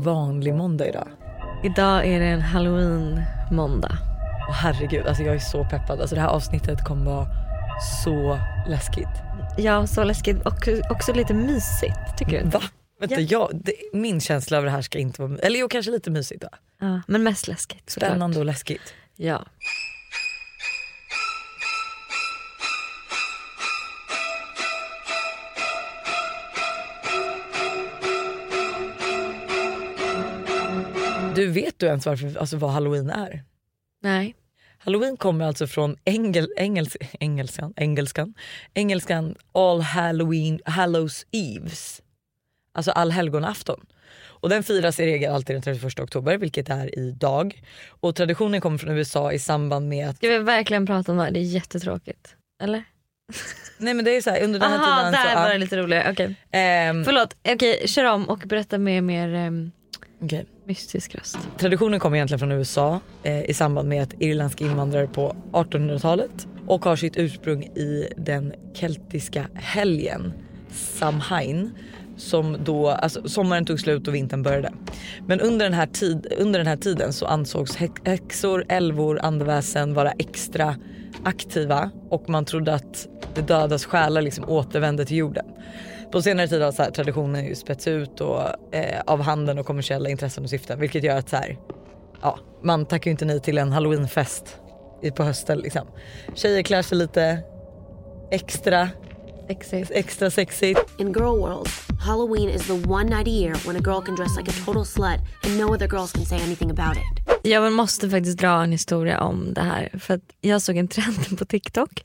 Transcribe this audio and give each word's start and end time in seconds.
Vanlig 0.00 0.54
måndag 0.54 0.88
idag. 0.88 1.08
Idag 1.64 2.06
är 2.06 2.20
det 2.20 2.26
en 2.26 2.40
halloween-måndag. 2.40 3.98
Och 4.48 4.54
herregud, 4.54 5.06
alltså 5.06 5.22
jag 5.22 5.34
är 5.34 5.38
så 5.38 5.64
peppad. 5.64 6.00
Alltså 6.00 6.14
det 6.14 6.20
här 6.20 6.28
avsnittet 6.28 6.84
kommer 6.84 7.04
vara 7.04 7.26
så 8.04 8.38
läskigt. 8.68 9.08
Ja, 9.58 9.86
så 9.86 10.04
läskigt 10.04 10.46
och 10.46 10.68
också 10.90 11.12
lite 11.12 11.34
mysigt 11.34 12.18
tycker 12.18 12.44
du? 12.44 12.50
Va? 12.50 12.62
Vänta, 13.00 13.20
jag, 13.20 13.50
det, 13.54 13.72
min 13.92 14.20
känsla 14.20 14.58
av 14.58 14.64
det 14.64 14.70
här 14.70 14.82
ska 14.82 14.98
inte 14.98 15.22
vara, 15.22 15.38
eller 15.38 15.60
jo 15.60 15.68
kanske 15.68 15.90
lite 15.90 16.10
mysigt 16.10 16.42
då. 16.42 16.48
Ja, 16.80 17.00
men 17.06 17.22
mest 17.22 17.48
läskigt. 17.48 17.90
Spännande 17.90 18.38
och 18.38 18.44
läskigt. 18.44 18.94
Ja. 19.16 19.44
Du 31.34 31.46
vet 31.46 31.78
du 31.78 31.86
ens 31.86 32.06
varför, 32.06 32.38
alltså 32.38 32.56
vad 32.56 32.70
halloween 32.70 33.10
är? 33.10 33.42
Nej. 34.02 34.34
Halloween 34.78 35.16
kommer 35.16 35.44
alltså 35.44 35.66
från 35.66 35.96
engel, 36.04 36.48
engels, 36.56 36.96
engelskan, 37.20 37.74
engelskan, 37.76 38.34
engelskan 38.74 39.34
All 39.52 39.80
Halloween, 39.80 40.60
Hallows 40.64 41.26
Eves. 41.32 42.02
Alltså 42.72 42.90
allhelgonafton. 42.90 43.86
Och 44.22 44.48
den 44.48 44.62
firas 44.62 45.00
i 45.00 45.06
regel 45.06 45.32
alltid 45.32 45.56
den 45.56 45.62
31 45.62 46.00
oktober 46.00 46.38
vilket 46.38 46.70
är 46.70 46.98
idag. 46.98 47.62
Och 47.88 48.16
traditionen 48.16 48.60
kommer 48.60 48.78
från 48.78 48.90
USA 48.98 49.32
i 49.32 49.38
samband 49.38 49.88
med 49.88 50.08
att... 50.08 50.16
Ska 50.16 50.28
vi 50.28 50.38
verkligen 50.38 50.86
prata 50.86 51.12
om 51.12 51.18
det 51.18 51.24
här? 51.24 51.30
Det 51.30 51.40
är 51.40 51.44
jättetråkigt. 51.44 52.34
Eller? 52.62 52.84
Nej 53.78 53.94
men 53.94 54.04
det 54.04 54.16
är 54.16 54.20
så 54.22 54.30
här, 54.30 54.42
under 54.42 54.60
den 54.60 54.70
här 54.70 54.78
Aha, 54.78 54.98
tiden 54.98 55.12
där 55.12 55.34
så... 55.34 55.40
var 55.40 55.48
det 55.48 55.58
lite 55.58 55.76
roligare. 55.76 56.12
Okej. 56.12 56.34
ehm, 56.50 57.04
Förlåt, 57.04 57.36
okej 57.48 57.88
kör 57.88 58.04
om 58.04 58.28
och 58.28 58.38
berätta 58.38 58.78
med 58.78 59.04
mer 59.04 59.34
um, 59.46 59.72
okej. 60.22 60.46
mystisk 60.64 61.14
röst. 61.14 61.38
Traditionen 61.58 62.00
kommer 62.00 62.16
egentligen 62.16 62.38
från 62.38 62.52
USA 62.52 63.00
eh, 63.22 63.50
i 63.50 63.54
samband 63.54 63.88
med 63.88 64.02
att 64.02 64.14
irländska 64.18 64.64
invandrare 64.64 65.06
på 65.06 65.36
1800-talet 65.52 66.46
och 66.66 66.84
har 66.84 66.96
sitt 66.96 67.16
ursprung 67.16 67.62
i 67.62 68.12
den 68.16 68.52
keltiska 68.74 69.48
helgen 69.54 70.32
Samhain 70.72 71.70
som 72.16 72.56
då, 72.64 72.88
alltså 72.88 73.28
sommaren 73.28 73.64
tog 73.64 73.80
slut 73.80 74.08
och 74.08 74.14
vintern 74.14 74.42
började. 74.42 74.72
Men 75.26 75.40
under 75.40 75.64
den 75.64 75.74
här, 75.74 75.86
tid, 75.86 76.32
under 76.38 76.58
den 76.60 76.66
här 76.66 76.76
tiden 76.76 77.12
så 77.12 77.26
ansågs 77.26 77.76
häx- 77.76 78.02
häxor, 78.04 78.64
älvor, 78.68 79.20
andeväsen 79.22 79.94
vara 79.94 80.12
extra 80.12 80.76
aktiva 81.24 81.90
och 82.08 82.28
man 82.28 82.44
trodde 82.44 82.74
att 82.74 83.08
det 83.34 83.42
dödas 83.42 83.84
själar 83.84 84.22
liksom 84.22 84.44
återvände 84.48 85.04
till 85.04 85.16
jorden. 85.16 85.44
På 86.12 86.22
senare 86.22 86.48
tid 86.48 86.62
har 86.62 86.72
så 86.72 86.82
här, 86.82 86.90
traditionen 86.90 87.44
ju 87.46 87.54
spets 87.54 87.86
ut 87.86 88.20
och, 88.20 88.42
eh, 88.74 89.00
av 89.06 89.20
handeln 89.22 89.58
och 89.58 89.66
kommersiella 89.66 90.08
intressen 90.08 90.44
och 90.44 90.50
syften 90.50 90.80
vilket 90.80 91.04
gör 91.04 91.16
att 91.18 91.28
så 91.28 91.36
här, 91.36 91.58
ja, 92.22 92.38
man 92.62 92.86
tackar 92.86 93.08
ju 93.08 93.12
inte 93.12 93.24
nej 93.24 93.40
till 93.40 93.58
en 93.58 93.72
halloweenfest 93.72 94.56
i- 95.02 95.10
på 95.10 95.22
hösten. 95.22 95.58
Liksom. 95.58 95.86
Tjejer 96.34 96.62
klär 96.62 96.82
sig 96.82 96.98
lite 96.98 97.38
extra, 98.30 98.88
Sexigt. 99.48 99.90
extra 99.94 100.30
sexigt. 100.30 100.80
In 100.98 101.06
girl 101.12 101.38
world, 101.40 101.68
Halloween 102.06 102.48
is 102.48 102.66
the 102.66 102.72
one 102.72 103.04
night 103.16 103.26
a 103.26 103.30
year 103.30 103.54
when 103.66 103.76
a 103.76 103.80
girl 103.84 104.00
can 104.06 104.16
dress 104.16 104.36
like 104.38 104.50
a 104.50 104.54
total 104.66 104.84
slut 104.84 105.20
and 105.46 105.58
no 105.58 105.74
other 105.74 105.88
girls 105.88 106.12
can 106.12 106.24
say 106.26 106.38
anything 106.42 106.70
about 106.70 106.96
it. 106.96 107.36
Jag 107.42 107.72
måste 107.72 108.10
faktiskt 108.10 108.38
dra 108.38 108.62
en 108.62 108.72
historia 108.72 109.20
om 109.20 109.54
det 109.54 109.60
här. 109.60 109.90
För 110.00 110.14
att 110.14 110.20
jag 110.40 110.62
såg 110.62 110.76
en 110.76 110.88
trend 110.88 111.38
på 111.38 111.44
TikTok. 111.44 112.04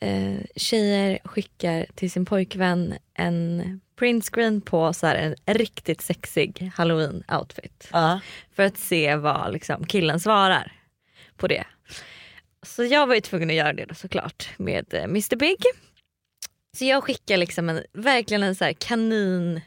Eh, 0.00 0.36
tjejer 0.56 1.18
skickar 1.24 1.86
till 1.94 2.10
sin 2.10 2.24
pojkvän 2.24 2.94
en 3.14 3.80
printscreen 3.98 4.60
på 4.60 4.92
så 4.92 5.06
en 5.06 5.34
riktigt 5.46 6.00
sexig 6.00 6.70
halloween 6.74 7.24
outfit. 7.28 7.88
Ja. 7.92 8.20
För 8.56 8.62
att 8.62 8.78
se 8.78 9.16
vad 9.16 9.52
liksom, 9.52 9.86
killen 9.86 10.20
svarar 10.20 10.72
på 11.36 11.48
det. 11.48 11.64
Så 12.62 12.84
jag 12.84 13.06
var 13.06 13.14
ju 13.14 13.20
tvungen 13.20 13.50
att 13.50 13.56
göra 13.56 13.72
det 13.72 13.84
då, 13.84 13.94
såklart 13.94 14.48
med 14.56 14.94
eh, 14.94 15.04
Mr 15.04 15.36
Big. 15.36 15.58
Så 16.76 16.84
jag 16.84 17.04
skickar 17.04 17.36
liksom 17.36 17.68
en, 17.68 17.82
verkligen 17.92 18.42
en 18.42 18.54
så 18.54 18.72
kanin 18.78 19.60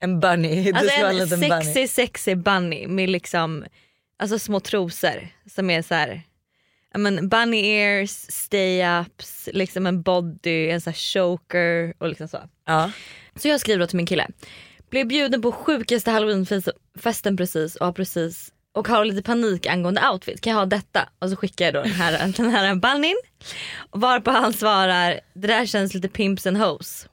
En 0.00 0.20
bunny, 0.20 0.72
Alltså 0.72 0.94
en 0.94 1.06
en 1.06 1.16
liten 1.16 1.40
bunny. 1.40 1.62
sexy 1.64 1.88
sexy 1.88 2.34
bunny 2.34 2.86
med 2.86 3.10
liksom 3.10 3.64
alltså 4.18 4.38
små 4.38 4.60
trosor 4.60 5.28
som 5.50 5.70
är 5.70 5.82
så 5.82 5.94
här, 5.94 6.22
ja, 6.92 6.98
men 6.98 7.28
bunny 7.28 7.60
ears, 7.66 8.10
stay-ups, 8.10 9.48
liksom 9.52 9.86
en 9.86 10.02
body, 10.02 10.70
en 10.70 10.80
så 10.80 10.90
här 10.90 10.96
choker 10.96 11.94
och 11.98 12.08
liksom 12.08 12.28
så. 12.28 12.38
Ja. 12.66 12.90
Så 13.36 13.48
jag 13.48 13.60
skriver 13.60 13.80
då 13.80 13.86
till 13.86 13.96
min 13.96 14.06
kille. 14.06 14.26
Blev 14.90 15.06
bjuden 15.06 15.42
på 15.42 15.52
sjukaste 15.52 16.10
halloweenfesten 16.10 17.36
precis 17.36 17.76
och 17.76 17.86
har 17.86 17.92
precis 17.92 18.52
och 18.74 18.88
har 18.88 19.04
lite 19.04 19.22
panik 19.22 19.66
angående 19.66 20.08
outfit. 20.12 20.40
Kan 20.40 20.50
jag 20.50 20.58
ha 20.58 20.66
detta? 20.66 21.08
Och 21.18 21.30
så 21.30 21.36
skickar 21.36 21.64
jag 21.64 21.74
då 21.74 21.82
den 21.82 21.92
här, 21.92 22.32
den 22.36 22.50
här 22.50 22.74
bunnyn. 22.74 23.16
Varpå 23.90 24.30
han 24.30 24.52
svarar, 24.52 25.20
det 25.34 25.46
där 25.48 25.66
känns 25.66 25.94
lite 25.94 26.08
pimps 26.08 26.46
and 26.46 26.56
hoes. 26.56 27.08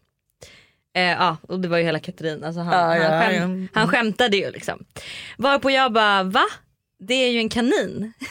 Eh, 0.96 1.03
ja 1.03 1.38
och 1.41 1.59
det 1.59 1.68
var 1.68 1.78
ju 1.78 1.84
hela 1.84 2.00
Katrin. 2.00 2.44
Alltså 2.44 2.62
han, 2.62 2.74
Ja, 2.74 2.97
ja, 2.97 3.09
han, 3.16 3.22
skäm, 3.22 3.69
ja. 3.74 3.80
han 3.80 3.88
skämtade 3.88 4.38
ju 4.38 4.52
liksom. 4.52 4.85
Varpå 5.38 5.72
jag 5.72 5.94
bara 5.94 6.24
va? 6.24 6.46
Det 7.00 7.14
är 7.14 7.31
ju 7.31 7.40
en 7.40 7.50
kanin. 7.50 8.14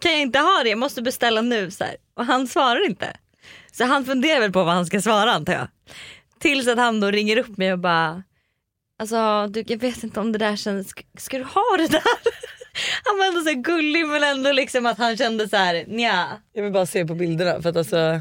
kan 0.00 0.12
jag 0.12 0.20
inte 0.20 0.38
ha 0.38 0.60
det? 0.62 0.68
Jag 0.70 0.78
måste 0.78 1.02
beställa 1.02 1.40
nu. 1.40 1.70
Så 1.70 1.84
här. 1.84 1.96
Och 2.14 2.24
han 2.24 2.46
svarar 2.46 2.86
inte. 2.86 3.16
Så 3.72 3.84
han 3.84 4.04
funderar 4.04 4.40
väl 4.40 4.52
på 4.52 4.64
vad 4.64 4.74
han 4.74 4.86
ska 4.86 5.00
svara 5.02 5.32
antar 5.32 5.52
jag. 5.52 5.68
Tills 6.40 6.68
att 6.68 6.78
han 6.78 7.00
då 7.00 7.10
ringer 7.10 7.36
upp 7.38 7.56
mig 7.56 7.72
och 7.72 7.78
bara 7.78 8.22
Alltså 9.00 9.46
du, 9.46 9.64
jag 9.66 9.78
vet 9.78 10.02
inte 10.02 10.20
om 10.20 10.32
det 10.32 10.38
där 10.38 10.56
känns, 10.56 10.94
ska, 11.18 11.38
du 11.38 11.44
ha 11.44 11.76
det 11.78 11.86
där? 11.88 12.02
Han 13.04 13.18
var 13.18 13.26
ändå 13.26 13.40
så 13.40 13.52
gullig 13.54 14.06
men 14.06 14.22
ändå 14.24 14.52
liksom 14.52 14.86
att 14.86 14.98
han 14.98 15.16
kände 15.16 15.48
så 15.48 15.56
här, 15.56 15.84
nja. 15.88 16.28
Jag 16.52 16.62
vill 16.62 16.72
bara 16.72 16.86
se 16.86 17.04
på 17.06 17.14
bilderna 17.14 17.62
för 17.62 17.68
att 17.70 17.76
alltså, 17.76 18.20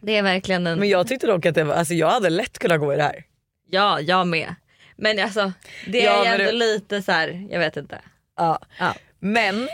Det 0.00 0.16
är 0.16 0.22
verkligen 0.22 0.66
en, 0.66 0.78
men 0.78 0.88
jag 0.88 1.06
tyckte 1.06 1.26
dock 1.26 1.46
att 1.46 1.54
det 1.54 1.64
var, 1.64 1.74
alltså 1.74 1.94
jag 1.94 2.10
hade 2.10 2.30
lätt 2.30 2.58
kunnat 2.58 2.80
gå 2.80 2.92
i 2.92 2.96
det 2.96 3.02
här. 3.02 3.24
ja 3.70 4.00
jag 4.00 4.26
med. 4.26 4.54
Men 4.96 5.18
alltså 5.18 5.52
det 5.86 5.98
Ja, 5.98 6.24
är 6.24 6.32
ändå 6.32 6.44
det- 6.44 6.52
lite 6.52 7.02
så 7.02 7.12
här, 7.12 7.46
jag 7.50 7.58
vet 7.58 7.76
inte. 7.76 7.98
Ja. 8.36 8.58
Ja. 8.78 8.94
Men 9.20 9.68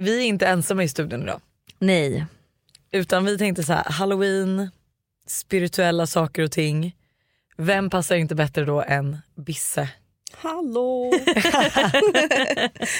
vi 0.00 0.20
är 0.20 0.26
inte 0.26 0.46
ensamma 0.46 0.84
i 0.84 0.88
studion 0.88 1.22
idag. 1.22 1.40
Nej. 1.78 2.26
Utan 2.92 3.24
vi 3.24 3.38
tänkte 3.38 3.62
så 3.62 3.72
här, 3.72 3.84
halloween, 3.84 4.70
spirituella 5.26 6.06
saker 6.06 6.42
och 6.42 6.52
ting. 6.52 6.96
Vem 7.56 7.90
passar 7.90 8.16
inte 8.16 8.34
bättre 8.34 8.64
då 8.64 8.82
än 8.82 9.18
Bisse? 9.36 9.88
Hallå! 10.32 11.10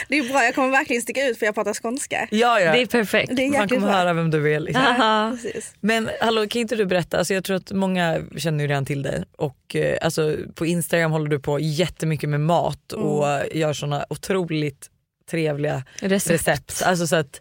det 0.09 0.19
är 0.19 0.33
bra, 0.33 0.45
jag 0.45 0.55
kommer 0.55 0.71
verkligen 0.71 1.03
sticka 1.03 1.27
ut 1.27 1.39
för 1.39 1.47
jag 1.47 1.55
pratar 1.55 1.75
skånska. 1.75 2.29
Ja, 2.31 2.61
ja. 2.61 2.73
Det 2.73 2.83
är 2.83 2.87
perfekt. 2.87 3.37
Det 3.37 3.43
är 3.47 3.51
Man 3.51 3.69
kommer 3.69 3.81
bra. 3.87 3.91
höra 3.91 4.13
vem 4.13 4.31
du 4.31 4.55
är. 4.55 4.61
Liksom. 4.61 4.85
Aha. 4.85 5.37
Men 5.81 6.11
hallå 6.21 6.47
kan 6.47 6.61
inte 6.61 6.77
du 6.77 6.87
berätta, 6.87 7.19
alltså 7.19 7.35
jag 7.35 7.45
tror 7.45 7.57
att 7.57 7.73
många 7.73 8.23
känner 8.37 8.65
ju 8.65 8.69
redan 8.69 8.85
till 8.87 9.03
dig 9.03 9.25
och 9.37 9.77
eh, 9.77 9.99
alltså, 10.03 10.37
på 10.55 10.67
Instagram 10.67 11.13
håller 11.13 11.29
du 11.29 11.41
på 11.41 11.61
jättemycket 11.61 12.29
med 12.29 12.41
mat 12.41 12.93
och 12.93 13.25
gör 13.53 13.73
såna 13.73 14.05
otroligt 14.09 14.91
trevliga 15.31 15.83
Recept. 16.01 16.31
recept. 16.35 16.83
Alltså 16.83 17.07
så 17.07 17.17
att 17.17 17.41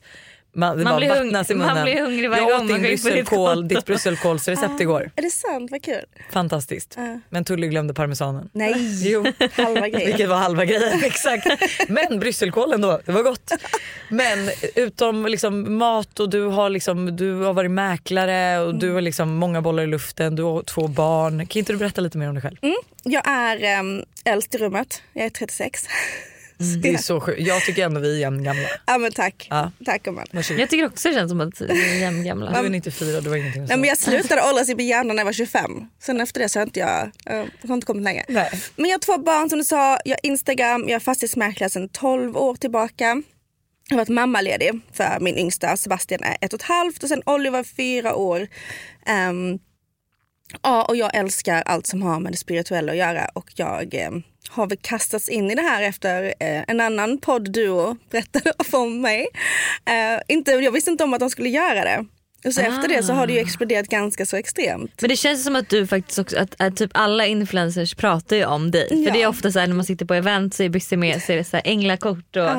man, 0.54 0.84
Man 0.84 0.98
blir 0.98 1.10
hung- 1.10 1.24
vattnas 1.26 1.52
i 1.52 1.56
man 1.56 1.68
munnen. 1.68 1.84
blir 1.84 2.02
hungrig 2.02 2.30
varje 2.30 2.42
jag 2.44 2.52
gång 2.52 2.66
åt 2.66 2.72
man 2.72 2.82
din 2.82 2.84
går 2.84 2.92
in 2.92 2.98
på 2.98 3.10
ditt 3.10 3.14
brysselkål, 3.16 3.56
konto. 3.56 3.76
ditt 3.76 3.86
brysselkålsrecept 3.86 4.82
igår. 4.82 5.12
Är 5.16 5.22
det 5.22 5.30
sant? 5.30 5.72
Vad 5.72 5.84
kul. 5.84 6.04
Fantastiskt. 6.32 6.94
Ja. 6.98 7.20
Men 7.30 7.46
Tully 7.46 7.68
glömde 7.68 7.94
parmesanen. 7.94 8.50
Nej, 8.54 8.74
Jo. 9.12 9.26
halva 9.54 9.88
grejen. 9.88 10.08
Vilket 10.08 10.30
var 10.30 10.36
halva 10.38 10.66
grejen, 10.66 11.00
exakt. 11.04 11.48
Men 11.88 12.20
brysselkålen 12.20 12.82
då, 12.82 13.00
det 13.06 13.12
var 13.12 13.24
gott. 13.24 13.52
Men 14.10 14.50
utom 14.76 15.26
liksom 15.26 15.78
mat 15.78 16.20
och 16.20 16.30
du 16.30 16.42
har, 16.46 16.70
liksom, 16.70 17.16
du 17.16 17.34
har 17.34 17.54
varit 17.54 17.72
mäklare 17.72 18.60
och 18.60 18.76
du 18.76 18.92
har 18.92 19.02
liksom 19.02 19.36
många 19.36 19.62
bollar 19.62 19.84
i 19.84 19.88
luften, 19.88 20.36
du 20.36 20.44
har 20.44 20.64
två 20.64 20.88
barn. 20.88 21.48
Kan 21.48 21.60
inte 21.60 21.74
du 21.74 21.78
berätta 21.78 22.02
lite 22.02 22.18
mer 22.18 22.28
om 22.30 22.34
dig 22.36 22.42
själv? 22.42 22.58
Jag 23.04 23.28
är 23.28 23.80
um, 23.80 24.04
äldst 24.26 24.56
i 24.56 24.58
rummet, 24.58 25.02
jag 25.14 25.26
är 25.26 25.30
36. 25.30 25.88
Det 26.82 26.90
är 26.90 26.98
så 26.98 27.20
sjukt. 27.20 27.42
Jag 27.42 27.62
tycker 27.62 27.86
ändå 27.86 28.00
vi 28.00 28.16
är 28.16 28.20
jämngamla. 28.20 28.68
Ja 28.86 28.98
men 28.98 29.12
tack. 29.12 29.48
Ja. 29.50 29.72
Tack 29.86 30.04
gumman. 30.04 30.26
Jag 30.32 30.70
tycker 30.70 30.86
också 30.86 31.10
det 31.10 31.16
känns 31.16 31.32
som 31.32 31.42
att 31.42 31.62
vi 31.62 31.66
är 31.66 32.00
jämngamla. 32.00 32.62
Du 32.62 32.68
är 32.68 32.70
94, 32.70 33.22
du 33.22 33.30
har 33.30 33.38
ingenting 33.38 33.66
Nej, 33.66 33.78
men 33.78 33.90
jag 33.90 33.98
slutade 33.98 34.42
åldras 34.50 34.70
i 34.70 34.84
hjärnan 34.84 35.16
när 35.16 35.22
jag 35.22 35.26
var 35.26 35.34
25. 35.34 35.72
Sen 36.00 36.22
efter 36.22 36.40
det 36.40 36.50
så 36.50 36.60
har 36.60 36.66
inte 36.66 36.80
jag, 36.80 37.12
jag 37.26 37.48
har 37.68 37.74
inte 37.74 37.86
kommit 37.86 38.04
längre. 38.04 38.26
Nej. 38.28 38.52
Men 38.76 38.90
jag 38.90 38.96
har 38.96 39.00
två 39.00 39.18
barn 39.18 39.50
som 39.50 39.60
du 39.60 39.66
sa, 39.66 40.00
jag 40.06 40.12
har 40.12 40.20
Instagram, 40.26 40.82
jag 40.82 40.92
är 40.92 41.00
fastighetsmäklare 41.00 41.70
sedan 41.70 41.90
12 41.90 42.38
år 42.38 42.56
tillbaka. 42.56 43.24
Jag 43.90 43.96
har 43.96 43.98
varit 43.98 44.10
mammaledig 44.10 44.80
för 44.94 45.18
min 45.20 45.38
yngsta 45.38 45.78
Sebastian 45.78 46.24
är 46.24 46.38
ett 46.42 46.54
och 46.54 46.60
ett 46.60 46.68
halvt 46.68 47.04
och 47.04 47.10
sen 47.10 47.24
Oliver 47.26 47.64
fyra 47.64 48.16
år. 48.16 48.48
Ehm, 49.06 49.60
ja, 50.62 50.86
och 50.86 50.96
jag 50.96 51.16
älskar 51.16 51.62
allt 51.62 51.88
som 51.88 52.02
har 52.02 52.20
med 52.20 52.34
det 52.34 52.38
spirituella 52.38 52.92
att 52.92 52.98
göra 52.98 53.30
och 53.34 53.52
jag 53.56 53.94
ehm, 53.94 54.24
har 54.50 54.68
väl 54.68 54.78
kastats 54.82 55.30
in 55.30 55.52
i 55.52 55.56
det 55.56 55.62
här 55.62 55.82
efter 55.84 56.24
eh, 56.24 56.64
en 56.68 56.82
annan 56.82 57.18
poddduo 57.18 57.98
berättade 58.12 58.54
om 58.78 59.02
mig. 59.02 59.28
Eh, 59.86 60.22
inte, 60.36 60.52
jag 60.52 60.72
visste 60.72 60.92
inte 60.92 61.04
om 61.04 61.14
att 61.14 61.20
de 61.20 61.30
skulle 61.30 61.50
göra 61.50 61.84
det. 61.84 62.06
Och 62.46 62.54
så 62.54 62.62
efter 62.62 62.88
det 62.88 63.04
så 63.04 63.14
har 63.14 63.28
det 63.28 63.34
ju 63.34 63.40
exploderat 63.40 63.88
ganska 63.88 64.26
så 64.26 64.36
extremt. 64.38 65.02
Men 65.02 65.10
det 65.10 65.16
känns 65.16 65.44
som 65.44 65.56
att 65.56 65.70
du 65.70 65.88
faktiskt 65.88 66.20
också, 66.20 66.38
att, 66.38 66.56
att 66.62 66.78
typ 66.78 66.92
alla 66.94 67.26
influencers 67.26 67.96
pratar 67.96 68.36
ju 68.36 68.46
om 68.46 68.72
dig. 68.72 68.88
För 68.88 68.96
Ja. 68.96 69.14
det 69.14 69.22
är 69.22 69.28
ofta 69.28 69.52
så 69.52 69.60
här 69.60 69.68
när 69.68 69.76
man 69.76 69.86
sitter 69.86 70.06
på 70.06 70.14
event 70.14 70.54
så 70.54 70.64
är 70.64 70.70
Byssi 70.70 70.98
med 70.98 71.22
så 71.22 71.32
är 71.32 71.38
det 71.38 71.44
så 71.44 71.58
här 71.58 71.64
änglakort 71.66 72.36
och 72.36 72.50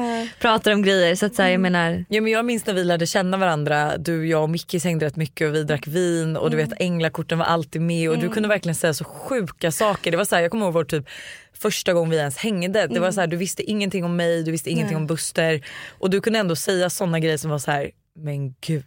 pratar 0.41 0.73
om 0.73 0.83
grejer. 0.83 1.15
Så 1.15 1.27
att 1.27 1.35
så 1.35 1.43
här, 1.43 1.51
jag 1.51 1.61
menar, 1.61 2.05
Ja, 2.09 2.21
men 2.21 2.33
jag 2.33 2.45
minns 2.45 2.67
när 2.67 2.75
vi 2.75 2.85
lärde 2.85 3.07
känna 3.07 3.37
varandra, 3.37 3.97
du, 3.99 4.27
jag 4.29 4.43
och 4.43 4.51
Micke 4.51 4.85
hängde 4.85 5.07
rätt 5.07 5.17
mycket 5.17 5.49
och 5.49 5.55
vi 5.55 5.63
drack 5.63 5.87
vin 5.87 6.37
och 6.37 6.51
du 6.51 6.57
vet 6.57 6.73
änglakorten 6.81 7.39
var 7.39 7.47
alltid 7.47 7.83
med 7.83 8.11
och 8.11 8.19
du 8.19 8.29
kunde 8.29 8.49
verkligen 8.49 8.75
säga 8.75 8.95
så 8.95 9.05
sjuka 9.05 9.73
saker. 9.73 10.11
Det 10.11 10.17
var 10.17 10.25
så 10.25 10.35
här, 10.35 10.43
jag 10.43 10.51
kommer 10.51 10.65
ihåg 10.67 10.75
vår 10.75 10.85
typ 10.85 11.09
första 11.61 11.93
gång 11.93 12.11
vi 12.11 12.17
ens 12.17 12.37
hängde. 12.37 12.87
Det 12.87 13.01
var 13.01 13.13
så 13.13 13.21
här, 13.21 13.27
du 13.27 13.37
visste 13.37 13.63
ingenting 13.63 14.05
om 14.05 14.17
mig, 14.17 14.43
du 14.43 14.51
visste 14.51 14.71
ingenting 14.71 14.97
om 14.97 15.07
Buster 15.07 15.65
och 15.99 16.11
du 16.11 16.21
kunde 16.21 16.39
ändå 16.39 16.57
säga 16.57 16.91
såna 16.91 17.21
grejer 17.21 17.37
som 17.37 17.51
var 17.51 17.59
så 17.59 17.71
här, 17.71 17.91
men 18.19 18.55
gud. 18.61 18.85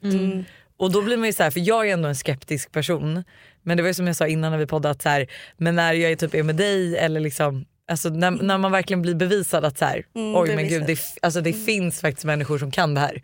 Och 0.77 0.91
då 0.91 1.01
blir 1.01 1.17
man 1.17 1.25
ju 1.25 1.33
så 1.33 1.43
här, 1.43 1.51
för 1.51 1.59
jag 1.59 1.89
är 1.89 1.93
ändå 1.93 2.09
en 2.09 2.15
skeptisk 2.15 2.71
person. 2.71 3.23
Men 3.63 3.77
det 3.77 3.83
var 3.83 3.87
ju 3.87 3.93
som 3.93 4.07
jag 4.07 4.15
sa 4.15 4.27
innan 4.27 4.51
när 4.51 4.57
vi 4.59 4.65
poddade 4.67 4.91
att 4.91 5.01
så 5.01 5.09
här, 5.09 5.27
men 5.57 5.75
när 5.75 5.93
jag 5.93 6.11
är 6.11 6.15
typ 6.15 6.35
är 6.35 6.43
med 6.43 6.55
dig 6.55 6.97
eller 6.97 7.19
liksom 7.19 7.65
Alltså 7.87 8.09
när, 8.09 8.31
när 8.31 8.57
man 8.57 8.71
verkligen 8.71 9.01
blir 9.01 9.15
bevisad 9.15 9.65
att 9.65 9.77
så 9.77 9.85
här, 9.85 10.05
oj 10.13 10.55
men 10.55 10.67
gud 10.67 10.85
det, 10.87 10.99
alltså 11.21 11.41
det 11.41 11.53
finns 11.53 12.01
faktiskt 12.01 12.25
människor 12.25 12.57
som 12.57 12.71
kan 12.71 12.93
det 12.93 12.99
här. 12.99 13.21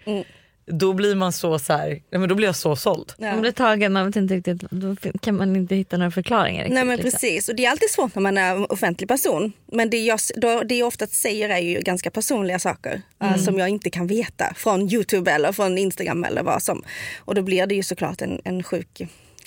Då 0.70 0.94
blir 0.94 1.16
man 1.16 1.34
så 1.34 1.60
så 1.60 1.74
här, 1.74 1.90
nej, 1.90 2.20
men 2.20 2.30
då 2.30 2.36
blir 2.36 2.48
jag 2.48 2.56
så 2.56 2.76
såld. 2.76 3.14
Ja. 3.18 3.32
man 3.32 3.42
blir 3.42 3.52
tagen, 3.52 3.94
man 3.94 4.06
vet 4.06 4.16
inte 4.16 4.36
riktigt, 4.36 4.62
då 4.72 4.96
kan 5.22 5.36
man 5.36 5.56
inte 5.56 5.76
hitta 5.76 5.98
några 5.98 6.12
förklaringar. 6.12 6.64
Riktigt, 6.64 6.74
Nej 6.74 6.86
men 6.86 6.98
liksom. 6.98 7.12
precis 7.12 7.50
och 7.50 7.56
det 7.56 7.66
är 7.66 7.72
alltid 7.72 7.90
svårt 7.90 8.16
när 8.16 8.22
man 8.22 8.38
är 8.38 8.56
en 8.56 8.66
offentlig 8.66 9.08
person. 9.08 9.54
Men 9.72 9.90
det 9.90 9.98
jag, 9.98 10.20
då, 10.36 10.64
det 10.64 10.78
jag 10.78 10.88
ofta 10.88 11.08
säger 11.08 11.50
är 11.50 11.60
ju 11.60 11.80
ganska 11.80 12.12
personliga 12.12 12.60
saker 12.60 13.02
eh, 13.24 13.36
som 13.36 13.60
jag 13.60 13.70
inte 13.70 13.90
kan 13.90 14.08
veta 14.08 14.54
från 14.56 14.94
Youtube 14.94 15.32
eller 15.32 15.52
från 15.52 15.78
Instagram 15.78 16.24
eller 16.24 16.44
vad 16.44 16.64
som. 16.64 16.84
Och 17.18 17.36
då 17.36 17.42
blir 17.42 17.68
det 17.68 17.76
ju 17.76 17.84
såklart 17.84 18.22
en, 18.22 18.42
en 18.44 18.64
sjuk, 18.64 19.02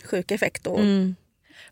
sjuk 0.05 0.31
effekt. 0.31 0.67
Och, 0.67 0.81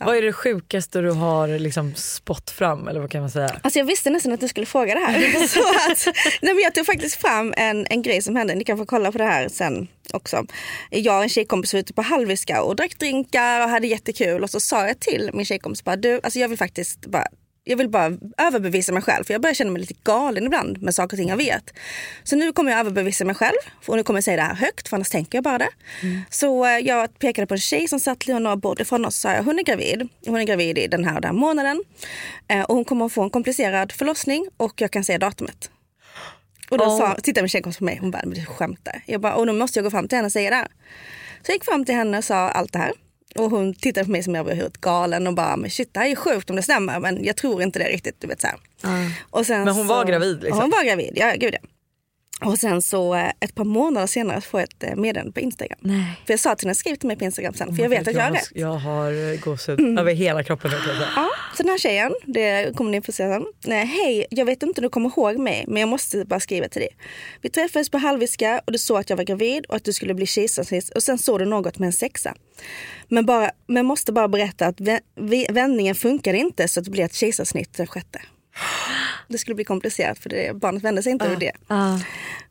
Vad 0.04 0.16
är 0.16 0.22
det 0.22 0.32
sjukaste 0.32 1.00
du 1.00 1.10
har 1.10 1.48
liksom 1.48 1.94
spott 1.94 2.50
fram 2.50 2.88
eller 2.88 3.00
vad 3.00 3.10
kan 3.10 3.20
man 3.20 3.30
säga? 3.30 3.60
Alltså 3.62 3.78
jag 3.78 3.86
visste 3.86 4.10
nästan 4.10 4.32
att 4.32 4.40
du 4.40 4.48
skulle 4.48 4.66
fråga 4.66 4.94
det 4.94 5.00
här. 5.00 5.46
Så 5.46 5.60
att, 5.60 6.16
nej 6.42 6.54
men 6.54 6.62
jag 6.62 6.74
tog 6.74 6.86
faktiskt 6.86 7.20
fram 7.20 7.54
en, 7.56 7.86
en 7.90 8.02
grej 8.02 8.22
som 8.22 8.36
hände. 8.36 8.54
Ni 8.54 8.64
kan 8.64 8.78
få 8.78 8.86
kolla 8.86 9.12
på 9.12 9.18
det 9.18 9.24
här 9.24 9.48
sen 9.48 9.88
också. 10.12 10.44
Jag 10.90 11.16
och 11.16 11.22
en 11.22 11.28
tjejkompis 11.28 11.72
var 11.72 11.80
ute 11.80 11.92
på 11.92 12.02
Halviska 12.02 12.62
och 12.62 12.76
drack 12.76 12.98
drinkar 12.98 13.62
och 13.62 13.68
hade 13.68 13.86
jättekul. 13.86 14.42
Och 14.42 14.50
så 14.50 14.60
sa 14.60 14.86
jag 14.86 15.00
till 15.00 15.30
min 15.34 15.44
tjejkompis 15.44 15.84
bara, 15.84 15.96
du, 15.96 16.20
alltså 16.22 16.38
jag 16.38 16.48
vill 16.48 16.58
faktiskt 16.58 17.06
bara 17.06 17.26
jag 17.64 17.76
vill 17.76 17.88
bara 17.88 18.16
överbevisa 18.38 18.92
mig 18.92 19.02
själv 19.02 19.24
för 19.24 19.34
jag 19.34 19.42
börjar 19.42 19.54
känna 19.54 19.70
mig 19.70 19.80
lite 19.80 19.94
galen 20.04 20.46
ibland 20.46 20.82
med 20.82 20.94
saker 20.94 21.16
och 21.16 21.18
ting 21.18 21.28
jag 21.28 21.36
vet. 21.36 21.74
Så 22.24 22.36
nu 22.36 22.52
kommer 22.52 22.70
jag 22.70 22.80
överbevisa 22.80 23.24
mig 23.24 23.34
själv 23.34 23.56
och 23.86 23.96
nu 23.96 24.02
kommer 24.02 24.16
jag 24.16 24.24
säga 24.24 24.36
det 24.36 24.42
här 24.42 24.54
högt 24.54 24.88
för 24.88 24.96
annars 24.96 25.08
tänker 25.08 25.38
jag 25.38 25.44
bara 25.44 25.58
det. 25.58 25.70
Så 26.30 26.66
eh, 26.66 26.78
jag 26.78 27.18
pekade 27.18 27.46
på 27.46 27.54
en 27.54 27.60
tjej 27.60 27.88
som 27.88 28.00
satt 28.00 28.26
några 28.26 28.56
bord 28.56 28.80
ifrån 28.80 29.04
oss 29.04 29.08
och 29.08 29.12
sa 29.14 29.32
jag, 29.32 29.42
hon 29.42 29.58
är 29.58 29.62
gravid. 29.62 30.08
Hon 30.26 30.36
är 30.36 30.44
gravid 30.44 30.78
i 30.78 30.86
den 30.86 31.04
här 31.04 31.14
och 31.14 31.20
den 31.20 31.30
här 31.30 31.40
månaden. 31.40 31.84
Eh, 32.48 32.62
och 32.62 32.74
hon 32.74 32.84
kommer 32.84 33.06
att 33.06 33.12
få 33.12 33.22
en 33.22 33.30
komplicerad 33.30 33.92
förlossning 33.92 34.48
och 34.56 34.80
jag 34.80 34.90
kan 34.90 35.04
säga 35.04 35.18
datumet. 35.18 35.70
Och 36.70 36.78
då 36.78 36.98
sa, 36.98 37.14
tittade 37.14 37.42
min 37.42 37.48
tjejkompis 37.48 37.78
på 37.78 37.84
mig 37.84 37.98
hon 38.00 38.10
bara, 38.10 38.22
men 38.24 38.34
du 38.34 38.46
skämtar. 38.46 39.02
Jag 39.06 39.20
bara, 39.20 39.34
och 39.34 39.46
då 39.46 39.52
måste 39.52 39.78
jag 39.78 39.84
gå 39.84 39.90
fram 39.90 40.08
till 40.08 40.16
henne 40.16 40.26
och 40.26 40.32
säga 40.32 40.50
det 40.50 40.56
här. 40.56 40.68
Så 41.42 41.50
jag 41.50 41.54
gick 41.54 41.64
fram 41.64 41.84
till 41.84 41.94
henne 41.94 42.18
och 42.18 42.24
sa 42.24 42.36
allt 42.36 42.72
det 42.72 42.78
här. 42.78 42.92
Och 43.34 43.50
hon 43.50 43.74
tittade 43.74 44.04
på 44.04 44.10
mig 44.10 44.22
som 44.22 44.34
jag 44.34 44.44
var 44.44 44.52
helt 44.52 44.80
galen 44.80 45.26
och 45.26 45.34
bara, 45.34 45.56
men 45.56 45.70
shit 45.70 45.94
det 45.94 46.00
här 46.00 46.06
är 46.08 46.16
sjukt 46.16 46.50
om 46.50 46.56
det 46.56 46.62
stämmer 46.62 47.00
men 47.00 47.24
jag 47.24 47.36
tror 47.36 47.62
inte 47.62 47.78
det 47.78 47.84
riktigt. 47.84 48.20
Du 48.20 48.26
vet, 48.26 48.40
så 48.40 48.46
här. 48.46 48.56
Och 49.30 49.46
sen 49.46 49.64
Men 49.64 49.74
hon 49.74 49.86
var 49.86 50.04
gravid, 50.04 50.42
liksom? 50.42 50.60
Hon 50.60 50.70
var 50.70 50.84
gravid, 50.84 51.12
ja 51.16 51.32
gud 51.36 51.54
ja. 51.54 51.68
Och 52.44 52.58
sen 52.58 52.82
så 52.82 53.14
eh, 53.14 53.30
ett 53.40 53.54
par 53.54 53.64
månader 53.64 54.06
senare 54.06 54.40
får 54.40 54.60
jag 54.60 54.68
ett 54.68 54.82
eh, 54.82 54.96
meddelande 54.96 55.32
på 55.32 55.40
Instagram. 55.40 55.78
Nej. 55.80 56.20
För 56.26 56.32
jag 56.32 56.40
sa 56.40 56.54
till 56.54 56.66
henne, 56.66 56.74
skriv 56.74 56.94
till 56.94 57.06
mig 57.06 57.16
på 57.16 57.24
Instagram 57.24 57.54
sen 57.54 57.76
för 57.76 57.82
jag 57.82 57.90
vet 57.90 58.08
att 58.08 58.14
jag 58.14 58.22
har 58.22 58.30
rätt. 58.30 58.48
Jag 58.54 58.74
har 58.74 59.32
eh, 59.32 59.40
gåshud 59.40 59.98
över 59.98 60.14
hela 60.14 60.42
kroppen. 60.44 60.70
Ja, 61.16 61.28
så 61.56 61.62
den 61.62 61.70
här 61.70 61.78
tjejen, 61.78 62.12
det 62.24 62.76
kommer 62.76 62.90
ni 62.90 63.02
få 63.02 63.12
se 63.12 63.28
sen. 63.28 63.46
Nej, 63.66 63.86
hej, 63.86 64.26
jag 64.30 64.44
vet 64.44 64.62
inte 64.62 64.80
om 64.80 64.82
du 64.82 64.88
kommer 64.88 65.08
ihåg 65.08 65.38
mig 65.38 65.64
men 65.68 65.80
jag 65.80 65.88
måste 65.88 66.24
bara 66.24 66.40
skriva 66.40 66.68
till 66.68 66.80
dig. 66.80 66.96
Vi 67.42 67.50
träffades 67.50 67.90
på 67.90 67.98
Halviska 67.98 68.60
och 68.66 68.72
du 68.72 68.78
såg 68.78 68.98
att 68.98 69.10
jag 69.10 69.16
var 69.16 69.24
gravid 69.24 69.66
och 69.66 69.76
att 69.76 69.84
du 69.84 69.92
skulle 69.92 70.14
bli 70.14 70.26
kejsarsnitt 70.26 70.88
och 70.88 71.02
sen 71.02 71.18
såg 71.18 71.38
du 71.38 71.44
något 71.44 71.78
med 71.78 71.86
en 71.86 71.92
sexa. 71.92 72.34
Men, 73.08 73.26
bara, 73.26 73.50
men 73.66 73.86
måste 73.86 74.12
bara 74.12 74.28
berätta 74.28 74.66
att 74.66 74.80
vändningen 75.50 75.94
funkade 75.94 76.38
inte 76.38 76.68
så 76.68 76.80
att 76.80 76.84
det 76.84 76.90
blev 76.90 77.04
ett 77.04 77.14
kejsarsnitt 77.14 77.76
den 77.76 77.86
sjätte. 77.86 78.20
Det 79.28 79.38
skulle 79.38 79.54
bli 79.54 79.64
komplicerat 79.64 80.18
för 80.18 80.28
det, 80.28 80.56
barnet 80.56 80.82
vände 80.82 81.02
sig 81.02 81.12
inte 81.12 81.24
över 81.24 81.36
det. 81.36 81.52
Ah. 81.66 81.98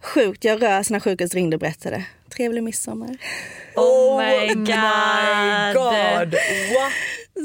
Sjukt, 0.02 0.44
jag 0.44 0.64
rös 0.64 0.90
när 0.90 1.00
sjukhus 1.00 1.34
ringde 1.34 1.56
och 1.56 1.60
berättade. 1.60 2.06
Trevlig 2.36 2.64
midsommar. 2.64 3.18
Oh 3.76 4.18
my 4.18 4.48
god. 4.48 4.68
My 4.68 5.74
God. 5.74 6.34
What? 6.74 6.94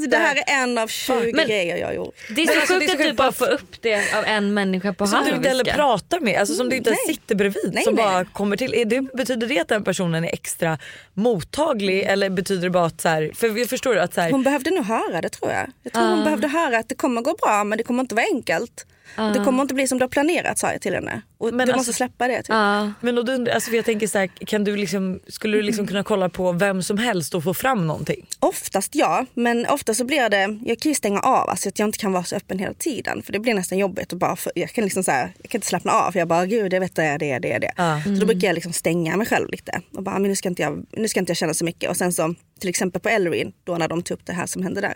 Så 0.03 0.09
det 0.09 0.17
här 0.17 0.35
är 0.35 0.63
en 0.63 0.77
av 0.77 0.87
20 0.87 1.31
Men- 1.33 1.47
grejer 1.47 1.77
jag 1.77 1.87
har 1.87 1.93
gjort. 1.93 2.15
Det 2.35 2.41
är 2.41 2.47
så 2.47 2.59
alltså, 2.59 2.79
det 2.79 2.85
är 2.85 2.89
sjukt 2.89 2.91
så 2.91 3.03
att 3.03 3.07
du 3.09 3.13
bara 3.13 3.31
får 3.31 3.49
upp 3.49 3.81
det 3.81 3.95
av 4.17 4.23
en 4.25 4.53
människa 4.53 4.93
på 4.93 5.07
Som 5.07 5.23
du 5.25 5.35
inte 5.35 5.49
heller 5.49 5.63
pratar 5.63 6.19
med, 6.19 6.39
alltså 6.39 6.55
som 6.55 6.69
du 6.69 6.75
inte 6.75 6.89
Nej. 6.89 6.99
sitter 7.07 7.35
bredvid. 7.35 7.71
Nej, 7.73 7.83
som 7.83 7.95
nej. 7.95 8.05
bara 8.05 8.25
kommer 8.25 8.57
till. 8.57 8.73
Är 8.73 8.85
det, 8.85 9.01
betyder 9.01 9.47
det 9.47 9.59
att 9.59 9.67
den 9.67 9.83
personen 9.83 10.23
är 10.25 10.33
extra 10.33 10.77
mottaglig 11.13 12.01
eller 12.03 12.29
betyder 12.29 12.63
det 12.63 12.69
bara 12.69 12.85
att 12.85 13.01
så 13.01 13.09
här, 13.09 13.31
för 13.35 13.57
jag 13.59 13.69
förstår 13.69 13.97
att 13.97 14.13
så 14.13 14.21
här, 14.21 14.31
Hon 14.31 14.43
behövde 14.43 14.69
nog 14.71 14.85
höra 14.85 15.21
det 15.21 15.29
tror 15.29 15.51
jag. 15.51 15.67
Jag 15.83 15.93
tror 15.93 16.03
Ah. 16.03 16.07
hon 16.09 16.23
behövde 16.23 16.47
höra 16.47 16.77
att 16.77 16.89
det 16.89 16.95
kommer 16.95 17.21
gå 17.21 17.35
bra 17.41 17.63
men 17.63 17.77
det 17.77 17.83
kommer 17.83 18.01
inte 18.01 18.15
vara 18.15 18.25
enkelt. 18.33 18.85
Det 19.15 19.39
kommer 19.45 19.61
inte 19.61 19.73
bli 19.73 19.87
som 19.87 19.97
du 19.97 20.03
har 20.03 20.09
planerat 20.09 20.57
sa 20.57 20.71
jag 20.71 20.81
till 20.81 20.93
henne. 20.93 21.21
Och 21.37 21.47
Men 21.53 21.57
du 21.57 21.61
alltså- 21.63 21.77
måste 21.77 21.93
släppa 21.93 22.27
det. 22.27 22.37
Typ. 22.37 22.45
Ja. 22.49 22.91
Men 23.01 23.15
då, 23.15 23.21
undrar- 23.21 23.53
alltså 23.53 23.71
jag 23.71 23.85
tänker 23.85 24.07
så 24.07 24.17
här, 24.17 24.27
kan 24.27 24.63
du 24.63 24.75
liksom, 24.77 25.19
skulle 25.27 25.57
du 25.57 25.61
liksom 25.63 25.87
kunna 25.87 26.03
kolla 26.03 26.29
på 26.29 26.51
vem 26.51 26.83
som 26.83 26.97
helst 26.97 27.35
och 27.35 27.43
få 27.43 27.53
fram 27.53 27.87
någonting? 27.87 28.25
Oftast 28.39 28.95
ja, 28.95 29.25
men 29.33 29.65
ofta 29.65 29.93
så 29.93 30.05
blir 30.05 30.29
det, 30.29 30.59
jag 30.65 30.79
kan 30.79 30.89
ju 30.91 30.95
stänga 30.95 31.19
av 31.19 31.49
alltså 31.49 31.69
att 31.69 31.79
jag 31.79 31.87
inte 31.87 31.97
kan 31.97 32.11
vara 32.11 32.23
så 32.23 32.35
öppen 32.35 32.59
hela 32.59 32.73
tiden. 32.73 33.23
För 33.23 33.33
det 33.33 33.39
blir 33.39 33.53
nästan 33.53 33.77
jobbigt 33.77 34.11
och 34.13 34.19
bara, 34.19 34.37
jag 34.55 34.69
kan 34.69 34.83
liksom 34.83 35.03
så 35.03 35.11
här, 35.11 35.33
jag 35.41 35.51
kan 35.51 35.57
inte 35.57 35.67
slappna 35.67 35.91
av 35.91 36.11
för 36.11 36.19
jag 36.19 36.27
bara 36.27 36.45
gud 36.45 36.73
jag 36.73 36.79
vet 36.79 36.95
det, 36.95 37.17
det, 37.17 37.39
det, 37.39 37.57
det. 37.59 37.71
Ja. 37.77 38.01
Så 38.05 38.09
då 38.09 38.25
brukar 38.25 38.47
jag 38.47 38.53
liksom 38.55 38.73
stänga 38.73 39.17
mig 39.17 39.27
själv 39.27 39.49
lite 39.51 39.81
och 39.95 40.03
bara 40.03 40.19
men 40.19 40.29
nu 40.29 40.35
ska 40.35 40.49
inte 40.49 40.61
jag, 40.61 40.85
nu 40.91 41.07
ska 41.07 41.19
inte 41.19 41.29
jag 41.29 41.37
känna 41.37 41.53
så 41.53 41.65
mycket. 41.65 41.89
Och 41.89 41.97
sen 41.97 42.13
så 42.13 42.35
till 42.59 42.69
exempel 42.69 43.01
på 43.01 43.09
Ellerin, 43.09 43.51
då 43.63 43.77
när 43.77 43.87
de 43.87 44.01
tog 44.03 44.15
upp 44.17 44.25
det 44.25 44.33
här 44.33 44.45
som 44.45 44.63
hände 44.63 44.81
där, 44.81 44.93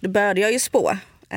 då 0.00 0.10
började 0.10 0.40
jag 0.40 0.52
ju 0.52 0.58
spå 0.58 0.92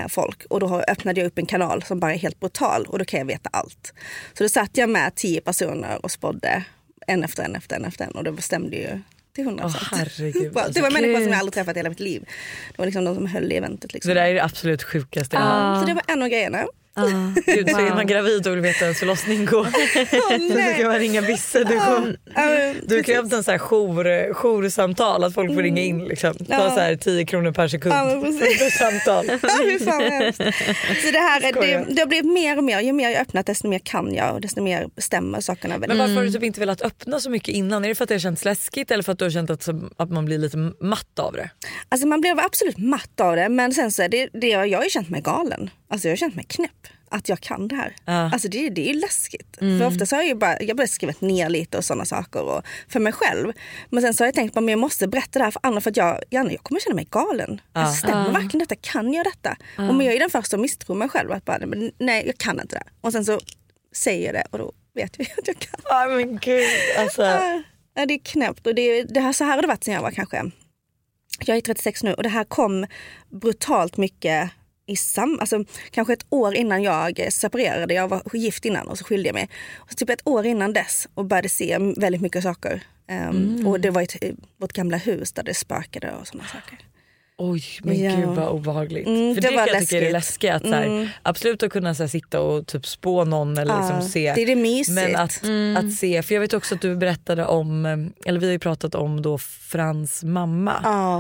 folk 0.10 0.44
och 0.50 0.60
då 0.60 0.68
har- 0.68 0.86
öppnade 0.90 1.20
jag 1.22 1.28
upp 1.28 1.38
en 1.38 1.46
kanal 1.46 1.84
som 1.84 2.00
bara 2.00 2.14
är 2.14 2.18
helt 2.18 2.40
brutal 2.40 2.86
och 2.86 3.00
då 3.00 3.06
kan 3.06 3.18
jag 3.20 3.26
veta 3.26 3.50
allt. 3.54 3.94
Så 4.34 4.44
då 4.44 4.50
satt 4.50 4.78
jag 4.78 4.90
med 4.90 5.16
tio 5.16 5.42
personer 5.42 6.00
och 6.06 6.12
spådde 6.12 6.64
en 7.08 7.24
efter 7.24 7.44
en 7.44 7.56
efter 7.56 7.76
en 7.76 7.86
efter 7.86 8.06
en 8.06 8.12
och 8.12 8.24
det 8.24 8.32
bestämde 8.32 8.76
ju 8.76 9.00
till 9.36 9.46
hundra 9.46 9.66
Åh 9.66 9.72
procent. 9.74 10.00
herregud. 10.00 10.54
det 10.54 10.62
Alltså, 10.62 10.82
var 10.82 10.92
människor 10.92 11.22
som 11.22 11.30
jag 11.32 11.40
aldrig 11.40 11.54
träffat 11.54 11.76
i 11.76 11.80
hela 11.80 11.90
mitt 11.90 12.00
liv. 12.00 12.26
Det 12.72 12.78
var 12.78 12.86
liksom 12.86 13.06
de 13.06 13.16
som 13.16 13.28
höll 13.28 13.52
i 13.52 13.56
eventet. 13.56 13.94
Liksom. 13.94 14.10
Så 14.10 14.14
det 14.14 14.20
där 14.22 14.28
är 14.28 14.34
det 14.34 14.44
absolut 14.44 14.84
sjukaste 14.84 15.38
hört. 15.38 15.80
Så 15.82 15.88
det 15.88 15.94
var 15.94 16.04
en 16.08 16.24
av 16.24 16.30
grejerna. 16.30 16.66
Gud, 17.46 17.70
så 17.70 17.78
är 17.78 17.84
Wow. 17.86 17.96
man 17.96 18.08
gravid 18.08 18.48
och 18.48 18.54
vill 18.54 18.62
veta 18.62 18.78
hur 18.80 18.86
ens 18.86 19.00
förlossning 19.00 19.46
går. 19.46 19.64
så 20.48 20.54
nej. 20.56 20.78
kan 20.78 20.88
man 20.88 21.00
ringa 21.00 21.22
Bisse. 21.22 21.64
Du, 21.64 21.80
kom, 21.80 22.16
Ja, 22.36 22.74
du 22.84 23.04
kan 23.04 23.16
ju 23.16 23.22
öppna 23.22 23.38
en 23.38 23.44
så 23.44 23.52
här 23.52 23.58
jour, 23.58 24.34
joursamtal 24.34 25.24
att 25.24 25.34
folk 25.34 25.54
får 25.54 25.62
ringa 25.62 25.82
in. 25.82 26.06
Liksom. 26.06 26.34
Ta 26.34 26.70
så 26.70 26.80
här 26.80 26.96
10 26.96 27.26
kronor 27.26 27.52
per 27.52 27.68
sekund 27.68 27.94
precis. 28.24 28.60
för 28.60 28.70
samtal. 28.70 29.26
Hur 29.30 29.80
fan. 29.80 30.34
Så 31.02 31.12
det 31.12 31.20
här 31.20 31.42
det, 31.42 31.94
det 31.96 32.02
har 32.02 32.08
blivit 32.08 32.34
mer 32.34 32.58
och 32.58 32.64
mer. 32.64 32.80
Ju 32.80 32.94
mer 32.94 33.10
jag 33.10 33.22
öppnat 33.22 33.46
desto 33.46 33.68
mer 33.68 33.80
kan 33.80 34.14
jag 34.14 34.34
och 34.34 34.42
desto 34.42 34.62
mer 34.62 34.88
bestämmer 34.96 35.42
sakerna. 35.42 35.78
Men 35.78 35.98
varför 35.98 36.14
har 36.16 36.24
du 36.24 36.32
typ 36.32 36.44
inte 36.44 36.60
velat 36.60 36.82
öppna 36.82 37.20
så 37.20 37.30
mycket 37.30 37.56
innan? 37.56 37.86
Är 37.86 37.90
det 37.90 37.96
för 37.96 38.04
att 38.04 38.10
det 38.10 38.16
har 38.16 38.20
känts 38.20 38.46
läskigt 38.46 38.92
eller 38.92 39.04
för 39.04 39.12
att 39.12 39.20
du 39.20 39.26
har 39.26 39.30
känt 39.30 39.50
att, 39.50 39.70
att 39.98 40.10
man 40.12 40.26
blir 40.26 40.38
lite 40.38 40.58
matt 40.80 41.20
av 41.20 41.34
det? 41.34 41.50
Alltså 41.90 42.08
man 42.08 42.22
blev 42.22 42.40
absolut 42.40 42.78
matt 42.78 43.20
av 43.22 43.36
det 43.36 43.50
men 43.50 43.74
sen 43.74 43.92
så 43.92 44.04
är 44.04 44.10
det, 44.10 44.30
det 44.34 44.48
jag 44.48 44.78
har 44.78 44.84
ju 44.84 44.90
känt 44.90 45.10
mig 45.10 45.22
galen. 45.22 45.70
Alltså 45.94 46.08
jag 46.08 46.12
har 46.12 46.18
känt 46.18 46.36
mig 46.36 46.46
knäpp. 46.48 46.88
Att 47.10 47.30
jag 47.30 47.40
kan 47.40 47.68
det 47.68 47.76
här. 47.76 47.96
Ja. 48.06 48.14
Alltså 48.14 48.48
det, 48.48 48.70
det 48.70 48.90
är 48.90 48.94
ju 48.94 49.00
läskigt. 49.00 49.58
För 49.60 49.86
ofta 49.88 50.06
så 50.06 50.16
har 50.16 50.22
jag 50.22 50.30
ju 50.30 50.36
bara, 50.36 50.62
jag 50.62 50.78
bara 50.78 50.88
skrivit 50.88 51.22
ner 51.22 51.50
lite 51.50 51.78
och 51.78 51.86
sådana 51.86 52.06
saker 52.06 52.42
och, 52.42 52.62
för 52.88 53.00
mig 53.00 53.14
själv. 53.14 53.52
Men 53.90 54.02
sen 54.02 54.14
så 54.14 54.24
har 54.24 54.28
jag 54.28 54.36
tänkt 54.36 54.58
att 54.58 54.70
jag 54.70 54.80
måste 54.80 55.08
berätta 55.08 55.40
det 55.40 55.46
här 55.46 55.52
för 55.52 55.60
andra 55.64 55.82
för 55.82 55.90
att 55.90 55.98
jag, 55.98 56.24
jag, 56.30 56.52
jag 56.52 56.64
kommer 56.64 56.80
känna 56.80 56.96
mig 56.96 57.08
galen. 57.12 57.62
Alltså, 57.72 58.08
stämmer 58.08 58.32
verkligen 58.32 58.60
detta? 58.60 58.76
Kan 58.76 59.14
jag 59.14 59.26
detta? 59.26 59.58
Och 59.78 59.96
men 59.96 60.06
jag 60.06 60.16
är 60.16 60.20
den 60.20 60.30
första 60.30 60.56
att 60.56 60.62
misstro 60.62 60.96
mig 60.96 61.10
själv. 61.10 61.32
Att 61.32 61.46
bara, 61.46 61.60
nej, 61.98 62.24
jag 62.26 62.38
kan 62.38 62.60
inte 62.60 62.76
det. 62.76 62.84
Och 63.02 63.12
sen 63.12 63.26
så 63.26 63.40
säger 63.96 64.26
jag 64.26 64.36
det 64.36 64.46
och 64.52 64.58
då 64.58 64.72
vet 64.96 65.16
jag 65.18 65.28
att 65.38 65.48
jag 65.48 65.60
kan. 65.60 65.80
Ja 65.84 66.08
men 66.08 66.38
gud 66.38 66.68
alltså. 66.98 67.22
Ja, 67.94 68.06
det 68.06 68.14
är 68.14 68.20
knäppt 68.20 68.68
och 68.68 68.76
det, 68.76 69.04
det 69.04 69.20
här, 69.20 69.34
så 69.34 69.44
här 69.44 69.56
har 69.56 69.62
det 69.62 69.68
varit 69.68 69.84
sen 69.84 69.94
jag 69.94 70.02
var 70.02 70.12
kanske, 70.12 70.52
jag 71.46 71.58
är 71.58 71.62
36 71.62 72.04
nu 72.04 72.14
och 72.14 72.24
det 72.24 72.30
här 72.30 72.44
kom 72.44 72.86
brutalt 73.30 73.98
mycket 73.98 74.50
i 74.86 74.96
sam, 74.96 75.38
alltså, 75.40 75.64
kanske 75.92 76.14
ett 76.14 76.26
år 76.30 76.56
innan 76.56 76.84
jag 76.84 77.28
separerade. 77.34 77.94
Jag 77.94 78.08
var 78.08 78.22
gift 78.34 78.66
innan 78.66 78.88
och 78.88 78.98
så 78.98 79.04
skilde 79.04 79.28
jag 79.30 79.34
mig. 79.34 79.50
Och 79.76 79.98
typ 79.98 80.10
ett 80.10 80.28
år 80.28 80.46
innan 80.46 80.74
dess 80.74 81.08
och 81.14 81.26
började 81.26 81.50
se 81.50 81.78
väldigt 81.98 82.22
mycket 82.22 82.44
saker. 82.44 82.84
Um, 83.30 83.68
Och 83.68 83.80
det 83.80 83.90
var 83.90 84.02
ett- 84.02 84.24
vårt 84.58 84.74
gamla 84.74 84.98
hus 84.98 85.32
där 85.32 85.44
det 85.44 85.54
spökade 85.54 86.12
och 86.12 86.28
sådana 86.28 86.48
saker. 86.50 86.80
Oj 87.38 87.64
men 87.84 88.00
Ja. 88.04 88.16
gud 88.16 88.26
vad 88.28 88.48
obehagligt. 88.50 89.08
Mm, 89.08 89.36
För 89.36 89.42
det 89.42 89.48
det, 89.48 89.54
jag 89.54 89.80
tycka 89.80 89.98
är 89.98 90.02
det 90.02 90.12
läskigt. 90.12 90.52
Att, 90.52 90.62
så 90.62 90.74
här, 90.74 90.84
Mm. 90.86 91.08
Absolut 91.24 91.64
att 91.64 91.72
kunna 91.72 91.96
så 91.96 92.04
här, 92.04 92.08
sitta 92.08 92.40
och 92.42 92.68
typ 92.68 92.86
spå 92.88 93.24
någon 93.24 93.58
eller 93.58 93.74
Ja, 93.74 93.80
liksom, 93.82 94.02
se. 94.10 94.34
Det 94.36 94.42
är 94.42 94.46
det 94.46 94.56
mysigt. 94.56 94.96
Men 94.96 95.16
att, 95.16 95.44
Mm. 95.44 95.78
att 95.78 95.94
se, 95.94 96.22
för 96.24 96.34
jag 96.36 96.42
vet 96.42 96.54
också 96.54 96.76
att 96.76 96.82
du 96.82 96.96
berättade 96.96 97.46
om, 97.46 97.86
eh, 97.86 97.98
eller 98.30 98.40
vi 98.40 98.46
har 98.46 98.52
ju 98.54 98.60
pratat 98.60 98.96
om 98.96 99.22
då 99.22 99.38
Frans 99.38 100.24
mamma, 100.24 100.74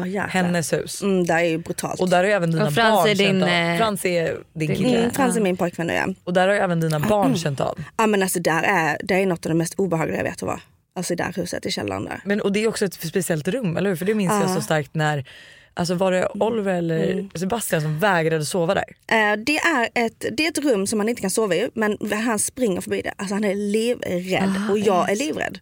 jäklar. 0.05 0.27
hennes 0.27 0.73
hus. 0.73 1.01
Mm, 1.01 1.25
det 1.25 1.33
är 1.33 1.43
ju 1.43 1.57
brutalt. 1.57 2.01
Och 2.01 2.09
där 2.09 2.17
har 2.17 2.23
ju 2.25 2.31
även 2.31 2.51
dina 2.51 2.67
Och 2.67 2.73
Frans 2.73 2.95
barn 2.95 3.09
är 3.09 3.15
din, 3.15 3.27
känt 3.27 3.43
av. 3.43 3.49
eh, 3.49 3.77
Frans 3.77 4.05
är 4.05 4.37
din 4.53 4.75
kille. 4.75 4.97
mm, 4.99 5.11
Frans 5.11 5.37
är 5.37 5.41
min 5.41 5.57
pojkvän 5.57 5.87
nu 5.87 5.93
ja. 5.93 6.07
Och 6.23 6.33
där 6.33 6.47
har 6.47 6.55
ju 6.55 6.59
även 6.61 6.79
dina 6.79 6.99
barn 6.99 7.35
känt 7.37 7.59
av. 7.61 7.79
Ja 7.97 8.07
men 8.07 8.23
alltså 8.23 8.39
där 8.39 8.63
är, 8.63 8.97
det 9.03 9.13
är 9.13 9.25
något 9.25 9.45
av 9.45 9.49
det 9.51 9.55
mest 9.57 9.73
obehagliga 9.77 10.17
jag 10.17 10.23
vet 10.23 10.33
att 10.35 10.41
vara. 10.41 10.59
Alltså 10.95 11.13
i 11.13 11.15
det 11.15 11.23
här 11.23 11.33
huset 11.33 11.65
i 11.65 11.71
källaren 11.71 12.05
där. 12.05 12.21
Men, 12.25 12.41
och 12.41 12.51
det 12.51 12.63
är 12.63 12.67
också 12.67 12.85
ett 12.85 12.93
speciellt 12.93 13.47
rum, 13.47 13.77
eller 13.77 13.89
hur? 13.89 13.97
För 13.97 14.05
det 14.05 14.13
minns 14.13 14.31
jag 14.33 14.43
Ja. 14.49 14.55
så 14.55 14.61
starkt 14.61 14.95
när, 14.95 15.25
alltså 15.73 15.93
var 15.95 16.11
det 16.11 16.27
Oliver 16.39 16.73
eller 16.73 17.11
Mm. 17.11 17.29
Sebastian 17.35 17.81
som 17.81 17.99
vägrade 17.99 18.45
sova 18.45 18.73
där? 18.73 18.83
Eh, 19.07 19.37
det, 19.37 19.57
är 19.57 19.89
ett, 20.05 20.25
det 20.31 20.45
är 20.45 20.49
ett 20.51 20.57
rum 20.57 20.87
som 20.87 20.97
man 20.97 21.09
inte 21.09 21.21
kan 21.21 21.31
sova 21.31 21.55
i 21.55 21.69
men 21.73 21.97
han 22.25 22.39
springer 22.39 22.81
förbi 22.81 23.01
det. 23.01 23.13
Alltså 23.17 23.35
han 23.35 23.43
är 23.43 23.55
livrädd 23.55 24.53
Ah, 24.69 24.71
och 24.71 24.79
jag 24.79 25.11
är 25.11 25.15
livrädd. 25.15 25.59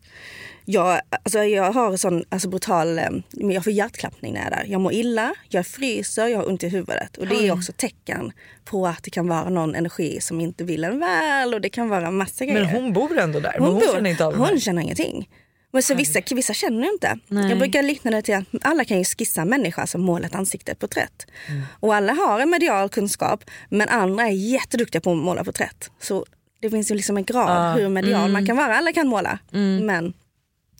Jag, 0.65 1.01
alltså 1.23 1.43
jag 1.43 1.71
har 1.71 1.97
sån 1.97 2.23
alltså 2.29 2.49
brutal, 2.49 2.99
eh, 2.99 3.05
jag 3.31 3.63
får 3.63 3.73
hjärtklappning 3.73 4.33
när 4.33 4.39
jag 4.41 4.47
är 4.51 4.55
där. 4.55 4.65
Jag 4.71 4.81
mår 4.81 4.93
illa, 4.93 5.33
jag 5.49 5.65
fryser, 5.67 6.27
jag 6.27 6.37
har 6.37 6.49
ont 6.49 6.63
i 6.63 6.69
huvudet. 6.69 7.17
Och 7.17 7.27
det 7.27 7.47
är 7.47 7.51
också 7.53 7.71
tecken 7.77 8.31
på 8.65 8.87
att 8.87 9.03
det 9.03 9.09
kan 9.09 9.27
vara 9.27 9.49
någon 9.49 9.75
energi 9.75 10.17
som 10.21 10.41
inte 10.41 10.63
vill 10.63 10.83
en 10.83 10.99
väl 10.99 11.53
och 11.53 11.61
det 11.61 11.69
kan 11.69 11.89
vara 11.89 12.11
massa 12.11 12.45
grejer. 12.45 12.61
Men 12.65 12.69
hon 12.69 12.93
bor 12.93 13.17
ändå 13.19 13.39
där, 13.39 13.55
men 13.59 13.67
hon, 13.67 13.79
bor- 13.79 13.93
känner 13.93 14.09
inte 14.09 14.25
av 14.25 14.35
Hon 14.35 14.59
känner 14.59 14.81
ingenting. 14.81 15.29
Men 15.71 15.83
så 15.83 15.95
vissa, 15.95 16.19
vissa 16.31 16.53
känner 16.53 16.83
ju 16.87 16.91
inte. 16.93 17.17
Nej. 17.27 17.49
Jag 17.49 17.57
brukar 17.59 17.83
likna 17.83 18.11
det 18.11 18.21
till 18.21 18.35
att 18.35 18.45
alla 18.61 18.85
kan 18.85 18.97
ju 18.97 19.03
skissa 19.03 19.41
en 19.41 19.49
människa 19.49 19.87
som 19.87 20.01
målar 20.01 20.25
ett 20.25 20.35
ansikte, 20.35 20.71
ett 20.71 20.79
porträtt. 20.79 21.25
Mm. 21.47 21.61
Och 21.79 21.95
alla 21.95 22.13
har 22.13 22.39
en 22.39 22.49
medial 22.49 22.89
kunskap 22.89 23.43
men 23.69 23.89
andra 23.89 24.23
är 24.27 24.31
jätteduktiga 24.31 25.01
på 25.01 25.11
att 25.11 25.17
måla 25.17 25.43
porträtt. 25.43 25.91
Så 25.99 26.25
det 26.61 26.69
finns 26.69 26.91
ju 26.91 26.95
liksom 26.95 27.17
en 27.17 27.23
grad 27.23 27.49
Ah. 27.49 27.73
hur 27.73 27.89
medial 27.89 28.31
man 28.31 28.45
kan 28.45 28.57
vara. 28.57 28.77
Alla 28.77 28.93
kan 28.93 29.07
måla. 29.07 29.39
Mm. 29.53 29.85
Men 29.85 30.13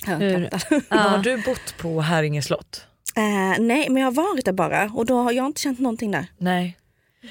jag 0.08 0.18
Hur-? 0.18 0.50
Men 0.90 1.00
Har 1.00 1.18
du 1.18 1.38
bott 1.38 1.76
på 1.78 2.02
Häringe 2.02 2.42
slott? 2.42 2.86
eh, 3.16 3.62
nej 3.64 3.90
men 3.90 3.98
jag 3.98 4.06
har 4.08 4.12
varit 4.36 4.46
där 4.46 4.52
bara 4.54 4.92
och 4.96 5.06
då 5.06 5.22
har 5.22 5.32
jag 5.32 5.46
inte 5.46 5.62
känt 5.62 5.80
någonting 5.80 6.12
där. 6.12 6.26
Nej. 6.38 6.78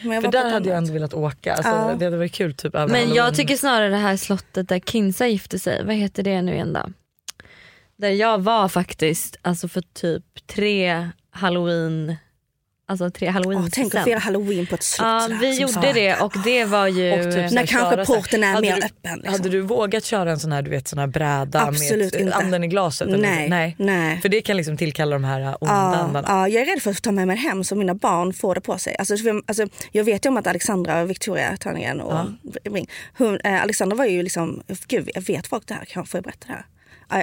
Men 0.02 0.12
jag 0.12 0.22
För 0.24 0.32
där 0.32 0.50
hade 0.50 0.68
jag 0.68 0.76
annat. 0.76 0.82
ändå 0.88 0.92
velat 0.92 1.14
åka. 1.14 1.54
Alltså, 1.54 1.72
Ja. 1.72 1.94
Det 1.98 2.04
hade 2.04 2.16
varit 2.16 2.32
kul 2.32 2.54
typ 2.54 2.72
Men 2.72 3.14
jag 3.14 3.34
tycker 3.34 3.56
snarare 3.56 3.88
det 3.88 3.96
här 3.96 4.16
slottet 4.16 4.68
där 4.68 4.78
Kinsa 4.80 5.26
gifte 5.26 5.58
sig, 5.58 5.84
vad 5.84 5.94
heter 5.94 6.22
det 6.22 6.42
nu 6.42 6.52
igen 6.54 6.72
då? 6.72 6.92
Där 8.00 8.10
jag 8.10 8.38
var 8.38 8.68
faktiskt 8.68 9.36
alltså 9.42 9.68
för 9.68 9.80
typ 9.80 10.46
tre 10.46 11.08
halloween, 11.30 12.16
alltså 12.88 13.10
tre 13.10 13.28
halloween 13.28 13.58
Åh, 13.60 13.68
tänk 13.72 13.94
att 13.94 14.04
fira 14.04 14.18
halloween 14.18 14.66
på 14.66 14.74
ett 14.74 14.82
slott 14.82 15.06
Ja 15.06 15.28
vi 15.40 15.60
gjorde 15.60 15.72
sagt. 15.72 15.94
det 15.94 16.16
och 16.20 16.32
det 16.44 16.64
var 16.64 16.86
ju... 16.86 17.12
Och 17.12 17.34
typ 17.34 17.50
När 17.52 17.66
kanske 17.66 18.04
porten 18.14 18.44
är 18.44 18.48
Hade 18.52 18.60
mer 18.60 18.76
du- 18.76 18.82
öppen. 18.82 19.16
Liksom. 19.18 19.32
Hade 19.32 19.48
du 19.48 19.60
vågat 19.60 20.04
köra 20.04 20.30
en 20.30 20.38
sån 20.38 20.52
här, 20.52 20.62
du 20.62 20.70
vet, 20.70 20.88
sån 20.88 20.98
här 20.98 21.06
bräda 21.06 21.60
Absolut 21.60 22.12
med 22.12 22.22
inte. 22.22 22.34
anden 22.34 22.64
i 22.64 22.68
glaset? 22.68 23.08
Nej, 23.20 23.48
Nej. 23.48 23.76
nej. 23.78 24.20
För 24.20 24.28
det 24.28 24.42
kan 24.42 24.56
liksom 24.56 24.76
tillkalla 24.76 25.12
de 25.12 25.24
här 25.24 25.40
onda 25.40 25.56
Ja, 25.60 25.72
andarna. 25.96 26.28
ja, 26.28 26.48
jag 26.48 26.62
är 26.62 26.66
rädd 26.74 26.82
för 26.82 26.90
att 26.90 27.02
ta 27.02 27.12
med 27.12 27.26
mig 27.26 27.36
hem 27.36 27.64
så 27.64 27.74
mina 27.76 27.94
barn 27.94 28.32
får 28.32 28.54
det 28.54 28.60
på 28.60 28.78
sig. 28.78 28.96
Alltså, 28.98 29.16
för, 29.16 29.42
alltså, 29.46 29.66
jag 29.92 30.04
vet 30.04 30.24
ju 30.24 30.28
om 30.28 30.36
att 30.36 30.46
Alexandra 30.46 31.00
och 31.02 31.10
Victoria 31.10 31.56
Törningen 31.56 32.00
och 32.00 32.26
Ring, 32.64 32.88
hon, 33.18 33.40
eh, 33.44 33.62
Alexandra 33.62 33.96
var 33.96 34.04
ju 34.04 34.22
liksom, 34.22 34.62
gud 34.88 35.10
jag 35.14 35.22
vet 35.22 35.46
folk 35.46 35.66
det 35.66 35.74
här, 35.74 35.84
kan 35.84 36.06
får 36.06 36.18
jag 36.18 36.24
berätta 36.24 36.46
det 36.46 36.52
här? 36.52 36.64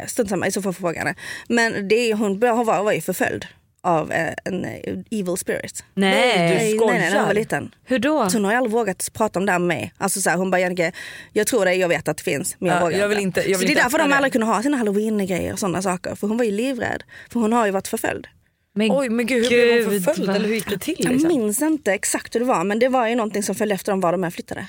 Strunt 0.08 0.30
samma, 0.30 0.48
i 0.48 0.52
så 0.52 0.62
fall 0.62 0.74
får 0.74 0.88
jag 0.90 0.94
fråga 0.96 1.00
henne. 1.00 1.16
Men 1.48 1.88
det, 1.88 1.96
är- 1.96 2.14
hon, 2.14 2.42
hon 2.42 2.66
var, 2.66 2.84
var 2.84 2.92
ju 2.92 3.02
förföljd 3.02 3.46
av 3.82 4.12
eh, 4.12 4.34
en 4.46 4.66
eh, 4.66 4.72
evil 5.12 5.38
spirit. 5.38 5.84
Nej, 5.94 6.12
Nej, 6.38 6.72
du 6.72 6.80
Nej, 6.80 6.88
nej, 6.88 6.88
nej, 6.88 7.00
när 7.00 7.00
hon 7.00 7.10
skojar. 7.10 7.26
var 7.28 7.34
liten. 7.34 7.76
hur 7.86 8.00
då? 8.00 8.30
Så 8.30 8.38
hon 8.38 8.46
har 8.46 8.54
aldrig 8.54 8.72
vågat 8.74 9.10
prata 9.14 9.40
om 9.40 9.46
det 9.46 9.52
här 9.52 9.60
med 9.60 9.68
mig. 9.68 9.94
Alltså 9.98 10.22
så 10.22 10.30
här, 10.30 10.38
hon 10.38 10.52
bara, 10.52 10.60
Jannike, 10.62 10.92
jag 11.34 11.48
tror 11.48 11.66
det, 11.66 11.74
jag 11.74 11.88
vet 11.88 12.08
att 12.08 12.18
det 12.18 12.24
finns 12.24 12.56
men 12.60 12.70
jag 12.70 12.78
Ja, 12.78 12.86
vågar 12.86 12.98
jag 13.00 13.08
vill 13.08 13.20
inte- 13.20 13.40
jag 13.40 13.48
vill 13.48 13.56
så 13.56 13.62
det 13.64 13.68
inte 13.70 13.82
är 13.82 13.84
därför 13.84 13.98
de 14.00 14.10
det. 14.10 14.16
aldrig 14.16 14.32
kunde 14.32 14.48
ha 14.48 14.62
sina 14.64 14.78
halloween-grejer 14.78 15.54
och 15.54 15.60
sådana 15.60 15.82
saker. 15.82 16.16
För 16.16 16.28
hon 16.28 16.38
var 16.38 16.46
ju 16.46 16.52
livrädd. 16.52 17.04
För 17.32 17.40
hon 17.40 17.54
har 17.54 17.66
ju 17.66 17.72
varit 17.72 17.88
förföljd. 17.88 18.28
Men 18.76 18.92
Oj 18.92 19.10
men 19.10 19.26
gud, 19.26 19.44
hur 19.44 19.50
blev 19.50 19.86
hon 19.92 20.02
förföljd? 20.02 20.30
Eller 20.30 20.48
hur 20.48 20.56
gick 20.56 20.70
det 20.70 20.80
till? 20.80 20.96
Jag 21.00 21.12
Liksom? 21.14 21.28
minns 21.28 21.62
inte 21.62 21.94
exakt 21.94 22.36
hur 22.36 22.40
det 22.40 22.46
var 22.46 22.64
men 22.64 22.80
det 22.80 22.88
var 22.90 23.08
ju 23.08 23.16
någonting 23.16 23.44
som 23.44 23.56
följde 23.56 23.76
efter 23.76 23.92
dem 23.92 24.00
var 24.02 24.12
de 24.12 24.24
än 24.24 24.32
flyttade. 24.32 24.68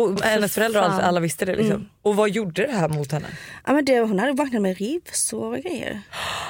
Och 0.00 0.20
hennes 0.22 0.54
föräldrar 0.54 0.88
och 0.88 1.04
alla, 1.04 1.20
visste 1.20 1.44
det 1.44 1.52
liksom. 1.56 1.70
Mm. 1.76 1.86
Och 2.02 2.16
vad 2.16 2.30
gjorde 2.30 2.66
det 2.66 2.72
här 2.72 2.88
mot 2.88 3.12
henne? 3.12 3.26
Ja, 3.66 3.72
men 3.72 3.84
det, 3.84 4.00
hon 4.00 4.18
hade 4.18 4.32
vaknat 4.32 4.62
med 4.62 4.78
rivsår 4.78 5.52
och 5.56 5.62
grejer. 5.62 6.00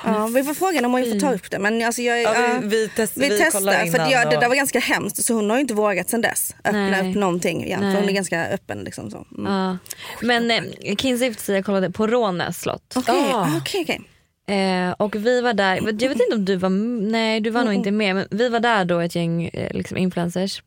Ja, 0.04 0.26
vi 0.26 0.44
får 0.44 0.54
fråga 0.54 0.72
henne 0.72 0.86
om 0.86 0.92
hon 0.92 1.04
får 1.12 1.20
ta 1.20 1.34
upp 1.34 1.50
det. 1.50 1.58
Men 1.58 1.82
alltså 1.82 2.02
jag, 2.02 2.22
Ja, 2.22 2.58
vi, 2.62 2.68
vi, 2.68 2.88
test, 2.88 3.12
vi, 3.16 3.28
vi 3.28 3.38
testar. 3.38 3.90
För 3.90 4.12
jag, 4.12 4.30
det 4.30 4.36
där 4.40 4.48
var 4.48 4.56
ganska 4.56 4.78
hemskt 4.78 5.24
så 5.24 5.34
hon 5.34 5.50
har 5.50 5.58
inte 5.58 5.74
vågat 5.74 6.08
sen 6.10 6.20
dess 6.20 6.54
öppna 6.64 6.88
Nej. 6.90 7.10
upp 7.10 7.16
någonting 7.16 7.64
igen. 7.64 7.80
För 7.80 8.00
hon 8.00 8.08
är 8.08 8.12
ganska 8.12 8.46
öppen. 8.46 8.78
Liksom, 8.84 9.10
så. 9.10 9.26
Mm. 9.38 9.52
Ja. 9.52 9.78
Men 10.22 10.50
eh, 10.50 10.96
Kinsa 10.96 11.24
gifte 11.24 11.42
sig, 11.42 11.54
jag 11.54 11.64
kollade 11.64 11.90
på 11.90 12.06
Rånäs 12.06 12.60
slott. 12.60 12.92
Okej, 12.96 13.14
Ah. 13.32 13.48
okej, 13.60 13.82
okej. 13.82 14.00
Eh, 14.48 14.90
och 14.92 15.14
vi 15.16 15.40
var 15.40 15.52
där, 15.54 15.76
jag 15.76 15.84
vet 15.84 16.02
inte 16.20 16.34
om 16.34 16.44
du 16.44 16.56
var 16.56 16.68
nej 17.10 17.40
du 17.40 17.50
var 17.50 17.64
nog 17.64 17.74
inte 17.74 17.90
med 17.90 18.14
men 18.14 18.26
vi 18.30 18.48
var 18.48 18.60
där 18.60 18.84
då 18.84 18.98
ett 19.00 19.14
gäng 19.14 19.44
eh, 19.44 19.72
liksom 19.72 19.96
influencers. 19.96 20.62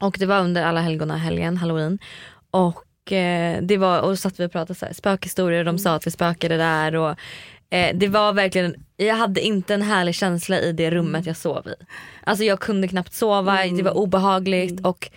Och 0.00 0.16
det 0.18 0.26
var 0.26 0.40
under 0.40 0.64
alla 0.64 0.80
helgona 0.80 1.16
helgen, 1.16 1.56
halloween. 1.56 1.98
Och 2.50 3.12
eh, 3.12 3.62
det 3.62 3.76
var, 3.76 4.00
och 4.00 4.10
så 4.10 4.16
satt 4.16 4.40
vi 4.40 4.46
och 4.46 4.52
pratade 4.52 4.78
så 4.78 4.86
här, 4.86 4.92
spökhistorier 4.92 5.58
och 5.58 5.64
de 5.64 5.78
sa 5.78 5.94
att 5.94 6.06
vi 6.06 6.10
spökade 6.10 6.56
där. 6.56 6.94
Och, 6.94 7.16
eh, 7.70 7.96
det 7.96 8.08
var 8.08 8.32
verkligen, 8.32 8.74
jag 8.96 9.14
hade 9.14 9.40
inte 9.40 9.74
en 9.74 9.82
härlig 9.82 10.14
känsla 10.14 10.60
i 10.60 10.72
det 10.72 10.90
rummet 10.90 11.26
jag 11.26 11.36
sov 11.36 11.68
i. 11.68 11.74
Alltså 12.24 12.44
jag 12.44 12.60
kunde 12.60 12.88
knappt 12.88 13.12
sova, 13.12 13.66
det 13.66 13.82
var 13.82 13.96
obehagligt 13.96 14.86
och 14.86 15.10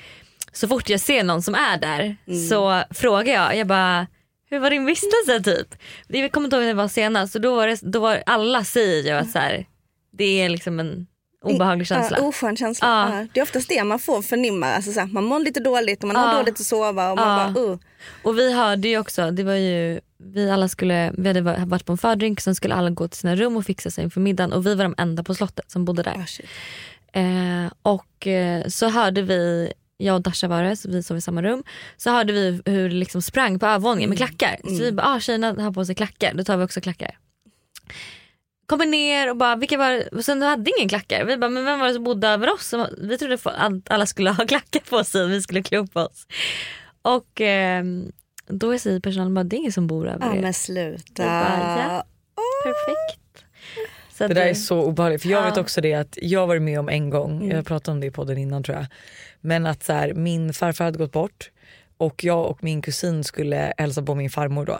så 0.53 0.67
fort 0.67 0.89
jag 0.89 0.99
ser 0.99 1.23
någon 1.23 1.41
som 1.41 1.55
är 1.55 1.77
där 1.77 2.15
så 2.49 2.83
frågar 2.91 3.33
jag, 3.33 3.57
jag 3.57 3.67
bara 3.67 4.07
hur 4.49 4.59
var 4.59 4.69
din 4.69 4.85
vistelse 4.85 5.43
typ? 5.43 5.75
Jag 6.07 6.31
kommer 6.31 6.47
inte 6.47 6.55
ihåg 6.55 6.63
när 6.63 6.73
det 6.73 6.81
var 6.81 6.87
senast 6.87 7.35
och 7.35 7.41
då 7.41 7.55
var, 7.55 7.67
det, 7.67 7.79
då 7.81 7.99
var 7.99 8.23
alla 8.25 8.63
säger 8.63 9.03
ju 9.03 9.09
att 9.09 9.31
så 9.31 9.39
här, 9.39 9.65
det 10.11 10.41
är 10.41 10.49
liksom 10.49 10.79
en 10.79 11.07
obehaglig 11.43 11.87
känsla. 11.87 12.17
Ja, 12.19 12.23
oskön 12.27 12.55
känsla. 12.57 12.87
Ja. 12.87 13.19
Ja. 13.19 13.27
Det 13.33 13.39
är 13.39 13.43
oftast 13.43 13.69
det 13.69 13.83
man 13.83 13.99
får 13.99 14.21
förnimma. 14.21 14.67
Alltså, 14.67 14.91
så 14.91 14.99
här, 14.99 15.07
man 15.07 15.23
mår 15.23 15.39
lite 15.39 15.59
dåligt 15.59 16.01
och 16.03 16.07
man 16.07 16.15
har 16.15 16.31
Ja. 16.31 16.37
dåligt 16.37 16.59
att 16.59 16.65
sova. 16.65 17.11
Och 17.11 17.17
man 17.17 17.53
bara, 17.53 17.61
uh. 17.63 17.77
Och 18.23 18.37
vi 18.37 18.53
hörde 18.53 18.87
ju 18.87 18.97
också, 18.97 19.31
det 19.31 19.43
var 19.43 19.53
ju, 19.53 19.99
vi 20.17 20.49
alla 20.51 20.67
skulle, 20.67 21.11
vi 21.17 21.27
hade 21.27 21.41
varit 21.41 21.85
på 21.85 21.91
en 21.91 21.97
fördrink 21.97 22.41
sen 22.41 22.55
skulle 22.55 22.75
alla 22.75 22.89
gå 22.89 23.07
till 23.07 23.19
sina 23.19 23.35
rum 23.35 23.57
och 23.57 23.65
fixa 23.65 23.91
sig 23.91 24.03
inför 24.03 24.21
middagen 24.21 24.53
och 24.53 24.65
vi 24.65 24.75
var 24.75 24.83
de 24.83 24.95
enda 24.97 25.23
på 25.23 25.35
slottet 25.35 25.71
som 25.71 25.85
bodde 25.85 26.03
där. 26.03 26.23
Shit. 26.27 26.45
Eh, 27.13 27.71
och 27.81 28.27
eh, 28.27 28.67
så 28.67 28.89
hörde 28.89 29.21
vi, 29.21 29.71
jag 29.97 30.15
och 30.15 30.21
Dasha 30.21 30.47
var 30.47 30.63
det, 30.63 30.75
så 30.75 30.89
vi 30.89 31.03
sov 31.03 31.17
i 31.17 31.21
samma 31.21 31.41
rum. 31.41 31.63
Så 31.97 32.11
hörde 32.11 32.33
vi 32.33 32.61
hur 32.65 32.89
det 32.89 32.95
liksom 32.95 33.21
sprang 33.21 33.59
på 33.59 33.65
övervåningen 33.65 34.09
med 34.09 34.17
klackar. 34.17 34.59
Så 34.63 34.83
vi 34.83 34.91
bara, 34.91 35.07
ah, 35.07 35.19
tjejerna 35.19 35.63
har 35.63 35.71
på 35.71 35.85
sig 35.85 35.95
klackar, 35.95 36.33
då 36.33 36.43
tar 36.43 36.57
vi 36.57 36.65
också 36.65 36.81
klackar. 36.81 37.17
Kommer 38.69 38.85
ner 38.85 39.29
och 39.29 39.37
bara, 39.37 39.55
vilka 39.55 39.77
var 39.77 40.21
sen 40.21 40.41
hade 40.41 40.71
ingen 40.77 40.89
klackar. 40.89 41.25
Vi 41.25 41.37
bara, 41.37 41.49
men 41.49 41.65
vem 41.65 41.79
var 41.79 41.87
det 41.87 41.93
som 41.93 42.03
bodde 42.03 42.27
över 42.27 42.53
oss? 42.53 42.73
Vi 42.97 43.17
trodde 43.17 43.37
att 43.43 43.91
alla 43.91 44.05
skulle 44.05 44.29
ha 44.29 44.45
klackar 44.47 44.79
på 44.79 45.03
sig 45.03 45.23
och 45.23 45.29
vi 45.31 45.41
skulle 45.41 45.63
klä 45.63 45.77
upp 45.77 45.95
oss. 45.97 46.27
Och 47.01 47.41
eh, 47.41 47.83
då 48.47 48.77
säger 48.79 48.99
personalen 48.99 49.33
bara, 49.33 49.43
det 49.43 49.55
är 49.55 49.57
ingen 49.57 49.71
som 49.71 49.87
bor 49.87 50.07
över 50.07 50.25
Ja 50.25 50.35
er. 50.35 50.41
men 50.41 50.53
sluta. 50.53 51.23
Jag 51.23 51.43
bara, 51.43 51.77
ja. 51.79 52.03
Perfekt. 52.63 53.45
Så 54.17 54.27
Det 54.27 54.33
där 54.33 54.45
är 54.45 54.53
så 54.53 54.81
obehagligt 54.81 55.21
för 55.21 55.29
jag 55.29 55.41
Ja. 55.41 55.45
vet 55.49 55.57
också 55.57 55.81
det 55.81 55.93
att 55.93 56.17
jag 56.21 56.47
varit 56.47 56.61
med 56.61 56.79
om 56.79 56.89
en 56.89 57.09
gång, 57.09 57.51
jag 57.51 57.65
pratade 57.65 57.91
om 57.95 57.99
det 57.99 58.07
i 58.07 58.11
podden 58.11 58.37
innan 58.37 58.63
tror 58.63 58.77
jag. 58.77 58.85
Men 59.41 59.65
att 59.65 59.83
så 59.83 59.93
här, 59.93 60.13
min 60.13 60.53
farfar 60.53 60.85
hade 60.85 60.97
gått 60.97 61.11
bort 61.11 61.51
och 61.97 62.23
jag 62.23 62.45
och 62.49 62.63
min 62.63 62.81
kusin 62.81 63.23
skulle 63.23 63.73
hälsa 63.77 64.01
på 64.03 64.15
min 64.15 64.29
farmor 64.29 64.65
då. 64.65 64.79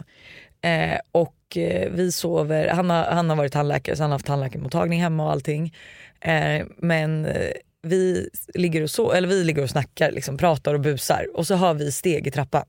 Eh, 0.70 1.00
och 1.12 1.36
eh, 1.58 1.92
vi 1.92 2.12
sover, 2.12 2.68
han 2.68 2.90
har, 2.90 3.04
han 3.04 3.30
har 3.30 3.38
varit 3.38 3.54
tandläkare 3.54 3.96
så 3.96 4.04
han 4.04 4.12
har 4.12 4.16
haft 4.16 4.26
tandläkarmottagning 4.26 5.02
hemma 5.02 5.24
och 5.24 5.32
allting. 5.32 5.76
Eh, 6.22 6.66
men 6.78 7.26
eh, 7.26 7.52
vi 7.82 8.30
ligger 8.54 8.84
och, 8.84 8.90
så, 8.90 9.12
eller 9.12 9.28
vi 9.28 9.44
ligger 9.44 9.64
och 9.64 9.70
snackar, 9.70 10.12
liksom, 10.12 10.38
pratar 10.38 10.74
och 10.74 10.80
busar 10.80 11.28
och 11.34 11.48
så 11.48 11.56
har 11.56 11.74
vi 11.74 11.92
steg 11.92 12.28
i 12.28 12.32
trappan. 12.32 12.66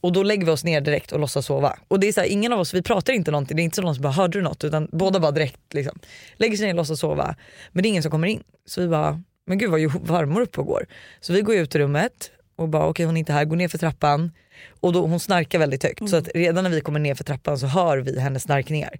Och 0.00 0.12
då 0.12 0.22
lägger 0.22 0.46
vi 0.46 0.52
oss 0.52 0.64
ner 0.64 0.80
direkt 0.80 1.12
och 1.12 1.20
låtsas 1.20 1.46
sova. 1.46 1.78
Och 1.88 2.00
det 2.00 2.08
är 2.08 2.12
så 2.12 2.20
här, 2.20 2.28
ingen 2.28 2.52
av 2.52 2.60
oss, 2.60 2.74
vi 2.74 2.82
pratar 2.82 3.12
inte 3.12 3.30
någonting, 3.30 3.56
det 3.56 3.62
är 3.62 3.64
inte 3.64 3.76
så 3.76 3.82
någon 3.82 3.94
som 3.94 4.02
bara 4.02 4.12
hörde 4.12 4.38
du 4.38 4.42
något 4.42 4.64
utan 4.64 4.88
båda 4.92 5.20
bara 5.20 5.30
direkt 5.30 5.74
liksom, 5.74 5.98
lägger 6.36 6.56
sig 6.56 6.66
ner 6.66 6.72
och 6.72 6.76
låtsas 6.76 7.00
sova. 7.00 7.36
Men 7.72 7.82
det 7.82 7.86
är 7.86 7.90
ingen 7.90 8.02
som 8.02 8.10
kommer 8.10 8.28
in. 8.28 8.42
Så 8.66 8.80
vi 8.80 8.88
bara, 8.88 9.22
men 9.46 9.58
gud 9.58 9.70
vad 9.70 9.80
ju 9.80 9.90
farmor 9.90 10.40
uppe 10.40 10.60
och 10.60 10.66
går. 10.66 10.86
Så 11.20 11.32
vi 11.32 11.40
går 11.40 11.56
ut 11.56 11.74
i 11.74 11.78
rummet 11.78 12.30
och 12.56 12.68
bara 12.68 12.86
okej 12.86 13.06
hon 13.06 13.16
är 13.16 13.18
inte 13.18 13.32
här, 13.32 13.44
går 13.44 13.56
ner 13.56 13.68
för 13.68 13.78
trappan. 13.78 14.32
Och 14.80 14.92
då, 14.92 15.06
hon 15.06 15.20
snarkar 15.20 15.58
väldigt 15.58 15.82
högt 15.82 16.08
så 16.10 16.16
att 16.16 16.28
redan 16.34 16.64
när 16.64 16.70
vi 16.70 16.80
kommer 16.80 17.00
ner 17.00 17.14
för 17.14 17.24
trappan 17.24 17.58
så 17.58 17.66
hör 17.66 17.98
vi 17.98 18.20
hennes 18.20 18.42
snarkningar. 18.42 18.90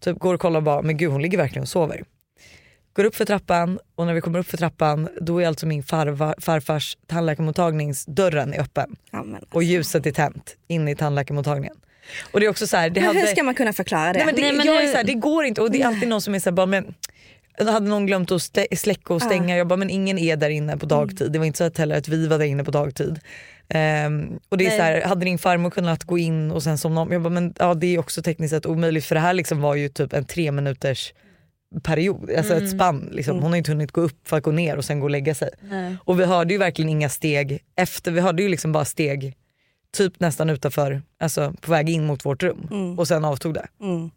Typ 0.00 0.18
går 0.18 0.34
och 0.34 0.40
kollar 0.40 0.56
och 0.56 0.62
bara, 0.64 0.82
men 0.82 0.96
gud 0.96 1.10
hon 1.12 1.22
ligger 1.22 1.38
verkligen 1.38 1.62
och 1.62 1.68
sover. 1.68 2.04
Går 2.92 3.04
upp 3.04 3.14
för 3.16 3.24
trappan 3.24 3.78
och 3.94 4.06
när 4.06 4.14
vi 4.14 4.20
kommer 4.20 4.38
upp 4.38 4.46
för 4.46 4.56
trappan 4.56 5.08
då 5.20 5.42
är 5.42 5.46
alltså 5.46 5.66
min 5.66 5.82
farfar, 5.82 6.34
farfars 6.38 6.96
tandläkarmottagningsdörren 7.06 8.54
är 8.54 8.60
öppen 8.60 8.96
Ja, 9.10 9.22
men. 9.22 9.44
och 9.52 9.62
ljuset 9.62 10.06
är 10.06 10.12
tänt 10.12 10.56
inne 10.68 10.90
i 10.90 10.94
tandläkarmottagningen. 10.94 11.76
Och 12.32 12.40
det 12.40 12.46
är 12.46 12.50
också 12.50 12.66
så 12.66 12.76
här, 12.76 12.90
det 12.90 13.00
Men 13.00 13.06
hade... 13.06 13.20
hur 13.20 13.26
ska 13.26 13.42
man 13.42 13.54
kunna 13.54 13.72
förklara 13.72 14.12
det? 14.12 14.18
Nej, 14.18 14.26
men 14.26 14.34
det, 14.34 14.40
Nej, 14.42 14.52
men 14.52 14.66
jag 14.66 14.84
är 14.84 14.88
så 14.88 14.96
här, 14.96 15.04
det 15.04 15.14
går 15.14 15.44
inte 15.44 15.60
och 15.62 15.70
det 15.70 15.82
är 15.82 15.86
alltid 15.86 16.08
någon 16.08 16.20
som 16.20 16.34
är 16.34 16.38
så 16.38 16.50
här, 16.50 16.54
bara, 16.54 16.66
men 16.66 16.94
hade 17.58 17.88
någon 17.88 18.06
glömt 18.06 18.30
att 18.32 18.40
stä- 18.40 18.76
släcka 18.76 19.14
och 19.14 19.22
stänga? 19.22 19.56
Jag 19.56 19.66
bara, 19.66 19.76
men 19.76 19.90
ingen 19.90 20.18
är 20.18 20.36
där 20.36 20.50
inne 20.50 20.76
på 20.76 20.86
dagtid. 20.86 21.32
Det 21.32 21.38
var 21.38 21.46
inte 21.46 21.58
så 21.58 21.64
att 21.64 21.78
heller 21.78 21.98
att 21.98 22.08
vi 22.08 22.26
var 22.26 22.38
där 22.38 22.46
inne 22.46 22.64
på 22.64 22.70
dagtid. 22.70 23.20
Ehm, 23.68 24.38
och 24.48 24.58
det 24.58 24.64
är 24.64 24.68
Nej. 24.68 24.78
så 24.78 24.82
här, 24.82 25.02
hade 25.02 25.24
din 25.24 25.38
farmor 25.38 25.70
kunnat 25.70 26.04
gå 26.04 26.18
in 26.18 26.50
och 26.50 26.62
sen 26.62 26.78
somna 26.78 27.00
om? 27.00 27.12
Jag 27.12 27.22
bara, 27.22 27.30
men 27.30 27.54
ja, 27.58 27.74
det 27.74 27.86
är 27.86 27.98
också 27.98 28.22
tekniskt 28.22 28.50
sett 28.50 28.66
omöjligt 28.66 29.04
för 29.04 29.14
det 29.14 29.20
här 29.20 29.34
liksom 29.34 29.60
var 29.60 29.74
ju 29.74 29.88
typ 29.88 30.12
en 30.12 30.24
tre 30.24 30.52
minuters 30.52 31.12
period, 31.82 32.30
alltså 32.30 32.54
ett 32.54 32.70
spann. 32.70 33.08
Liksom. 33.12 33.38
Hon 33.38 33.50
har 33.50 33.56
inte 33.56 33.70
hunnit 33.70 33.92
gå 33.92 34.00
upp 34.00 34.28
för 34.28 34.36
att 34.36 34.42
gå 34.42 34.50
ner 34.50 34.76
och 34.76 34.84
sen 34.84 35.00
gå 35.00 35.06
och 35.06 35.10
lägga 35.10 35.34
sig. 35.34 35.50
Nej. 35.60 35.96
Och 36.04 36.20
vi 36.20 36.24
hörde 36.24 36.52
ju 36.54 36.58
verkligen 36.58 36.88
inga 36.88 37.08
steg 37.08 37.58
efter, 37.76 38.12
vi 38.12 38.20
hörde 38.20 38.42
ju 38.42 38.48
liksom 38.48 38.72
bara 38.72 38.84
steg 38.84 39.36
typ 39.96 40.20
nästan 40.20 40.50
utanför, 40.50 41.02
alltså 41.20 41.54
på 41.60 41.70
väg 41.70 41.90
in 41.90 42.06
mot 42.06 42.24
vårt 42.24 42.42
rum. 42.42 42.98
Och 42.98 43.08
sen 43.08 43.24
avtog 43.24 43.54
det. 43.54 43.66
Mm. 43.80 44.10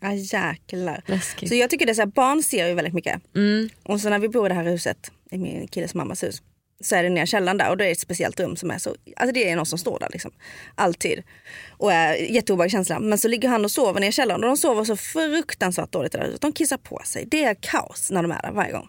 Ja 0.00 0.12
jäklar. 0.12 1.02
Läskigt. 1.06 1.48
Så 1.48 1.54
jag 1.54 1.70
tycker 1.70 1.86
det 1.86 1.92
är 1.92 1.94
så 1.94 2.02
här, 2.02 2.06
barn 2.06 2.42
ser 2.42 2.68
ju 2.68 2.74
väldigt 2.74 2.94
mycket. 2.94 3.20
Mm. 3.36 3.68
Och 3.82 4.00
så 4.00 4.08
när 4.08 4.18
vi 4.18 4.28
bor 4.28 4.46
i 4.46 4.48
det 4.48 4.54
här 4.54 4.64
huset, 4.64 5.12
i 5.30 5.38
min 5.38 5.68
killes 5.68 5.94
mammas 5.94 6.22
hus, 6.22 6.42
så 6.82 6.96
är 6.96 7.02
det 7.02 7.08
nere 7.08 7.24
i 7.24 7.26
källaren 7.26 7.58
där 7.58 7.70
och 7.70 7.76
det 7.76 7.86
är 7.86 7.92
ett 7.92 8.00
speciellt 8.00 8.40
rum 8.40 8.56
som 8.56 8.70
är 8.70 8.78
så, 8.78 8.96
alltså 9.16 9.32
det 9.34 9.50
är 9.50 9.56
någon 9.56 9.66
som 9.66 9.78
står 9.78 9.98
där 9.98 10.08
liksom. 10.12 10.30
Alltid. 10.74 11.22
Och 11.70 11.92
är 11.92 12.14
jätteobehaglig 12.14 12.72
känsla. 12.72 13.00
Men 13.00 13.18
så 13.18 13.28
ligger 13.28 13.48
han 13.48 13.64
och 13.64 13.70
sover 13.70 14.00
nere 14.00 14.08
i 14.08 14.12
källaren 14.12 14.44
och 14.44 14.48
de 14.48 14.56
sover 14.56 14.84
så 14.84 14.96
fruktansvärt 14.96 15.92
dåligt 15.92 16.12
där. 16.12 16.36
De 16.40 16.52
kissar 16.52 16.76
på 16.76 17.00
sig. 17.04 17.24
Det 17.26 17.44
är 17.44 17.54
kaos 17.54 18.10
när 18.10 18.22
de 18.22 18.32
är 18.32 18.42
där 18.42 18.52
varje 18.52 18.72
gång. 18.72 18.88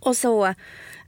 Och 0.00 0.16
så 0.16 0.46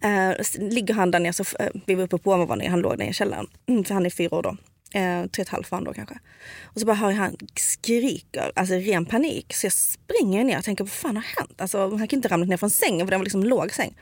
eh, 0.01 0.33
ligger 0.59 0.95
han 0.95 1.11
där 1.11 1.21
nere, 1.21 1.33
så, 1.33 1.45
eh, 1.59 1.69
vi 1.87 1.95
var 1.95 2.05
uppe 2.05 2.19
på 2.19 2.31
ovanvåningen, 2.31 2.71
han 2.71 2.81
låg 2.81 2.99
nere 2.99 3.09
i 3.09 3.13
källaren. 3.13 3.47
Mm, 3.69 3.85
för 3.85 3.95
han 3.95 4.07
är 4.07 4.11
fyra 4.11 4.37
år 4.37 4.43
då. 4.43 4.57
Eh, 4.95 5.27
tre 5.27 5.27
och 5.27 5.39
ett 5.39 5.49
halvt 5.49 5.71
var 5.71 5.77
han 5.77 5.85
då 5.85 5.93
kanske. 5.93 6.19
Och 6.63 6.81
så 6.81 6.87
bara 6.87 6.97
hör 6.97 7.11
jag 7.11 7.17
han 7.17 7.37
skriker, 7.57 8.53
alltså 8.55 8.75
ren 8.75 9.07
panik. 9.07 9.55
Så 9.55 9.67
jag 9.67 9.73
springer 9.73 10.45
ner 10.45 10.59
och 10.59 10.65
tänker, 10.65 10.85
vad 10.85 10.93
fan 10.93 11.17
har 11.17 11.23
hänt? 11.23 11.61
Alltså, 11.61 11.97
han 11.97 12.09
kan 12.09 12.17
inte 12.17 12.29
ramla 12.29 12.47
ner 12.47 12.57
från 12.57 12.71
sängen 12.71 13.07
för 13.07 13.11
den 13.11 13.21
var 13.21 13.25
liksom 13.25 13.45
låg 13.45 13.75
säng. 13.75 13.97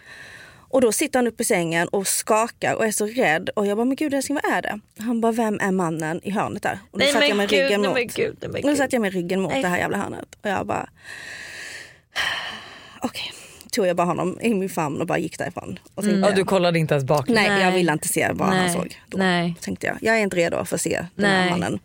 Och 0.71 0.81
då 0.81 0.93
sitter 0.93 1.19
han 1.19 1.27
uppe 1.27 1.43
i 1.43 1.47
sängen 1.47 1.89
och 1.89 2.07
skakar 2.07 2.75
och 2.75 2.87
är 2.87 2.91
så 2.93 3.07
rädd. 3.07 3.51
Och 3.57 3.67
jag 3.67 3.77
bara, 3.77 3.85
men 3.85 3.97
gud 3.97 4.15
älskling 4.15 4.39
vad 4.45 4.53
är 4.53 4.63
det? 4.63 4.81
Han 4.99 5.21
bara, 5.21 5.33
vem 5.33 5.61
är 5.61 5.71
mannen 5.71 6.21
i 6.23 6.31
hörnet 6.31 6.63
där? 6.63 6.79
Och 6.91 6.99
då 6.99 7.05
Nej 7.05 7.13
satt 7.13 7.23
jag 7.23 7.29
men 7.29 7.37
med 7.37 7.49
gud, 7.49 7.61
ryggen 7.61 7.81
nej 7.81 7.89
mot. 7.89 7.99
men 7.99 8.07
gud, 8.07 8.37
nej 8.41 8.51
men 8.53 8.63
då 8.63 8.77
satt 8.77 8.93
jag 8.93 9.03
med 9.03 9.13
ryggen 9.13 9.41
mot 9.41 9.53
Nej. 9.53 9.63
det 9.63 9.69
här 9.69 9.79
jävla 9.79 9.99
hörnet. 9.99 10.37
Och 10.43 10.51
jag 10.51 10.67
bara, 10.67 10.89
okej. 13.03 13.33
Tog 13.73 13.87
jag 13.87 13.97
bara 13.97 14.07
honom 14.07 14.39
i 14.41 14.55
min 14.55 14.69
famn 14.69 15.01
och 15.01 15.07
bara 15.07 15.19
gick 15.19 15.39
därifrån. 15.39 15.79
Och 15.95 16.05
tänkte, 16.05 16.21
Ja, 16.21 16.31
du 16.31 16.45
kollade 16.45 16.79
inte 16.79 16.95
ens 16.95 17.05
bak? 17.05 17.29
Nej, 17.29 17.49
Nej. 17.49 17.63
jag 17.65 17.73
ville 17.73 17.93
inte 17.93 18.09
se 18.09 18.31
vad 18.33 18.49
han 18.49 18.57
Nej. 18.57 18.73
såg. 18.75 19.01
Då, 19.07 19.19
Nej. 19.19 19.55
tänkte 19.61 19.87
jag. 19.87 19.97
Jag 20.01 20.17
är 20.19 20.21
inte 20.21 20.37
redo 20.37 20.65
för 20.65 20.75
att 20.75 20.81
se 20.81 21.05
den 21.15 21.25
här 21.31 21.41
Nej. 21.41 21.51
mannen. 21.51 21.79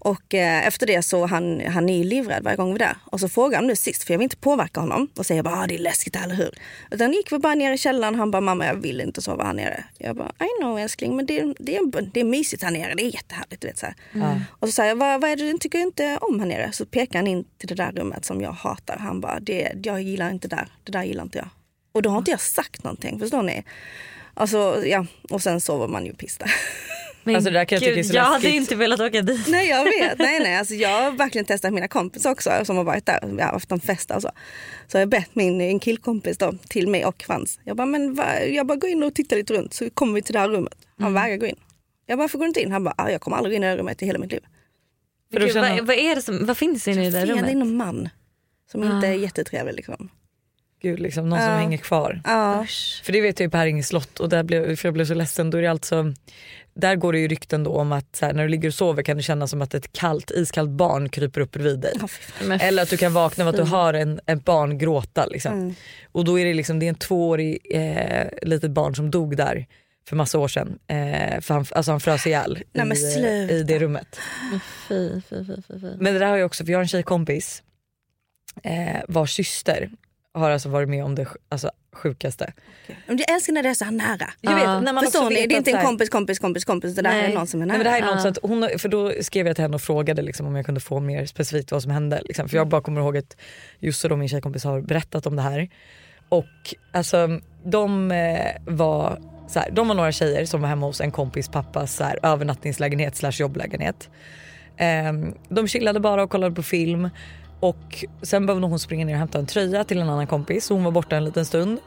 Och 0.00 0.34
eh, 0.34 0.66
efter 0.66 0.86
det 0.86 1.02
så 1.02 1.26
han, 1.26 1.60
han 1.66 1.88
är 1.88 1.98
ju 1.98 2.04
livrädd 2.04 2.42
varje 2.44 2.56
gång 2.56 2.68
vi 2.68 2.74
är 2.74 2.78
där. 2.86 2.96
Och 3.04 3.20
så 3.20 3.28
frågar 3.28 3.58
han 3.58 3.66
nu 3.66 3.76
sist, 3.76 4.02
för 4.04 4.14
jag 4.14 4.18
vill 4.18 4.24
inte 4.24 4.36
påverka 4.36 4.80
honom. 4.80 5.08
Och 5.16 5.26
säger 5.26 5.42
bara, 5.42 5.58
ah, 5.62 5.66
det 5.66 5.74
är 5.74 5.78
läskigt 5.78 6.16
eller 6.16 6.34
hur? 6.34 6.54
Utan 6.90 7.12
gick 7.12 7.32
vi 7.32 7.38
bara 7.38 7.54
ner 7.54 7.72
i 7.72 7.78
källaren 7.78 8.14
han 8.14 8.30
bara, 8.30 8.40
mamma 8.40 8.66
jag 8.66 8.74
vill 8.74 9.00
inte 9.00 9.22
sova 9.22 9.44
här 9.44 9.52
nere. 9.52 9.84
Jag 9.98 10.16
bara, 10.16 10.28
I 10.40 10.62
know 10.62 10.78
älskling 10.78 11.16
men 11.16 11.26
det, 11.26 11.38
är- 11.40 11.54
det, 11.58 11.80
det 12.14 12.20
är 12.20 12.24
mysigt 12.24 12.62
här 12.62 12.70
nere, 12.70 12.94
det 12.94 13.02
är 13.02 13.14
jättehärligt. 13.14 13.60
Du 13.62 13.66
vet, 13.68 13.78
så 13.78 13.86
här. 13.86 13.94
Och 14.50 14.68
så 14.68 14.72
säger 14.72 14.88
jag, 14.88 14.96
vad, 14.96 15.20
vad 15.20 15.30
är 15.30 15.36
det 15.36 15.52
du 15.52 15.58
tycker 15.58 15.78
inte 15.78 16.18
om 16.20 16.40
här 16.40 16.46
nere? 16.46 16.72
Så 16.72 16.86
pekar 16.86 17.18
han 17.18 17.26
in 17.26 17.44
till 17.58 17.68
det 17.68 17.74
där 17.74 17.92
rummet 17.92 18.24
som 18.24 18.40
jag 18.40 18.52
hatar. 18.52 18.96
Han 18.96 19.20
bara, 19.20 19.40
det, 19.40 19.72
jag 19.82 20.02
gillar 20.02 20.30
inte 20.30 20.48
där, 20.48 20.68
det 20.84 20.92
där 20.92 21.02
gillar 21.04 21.22
inte 21.22 21.38
jag. 21.38 21.48
Och 21.92 22.02
då 22.02 22.10
har 22.10 22.18
inte 22.18 22.30
jag 22.30 22.40
sagt 22.40 22.84
någonting, 22.84 23.18
förstår 23.18 23.42
ni? 23.42 23.64
Alltså, 24.34 24.82
ja, 24.86 25.06
och 25.30 25.42
sen 25.42 25.60
sover 25.60 25.88
man 25.88 26.06
ju 26.06 26.14
piss 26.14 26.36
där. 26.38 26.50
Men 27.24 27.34
Alltså, 27.34 27.50
det 27.50 27.58
där 27.58 27.64
kan 27.64 27.76
jag 27.76 27.80
tycka 27.82 27.90
gud, 27.94 28.04
är 28.04 28.08
så 28.08 28.16
jag 28.16 28.22
hade 28.24 28.48
inte 28.50 28.74
velat 28.76 29.00
åka 29.00 29.22
dit. 29.22 29.46
Nej 29.48 29.68
jag 29.68 29.84
vet, 29.84 30.18
nej 30.18 30.40
nej 30.40 30.56
alltså 30.56 30.74
jag 30.74 31.02
har 31.02 31.10
verkligen 31.10 31.44
testat 31.44 31.72
mina 31.72 31.88
kompisar 31.88 32.30
också 32.30 32.50
som 32.64 32.76
har 32.76 32.84
varit 32.84 33.06
där, 33.06 33.18
jag 33.38 33.44
har 33.44 33.52
haft 33.52 33.72
en 33.72 33.80
fest 33.80 34.10
och 34.10 34.22
så. 34.22 34.30
Så 34.86 34.98
har 34.98 35.00
jag 35.00 35.08
bett 35.08 35.30
min 35.34 35.60
en 35.60 35.80
killkompis 35.80 36.38
då, 36.38 36.54
till 36.68 36.88
mig 36.88 37.04
och 37.04 37.22
Frans. 37.22 37.60
Jag 37.64 37.76
bara, 37.76 37.86
men 37.86 38.14
va? 38.14 38.40
jag 38.44 38.66
bara 38.66 38.76
gå 38.78 38.86
in 38.86 39.02
och 39.02 39.14
titta 39.14 39.34
lite 39.36 39.54
runt 39.54 39.74
så 39.74 39.90
kommer 39.90 40.14
vi 40.14 40.22
till 40.22 40.32
det 40.32 40.38
här 40.38 40.48
rummet. 40.48 40.78
Han 40.98 41.14
vägrar 41.14 41.36
gå 41.36 41.46
in. 41.46 41.56
Jag 42.06 42.18
bara, 42.18 42.22
varför 42.22 42.38
går 42.38 42.44
du 42.44 42.48
inte 42.48 42.60
in? 42.62 42.72
Han 42.72 42.84
bara, 42.84 42.94
ah, 42.98 43.10
jag 43.10 43.20
kommer 43.20 43.36
aldrig 43.36 43.56
in 43.56 43.62
i 43.62 43.66
det 43.66 43.70
här 43.70 43.76
rummet 43.78 44.02
i 44.02 44.06
hela 44.06 44.18
mitt 44.18 44.32
liv. 44.32 44.40
För 45.32 45.40
Gud, 45.40 45.52
känner- 45.52 45.70
vad, 45.76 45.86
vad 45.86 45.96
är 45.96 46.14
det 46.14 46.22
som, 46.22 46.46
vad 46.46 46.58
finns 46.58 46.88
inne 46.88 47.06
i 47.06 47.10
det 47.10 47.18
där 47.20 47.26
Fel, 47.26 47.36
det 47.36 47.42
är 47.42 47.42
rummet? 47.42 47.56
någon 47.56 47.76
man 47.76 48.08
som 48.72 48.82
inte 48.84 49.06
Ah. 49.06 49.10
är 49.10 49.14
jättetrevlig 49.14 49.74
liksom. 49.74 50.08
Gud, 50.82 50.98
liksom, 51.00 51.28
någon 51.28 51.38
som 51.38 51.48
Ja. 51.48 51.54
hänger 51.56 51.78
kvar. 51.78 52.20
Usch. 52.64 53.00
För 53.04 53.12
det 53.12 53.20
vet 53.20 53.40
jag 53.40 53.46
ju 53.46 53.50
på 53.50 53.56
Häringe 53.56 53.82
slott 53.82 54.20
och 54.20 54.28
där 54.28 54.42
blev, 54.42 54.76
för 54.76 54.86
jag 54.88 54.94
blev 54.94 55.04
så 55.04 55.14
ledsen. 55.14 55.50
Då 55.50 55.58
är 55.58 55.62
det 55.62 55.70
alltså, 55.70 56.14
där 56.80 56.96
går 56.96 57.12
det 57.12 57.18
ju 57.18 57.28
rykten 57.28 57.64
då 57.64 57.70
om 57.70 57.92
att 57.92 58.18
här, 58.20 58.32
när 58.32 58.42
du 58.42 58.48
ligger 58.48 58.68
och 58.68 58.74
sover 58.74 59.02
kan 59.02 59.16
det 59.16 59.22
kännas 59.22 59.50
som 59.50 59.62
att 59.62 59.74
ett 59.74 59.92
kallt, 59.92 60.30
iskallt 60.30 60.70
barn 60.70 61.08
kryper 61.08 61.40
upp 61.40 61.52
bredvid 61.52 61.80
dig. 61.80 61.92
Men 62.42 62.60
Eller 62.60 62.82
att 62.82 62.90
du 62.90 62.96
kan 62.96 63.12
vakna 63.12 63.44
av 63.44 63.48
att 63.48 63.56
du 63.56 63.64
hör 63.64 63.94
en, 63.94 64.20
ett 64.26 64.44
barn 64.44 64.78
gråta. 64.78 65.26
Liksom. 65.26 65.52
Mm. 65.52 65.74
Och 66.12 66.24
då 66.24 66.38
är 66.38 66.44
det, 66.44 66.54
liksom, 66.54 66.78
det 66.78 66.86
är 66.86 66.88
en 66.88 66.94
tvåårig 66.94 67.58
eh, 67.70 68.26
litet 68.42 68.70
barn 68.70 68.94
som 68.94 69.10
dog 69.10 69.36
där 69.36 69.66
för 70.08 70.16
massa 70.16 70.38
år 70.38 70.48
sedan. 70.48 70.78
Eh, 70.86 71.40
för 71.40 71.54
han, 71.54 71.66
alltså 71.70 71.90
han 71.90 72.00
frös 72.00 72.26
ihjäl 72.26 72.64
Nej, 72.72 72.98
i, 72.98 73.24
eh, 73.24 73.56
i 73.56 73.62
det 73.62 73.78
rummet. 73.78 74.18
fy, 74.88 75.20
fy, 75.20 75.44
fy. 75.44 75.96
Men 75.98 76.12
det 76.12 76.18
där 76.18 76.26
har 76.26 76.36
jag 76.36 76.46
också, 76.46 76.64
för 76.64 76.72
jag 76.72 76.78
har 76.78 76.82
en 76.82 76.88
tjejkompis 76.88 77.62
eh, 78.62 79.00
vars 79.08 79.34
syster 79.34 79.90
har 80.38 80.50
alltså 80.50 80.68
varit 80.68 80.88
med 80.88 81.04
om 81.04 81.14
det 81.14 81.26
alltså, 81.48 81.70
sjukaste. 81.92 82.52
Men 83.06 83.18
Jag 83.18 83.34
älskar 83.34 83.52
när 83.52 83.62
det 83.62 83.68
är 83.68 83.74
så 83.74 83.84
här 83.84 83.92
nära. 83.92 84.30
Jag 84.40 84.54
vet, 84.54 84.64
när 84.64 84.92
man 84.92 85.04
Förstår 85.04 85.30
ni? 85.30 85.34
vet 85.36 85.48
Det 85.48 85.54
är 85.54 85.58
inte 85.58 85.70
en 85.70 85.86
kompis, 85.86 86.08
kompis, 86.08 86.38
kompis, 86.38 86.64
kompis. 86.64 86.94
Det 86.94 87.02
där 87.02 87.10
Nej. 87.10 87.30
är 87.30 87.34
någon 87.34 87.46
som 87.46 87.62
är 87.62 87.66
Nej, 87.66 87.78
nära. 87.78 87.84
men 87.90 88.00
det 88.00 88.06
här 88.06 88.12
är 88.12 88.16
något 88.16 88.38
att 88.38 88.38
hon, 88.50 88.78
för 88.78 88.88
då 88.88 89.12
skrev 89.20 89.46
jag 89.46 89.56
till 89.56 89.62
henne 89.62 89.74
och 89.74 89.82
frågade 89.82 90.22
liksom 90.22 90.46
om 90.46 90.56
jag 90.56 90.64
kunde 90.66 90.80
få 90.80 91.00
mer 91.00 91.26
specifikt 91.26 91.72
vad 91.72 91.82
som 91.82 91.90
hände. 91.90 92.22
Liksom. 92.24 92.48
För 92.48 92.56
jag 92.56 92.68
bara 92.68 92.80
kommer 92.80 93.00
ihåg 93.00 93.16
att 93.16 93.36
just 93.78 94.00
så 94.00 94.08
då 94.08 94.16
min 94.16 94.28
tjejkompis 94.28 94.64
har 94.64 94.80
berättat 94.80 95.26
om 95.26 95.36
det 95.36 95.42
här. 95.42 95.68
Och 96.28 96.44
alltså 96.92 97.40
de 97.64 98.10
eh, 98.12 98.46
var 98.66 99.18
så 99.48 99.58
här, 99.60 99.70
de 99.70 99.88
var 99.88 99.94
några 99.94 100.12
tjejer 100.12 100.44
som 100.44 100.60
var 100.60 100.68
hemma 100.68 100.86
hos 100.86 101.00
en 101.00 101.10
kompis 101.12 101.48
pappas 101.48 101.94
så 101.96 102.04
här, 102.04 102.18
övernattningslägenhet 102.22 103.16
slash 103.16 103.32
jobblägenhet. 103.32 104.08
Ehm, 104.76 105.34
de 105.48 105.68
chillade 105.68 106.00
bara 106.00 106.22
och 106.22 106.30
kollade 106.30 106.54
på 106.54 106.62
film. 106.62 107.08
Och 107.60 108.04
sen 108.22 108.46
behövde 108.46 108.66
hon 108.66 108.78
springa 108.78 109.06
ner 109.06 109.12
och 109.12 109.18
hämta 109.18 109.38
en 109.38 109.46
tröja 109.46 109.84
till 109.84 109.98
en 109.98 110.08
annan 110.08 110.26
kompis 110.26 110.66
så 110.66 110.74
hon 110.74 110.84
var 110.84 110.90
borta 110.90 111.16
en 111.16 111.24
liten 111.24 111.44
stund. 111.44 111.78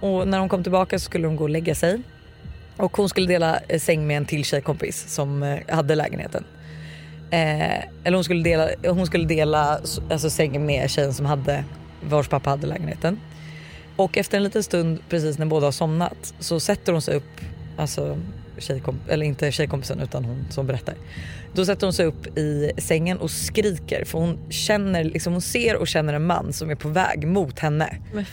Och 0.00 0.28
när 0.28 0.38
hon 0.38 0.48
kom 0.48 0.62
tillbaka 0.62 0.98
så 0.98 1.04
skulle 1.04 1.26
hon 1.26 1.36
gå 1.36 1.44
och 1.44 1.50
lägga 1.50 1.74
sig. 1.74 2.02
Och 2.76 2.96
hon 2.96 3.08
skulle 3.08 3.26
dela 3.26 3.60
eh, 3.68 3.80
säng 3.80 4.06
med 4.06 4.16
en 4.16 4.26
till 4.26 4.44
tjejkompis 4.44 5.14
som 5.14 5.42
eh, 5.42 5.58
hade 5.68 5.94
lägenheten. 5.94 6.44
Eh, 7.30 7.78
eller 8.04 8.14
hon 8.14 8.24
skulle 8.24 8.42
dela, 8.42 8.68
hon 8.88 9.06
skulle 9.06 9.26
dela 9.26 9.80
alltså, 10.10 10.30
sängen 10.30 10.66
med 10.66 10.90
tjejen 10.90 11.14
som 11.14 11.26
hade, 11.26 11.64
vars 12.08 12.28
pappa 12.28 12.50
hade 12.50 12.66
lägenheten. 12.66 13.20
Och 13.96 14.16
efter 14.16 14.36
en 14.36 14.44
liten 14.44 14.62
stund 14.62 14.98
precis 15.08 15.38
när 15.38 15.46
båda 15.46 15.66
har 15.66 15.72
somnat 15.72 16.34
så 16.38 16.60
sätter 16.60 16.92
hon 16.92 17.02
sig 17.02 17.16
upp, 17.16 17.40
alltså 17.76 18.18
tjejkomp 18.58 19.08
eller 19.08 19.26
inte 19.26 19.52
tjejkompisen 19.52 20.00
utan 20.00 20.24
hon 20.24 20.46
som 20.50 20.66
berättar. 20.66 20.94
Då 21.54 21.64
sätter 21.64 21.86
hon 21.86 21.92
sig 21.92 22.06
upp 22.06 22.38
i 22.38 22.70
sängen 22.78 23.18
och 23.18 23.30
skriker 23.30 24.04
för 24.04 24.18
hon 24.18 24.38
känner, 24.50 25.04
liksom, 25.04 25.32
hon 25.32 25.42
ser 25.42 25.76
och 25.76 25.88
känner 25.88 26.14
en 26.14 26.26
man 26.26 26.52
som 26.52 26.70
är 26.70 26.74
på 26.74 26.88
väg 26.88 27.26
mot 27.26 27.58
henne. 27.58 27.96
Men 28.14 28.24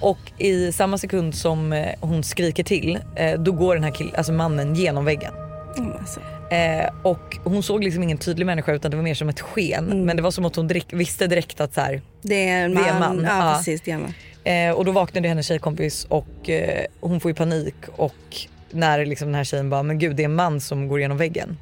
Och 0.00 0.18
i 0.38 0.72
samma 0.72 0.98
sekund 0.98 1.34
som 1.34 1.72
eh, 1.72 1.88
hon 2.00 2.22
skriker 2.22 2.64
till 2.64 2.98
eh, 3.16 3.40
då 3.40 3.52
går 3.52 3.74
den 3.74 3.84
här 3.84 3.90
kill- 3.90 4.14
alltså 4.16 4.32
mannen 4.32 4.74
genom 4.74 5.04
väggen. 5.04 5.32
Mm, 5.78 5.92
alltså. 5.92 6.20
Eh, 6.50 6.90
och 7.02 7.38
hon 7.44 7.62
såg 7.62 7.84
liksom 7.84 8.02
ingen 8.02 8.18
tydlig 8.18 8.46
människa 8.46 8.72
utan 8.72 8.90
det 8.90 8.96
var 8.96 9.04
mer 9.04 9.14
som 9.14 9.28
ett 9.28 9.40
sken. 9.40 9.86
Mm. 9.86 10.04
Men 10.04 10.16
det 10.16 10.22
var 10.22 10.30
som 10.30 10.44
att 10.44 10.56
hon 10.56 10.68
direkt, 10.68 10.92
visste 10.92 11.26
direkt 11.26 11.60
att 11.60 11.74
så 11.74 11.80
här, 11.80 12.02
Det 12.22 12.48
är 12.48 12.64
en 12.64 12.74
Det 12.74 12.80
man. 12.80 12.84
är 12.88 12.92
en 12.92 12.98
man, 13.00 13.24
Ja, 13.24 13.50
ja. 13.50 13.54
precis. 13.56 13.80
Det 13.80 13.90
är 13.90 13.98
man. 13.98 14.14
eh, 14.44 14.70
och 14.78 14.84
då 14.84 14.92
vaknade 14.92 15.28
hennes 15.28 15.46
tjejkompis 15.46 16.04
och 16.04 16.50
eh, 16.50 16.84
hon 17.00 17.20
får 17.20 17.30
ju 17.30 17.34
panik 17.34 17.74
och 17.96 18.14
när 18.74 19.06
liksom 19.06 19.28
den 19.28 19.34
här 19.34 19.44
tjejen 19.44 19.70
bara 19.70 19.82
men 19.82 19.98
gud 19.98 20.16
det 20.16 20.22
är 20.22 20.24
en 20.24 20.34
man 20.34 20.60
som 20.60 20.88
går 20.88 21.00
genom 21.00 21.16
väggen. 21.16 21.56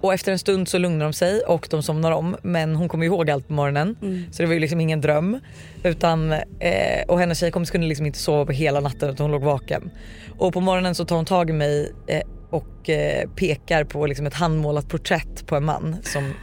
Och 0.00 0.14
efter 0.14 0.32
en 0.32 0.38
stund 0.38 0.68
så 0.68 0.78
lugnar 0.78 1.04
de 1.04 1.12
sig 1.12 1.40
och 1.40 1.66
de 1.70 1.82
somnar 1.82 2.12
om 2.12 2.36
men 2.42 2.76
hon 2.76 2.88
kommer 2.88 3.06
ihåg 3.06 3.30
allt 3.30 3.48
på 3.48 3.52
morgonen 3.52 3.96
så 4.32 4.42
det 4.42 4.46
var 4.46 4.54
ju 4.54 4.60
liksom 4.60 4.80
ingen 4.80 5.00
dröm. 5.00 5.40
Utan, 5.82 6.32
eh, 6.32 7.02
och 7.08 7.20
hennes 7.20 7.38
tjejkompis 7.38 7.70
kunde 7.70 7.86
liksom 7.86 8.06
inte 8.06 8.18
sova 8.18 8.46
på 8.46 8.52
hela 8.52 8.80
natten 8.80 9.10
utan 9.10 9.24
hon 9.24 9.30
låg 9.30 9.42
vaken. 9.42 9.90
Och 10.38 10.52
på 10.52 10.60
morgonen 10.60 10.94
så 10.94 11.04
tar 11.04 11.16
hon 11.16 11.24
tag 11.24 11.50
i 11.50 11.52
mig 11.52 11.92
eh, 12.06 12.22
och 12.50 12.90
eh, 12.90 13.28
pekar 13.30 13.84
på 13.84 14.06
liksom 14.06 14.26
ett 14.26 14.34
handmålat 14.34 14.88
porträtt 14.88 15.46
på 15.46 15.56
en 15.56 15.64
man 15.64 15.96
som 16.02 16.34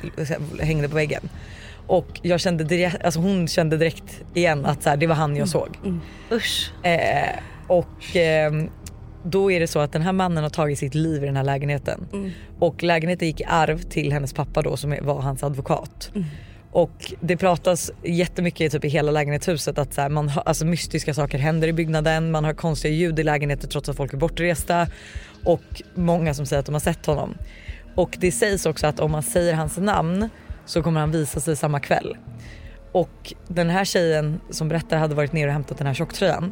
hängde 0.59 0.89
på 0.89 0.95
väggen. 0.95 1.29
Och 1.87 2.19
jag 2.21 2.39
kände 2.39 2.63
direkt, 2.63 3.03
alltså 3.03 3.19
hon 3.19 3.47
kände 3.47 3.77
direkt 3.77 4.21
igen 4.33 4.65
att 4.65 4.83
så 4.83 4.89
här, 4.89 4.97
det 4.97 5.07
var 5.07 5.15
han 5.15 5.35
jag 5.35 5.49
såg. 5.49 5.77
Usch. 6.31 6.71
Eh, 6.85 7.39
och 7.67 8.15
ehm, 8.15 8.69
då 9.23 9.51
är 9.51 9.59
det 9.59 9.67
så 9.67 9.79
att 9.79 9.91
den 9.91 10.01
här 10.01 10.11
mannen 10.11 10.43
har 10.43 10.49
tagit 10.49 10.79
sitt 10.79 10.95
liv 10.95 11.23
i 11.23 11.25
den 11.25 11.35
här 11.35 11.43
lägenheten. 11.43 12.07
Och 12.59 12.83
lägenheten 12.83 13.27
gick 13.27 13.41
i 13.41 13.45
arv 13.47 13.81
till 13.81 14.11
hennes 14.11 14.33
pappa 14.33 14.61
då 14.61 14.77
som 14.77 14.95
var 15.01 15.21
hans 15.21 15.43
advokat. 15.43 16.11
Och 16.71 17.13
det 17.19 17.37
pratas 17.37 17.91
jättemycket 18.03 18.71
typ 18.71 18.85
i 18.85 18.87
hela 18.87 19.11
lägenhetshuset 19.11 19.77
att 19.77 19.93
så 19.93 20.01
här, 20.01 20.09
man 20.09 20.31
alltså 20.45 20.65
mystiska 20.65 21.13
saker 21.13 21.37
händer 21.37 21.67
i 21.67 21.73
byggnaden, 21.73 22.31
man 22.31 22.43
har 22.43 22.53
konstiga 22.53 22.93
ljud 22.93 23.19
i 23.19 23.23
lägenheten 23.23 23.69
trots 23.69 23.89
att 23.89 23.97
folk 23.97 24.13
är 24.13 24.17
bortresta. 24.17 24.87
Och 25.45 25.81
många 25.95 26.33
som 26.33 26.45
säger 26.45 26.59
att 26.59 26.65
de 26.65 26.75
har 26.75 26.79
sett 26.79 27.05
honom. 27.05 27.37
Och 27.95 28.17
det 28.19 28.31
sägs 28.31 28.65
också 28.65 28.87
att 28.87 28.99
om 28.99 29.11
man 29.11 29.23
säger 29.23 29.53
hans 29.53 29.77
namn 29.77 30.29
så 30.65 30.83
kommer 30.83 30.99
han 30.99 31.11
visa 31.11 31.39
sig 31.39 31.55
samma 31.55 31.79
kväll. 31.79 32.17
Och 32.91 33.33
den 33.47 33.69
här 33.69 33.85
tjejen 33.85 34.41
som 34.49 34.67
berättar 34.67 34.97
hade 34.97 35.15
varit 35.15 35.33
ner 35.33 35.47
och 35.47 35.53
hämtat 35.53 35.77
den 35.77 35.87
här 35.87 35.93
tjocktröjan. 35.93 36.51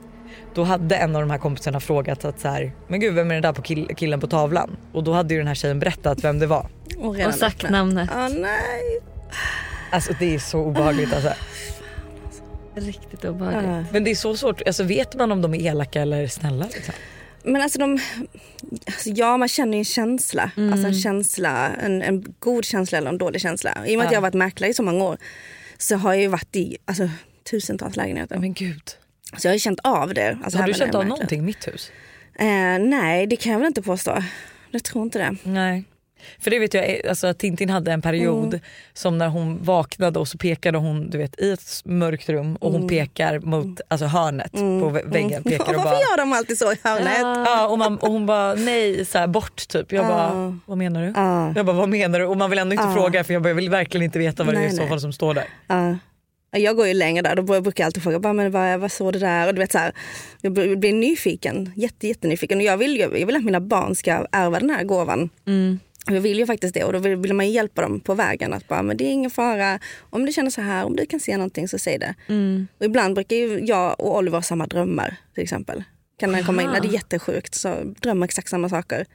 Då 0.53 0.63
hade 0.63 0.95
en 0.95 1.15
av 1.15 1.21
de 1.21 1.31
här 1.31 1.37
kompisarna 1.37 1.79
frågat 1.79 2.25
att 2.25 2.39
så 2.39 2.47
här, 2.47 2.71
men 2.87 2.99
gud 2.99 3.13
vem 3.13 3.29
är 3.31 3.33
den 3.35 3.41
där 3.41 3.53
på 3.53 3.61
kill- 3.61 3.95
killen 3.95 4.19
på 4.19 4.27
tavlan? 4.27 4.77
Och 4.93 5.03
då 5.03 5.13
hade 5.13 5.33
ju 5.33 5.37
den 5.39 5.47
här 5.47 5.55
tjejen 5.55 5.79
berättat 5.79 6.23
vem 6.23 6.39
det 6.39 6.47
var. 6.47 6.69
Och, 6.97 7.15
Och 7.27 7.33
sagt 7.33 7.69
namnet. 7.69 8.09
Ja, 8.13 8.27
nej. 8.27 8.99
Alltså 9.91 10.13
det 10.19 10.35
är 10.35 10.39
så 10.39 10.59
obehagligt 10.59 11.13
alltså. 11.13 11.33
Riktigt 12.75 13.25
obehagligt. 13.25 13.63
Ja. 13.71 13.83
Men 13.91 14.03
det 14.03 14.11
är 14.11 14.15
så 14.15 14.37
svårt, 14.37 14.61
alltså 14.67 14.83
vet 14.83 15.15
man 15.15 15.31
om 15.31 15.41
de 15.41 15.53
är 15.53 15.59
elaka 15.61 16.01
eller 16.01 16.27
snälla 16.27 16.65
liksom? 16.73 16.93
Men 17.43 17.61
alltså 17.61 17.79
de, 17.79 17.99
alltså 18.85 19.09
ja 19.09 19.37
man 19.37 19.47
känner 19.47 19.73
ju 19.73 19.79
en 19.79 19.85
känsla. 19.85 20.51
Alltså 20.71 20.87
en 20.87 20.93
känsla, 20.93 21.69
en, 21.69 22.01
en 22.01 22.25
god 22.39 22.65
känsla 22.65 22.97
eller 22.97 23.09
en 23.09 23.17
dålig 23.17 23.41
känsla. 23.41 23.71
I 23.87 23.95
och 23.95 23.97
med 23.97 24.05
att 24.05 24.11
Ja. 24.11 24.15
jag 24.15 24.17
har 24.17 24.21
varit 24.21 24.33
mäklare 24.33 24.69
i 24.71 24.73
så 24.73 24.83
många 24.83 25.03
år 25.03 25.17
så 25.77 25.95
har 25.95 26.13
jag 26.13 26.21
ju 26.21 26.27
varit 26.27 26.55
i 26.55 26.77
alltså, 26.85 27.09
tusentals 27.51 27.95
lägenheter. 27.95 28.37
Men 28.37 28.53
gud. 28.53 28.81
Så 29.37 29.47
jag 29.47 29.53
har 29.53 29.57
känt 29.57 29.79
av 29.83 30.13
det. 30.13 30.37
Alltså 30.43 30.59
har 30.59 30.67
du 30.67 30.73
känt 30.73 30.95
av 30.95 31.05
någonting 31.05 31.39
i 31.39 31.43
mitt 31.43 31.67
hus? 31.67 31.91
Eh, 32.39 32.45
nej 32.79 33.27
det 33.27 33.35
kan 33.35 33.51
jag 33.51 33.59
väl 33.59 33.67
inte 33.67 33.81
påstå. 33.81 34.23
Jag 34.71 34.83
tror 34.83 35.03
inte 35.03 35.19
det. 35.19 35.35
Nej. 35.43 35.83
För 36.39 36.51
det 36.51 36.59
vet 36.59 36.73
jag, 36.73 37.01
alltså 37.09 37.27
att 37.27 37.39
Tintin 37.39 37.69
hade 37.69 37.91
en 37.91 38.01
period 38.01 38.47
Mm. 38.47 38.59
som 38.93 39.17
när 39.17 39.27
hon 39.27 39.63
vaknade 39.63 40.19
och 40.19 40.27
så 40.27 40.37
pekade 40.37 40.77
hon 40.77 41.09
du 41.09 41.17
vet, 41.17 41.39
i 41.41 41.51
ett 41.51 41.81
mörkt 41.85 42.29
rum 42.29 42.55
och 42.55 42.71
hon 42.71 42.87
pekar 42.87 43.39
mot 43.39 43.81
alltså 43.87 44.05
hörnet 44.05 44.51
på 44.51 44.57
vä- 44.57 45.11
väggen. 45.11 45.43
Pekar 45.43 45.59
och 45.63 45.69
Mm. 45.69 45.83
Varför 45.83 45.89
bara, 45.91 45.99
gör 46.01 46.17
de 46.17 46.33
alltid 46.33 46.57
så 46.57 46.71
i 46.73 46.75
hörnet? 46.83 47.17
ja, 47.21 47.67
och, 47.67 47.79
man, 47.79 47.97
och 47.97 48.11
hon 48.11 48.25
bara 48.25 48.53
nej 48.53 49.05
så 49.05 49.17
här, 49.17 49.27
bort 49.27 49.67
typ. 49.67 49.91
Jag 49.91 50.05
bara 50.07 50.33
Ja. 50.33 50.55
vad 50.65 50.77
menar 50.77 51.01
du? 51.01 51.13
Ja. 51.15 51.53
Jag 51.55 51.65
bara 51.65 51.75
vad 51.75 51.89
menar 51.89 52.19
du? 52.19 52.25
Och 52.25 52.37
man 52.37 52.49
vill 52.49 52.59
ändå 52.59 52.73
inte 52.73 52.93
fråga 52.93 53.23
för 53.23 53.33
jag, 53.33 53.41
bara, 53.43 53.49
jag 53.49 53.55
vill 53.55 53.69
verkligen 53.69 54.03
inte 54.03 54.19
veta 54.19 54.43
vad 54.43 54.53
det 54.55 54.59
är 54.59 54.61
i 54.63 54.65
Nej, 54.67 54.75
så 54.75 54.81
nej. 54.81 54.89
fall 54.89 55.01
som 55.01 55.13
står 55.13 55.33
där. 55.33 55.45
Ja. 56.51 56.59
Jag 56.59 56.75
går 56.75 56.87
ju 56.87 56.93
längre 56.93 57.21
där, 57.21 57.35
då 57.35 57.61
brukar 57.61 57.83
jag 57.83 57.85
alltid 57.85 58.03
fråga 58.03 58.19
bara, 58.19 58.33
men 58.33 58.51
vad, 58.51 58.79
vad 58.79 58.91
såg 58.91 59.13
det 59.13 59.19
där? 59.19 59.47
Och 59.47 59.53
du 59.53 59.59
vet, 59.59 59.71
så 59.71 59.77
här, 59.77 59.93
jag 60.41 60.53
blir 60.53 60.93
nyfiken, 60.93 61.71
jätte, 61.75 62.07
jättenyfiken. 62.07 62.57
Och 62.57 62.63
jag 62.63 62.77
vill, 62.77 62.99
jag 62.99 63.09
vill 63.09 63.35
att 63.35 63.43
mina 63.43 63.61
barn 63.61 63.95
ska 63.95 64.27
ärva 64.31 64.59
den 64.59 64.69
här 64.69 64.83
gåvan. 64.83 65.29
Mm. 65.47 65.79
Jag 66.07 66.21
vill 66.21 66.39
ju 66.39 66.45
faktiskt 66.45 66.73
det 66.73 66.83
och 66.83 66.93
då 66.93 66.99
vill, 66.99 67.15
vill 67.15 67.33
man 67.33 67.51
hjälpa 67.51 67.81
dem 67.81 67.99
på 67.99 68.13
vägen. 68.13 68.53
Att 68.53 68.67
bara, 68.67 68.81
men 68.81 68.97
det 68.97 69.03
är 69.03 69.11
ingen 69.11 69.31
fara, 69.31 69.79
om 69.99 70.25
du 70.25 70.31
känner 70.31 70.49
så 70.49 70.61
här, 70.61 70.85
om 70.85 70.95
du 70.95 71.05
kan 71.05 71.19
se 71.19 71.37
någonting 71.37 71.67
så 71.67 71.79
säg 71.79 71.97
det. 71.97 72.15
Mm. 72.27 72.67
Och 72.77 72.85
ibland 72.85 73.15
brukar 73.15 73.35
ju 73.35 73.59
jag 73.65 73.99
och 73.99 74.17
Oliver 74.17 74.37
ha 74.37 74.43
samma 74.43 74.67
drömmar 74.67 75.15
till 75.33 75.43
exempel. 75.43 75.83
Kan 76.19 76.33
han 76.33 76.43
komma 76.43 76.61
in, 76.61 76.69
det 76.81 76.87
är 76.87 76.93
jättesjukt 76.93 77.55
så 77.55 77.75
drömmer 77.99 78.25
exakt 78.25 78.49
samma 78.49 78.69
saker. 78.69 79.05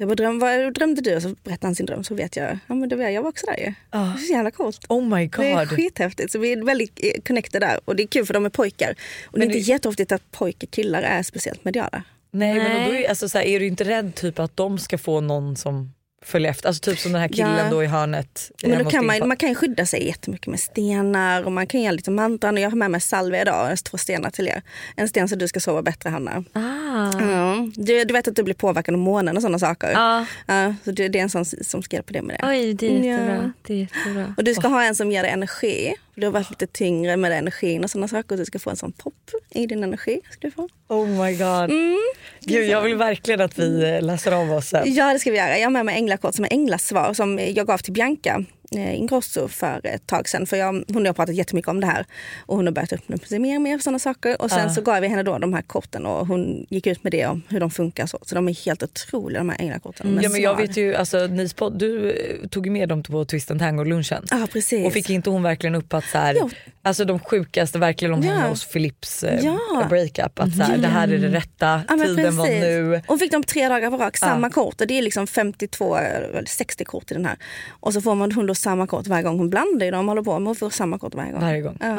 Jag 0.00 0.08
bara, 0.08 0.14
dröm, 0.14 0.38
vad 0.38 0.74
drömde 0.74 1.00
du? 1.00 1.16
Och 1.16 1.22
så 1.22 1.34
berättar 1.44 1.68
han 1.68 1.74
sin 1.74 1.86
dröm 1.86 2.04
så 2.04 2.14
vet 2.14 2.36
jag, 2.36 2.58
ja 2.66 2.74
men 2.74 2.88
det 2.88 2.96
var 2.96 3.02
jag, 3.02 3.12
jag 3.12 3.22
var 3.22 3.28
också 3.28 3.46
där 3.46 3.56
ju. 3.56 3.74
Ah. 3.90 4.04
Det 4.04 4.10
är 4.10 4.16
så 4.16 4.32
jävla 4.32 4.50
coolt. 4.50 4.86
Oh 4.88 5.16
my 5.16 5.26
god. 5.26 5.44
Det 5.44 5.50
är 5.50 5.66
skithäftigt. 5.66 6.32
Så 6.32 6.38
vi 6.38 6.52
är 6.52 6.64
väldigt 6.64 7.00
eh, 7.02 7.22
connected 7.26 7.62
där. 7.62 7.80
Och 7.84 7.96
det 7.96 8.02
är 8.02 8.06
kul 8.06 8.26
för 8.26 8.34
de 8.34 8.44
är 8.44 8.50
pojkar. 8.50 8.94
Och 9.26 9.38
det 9.38 9.44
är 9.44 9.48
Men 9.48 9.56
inte 9.56 9.70
jätteofta 9.70 10.14
att 10.14 10.30
pojkar 10.30 10.66
killar 10.66 11.02
är 11.02 11.22
speciellt 11.22 11.64
mediala. 11.64 12.02
Nej, 12.30 12.54
men 12.54 12.64
Nej. 12.64 12.88
då 12.88 12.94
är, 12.94 13.08
alltså, 13.08 13.28
så 13.28 13.38
här, 13.38 13.44
är 13.44 13.60
du 13.60 13.66
inte 13.66 13.84
rädd 13.84 14.14
typ 14.14 14.38
att 14.38 14.56
de 14.56 14.78
ska 14.78 14.98
få 14.98 15.20
någon 15.20 15.56
som 15.56 15.92
följer 16.22 16.50
efter? 16.50 16.68
Alltså 16.68 16.80
typ 16.90 16.98
som 16.98 17.12
den 17.12 17.20
här 17.20 17.28
killen 17.28 17.56
Ja. 17.56 17.70
då 17.70 17.82
i 17.82 17.86
hörnet. 17.86 18.50
Men 18.62 18.84
då 18.84 18.90
kan 18.90 19.06
man, 19.06 19.28
man 19.28 19.36
kan 19.36 19.48
ju 19.48 19.54
skydda 19.54 19.86
sig 19.86 20.06
jättemycket 20.06 20.46
med 20.46 20.60
stenar 20.60 21.42
och 21.42 21.52
man 21.52 21.66
kan 21.66 21.82
göra 21.82 21.92
lite 21.92 22.10
mantran. 22.10 22.54
Och 22.54 22.60
Jag 22.60 22.70
har 22.70 22.76
med 22.76 22.90
mig 22.90 23.00
salvia 23.00 23.42
idag 23.42 23.78
två 23.84 23.98
stenar 23.98 24.30
till 24.30 24.48
er. 24.48 24.62
En 24.96 25.08
sten 25.08 25.28
så 25.28 25.36
du 25.36 25.48
ska 25.48 25.60
sova 25.60 25.82
bättre 25.82 26.10
Hanna. 26.10 26.44
Ah. 26.52 27.20
Ja. 27.30 27.68
Du, 27.74 28.04
du 28.04 28.12
vet 28.14 28.28
att 28.28 28.36
du 28.36 28.42
blir 28.42 28.54
påverkad 28.54 28.94
av 28.94 29.00
månen 29.00 29.36
och 29.36 29.42
sådana 29.42 29.58
saker. 29.58 29.90
Ja. 29.92 30.26
Ja, 30.46 30.74
så 30.84 30.90
det, 30.90 31.08
det 31.08 31.18
är 31.18 31.22
en 31.22 31.30
sån 31.30 31.44
som 31.44 31.82
ska 31.82 31.96
hjälpa 31.96 32.12
dig 32.12 32.22
med 32.22 32.38
det. 32.40 32.48
Oj, 32.48 32.74
det 32.74 32.86
är 32.86 32.90
jättebra. 33.04 33.34
Ja. 33.34 33.50
Det 33.62 33.72
är 33.74 33.78
jättebra. 33.78 34.34
Och 34.36 34.44
du 34.44 34.54
ska 34.54 34.68
ha 34.68 34.84
en 34.84 34.94
som 34.94 35.10
ger 35.12 35.22
dig 35.22 35.32
energi. 35.32 35.94
Du 36.20 36.26
har 36.26 36.32
varit 36.32 36.50
lite 36.50 36.66
tyngre 36.66 37.16
med 37.16 37.32
energin 37.32 37.84
och 37.84 37.90
sådana 37.90 38.08
saker. 38.08 38.34
Och 38.34 38.38
du 38.38 38.44
ska 38.44 38.58
få 38.58 38.70
en 38.70 38.76
sån 38.76 38.92
pop 38.92 39.14
i 39.50 39.66
din 39.66 39.84
energi. 39.84 40.20
Ska 40.30 40.46
du 40.46 40.50
få. 40.50 40.68
Oh 40.88 41.06
my 41.06 41.32
god. 41.32 41.70
Mm. 41.70 41.98
Gud, 42.40 42.68
jag 42.68 42.82
vill 42.82 42.96
verkligen 42.96 43.40
att 43.40 43.58
vi 43.58 43.98
läser 44.00 44.32
av 44.32 44.52
oss 44.52 44.68
sen. 44.68 44.94
Ja 44.94 45.12
det 45.12 45.18
ska 45.18 45.30
vi 45.30 45.36
göra. 45.36 45.58
Jag 45.58 45.66
har 45.66 45.70
med 45.70 45.86
mig 45.86 45.96
änglakort 45.96 46.34
som 46.34 46.44
är 46.44 46.52
änglasvar 46.52 47.14
som 47.14 47.38
jag 47.38 47.66
gav 47.66 47.78
till 47.78 47.92
Bianca 47.92 48.44
Ingrosso 48.70 49.48
för 49.48 49.80
ett 49.86 50.06
tag 50.06 50.28
sedan. 50.28 50.46
För 50.46 50.56
jag, 50.56 50.84
hon 50.92 51.06
har 51.06 51.12
pratat 51.12 51.34
jättemycket 51.34 51.68
om 51.68 51.80
det 51.80 51.86
här. 51.86 52.06
Och 52.46 52.56
hon 52.56 52.66
har 52.66 52.72
börjat 52.72 52.92
öppna 52.92 53.16
upp 53.16 53.26
sig 53.26 53.38
mer 53.38 53.54
och 53.56 53.62
mer 53.62 53.78
för 53.78 53.82
sådana 53.82 53.98
saker. 53.98 54.42
Och 54.42 54.50
sen 54.50 54.58
Ja. 54.62 54.70
så 54.70 54.80
gav 54.80 55.00
vi 55.00 55.08
henne 55.08 55.22
då 55.22 55.38
de 55.38 55.54
här 55.54 55.62
korten 55.62 56.06
och 56.06 56.26
hon 56.26 56.66
gick 56.70 56.86
ut 56.86 57.04
med 57.04 57.12
det 57.12 57.26
om 57.26 57.42
hur 57.48 57.60
de 57.60 57.70
funkar. 57.70 58.06
Så, 58.06 58.18
så 58.22 58.34
de 58.34 58.48
är 58.48 58.64
helt 58.66 58.82
otroliga 58.82 59.38
de 59.40 59.48
här 59.48 59.60
änglakorten. 59.60 60.06
De 60.14 60.18
är 60.18 60.22
Ja, 60.22 60.28
men 60.28 60.40
jag 60.40 60.56
vet 60.56 60.76
ju, 60.76 60.94
alltså, 60.94 61.26
ni 61.26 61.48
spod, 61.48 61.78
du 61.78 62.10
eh, 62.10 62.48
tog 62.48 62.66
ju 62.66 62.72
med 62.72 62.88
dem 62.88 63.02
på 63.02 63.24
Twist 63.24 63.50
and 63.50 63.60
Tango-lunchen. 63.60 64.26
Ja 64.30 64.46
precis. 64.52 64.86
Och 64.86 64.92
fick 64.92 65.10
inte 65.10 65.30
hon 65.30 65.42
verkligen 65.42 65.74
upp 65.74 65.94
att 65.94 66.04
så 66.04 66.18
här, 66.18 66.36
Jo. 66.40 66.50
Alltså 66.88 67.04
de 67.04 67.18
sjukaste 67.18 67.78
verkligen 67.78 68.14
om 68.14 68.22
Ja. 68.22 68.32
henne 68.32 68.48
hos 68.48 68.66
Philips 68.72 69.22
eh, 69.24 69.44
Ja. 69.44 69.86
breakup. 69.90 70.38
Att 70.38 70.56
så 70.56 70.62
här, 70.62 70.78
det 70.78 70.88
här 70.88 71.08
är 71.08 71.18
det 71.18 71.28
rätta, 71.28 71.82
Ja, 71.88 71.96
tiden 71.96 72.36
var 72.36 72.46
nu. 72.46 73.02
Och 73.08 73.18
fick 73.18 73.32
de 73.32 73.42
tre 73.44 73.68
dagar 73.68 73.90
på 73.90 73.96
rak, 73.96 74.16
samma 74.16 74.50
kort. 74.50 74.80
Och 74.80 74.86
det 74.86 74.98
är 74.98 75.02
liksom 75.02 75.26
52, 75.26 75.96
eller 75.96 76.44
60 76.46 76.84
kort 76.84 77.10
i 77.10 77.14
den 77.14 77.26
här. 77.26 77.36
Och 77.70 77.92
så 77.92 78.00
får 78.00 78.14
man 78.14 78.32
hon 78.32 78.46
då 78.46 78.54
samma 78.54 78.86
kort 78.86 79.06
varje 79.06 79.22
gång. 79.22 79.38
Hon 79.38 79.50
blandar 79.50 79.86
ju 79.86 79.90
dem, 79.92 80.08
håller 80.08 80.22
på, 80.22 80.32
men 80.32 80.46
hon 80.46 80.56
får 80.56 80.70
samma 80.70 80.98
kort 80.98 81.14
varje 81.14 81.32
gång. 81.32 81.40
Varje 81.40 81.60
gång. 81.60 81.76
Ja. 81.80 81.98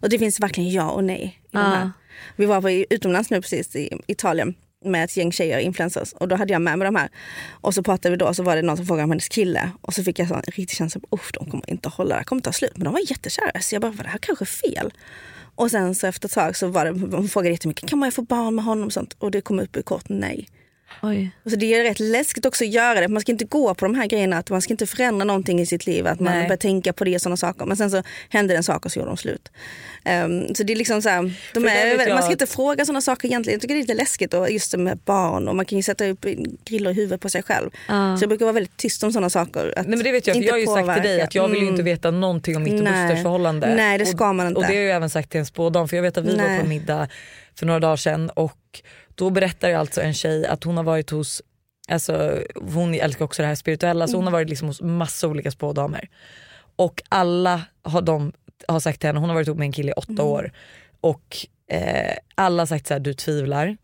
Och 0.00 0.08
det 0.08 0.18
finns 0.18 0.40
verkligen 0.40 0.70
ja 0.70 0.90
och 0.90 1.04
nej 1.04 1.40
i 1.52 1.56
Ah. 1.56 1.60
här. 1.62 1.90
Vi 2.36 2.46
var 2.46 2.60
på 2.62 2.70
utomlands 2.70 3.30
nu 3.30 3.40
precis 3.40 3.76
i 3.76 3.92
Italien 4.06 4.54
med 4.86 5.04
ett 5.04 5.16
gäng 5.16 5.32
tjejer, 5.32 5.58
influencers. 5.58 6.12
Och 6.12 6.28
då 6.28 6.36
hade 6.36 6.52
jag 6.52 6.62
med 6.62 6.78
mig 6.78 6.86
de 6.86 6.96
här. 6.96 7.08
Och 7.50 7.74
så 7.74 7.82
pratade 7.82 8.10
vi 8.10 8.16
då 8.16 8.26
och 8.26 8.36
så 8.36 8.42
var 8.42 8.56
det 8.56 8.62
någon 8.62 8.76
som 8.76 8.86
frågade 8.86 9.04
om 9.04 9.10
hennes 9.10 9.28
kille. 9.28 9.70
Och 9.80 9.94
så 9.94 10.04
fick 10.04 10.18
jag 10.18 10.30
en 10.30 10.42
riktig 10.42 10.76
känsla, 10.76 11.00
usch 11.14 11.30
de 11.32 11.50
kommer 11.50 11.70
inte 11.70 11.88
hålla, 11.88 12.10
det 12.10 12.16
här 12.16 12.24
kommer 12.24 12.42
ta 12.42 12.52
slut. 12.52 12.72
Men 12.74 12.84
de 12.84 12.92
var 12.92 13.00
jättekära 13.10 13.60
så 13.60 13.74
jag 13.74 13.82
bara, 13.82 13.92
var 13.92 14.04
det 14.04 14.10
här 14.10 14.18
kanske 14.18 14.44
fel? 14.46 14.92
Och 15.54 15.70
sen 15.70 15.94
så 15.94 16.06
efter 16.06 16.28
ett 16.28 16.34
tag 16.34 16.56
så 16.56 16.68
var 16.68 16.84
det, 16.84 17.16
hon 17.16 17.28
frågade 17.28 17.52
jättemycket, 17.52 17.88
kan 17.88 17.98
man 17.98 18.12
få 18.12 18.22
barn 18.22 18.54
med 18.54 18.64
honom 18.64 18.86
och 18.86 18.92
sånt? 18.92 19.16
Och 19.18 19.30
det 19.30 19.40
kom 19.40 19.60
upp 19.60 19.76
i 19.76 19.82
kort 19.82 20.08
nej. 20.08 20.48
Oj. 21.02 21.30
Och 21.44 21.50
så 21.50 21.56
det 21.56 21.74
är 21.74 21.82
rätt 21.82 22.00
läskigt 22.00 22.46
också 22.46 22.64
att 22.64 22.70
göra 22.70 23.00
det. 23.00 23.08
Man 23.08 23.20
ska 23.20 23.32
inte 23.32 23.44
gå 23.44 23.74
på 23.74 23.84
de 23.84 23.94
här 23.94 24.06
grejerna, 24.06 24.38
att 24.38 24.50
man 24.50 24.62
ska 24.62 24.72
inte 24.72 24.86
förändra 24.86 25.24
någonting 25.24 25.60
i 25.60 25.66
sitt 25.66 25.86
liv. 25.86 26.06
Att 26.06 26.20
man 26.20 26.32
Nej. 26.34 26.42
börjar 26.42 26.56
tänka 26.56 26.92
på 26.92 27.04
det 27.04 27.14
och 27.14 27.20
sådana 27.20 27.36
saker. 27.36 27.64
Men 27.66 27.76
sen 27.76 27.90
så 27.90 28.02
hände 28.28 28.56
en 28.56 28.62
sak 28.62 28.84
och 28.84 28.92
så 28.92 28.98
gjorde 28.98 29.10
de 29.10 29.16
slut. 29.16 29.48
Ehm, 30.04 30.54
så 30.54 30.62
det 30.62 30.72
är 30.72 30.76
liksom 30.76 31.02
så 31.02 31.08
här, 31.08 31.32
de 31.54 31.64
är, 31.64 31.86
jag 31.86 32.14
man 32.14 32.22
ska 32.22 32.32
inte 32.32 32.46
fråga 32.46 32.84
sådana 32.84 33.00
saker 33.00 33.28
egentligen. 33.28 33.54
Jag 33.54 33.62
tycker 33.62 33.74
det 33.74 33.78
är 33.78 33.82
lite 33.82 33.94
läskigt 33.94 34.34
och 34.34 34.50
just 34.50 34.72
det 34.72 34.78
med 34.78 34.98
barn 34.98 35.48
och 35.48 35.56
man 35.56 35.64
kan 35.64 35.78
ju 35.78 35.82
sätta 35.82 36.06
upp 36.06 36.26
griller 36.64 36.90
i 36.90 36.94
huvudet 36.94 37.20
på 37.20 37.28
sig 37.28 37.42
själv. 37.42 37.70
Ja. 37.88 38.16
Så 38.16 38.22
jag 38.22 38.28
brukar 38.28 38.44
vara 38.44 38.52
väldigt 38.52 38.76
tyst 38.76 39.02
om 39.04 39.12
sådana 39.12 39.30
saker. 39.30 39.72
Nej 39.76 39.84
men 39.86 40.02
det 40.02 40.12
vet 40.12 40.26
jag 40.26 40.36
för 40.36 40.42
jag 40.42 40.52
har 40.52 40.58
ju 40.58 40.66
sagt 40.66 40.76
till 40.76 40.86
dig 40.86 40.96
påverka. 41.02 41.24
att 41.24 41.34
jag 41.34 41.48
vill 41.48 41.60
ju 41.60 41.66
inte 41.68 41.82
Mm. 41.82 41.84
veta 41.84 42.10
någonting 42.10 42.56
om 42.56 42.62
mitt 42.62 42.72
och 42.72 42.84
Nej. 42.84 43.08
Busters 43.08 43.22
förhållande. 43.22 43.74
Nej, 43.74 43.98
det 43.98 44.06
ska 44.06 44.28
och, 44.28 44.34
man 44.34 44.46
inte. 44.46 44.60
Och 44.60 44.66
det 44.66 44.74
har 44.76 44.82
jag 44.82 44.96
även 44.96 45.10
sagt 45.10 45.30
till 45.30 45.40
en 45.40 45.46
spådam 45.46 45.88
för 45.88 45.96
jag 45.96 46.02
vet 46.02 46.18
att 46.18 46.24
vi 46.24 46.36
var 46.36 46.44
Nej. 46.48 46.60
på 46.60 46.66
middag 46.66 47.08
för 47.58 47.66
några 47.66 47.80
dagar 47.80 47.96
sedan 47.96 48.30
och 48.30 48.82
då 49.14 49.30
berättar 49.30 49.72
alltså 49.72 50.00
en 50.00 50.14
tjej 50.14 50.46
att 50.46 50.64
hon 50.64 50.76
har 50.76 50.84
varit 50.84 51.10
hos, 51.10 51.42
alltså 51.88 52.38
hon 52.54 52.94
älskar 52.94 53.24
också 53.24 53.42
det 53.42 53.48
här 53.48 53.54
spirituella 53.54 54.08
så 54.08 54.16
hon 54.16 54.24
har 54.24 54.32
varit 54.32 54.48
liksom 54.48 54.68
hos 54.68 54.80
massa 54.80 55.28
olika 55.28 55.50
spådamer. 55.50 56.08
Och 56.76 57.02
alla 57.08 57.62
har, 57.82 58.02
de, 58.02 58.32
har 58.68 58.80
sagt 58.80 59.00
till 59.00 59.06
henne, 59.08 59.18
hon 59.20 59.28
har 59.28 59.34
varit 59.34 59.46
ihop 59.48 59.58
med 59.58 59.66
en 59.66 59.72
kille 59.72 59.90
i 59.90 59.94
åtta 59.94 60.22
år 60.22 60.52
och 61.00 61.36
eh, 61.70 62.16
alla 62.34 62.60
har 62.62 62.66
sagt 62.66 62.86
så 62.86 62.94
här, 62.94 63.00
du 63.00 63.14
tvivlar. 63.14 63.76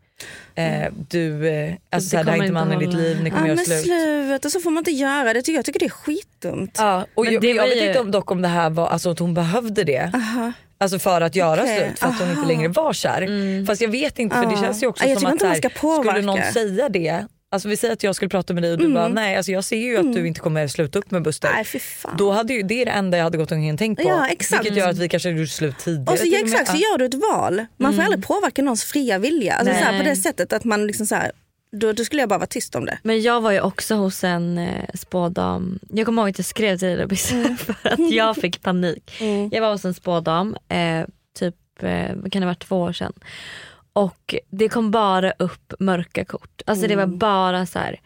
Eh, 0.55 0.91
du, 1.09 1.47
eh, 1.49 1.73
alltså 1.89 2.05
Det 2.05 2.09
så 2.09 2.17
här, 2.17 2.23
det 2.23 2.31
här 2.31 2.37
är 2.37 2.41
inte 2.43 2.53
mannen 2.53 2.81
i 2.81 2.85
ditt 2.85 2.95
liv, 2.95 3.23
ni 3.23 3.29
kommer 3.29 3.45
göra 3.47 3.55
men 3.55 3.65
slut. 3.65 3.83
sluta, 3.83 4.49
så 4.49 4.59
får 4.59 4.71
man 4.71 4.81
inte 4.81 4.91
göra 4.91 5.33
det. 5.33 5.41
tycker 5.41 5.57
Jag 5.57 5.65
tycker 5.65 5.79
det 5.79 5.85
är 5.85 5.89
skitdumt. 5.89 6.75
Ja, 6.77 7.05
och 7.15 7.23
Men 7.25 7.33
jag, 7.33 7.41
det 7.41 7.49
jag 7.49 7.67
vet 7.67 7.77
ju- 7.77 7.87
inte 7.87 7.99
om, 7.99 8.11
dock 8.11 8.31
om 8.31 8.41
det 8.41 8.47
här 8.47 8.69
var 8.69 8.87
alltså, 8.87 9.09
att 9.09 9.19
hon 9.19 9.33
behövde 9.33 9.83
det. 9.83 10.11
Aha. 10.13 10.51
Alltså 10.83 10.99
för 10.99 11.21
att 11.21 11.35
göra 11.35 11.61
Okej, 11.61 11.77
slut 11.77 11.99
för 11.99 12.07
att 12.07 12.19
hon 12.19 12.29
inte 12.29 12.39
aha. 12.39 12.47
längre 12.47 12.67
var 12.67 12.93
kär. 12.93 13.65
Fast 13.65 13.81
jag 13.81 13.89
vet 13.89 14.19
inte 14.19 14.35
för 14.35 14.45
det 14.45 14.57
känns 14.57 14.83
ju 14.83 14.87
också 14.87 15.03
Ja, 15.03 15.09
jag 15.09 15.21
som 15.21 15.33
att 15.33 15.41
här, 15.41 15.99
skulle 15.99 16.21
någon 16.21 16.53
säga 16.53 16.89
det, 16.89 17.25
alltså 17.51 17.69
vi 17.69 17.77
säger 17.77 17.93
att 17.93 18.03
jag 18.03 18.15
skulle 18.15 18.29
prata 18.29 18.53
med 18.53 18.63
dig 18.63 18.71
och 18.71 18.77
du 18.77 18.93
bara 18.93 19.07
nej 19.07 19.35
alltså 19.35 19.51
jag 19.51 19.63
ser 19.63 19.77
ju 19.77 19.97
att 19.97 20.13
du 20.13 20.27
inte 20.27 20.39
kommer 20.39 20.67
sluta 20.67 20.99
upp 20.99 21.11
med 21.11 21.21
Buster. 21.21 21.49
Nej 21.53 21.63
fy 21.63 21.79
fan. 21.79 22.15
Då 22.17 22.31
hade 22.31 22.53
ju, 22.53 22.61
det 22.61 22.81
är 22.81 22.85
det 22.85 22.91
enda 22.91 23.17
jag 23.17 23.23
hade 23.23 23.37
gått 23.37 23.51
omkring 23.51 23.73
och 23.73 23.79
tänkt 23.79 24.03
på. 24.03 24.09
Ja, 24.09 24.27
exakt. 24.27 24.65
Vilket 24.65 24.77
gör 24.77 24.89
att 24.89 24.97
vi 24.97 25.09
kanske 25.09 25.29
gjorde 25.29 25.47
slut 25.47 25.77
tidigare. 25.79 26.13
Och 26.13 26.19
så, 26.19 26.27
ja, 26.27 26.39
exakt, 26.39 26.71
så 26.71 26.77
gör 26.77 26.97
du 26.97 27.05
ett 27.05 27.13
val. 27.13 27.65
Man 27.77 27.93
får 27.93 28.03
aldrig 28.03 28.27
påverka 28.27 28.61
någons 28.61 28.83
fria 28.83 29.17
vilja. 29.17 29.53
Alltså, 29.53 29.73
så 29.73 29.79
här, 29.79 29.97
på 29.97 30.03
det 30.09 30.15
sättet 30.15 30.53
att 30.53 30.63
man 30.63 30.87
liksom 30.87 31.05
så 31.05 31.15
här, 31.15 31.31
då, 31.73 31.93
då 31.93 32.03
skulle 32.05 32.21
jag 32.21 32.29
bara 32.29 32.39
vara 32.39 32.47
tyst 32.47 32.75
om 32.75 32.85
det. 32.85 32.97
Men 33.03 33.21
jag 33.21 33.41
var 33.41 33.51
ju 33.51 33.61
också 33.61 33.95
hos 33.95 34.23
en 34.23 34.57
eh, 34.57 34.85
spådam. 34.93 35.79
Jag 35.89 36.05
kommer 36.05 36.21
ihåg 36.21 36.29
att 36.29 36.39
jag 36.39 36.45
skrev 36.45 36.77
till 36.77 36.87
dig 36.87 37.07
Mm. 37.31 37.57
för 37.57 37.75
att 37.83 38.11
jag 38.11 38.35
fick 38.35 38.61
panik. 38.61 39.21
Jag 39.51 39.61
var 39.61 39.71
hos 39.71 39.85
en 39.85 39.93
spådam, 39.93 40.57
eh, 40.69 41.05
typ 41.39 41.55
eh, 41.79 42.07
kan 42.31 42.41
det 42.41 42.45
varit 42.45 42.67
två 42.67 42.81
år 42.81 42.93
sedan. 42.93 43.13
Och 43.93 44.35
det 44.49 44.69
kom 44.69 44.91
bara 44.91 45.31
upp 45.31 45.73
mörka 45.79 46.25
kort. 46.25 46.61
Alltså 46.65 46.87
det 46.87 46.95
var 46.95 47.03
Mm. 47.03 47.17
bara 47.17 47.65
så 47.65 47.79
här. 47.79 47.99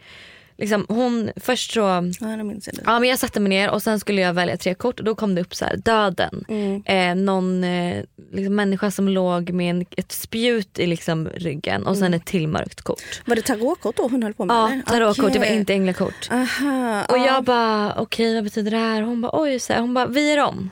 Liksom 0.60 0.86
hon, 0.88 1.30
först 1.36 1.72
så 1.72 1.80
Ja, 1.80 2.26
det 2.36 2.44
minns 2.44 2.66
jag. 2.72 2.76
Ja 2.84 2.98
men 3.00 3.08
jag 3.08 3.18
satte 3.18 3.40
mig 3.40 3.48
ner 3.48 3.70
och 3.70 3.82
sen 3.82 4.00
skulle 4.00 4.20
jag 4.20 4.32
välja 4.34 4.56
tre 4.56 4.74
kort 4.74 4.98
och 4.98 5.04
då 5.04 5.14
kom 5.14 5.34
det 5.34 5.40
upp 5.40 5.54
så 5.54 5.64
här 5.64 5.76
döden. 5.76 6.44
Mm. 6.48 6.82
Eh, 6.86 7.24
någon 7.24 7.64
eh, 7.64 8.04
liksom 8.32 8.54
människa 8.54 8.90
som 8.90 9.08
låg 9.08 9.50
med 9.50 9.70
en, 9.70 9.86
ett 9.96 10.12
spjut 10.12 10.78
i 10.78 10.86
liksom 10.86 11.28
ryggen 11.28 11.82
och 11.86 11.96
Mm. 11.96 12.00
sen 12.00 12.14
ett 12.14 12.24
till 12.26 12.48
mörkt 12.48 12.82
kort. 12.82 13.22
Var 13.24 13.36
det 13.36 13.42
tarotkort 13.42 13.96
då 13.96 14.08
hon 14.08 14.22
höll 14.22 14.34
på 14.34 14.44
med? 14.44 14.56
Ja 14.56 14.92
tarotkort, 14.92 15.32
det 15.32 15.38
var 15.38 15.46
inte 15.46 15.72
änglakort. 15.72 16.28
Aha, 16.30 17.04
Och 17.08 17.18
ja. 17.18 17.26
jag 17.26 17.44
bara 17.44 17.94
okej 17.98 18.34
vad 18.34 18.44
betyder 18.44 18.70
det 18.70 18.76
här? 18.78 19.02
Hon 19.02 19.20
bara 19.20 19.40
oj 19.42 19.58
så 19.58 19.72
här, 19.72 19.80
hon 19.80 19.94
bara 19.94 20.06
vi 20.06 20.32
är 20.32 20.44
om. 20.44 20.70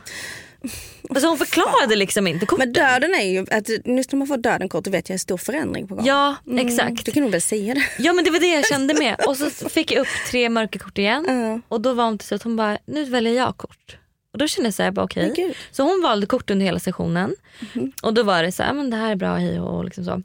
Alltså 1.11 1.29
hon 1.29 1.39
förklarade 1.39 1.97
liksom 1.97 2.27
inte 2.27 2.47
korten. 2.47 2.59
Men 2.59 2.73
döden 2.73 3.15
är 3.15 3.25
ju, 3.25 3.47
att 3.51 3.69
just 3.69 4.13
när 4.13 4.17
man 4.17 4.27
får 4.29 4.37
döden-kort 4.37 4.85
då 4.85 4.91
vet 4.91 5.09
jag 5.09 5.15
en 5.15 5.19
stor 5.19 5.37
förändring 5.37 5.89
på 5.89 5.95
gång. 5.95 6.07
Ja 6.07 6.37
Mm, 6.47 6.67
exakt. 6.67 7.05
Du 7.05 7.13
kan 7.13 7.23
nog 7.23 7.33
väl 7.33 7.41
säga 7.41 7.75
det. 7.75 7.85
Ja 7.99 8.13
men 8.13 8.25
det 8.25 8.31
var 8.31 8.41
det 8.41 8.55
jag 8.55 8.67
kände 8.67 8.95
med. 8.95 9.17
Och 9.27 9.37
så 9.37 9.51
fick 9.51 9.93
jag 9.93 10.01
upp 10.01 10.09
tre 10.31 10.49
mörka 10.49 10.79
kort 10.79 10.99
igen. 10.99 11.25
Ja. 11.29 11.61
Och 11.69 11.81
då 11.81 11.93
var 11.93 12.05
hon 12.05 12.19
till 12.19 12.29
slut, 12.29 12.43
hon 12.43 12.57
bara, 12.57 12.79
nu 12.87 13.05
väljer 13.05 13.35
jag 13.35 13.57
kort. 13.57 13.97
Och 14.33 14.39
då 14.39 14.47
kände 14.47 14.67
jag 14.67 14.75
så 14.75 14.83
här, 14.83 14.91
bara, 14.91 15.05
okej. 15.05 15.35
Mhm. 15.39 15.53
Så 15.71 15.83
hon 15.83 16.03
valde 16.03 16.27
kort 16.27 16.51
under 16.51 16.67
hela 16.67 16.79
sessionen. 16.79 17.35
Och 18.03 18.15
då 18.15 18.23
var 18.23 18.43
det 18.43 18.53
så 18.53 18.63
här, 18.63 18.73
men 18.73 18.91
det 18.91 18.97
här 18.97 19.11
är 19.13 19.17
bra, 19.17 19.35
hej 19.37 19.61
och, 19.61 19.85
liksom 19.85 20.05
så. 20.05 20.23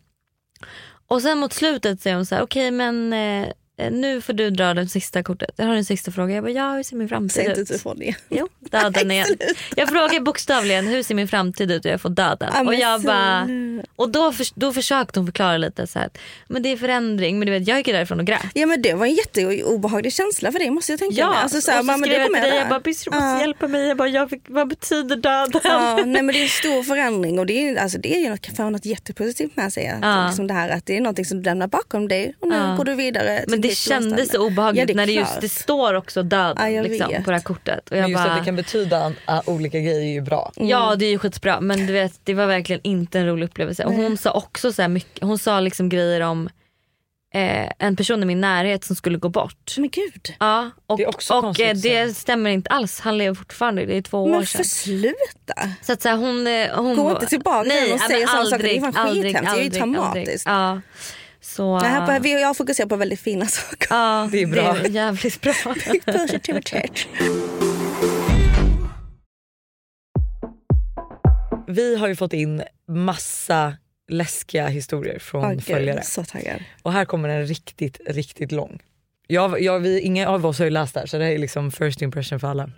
Och 1.07 1.21
sen 1.21 1.37
mot 1.37 1.53
slutet 1.53 2.01
säger 2.01 2.15
hon 2.15 2.25
så 2.25 2.35
här, 2.35 2.41
okej 2.41 2.71
men 2.71 3.13
eh, 3.13 3.47
nu 3.89 4.21
får 4.21 4.33
du 4.33 4.49
dra 4.49 4.73
det 4.73 4.87
sista 4.87 5.23
kortet. 5.23 5.49
Jag 5.55 5.65
har 5.65 5.75
en 5.75 5.85
sista 5.85 6.11
fråga. 6.11 6.35
Jag 6.35 6.43
bara, 6.43 6.51
ja 6.51 6.71
hur 6.73 6.83
ser 6.83 6.95
min 6.95 7.09
framtid 7.09 7.31
Säg 7.31 7.45
inte 7.49 7.61
ut? 7.61 7.71
utifrån 7.71 7.99
det. 7.99 8.15
Jo, 8.29 8.47
döden 8.59 9.11
igen. 9.11 9.27
Jag 9.75 9.89
frågar 9.89 10.19
bokstavligen 10.19 10.87
hur 10.87 11.03
ser 11.03 11.15
min 11.15 11.27
framtid 11.27 11.71
ut 11.71 11.85
och 11.85 11.91
jag 11.91 12.01
får 12.01 12.09
döden. 12.09 12.49
Ja, 12.53 12.61
och 12.65 12.75
jag 12.75 13.01
bara, 13.01 13.47
och 13.95 14.09
då, 14.09 14.31
för, 14.31 14.45
då 14.55 14.73
försökte 14.73 15.19
hon 15.19 15.27
förklara 15.27 15.57
lite 15.57 15.87
så 15.87 15.99
här, 15.99 16.05
att, 16.05 16.17
men 16.47 16.63
det 16.63 16.69
är 16.71 16.77
förändring. 16.77 17.39
Men 17.39 17.45
du 17.45 17.51
vet 17.51 17.67
jag 17.67 17.77
gick 17.77 17.87
därifrån 17.87 18.19
och 18.19 18.25
grät. 18.25 18.45
Ja 18.53 18.65
men 18.65 18.81
det 18.81 18.93
var 18.93 19.05
en 19.05 19.13
jätteobehaglig 19.15 20.13
känsla 20.13 20.51
för 20.51 20.59
dig 20.59 20.69
måste 20.69 20.91
jag 20.91 20.99
tänka 20.99 21.29
mig. 21.29 21.37
Alltså, 21.37 21.61
så 21.61 21.71
här, 21.71 21.79
och 21.79 21.85
så 21.85 21.91
mamma, 21.91 22.03
skrev 22.05 22.15
du 22.15 22.21
jag 22.21 22.33
till 22.43 22.51
dig, 22.51 22.59
jag 22.59 22.69
bara 22.69 22.79
du 22.79 22.89
måste 22.89 23.09
Ja. 23.11 23.39
hjälpa 23.41 23.67
mig. 23.67 23.87
Jag 23.87 23.97
bara, 23.97 24.07
jag 24.07 24.29
fick, 24.29 24.41
vad 24.47 24.67
betyder 24.67 25.15
döden? 25.15 25.61
Ja, 25.63 25.95
nej 26.05 26.21
men 26.23 26.27
det 26.27 26.39
är 26.39 26.43
en 26.43 26.49
stor 26.49 26.83
förändring 26.83 27.39
och 27.39 27.45
det 27.45 27.69
är, 27.69 27.75
alltså, 27.75 27.97
det 27.97 28.15
är 28.15 28.19
ju 28.19 28.29
något, 28.29 28.45
för 28.57 28.69
något 28.69 28.85
jättepositivt 28.85 29.55
med 29.55 29.73
sig. 29.73 29.87
Att, 29.87 29.99
Ja. 30.01 30.25
liksom 30.27 30.47
det, 30.47 30.53
här, 30.53 30.69
att 30.69 30.85
det 30.85 30.97
är 30.97 31.01
något 31.01 31.27
som 31.27 31.37
du 31.37 31.43
lämnar 31.43 31.67
bakom 31.67 32.07
dig 32.07 32.35
och 32.39 32.47
nu 32.47 32.55
Ja. 32.55 32.75
går 32.77 32.85
du 32.85 32.95
vidare. 32.95 33.45
Men 33.47 33.61
det 33.61 33.70
stora 33.75 34.01
kändes 34.01 34.31
så 34.31 34.47
obehagligt 34.47 34.79
Ja, 34.79 34.85
det 34.85 34.93
är 34.93 34.95
när 34.95 35.05
det 35.05 35.11
just 35.11 35.41
det 35.41 35.49
står 35.49 35.93
också 35.93 36.23
döden 36.23 36.73
Ja, 36.73 36.81
liksom, 36.81 37.23
på 37.23 37.31
det 37.31 37.37
här 37.37 37.43
kortet. 37.43 37.89
Och 37.89 37.97
jag 37.97 38.01
Men 38.01 38.11
just 38.11 38.23
bara, 38.23 38.31
att 38.31 38.39
det 38.39 38.45
kan 38.45 38.55
betyda 38.55 39.07
uh, 39.09 39.41
olika 39.45 39.79
grejer 39.79 39.99
är 40.01 40.13
ju 40.13 40.21
bra. 40.21 40.51
Ja 40.55 40.95
det 40.95 41.05
är 41.05 41.09
ju 41.09 41.19
skitbra 41.19 41.61
men 41.61 41.87
du 41.87 41.93
vet 41.93 42.19
det 42.23 42.33
var 42.33 42.45
verkligen 42.45 42.81
inte 42.83 43.19
en 43.19 43.27
rolig 43.27 43.45
upplevelse. 43.45 43.85
Och 43.85 43.93
hon 43.93 44.17
sa 44.17 44.31
också 44.31 44.73
så 44.73 44.81
här 44.81 44.89
mycket, 44.89 45.23
hon 45.23 45.37
sa 45.37 45.59
liksom 45.59 45.89
grejer 45.89 46.21
om 46.21 46.49
eh, 47.33 47.71
en 47.79 47.95
person 47.95 48.23
i 48.23 48.25
min 48.25 48.41
närhet 48.41 48.83
som 48.83 48.95
skulle 48.95 49.17
gå 49.17 49.29
bort. 49.29 49.73
Men 49.77 49.89
gud. 49.89 50.35
Ja, 50.39 50.69
och, 50.87 50.97
Det 50.97 51.05
och 51.29 51.59
eh, 51.59 51.75
det 51.75 52.17
stämmer 52.17 52.49
inte 52.49 52.69
alls. 52.69 52.99
Han 52.99 53.17
lever 53.17 53.35
fortfarande, 53.35 53.85
det 53.85 53.97
är 53.97 54.01
två 54.01 54.27
Men 54.27 54.35
år 54.35 54.43
sedan. 54.43 54.63
för 54.63 54.69
sluta. 54.69 55.53
Så 55.81 55.93
att 55.93 56.01
så 56.01 56.09
här, 56.09 56.15
hon, 56.15 56.47
eh, 56.47 56.75
hon 56.75 56.95
Gå 56.95 57.11
inte 57.11 57.25
tillbaka 57.25 57.67
Nej, 57.67 57.93
och 57.93 57.99
säga 57.99 58.19
men 58.19 58.27
samma 58.27 58.45
saker. 58.45 58.63
Det 58.63 58.77
är 58.77 58.81
fan 58.81 58.95
aldrig, 58.95 59.23
skithemskt. 59.35 59.53
Det 59.53 59.59
är 59.59 59.63
ju 59.63 59.65
aldrig, 59.65 59.73
traumatiskt. 59.73 60.47
aldrig. 60.47 60.81
Ja. 60.85 61.01
Så, 61.41 61.79
Det 61.79 61.85
här, 61.85 62.19
på- 62.19 62.27
jag 62.27 62.57
fokuserar 62.57 62.87
på 62.87 62.95
väldigt 62.95 63.19
fina 63.19 63.45
saker. 63.47 63.87
ja, 63.89 64.29
Det 64.31 64.41
är 64.41 64.47
bra. 64.47 64.73
Det 64.73 64.79
är 64.79 64.89
jävligt 64.89 65.41
bra. 65.41 65.53
Positivitet. 66.05 67.07
Vi 71.67 71.95
har 71.97 72.07
ju 72.07 72.15
fått 72.15 72.33
in 72.33 72.63
massa 72.87 73.77
läskiga 74.09 74.67
historier 74.67 75.19
från 75.19 75.49
gud, 75.51 75.63
följare. 75.63 76.03
Så 76.03 76.23
taggad. 76.23 76.63
Och 76.81 76.93
här 76.93 77.05
kommer 77.05 77.29
en 77.29 77.45
riktigt, 77.45 77.99
riktigt 78.07 78.51
lång. 78.51 78.79
Jag, 79.27 79.61
jag, 79.61 79.79
vi, 79.79 79.99
ingen 80.01 80.27
av 80.27 80.45
oss 80.45 80.57
har 80.59 80.65
ju 80.65 80.71
läst 80.71 80.93
det 80.93 80.99
här 80.99 81.07
så 81.07 81.17
det 81.17 81.23
här 81.23 81.31
är 81.31 81.37
liksom 81.37 81.71
first 81.71 82.01
impression 82.01 82.39
för 82.39 82.47
alla. 82.47 82.69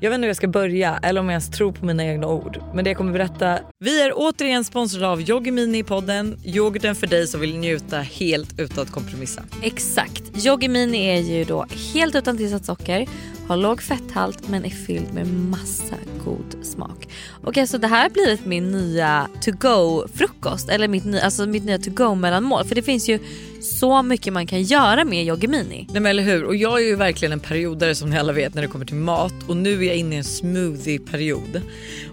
Jag 0.00 0.10
vet 0.10 0.14
inte 0.14 0.24
hur 0.24 0.28
jag 0.28 0.36
ska 0.36 0.48
börja 0.48 0.98
eller 1.02 1.20
om 1.20 1.26
jag 1.26 1.32
ens 1.32 1.50
tror 1.50 1.72
på 1.72 1.86
mina 1.86 2.04
egna 2.04 2.26
ord. 2.26 2.62
Men 2.74 2.84
det 2.84 2.90
jag 2.90 2.96
kommer 2.96 3.12
berätta. 3.12 3.58
Vi 3.78 4.02
är 4.02 4.12
återigen 4.14 4.64
sponsrade 4.64 5.08
av 5.08 5.20
Yogimini 5.20 5.78
i 5.78 5.82
podden. 5.82 6.36
Yoghurten 6.44 6.94
för 6.94 7.06
dig 7.06 7.26
som 7.26 7.40
vill 7.40 7.58
njuta 7.58 7.98
helt 7.98 8.60
utan 8.60 8.84
att 8.84 8.90
kompromissa. 8.90 9.42
Exakt. 9.62 10.46
Yogi 10.46 10.68
Mini 10.68 11.06
är 11.06 11.20
ju 11.20 11.44
då 11.44 11.66
helt 11.94 12.14
utan 12.14 12.36
tillsatt 12.36 12.64
socker, 12.64 13.06
har 13.48 13.56
låg 13.56 13.82
fetthalt 13.82 14.48
men 14.48 14.64
är 14.64 14.70
fylld 14.70 15.14
med 15.14 15.26
massa 15.34 15.94
god 16.24 16.64
smak. 16.66 17.08
Och 17.44 17.58
alltså 17.58 17.78
det 17.78 17.86
här 17.86 18.02
har 18.02 18.10
blivit 18.10 18.46
min 18.46 18.70
nya 18.70 19.28
to 19.40 19.50
go 19.52 20.06
frukost 20.14 20.68
eller 20.68 20.88
mitt, 20.88 21.04
nya- 21.04 21.20
alltså 21.20 21.46
mitt 21.46 21.64
nya 21.64 21.78
to 21.78 21.90
go 21.90 22.14
mellanmål 22.14 22.64
för 22.64 22.74
det 22.74 22.82
finns 22.82 23.08
ju 23.08 23.18
så 23.62 24.02
mycket 24.02 24.32
man 24.32 24.46
kan 24.46 24.62
göra 24.62 25.04
med 25.04 25.26
Yogi 25.26 25.46
Mini. 25.46 25.86
Nej 25.90 26.00
men 26.02 26.06
eller 26.06 26.22
hur. 26.22 26.44
Och 26.44 26.56
jag 26.56 26.82
är 26.82 26.86
ju 26.86 26.94
verkligen 26.96 27.32
en 27.32 27.40
periodare 27.40 27.94
som 27.94 28.10
ni 28.10 28.18
alla 28.18 28.32
vet 28.32 28.54
när 28.54 28.62
det 28.62 28.68
kommer 28.68 28.84
till 28.84 28.94
mat. 28.96 29.32
Och 29.46 29.56
nu 29.56 29.78
är 29.82 29.86
jag 29.86 29.96
inne 29.96 30.14
i 30.14 30.18
en 30.18 30.24
smoothie-period. 30.24 31.62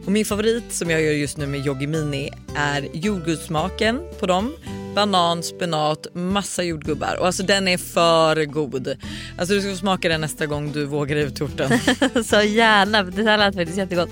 Och 0.05 0.11
min 0.11 0.25
favorit 0.25 0.73
som 0.73 0.89
jag 0.89 1.01
gör 1.01 1.11
just 1.11 1.37
nu 1.37 1.47
med 1.47 1.65
Yogi 1.65 1.87
Mini 1.87 2.29
är 2.55 2.87
jordgubbssmaken 2.93 3.99
på 4.19 4.25
dem. 4.25 4.53
Banan, 4.95 5.43
spenat, 5.43 6.07
massa 6.13 6.63
jordgubbar. 6.63 7.17
Och 7.19 7.25
alltså 7.25 7.43
den 7.43 7.67
är 7.67 7.77
för 7.77 8.45
god. 8.45 8.95
Alltså 9.37 9.55
du 9.55 9.61
ska 9.61 9.69
få 9.69 9.77
smaka 9.77 10.09
den 10.09 10.21
nästa 10.21 10.45
gång 10.45 10.71
du 10.71 10.85
vågar 10.85 11.15
ut 11.15 11.35
torten. 11.35 11.79
så 12.25 12.41
gärna, 12.41 13.03
det 13.03 13.23
här 13.23 13.37
lät 13.37 13.55
faktiskt 13.55 13.77
jättegott. 13.77 14.09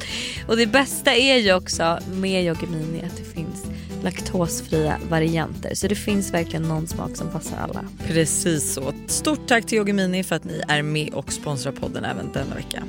Och 0.47 0.57
det 0.57 0.65
bästa 0.65 1.13
är 1.13 1.37
ju 1.37 1.53
också 1.53 1.99
med 2.13 2.45
Yogi 2.45 2.67
Mini 2.67 3.03
att 3.05 3.17
det 3.17 3.23
finns 3.23 3.65
laktosfria 4.03 4.97
varianter. 5.09 5.75
Så 5.75 5.87
det 5.87 5.95
finns 5.95 6.33
verkligen 6.33 6.63
någon 6.63 6.87
smak 6.87 7.17
som 7.17 7.29
passar 7.29 7.57
alla. 7.57 7.85
Precis 8.07 8.73
så. 8.73 8.93
Stort 9.07 9.47
tack 9.47 9.65
till 9.65 9.77
Yogi 9.77 9.93
Mini 9.93 10.23
för 10.23 10.35
att 10.35 10.43
ni 10.43 10.61
är 10.67 10.81
med 10.81 11.13
och 11.13 11.33
sponsrar 11.33 11.71
podden 11.71 12.05
även 12.05 12.31
denna 12.33 12.55
vecka. 12.55 12.83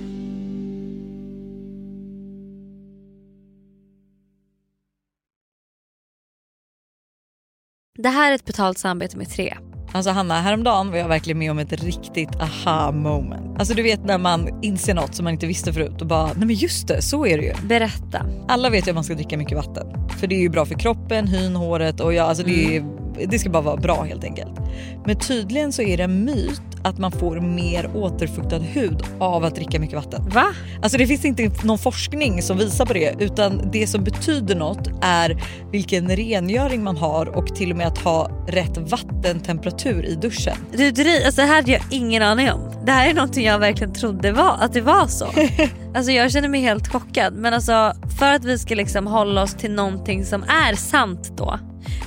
Det 7.98 8.08
här 8.08 8.30
är 8.30 8.34
ett 8.34 8.44
betalt 8.44 8.78
samarbete 8.78 9.16
med 9.16 9.30
Tre. 9.30 9.56
Alltså 9.92 10.10
Hanna, 10.10 10.40
häromdagen 10.40 10.90
var 10.90 10.98
jag 10.98 11.08
verkligen 11.08 11.38
med 11.38 11.50
om 11.50 11.58
ett 11.58 11.72
riktigt 11.72 12.36
aha 12.40 12.92
moment. 12.92 13.58
Alltså 13.58 13.74
du 13.74 13.82
vet 13.82 14.04
när 14.04 14.18
man 14.18 14.62
inser 14.62 14.94
något 14.94 15.14
som 15.14 15.24
man 15.24 15.32
inte 15.32 15.46
visste 15.46 15.72
förut 15.72 16.00
och 16.00 16.06
bara, 16.06 16.26
nej 16.26 16.46
men 16.46 16.54
just 16.54 16.88
det, 16.88 17.02
så 17.02 17.26
är 17.26 17.38
det 17.38 17.44
ju. 17.44 17.54
Berätta. 17.68 18.26
Alla 18.48 18.70
vet 18.70 18.86
ju 18.86 18.90
att 18.90 18.94
man 18.94 19.04
ska 19.04 19.14
dricka 19.14 19.38
mycket 19.38 19.56
vatten. 19.56 20.08
För 20.18 20.26
det 20.26 20.34
är 20.34 20.40
ju 20.40 20.48
bra 20.48 20.66
för 20.66 20.74
kroppen, 20.74 21.26
hyn, 21.26 21.56
håret 21.56 22.00
och 22.00 22.14
ja, 22.14 22.24
alltså 22.24 22.44
det, 22.44 22.76
är, 22.76 22.84
det 23.26 23.38
ska 23.38 23.50
bara 23.50 23.62
vara 23.62 23.76
bra 23.76 24.02
helt 24.02 24.24
enkelt. 24.24 24.60
Men 25.06 25.18
tydligen 25.18 25.72
så 25.72 25.82
är 25.82 25.96
det 25.96 26.04
en 26.04 26.24
myt 26.24 26.73
att 26.84 26.98
man 26.98 27.12
får 27.12 27.40
mer 27.40 27.90
återfuktad 27.96 28.58
hud 28.58 29.02
av 29.18 29.44
att 29.44 29.54
dricka 29.54 29.80
mycket 29.80 29.96
vatten. 29.96 30.28
Va? 30.28 30.46
Alltså 30.82 30.98
det 30.98 31.06
finns 31.06 31.24
inte 31.24 31.50
någon 31.66 31.78
forskning 31.78 32.42
som 32.42 32.58
visar 32.58 32.86
på 32.86 32.92
det 32.92 33.14
utan 33.18 33.70
det 33.72 33.86
som 33.86 34.04
betyder 34.04 34.54
något 34.54 34.88
är 35.02 35.42
vilken 35.72 36.16
rengöring 36.16 36.82
man 36.84 36.96
har 36.96 37.26
och 37.26 37.54
till 37.54 37.70
och 37.70 37.76
med 37.76 37.86
att 37.86 37.98
ha 37.98 38.30
rätt 38.48 38.78
vattentemperatur 38.78 40.04
i 40.04 40.14
duschen. 40.14 40.56
Du, 40.72 40.90
dri- 40.90 41.26
alltså 41.26 41.40
det 41.40 41.46
här 41.46 41.56
hade 41.56 41.72
jag 41.72 41.82
ingen 41.90 42.22
aning 42.22 42.50
om. 42.50 42.72
Det 42.86 42.92
här 42.92 43.10
är 43.10 43.14
någonting 43.14 43.44
jag 43.46 43.58
verkligen 43.58 43.92
trodde 43.92 44.32
var, 44.32 44.56
att 44.60 44.72
det 44.72 44.80
var 44.80 45.06
så. 45.06 45.26
alltså 45.94 46.12
jag 46.12 46.32
känner 46.32 46.48
mig 46.48 46.60
helt 46.60 46.88
chockad. 46.88 47.34
Men 47.34 47.54
alltså 47.54 47.92
för 48.18 48.32
att 48.32 48.44
vi 48.44 48.58
ska 48.58 48.74
liksom 48.74 49.06
hålla 49.06 49.42
oss 49.42 49.54
till 49.54 49.72
någonting 49.72 50.24
som 50.24 50.42
är 50.42 50.74
sant 50.74 51.32
då. 51.36 51.58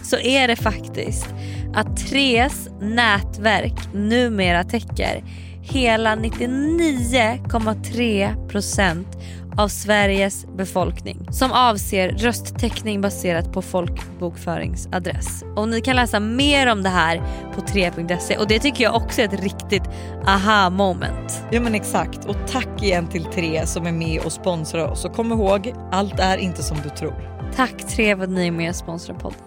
Så 0.04 0.18
är 0.18 0.48
det 0.48 0.56
faktiskt 0.56 1.28
att 1.78 1.98
Tres 1.98 2.70
nätverk 2.82 3.94
numera 3.94 4.64
täcker 4.64 5.24
hela 5.62 6.16
99,3% 6.16 9.06
av 9.58 9.68
Sveriges 9.68 10.46
befolkning 10.58 11.28
som 11.32 11.52
avser 11.52 12.10
rösttäckning 12.10 13.02
baserat 13.02 13.54
på 13.54 13.62
folkbokföringsadress. 13.62 15.44
Och 15.56 15.70
ni 15.70 15.82
kan 15.82 15.96
läsa 15.96 16.20
mer 16.20 16.72
om 16.72 16.84
det 16.84 16.90
här 16.90 17.22
på 17.56 17.62
3.se 17.62 18.38
och 18.38 18.48
det 18.48 18.60
tycker 18.60 18.84
jag 18.84 18.96
också 18.96 19.22
är 19.22 19.26
ett 19.26 19.44
riktigt 19.44 19.84
aha 20.26 20.70
moment. 20.70 21.44
Ja 21.52 21.62
men 21.62 21.76
exakt 21.76 22.26
och 22.26 22.36
tack 22.48 22.84
igen 22.84 23.08
till 23.08 23.24
Tre 23.24 23.66
som 23.66 23.88
är 23.88 23.92
med 23.92 24.22
och 24.22 24.32
sponsrar 24.32 24.92
oss 24.92 25.06
och 25.06 25.16
kom 25.16 25.32
ihåg 25.32 25.74
allt 25.92 26.20
är 26.20 26.38
inte 26.38 26.64
som 26.64 26.78
du 26.84 26.90
tror. 26.90 27.38
Tack 27.56 27.78
Tre 27.78 28.16
för 28.16 28.24
att 28.24 28.30
ni 28.30 28.48
är 28.48 28.52
med 28.52 28.70
och 28.70 28.76
sponsrar 28.76 29.16
podden. 29.16 29.47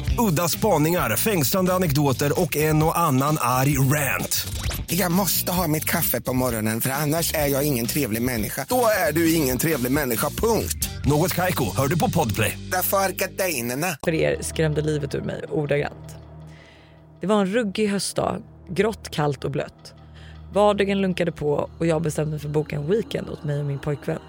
Udda 0.19 0.47
spaningar, 0.47 1.15
fängslande 1.15 1.73
anekdoter 1.73 2.41
och 2.41 2.57
en 2.57 2.83
och 2.83 2.99
annan 2.99 3.37
arg 3.39 3.77
rant. 3.77 4.47
Jag 4.87 5.11
måste 5.11 5.51
ha 5.51 5.67
mitt 5.67 5.85
kaffe 5.85 6.21
på 6.21 6.33
morgonen 6.33 6.81
för 6.81 6.89
annars 6.89 7.33
är 7.33 7.47
jag 7.47 7.67
ingen 7.67 7.85
trevlig 7.85 8.21
människa. 8.21 8.65
Då 8.69 8.85
är 9.09 9.11
du 9.13 9.33
ingen 9.33 9.57
trevlig 9.57 9.91
människa, 9.91 10.29
punkt. 10.29 10.89
Något 11.05 11.35
Kaiko, 11.35 11.65
hör 11.77 11.87
du 11.87 11.99
på 11.99 12.09
Podplay. 12.09 12.57
Därför 12.71 12.97
är 12.97 13.09
gardinerna. 13.09 13.87
För 14.03 14.13
er 14.13 14.37
skrämde 14.41 14.81
livet 14.81 15.15
ur 15.15 15.21
mig 15.21 15.43
ordagrant. 15.49 16.15
Det 17.21 17.27
var 17.27 17.41
en 17.41 17.47
ruggig 17.47 17.87
höstdag, 17.87 18.41
grått, 18.69 19.09
kallt 19.11 19.45
och 19.45 19.51
blött. 19.51 19.93
Vardagen 20.53 21.01
lunkade 21.01 21.31
på 21.31 21.69
och 21.79 21.85
jag 21.85 22.01
bestämde 22.01 22.31
mig 22.31 22.39
för 22.39 22.47
att 22.47 22.53
boka 22.53 22.75
en 22.75 22.87
weekend 22.87 23.29
åt 23.29 23.43
mig 23.43 23.59
och 23.59 23.65
min 23.65 23.79
pojkvän. 23.79 24.19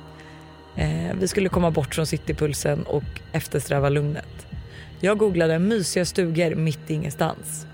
Eh, 0.77 1.17
vi 1.21 1.29
skulle 1.29 1.49
komma 1.49 1.71
bort 1.71 1.95
från 1.95 2.07
citypulsen 2.07 2.83
och 2.83 3.03
eftersträva 3.33 3.89
lugnet. 3.89 4.52
Jag 5.05 5.19
googlade 5.19 5.59
mysiga 5.59 6.05
stugor 6.05 6.55
mitt 6.55 6.91
i 6.91 6.95
ingenstans. 6.95 7.67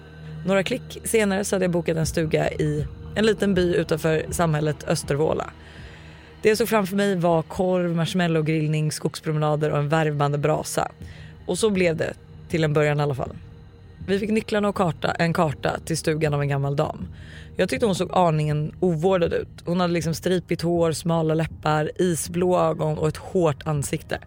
Några 0.46 0.62
klick 0.62 0.98
senare 1.04 1.44
så 1.44 1.56
hade 1.56 1.64
jag 1.64 1.72
bokat 1.72 1.96
en 1.96 2.06
stuga 2.06 2.50
i 2.50 2.86
En 3.14 3.26
liten 3.26 3.54
by 3.54 3.74
utanför 3.74 4.26
samhället 4.30 4.84
Östervåla. 4.88 5.50
Det 6.42 6.48
jag 6.48 6.58
såg 6.58 6.68
framför 6.68 6.96
mig 6.96 7.16
var 7.16 7.42
korv, 7.42 7.96
marshmallowgrillning, 7.96 8.92
skogspromenader 8.92 9.70
och 9.70 9.78
en 9.78 9.88
värmande 9.88 10.38
brasa. 10.38 10.88
Och 11.46 11.58
så 11.58 11.70
blev 11.70 11.96
det, 11.96 12.14
till 12.48 12.64
en 12.64 12.72
början 12.72 13.00
i 13.00 13.02
alla 13.02 13.14
fall. 13.14 13.32
Vi 14.06 14.18
fick 14.18 14.30
nycklarna 14.30 14.68
och 14.68 14.74
karta, 14.74 15.10
en 15.10 15.32
karta 15.32 15.78
till 15.84 15.96
stugan 15.96 16.34
av 16.34 16.42
en 16.42 16.48
gammal 16.48 16.76
dam. 16.76 17.08
Jag 17.56 17.68
tyckte 17.68 17.86
hon 17.86 17.94
såg 17.94 18.10
aningen 18.12 18.74
ovårdad 18.80 19.32
ut. 19.32 19.62
Hon 19.64 19.80
hade 19.80 19.92
liksom 19.92 20.14
stripigt 20.14 20.62
hår, 20.62 20.92
smala 20.92 21.34
läppar, 21.34 21.90
isblå 21.96 22.60
ögon 22.60 22.98
och 22.98 23.08
ett 23.08 23.16
hårt 23.16 23.66
ansikte. 23.66 24.18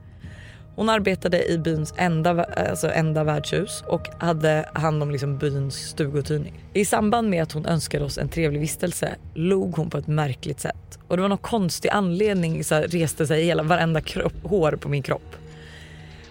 Hon 0.76 0.90
arbetade 0.90 1.52
i 1.52 1.58
byns 1.58 1.94
enda, 1.98 2.44
alltså 2.44 2.92
enda 2.92 3.24
värdshus 3.24 3.84
och 3.88 4.08
hade 4.20 4.70
hand 4.74 5.04
om 5.04 5.12
liksom 5.12 5.38
byns 5.38 5.76
stuguthyrning. 5.76 6.64
I 6.74 6.86
samband 6.86 7.30
med 7.30 7.44
att 7.44 7.52
hon 7.52 7.66
önskade 7.66 8.06
oss 8.06 8.18
en 8.18 8.30
trevlig 8.30 8.60
vistelse 8.60 9.16
log 9.34 9.76
hon 9.76 9.90
på 9.90 9.98
ett 9.98 10.08
märkligt 10.08 10.60
sätt. 10.60 11.00
Och 11.08 11.18
det 11.18 11.22
var 11.22 11.30
någon 11.30 11.38
konstig 11.38 11.90
anledning 11.90 12.64
så 12.64 12.76
här, 12.76 12.88
reste 12.88 13.28
sig 13.28 13.44
hela 13.44 13.64
varenda 13.64 14.02
kropp, 14.02 14.34
hår 14.44 14.72
på 14.72 14.90
min 14.90 15.04
kropp. 15.04 15.36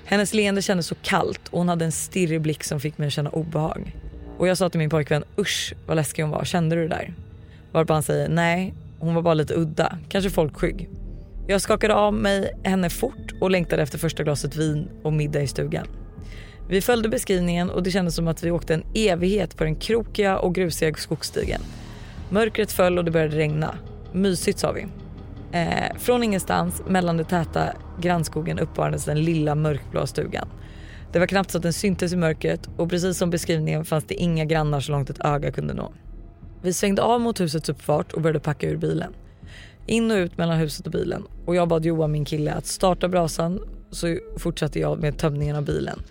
Hennes 0.04 0.34
leende 0.34 0.62
kändes 0.62 0.86
så 0.86 0.94
kallt 1.02 1.48
och 1.48 1.58
hon 1.58 1.68
hade 1.68 1.84
en 1.84 1.92
stirrig 1.92 2.40
blick 2.40 2.64
som 2.64 2.80
fick 2.80 2.98
mig 2.98 3.06
att 3.06 3.12
känna 3.12 3.30
obehag. 3.30 3.96
Och 4.38 4.48
jag 4.48 4.58
sa 4.58 4.68
till 4.70 4.78
min 4.78 4.90
pojkvän 4.90 5.24
usch 5.38 5.74
vad 5.86 5.96
läskig 5.96 6.22
hon 6.22 6.30
var, 6.30 6.44
kände 6.44 6.76
du 6.76 6.82
det 6.82 6.88
där? 6.88 7.14
Varpå 7.72 7.92
han 7.92 8.02
säger 8.02 8.28
nej, 8.28 8.74
hon 8.98 9.14
var 9.14 9.22
bara 9.22 9.34
lite 9.34 9.54
udda, 9.54 9.98
kanske 10.08 10.30
folkskygg. 10.30 10.88
Jag 11.50 11.60
skakade 11.60 11.94
av 11.94 12.14
mig 12.14 12.52
henne 12.64 12.90
fort 12.90 13.34
och 13.40 13.50
längtade 13.50 13.82
efter 13.82 13.98
första 13.98 14.22
glaset 14.22 14.56
vin 14.56 14.88
och 15.02 15.12
middag 15.12 15.42
i 15.42 15.46
stugan. 15.46 15.86
Vi 16.68 16.80
följde 16.80 17.08
beskrivningen 17.08 17.70
och 17.70 17.82
det 17.82 17.90
kändes 17.90 18.14
som 18.14 18.28
att 18.28 18.42
vi 18.42 18.50
åkte 18.50 18.74
en 18.74 18.84
evighet 18.94 19.56
på 19.56 19.64
den 19.64 19.76
krokiga 19.76 20.38
och 20.38 20.54
grusiga 20.54 20.94
skogsstigen. 20.94 21.60
Mörkret 22.28 22.72
föll 22.72 22.98
och 22.98 23.04
det 23.04 23.10
började 23.10 23.36
regna. 23.36 23.74
Mysigt 24.12 24.58
sa 24.58 24.72
vi. 24.72 24.86
Eh, 25.52 25.96
från 25.98 26.22
ingenstans 26.22 26.82
mellan 26.88 27.16
den 27.16 27.26
täta 27.26 27.72
grannskogen 28.00 28.58
uppvarades 28.58 29.04
den 29.04 29.24
lilla 29.24 29.54
mörkblå 29.54 30.06
stugan. 30.06 30.48
Det 31.12 31.18
var 31.18 31.26
knappt 31.26 31.50
så 31.50 31.58
att 31.58 31.62
den 31.62 31.72
syntes 31.72 32.12
i 32.12 32.16
mörkret 32.16 32.68
och 32.76 32.90
precis 32.90 33.18
som 33.18 33.30
beskrivningen 33.30 33.84
fanns 33.84 34.04
det 34.04 34.14
inga 34.14 34.44
grannar 34.44 34.80
så 34.80 34.92
långt 34.92 35.10
ett 35.10 35.24
öga 35.24 35.52
kunde 35.52 35.74
nå. 35.74 35.92
Vi 36.62 36.72
svängde 36.72 37.02
av 37.02 37.20
mot 37.20 37.40
husets 37.40 37.68
uppfart 37.68 38.12
och 38.12 38.20
började 38.20 38.40
packa 38.40 38.68
ur 38.68 38.76
bilen. 38.76 39.14
In 39.90 40.10
och 40.10 40.16
ut 40.16 40.38
mellan 40.38 40.58
huset 40.58 40.86
och 40.86 40.92
bilen 40.92 41.24
och 41.46 41.54
jag 41.54 41.68
bad 41.68 41.84
Johan, 41.84 42.12
min 42.12 42.24
kille, 42.24 42.52
att 42.52 42.66
starta 42.66 43.08
brasan 43.08 43.60
så 43.90 44.18
fortsatte 44.36 44.80
jag 44.80 44.98
med 44.98 45.18
tömningen 45.18 45.56
av 45.56 45.64
bilen 45.64 46.02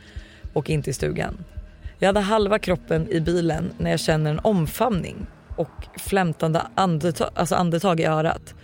och 0.54 0.70
in 0.70 0.84
till 0.84 0.96
stugan. 0.96 1.38
Jag 2.00 2.08
hade 2.08 2.20
halva 2.20 2.60
kroppen 2.60 3.08
i 3.12 3.20
bilen 3.20 3.72
när 3.78 3.92
jag 3.92 4.00
känner 4.00 4.32
en 4.32 4.39
omfamning 4.39 5.28
och 5.58 6.00
flämtande 6.00 6.62
andetag, 6.76 7.30
alltså 7.34 7.56
andetag 7.56 8.00
i 8.00 8.06
örat 8.06 8.56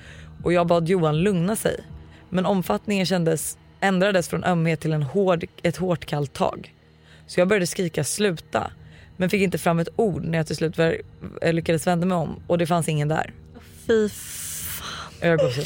och 0.44 0.54
jag 0.54 0.68
bad 0.68 0.90
Johan 0.90 1.18
lugna 1.18 1.56
sig. 1.56 1.84
Men 2.30 2.46
omfattningen 2.46 3.06
kändes, 3.06 3.58
ändrades 3.80 4.30
från 4.30 4.44
ömhet 4.44 4.80
till 4.80 4.94
en 4.94 5.04
hård, 5.04 5.46
ett 5.64 5.78
hårt 5.78 6.06
kallt 6.06 6.34
tag. 6.34 6.74
Så 7.28 7.40
jag 7.40 7.48
började 7.48 7.68
skrika 7.68 8.04
sluta 8.04 8.72
men 9.18 9.30
fick 9.30 9.42
inte 9.42 9.58
fram 9.58 9.80
ett 9.80 9.90
ord 9.96 10.26
när 10.26 10.38
jag 10.38 10.48
till 10.48 10.56
slut 10.56 10.80
eh, 10.80 11.54
lyckades 11.54 11.88
vända 11.88 12.06
mig 12.06 12.18
om 12.18 12.44
och 12.48 12.58
det 12.58 12.68
fanns 12.68 12.90
ingen 12.90 13.08
där. 13.08 13.34
Fy 13.88 14.10
Ögonbryn. 15.22 15.66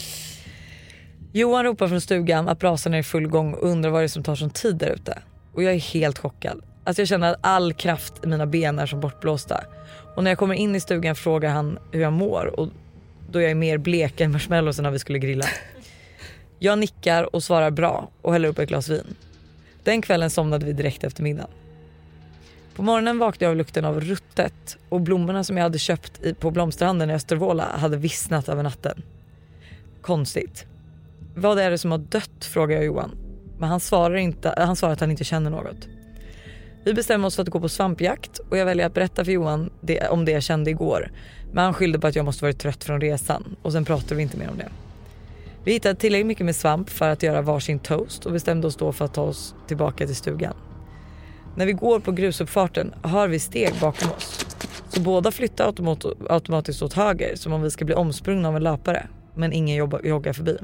Johan 1.34 1.64
ropar 1.64 1.88
från 1.88 2.02
stugan 2.02 2.50
att 2.50 2.60
brasan 2.60 2.94
är 2.94 2.98
i 2.98 3.04
full 3.04 3.28
gång 3.28 3.54
och 3.54 3.70
undrar 3.70 3.90
vad 3.90 4.02
det 4.02 4.06
är 4.06 4.08
som 4.08 4.24
tar 4.24 4.36
sån 4.36 4.50
tid 4.50 4.76
där 4.76 4.90
ute. 4.90 5.18
Och 5.54 5.64
jag 5.64 5.74
är 5.74 5.80
helt 5.80 6.20
chockad. 6.20 6.62
Alltså 6.84 7.02
jag 7.02 7.08
känner 7.08 7.32
att 7.32 7.40
all 7.42 7.74
kraft 7.74 8.14
i 8.24 8.28
mina 8.28 8.46
ben 8.46 8.80
är 8.80 8.86
som 8.86 9.00
bortblåsta. 9.00 9.64
Och 10.16 10.24
när 10.24 10.32
jag 10.32 10.38
kommer 10.38 10.56
in 10.56 10.76
i 10.76 10.80
stugan 10.80 11.16
frågar 11.16 11.50
han 11.50 11.80
hur 11.92 12.02
jag 12.02 12.14
mår 12.14 12.60
och 12.60 12.70
då 13.32 13.42
jag 13.42 13.52
är 13.52 13.56
mer 13.56 13.78
blek 13.78 14.22
än 14.22 14.32
marshmallowsen 14.32 14.84
när 14.84 14.92
vi 14.92 15.00
skulle 15.00 15.20
grilla. 15.20 15.46
Jag 16.60 16.80
nickar 16.80 17.36
och 17.36 17.44
svarar 17.44 17.72
bra 17.72 18.10
och 18.22 18.34
häller 18.34 18.50
upp 18.50 18.60
ett 18.60 18.70
glas 18.70 18.90
vin. 18.90 19.16
Den 19.84 20.02
kvällen 20.02 20.30
somnade 20.30 20.66
vi 20.66 20.74
direkt 20.74 21.04
efter 21.04 21.24
middagen. 21.24 21.50
På 22.76 22.84
morgonen 22.84 23.20
vaknade 23.20 23.46
jag 23.46 23.52
av 23.52 23.58
lukten 23.58 23.86
av 23.86 24.02
ruttet 24.02 24.78
och 24.90 25.02
blommorna 25.02 25.44
som 25.44 25.58
jag 25.58 25.64
hade 25.64 25.80
köpt 25.80 26.40
på 26.40 26.52
blomsterhandeln 26.52 27.12
i 27.12 27.14
Östervåla 27.14 27.64
hade 27.64 27.98
vissnat 27.98 28.50
över 28.50 28.64
natten. 28.64 29.02
Konstigt. 30.02 30.66
Vad 31.36 31.60
är 31.60 31.72
det 31.72 31.78
som 31.78 31.92
har 31.92 31.98
dött? 31.98 32.46
frågar 32.46 32.76
jag 32.76 32.86
Johan. 32.86 33.12
Men 33.58 33.70
han 33.70 33.80
svarar, 33.80 34.16
inte, 34.16 34.50
äh, 34.50 34.66
han 34.66 34.76
svarar 34.76 34.94
att 34.94 35.00
han 35.00 35.12
inte 35.12 35.24
känner 35.24 35.50
något. 35.50 35.88
Vi 36.84 36.94
bestämmer 36.94 37.28
oss 37.28 37.36
för 37.36 37.44
att 37.44 37.50
gå 37.50 37.60
på 37.60 37.70
svampjakt 37.70 38.40
och 38.40 38.58
jag 38.58 38.66
väljer 38.66 38.86
att 38.86 38.94
berätta 38.94 39.26
för 39.26 39.32
Johan 39.32 39.70
det, 39.82 40.08
om 40.08 40.26
det 40.26 40.32
jag 40.32 40.44
kände 40.44 40.70
igår. 40.70 41.12
Men 41.52 41.64
han 41.64 41.74
skyllde 41.74 42.00
på 42.00 42.08
att 42.08 42.16
jag 42.16 42.26
måste 42.26 42.46
varit 42.46 42.60
trött 42.60 42.84
från 42.84 43.02
resan 43.02 43.56
och 43.62 43.72
sen 43.72 43.86
pratade 43.86 44.16
vi 44.16 44.22
inte 44.22 44.38
mer 44.38 44.50
om 44.50 44.58
det. 44.58 44.70
Vi 45.64 45.72
hittade 45.72 45.96
tillräckligt 45.96 46.28
mycket 46.28 46.46
med 46.46 46.56
svamp 46.56 46.90
för 46.90 47.10
att 47.10 47.24
göra 47.24 47.42
varsin 47.42 47.80
toast 47.80 48.26
och 48.26 48.32
bestämde 48.32 48.68
oss 48.68 48.76
då 48.76 48.92
för 48.92 49.06
att 49.06 49.14
ta 49.14 49.22
oss 49.22 49.56
tillbaka 49.68 50.06
till 50.06 50.16
stugan. 50.16 50.54
När 51.56 51.66
vi 51.66 51.74
går 51.74 52.00
på 52.00 52.12
grusuppfarten 52.12 52.94
hör 53.04 53.28
vi 53.28 53.40
steg 53.40 53.74
bakom 53.82 54.12
oss. 54.12 54.46
Så 54.90 55.02
båda 55.02 55.32
flyttar 55.32 55.66
automat 55.66 56.06
automatiskt 56.30 56.82
åt 56.82 56.94
höger 56.94 57.36
som 57.36 57.54
om 57.54 57.62
vi 57.62 57.72
ska 57.72 57.86
bli 57.86 57.96
omsprungna 57.96 58.48
av 58.48 58.56
en 58.56 58.64
löpare. 58.64 59.08
Men 59.36 59.54
ingen 59.54 59.76
joggar 60.04 60.34
förbi. 60.34 60.58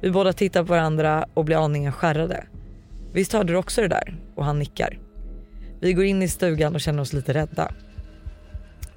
Vi 0.00 0.10
båda 0.10 0.32
tittar 0.32 0.64
på 0.64 0.68
varandra 0.68 1.26
och 1.34 1.44
blir 1.44 1.64
aningen 1.64 1.92
skärrade. 1.92 2.44
Visst 3.12 3.32
hörde 3.32 3.52
du 3.52 3.56
också 3.56 3.80
det 3.80 3.88
där? 3.88 4.16
Och 4.34 4.44
han 4.44 4.58
nickar. 4.58 4.98
Vi 5.80 5.92
går 5.92 6.04
in 6.04 6.22
i 6.22 6.28
stugan 6.28 6.74
och 6.74 6.80
känner 6.80 7.02
oss 7.02 7.12
lite 7.12 7.34
rädda. 7.34 7.72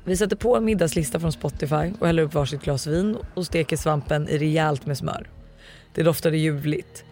Vi 0.03 0.17
sätter 0.17 0.35
på 0.35 0.57
en 0.57 0.65
middagslista 0.65 1.19
från 1.19 1.31
Spotify 1.31 1.93
och 1.99 2.07
häller 2.07 2.23
upp 2.23 2.33
varsitt 2.33 2.61
glas 2.61 2.87
vin 2.87 3.17
och 3.33 3.45
steker 3.45 3.77
svampen 3.77 4.29
i 4.29 4.37
rejält 4.37 4.85
med 4.85 4.97
smör. 4.97 5.29
Det 5.93 6.03
doftade 6.03 6.37
ljuvligt. 6.37 7.05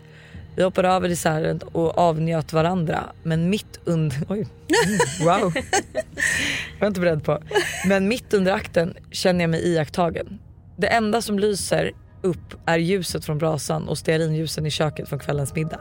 Vi 0.56 0.64
hoppade 0.64 0.88
över 0.88 1.10
desserten 1.10 1.60
och 1.72 1.98
avnjöt 1.98 2.54
varandra 2.54 3.04
men 3.24 3.50
mitt 3.50 3.80
under... 3.86 4.18
Oj, 4.30 4.48
wow. 5.24 5.54
Jag 6.74 6.80
var 6.80 6.88
inte 6.88 7.00
beredd 7.00 7.24
på. 7.24 7.44
Men 7.88 8.08
mitt 8.08 8.34
under 8.34 8.52
akten 8.52 8.94
känner 9.12 9.42
jag 9.42 9.50
mig 9.50 9.68
iakttagen. 9.68 10.40
Det 10.76 10.88
enda 10.88 11.22
som 11.22 11.40
lyser 11.40 11.92
upp 12.22 12.56
är 12.66 12.78
ljuset 12.78 13.26
från 13.26 13.38
brasan 13.38 13.88
och 13.88 13.98
stearinljusen 13.98 14.66
i 14.66 14.72
köket 14.72 15.10
från 15.10 15.20
kvällens 15.20 15.56
middag. 15.56 15.80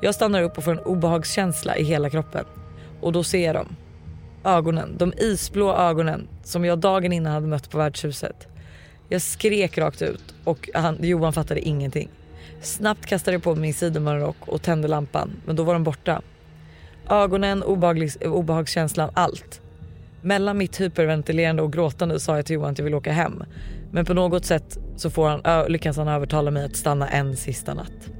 Jag 0.00 0.14
stannar 0.14 0.42
upp 0.42 0.58
och 0.58 0.64
får 0.64 0.72
en 0.72 0.78
obehagskänsla 0.78 1.76
i 1.76 1.84
hela 1.84 2.10
kroppen. 2.10 2.44
Och 3.00 3.12
då 3.12 3.24
ser 3.24 3.46
jag 3.46 3.54
dem. 3.54 3.76
Ögonen, 4.44 4.96
de 4.98 5.12
isblå 5.16 5.74
ögonen 5.74 6.28
som 6.44 6.64
jag 6.64 6.78
dagen 6.78 7.12
innan 7.12 7.32
hade 7.32 7.46
mött 7.46 7.70
på 7.70 7.78
värdshuset. 7.78 8.48
Jag 9.08 9.22
skrek 9.22 9.78
rakt 9.78 10.02
ut 10.02 10.34
och 10.44 10.70
han, 10.74 10.98
Johan 11.00 11.32
fattade 11.32 11.60
ingenting. 11.60 12.08
Snabbt 12.62 13.06
kastade 13.06 13.34
jag 13.34 13.42
på 13.42 13.54
min 13.54 13.74
sidenrock 13.74 14.36
och 14.40 14.62
tände 14.62 14.88
lampan 14.88 15.30
men 15.46 15.56
då 15.56 15.62
var 15.62 15.72
de 15.72 15.84
borta. 15.84 16.22
Ögonen, 17.08 17.62
obehagskänslan, 18.22 19.10
allt. 19.14 19.60
Mellan 20.22 20.58
mitt 20.58 20.80
hyperventilerande 20.80 21.62
och 21.62 21.72
gråtande 21.72 22.20
sa 22.20 22.36
jag 22.36 22.46
till 22.46 22.54
Johan 22.54 22.70
att 22.70 22.78
jag 22.78 22.84
vill 22.84 22.94
åka 22.94 23.12
hem. 23.12 23.44
Men 23.90 24.04
på 24.04 24.14
något 24.14 24.44
sätt 24.44 24.78
så 24.96 25.10
får 25.10 25.28
han, 25.28 25.72
lyckas 25.72 25.96
han 25.96 26.08
övertala 26.08 26.50
mig 26.50 26.64
att 26.64 26.76
stanna 26.76 27.08
en 27.08 27.36
sista 27.36 27.74
natt. 27.74 28.10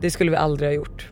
Det 0.00 0.10
skulle 0.10 0.30
vi 0.30 0.36
aldrig 0.36 0.68
ha 0.68 0.74
gjort. 0.74 1.10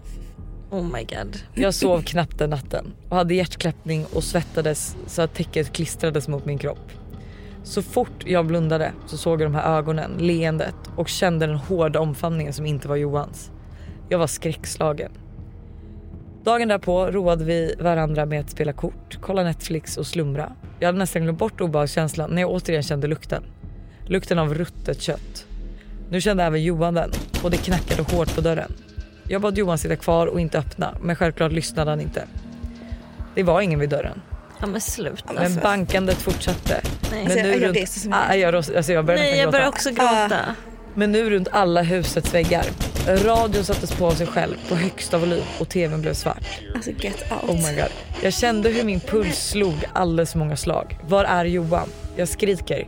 Oh 0.71 0.83
my 0.83 1.05
god. 1.05 1.39
Jag 1.55 1.75
sov 1.75 2.03
knappt 2.05 2.39
den 2.39 2.51
natten 2.51 2.93
och 3.09 3.17
hade 3.17 3.35
hjärtklappning 3.35 4.07
och 4.15 4.25
svettades 4.25 4.97
så 5.07 5.23
att 5.23 5.35
täcket 5.35 5.73
klistrades 5.73 6.29
mot 6.29 6.45
min 6.45 6.59
kropp. 6.59 6.93
Så 7.65 7.83
fort 7.83 8.25
jag 8.27 8.47
blundade 8.47 8.93
så 9.07 9.17
såg 9.17 9.41
jag 9.41 9.47
de 9.47 9.55
här 9.55 9.79
ögonen, 9.79 10.11
leendet 10.19 10.75
och 10.97 11.09
kände 11.09 11.47
den 11.47 11.57
hårda 11.57 12.01
omfamningen 12.01 12.53
som 12.53 12.67
inte 12.67 12.89
var 12.89 12.97
Johans. 12.97 13.51
Jag 14.09 14.19
var 14.19 14.27
skräckslagen. 14.27 15.13
Dagen 16.45 16.69
därpå 16.69 17.07
roade 17.11 17.45
vi 17.45 17.75
varandra 17.81 18.27
med 18.27 18.41
att 18.41 18.51
spela 18.51 18.73
kort, 18.73 19.19
kolla 19.21 19.43
Netflix 19.43 19.97
och 19.97 20.07
slumra. 20.07 20.53
Jag 20.81 20.89
hade 20.89 20.99
nästan 20.99 21.23
glömt 21.23 21.39
bort 21.39 21.61
obehagskänslan 21.61 22.31
när 22.31 22.43
jag 22.43 22.51
återigen 22.51 22.83
kände 22.83 23.07
lukten. 23.07 23.43
Lukten 24.07 24.39
av 24.39 24.55
ruttet 24.55 25.01
kött. 25.03 25.47
Nu 26.11 26.21
kände 26.21 26.45
även 26.45 26.63
Johan 26.63 26.95
den 26.95 27.11
och 27.43 27.51
det 27.51 27.57
knackade 27.57 28.03
hårt 28.03 28.35
på 28.35 28.41
dörren. 28.41 28.73
Jag 29.29 29.43
bad 29.43 29.59
Johan 29.59 29.79
sitta 29.79 29.97
kvar 29.97 30.27
och 30.27 30.41
inte 30.41 30.59
öppna 30.59 30.95
men 31.03 31.17
självklart 31.17 31.53
lyssnade 31.53 31.91
han 31.91 32.01
inte. 32.01 32.25
Det 33.35 33.43
var 33.43 33.61
ingen 33.61 33.79
vid 33.79 33.91
dörren. 33.91 34.21
Ja 34.61 34.67
men 34.67 34.81
sluta. 34.81 35.33
Men 35.35 35.57
bankandet 35.57 36.17
fortsatte. 36.17 36.81
Nej. 37.13 37.25
Men 37.29 37.37
nu 37.37 37.53
jag- 37.53 37.63
runt, 37.63 37.75
det 37.75 37.83
är 37.83 37.87
så 37.87 38.11
ah, 38.13 38.35
jag, 38.35 38.55
alltså 38.55 38.93
jag 38.93 39.05
började 39.05 39.25
Nej 39.25 39.39
jag 39.39 39.53
gråta. 39.53 39.69
också 39.69 39.91
gråta. 39.91 40.39
Men 40.95 41.13
nu 41.13 41.31
runt 41.31 41.49
alla 41.53 41.83
husets 41.83 42.35
väggar. 42.35 42.65
Radion 43.07 43.65
sattes 43.65 43.93
på 43.93 44.07
av 44.07 44.13
sig 44.13 44.27
själv 44.27 44.57
på 44.69 44.75
högsta 44.75 45.19
volym 45.19 45.45
och 45.61 45.69
tvn 45.69 46.01
blev 46.01 46.15
svart. 46.15 46.61
Alltså 46.75 46.91
get 46.91 47.33
out. 47.33 47.51
Oh 47.51 47.57
my 47.57 47.77
god. 47.77 47.93
Jag 48.23 48.33
kände 48.33 48.69
hur 48.69 48.85
min 48.85 49.01
puls 49.01 49.49
slog 49.49 49.85
alldeles 49.93 50.33
för 50.33 50.39
många 50.39 50.57
slag. 50.57 50.99
Var 51.09 51.25
är 51.25 51.45
Johan? 51.45 51.89
Jag 52.17 52.29
skriker 52.29 52.87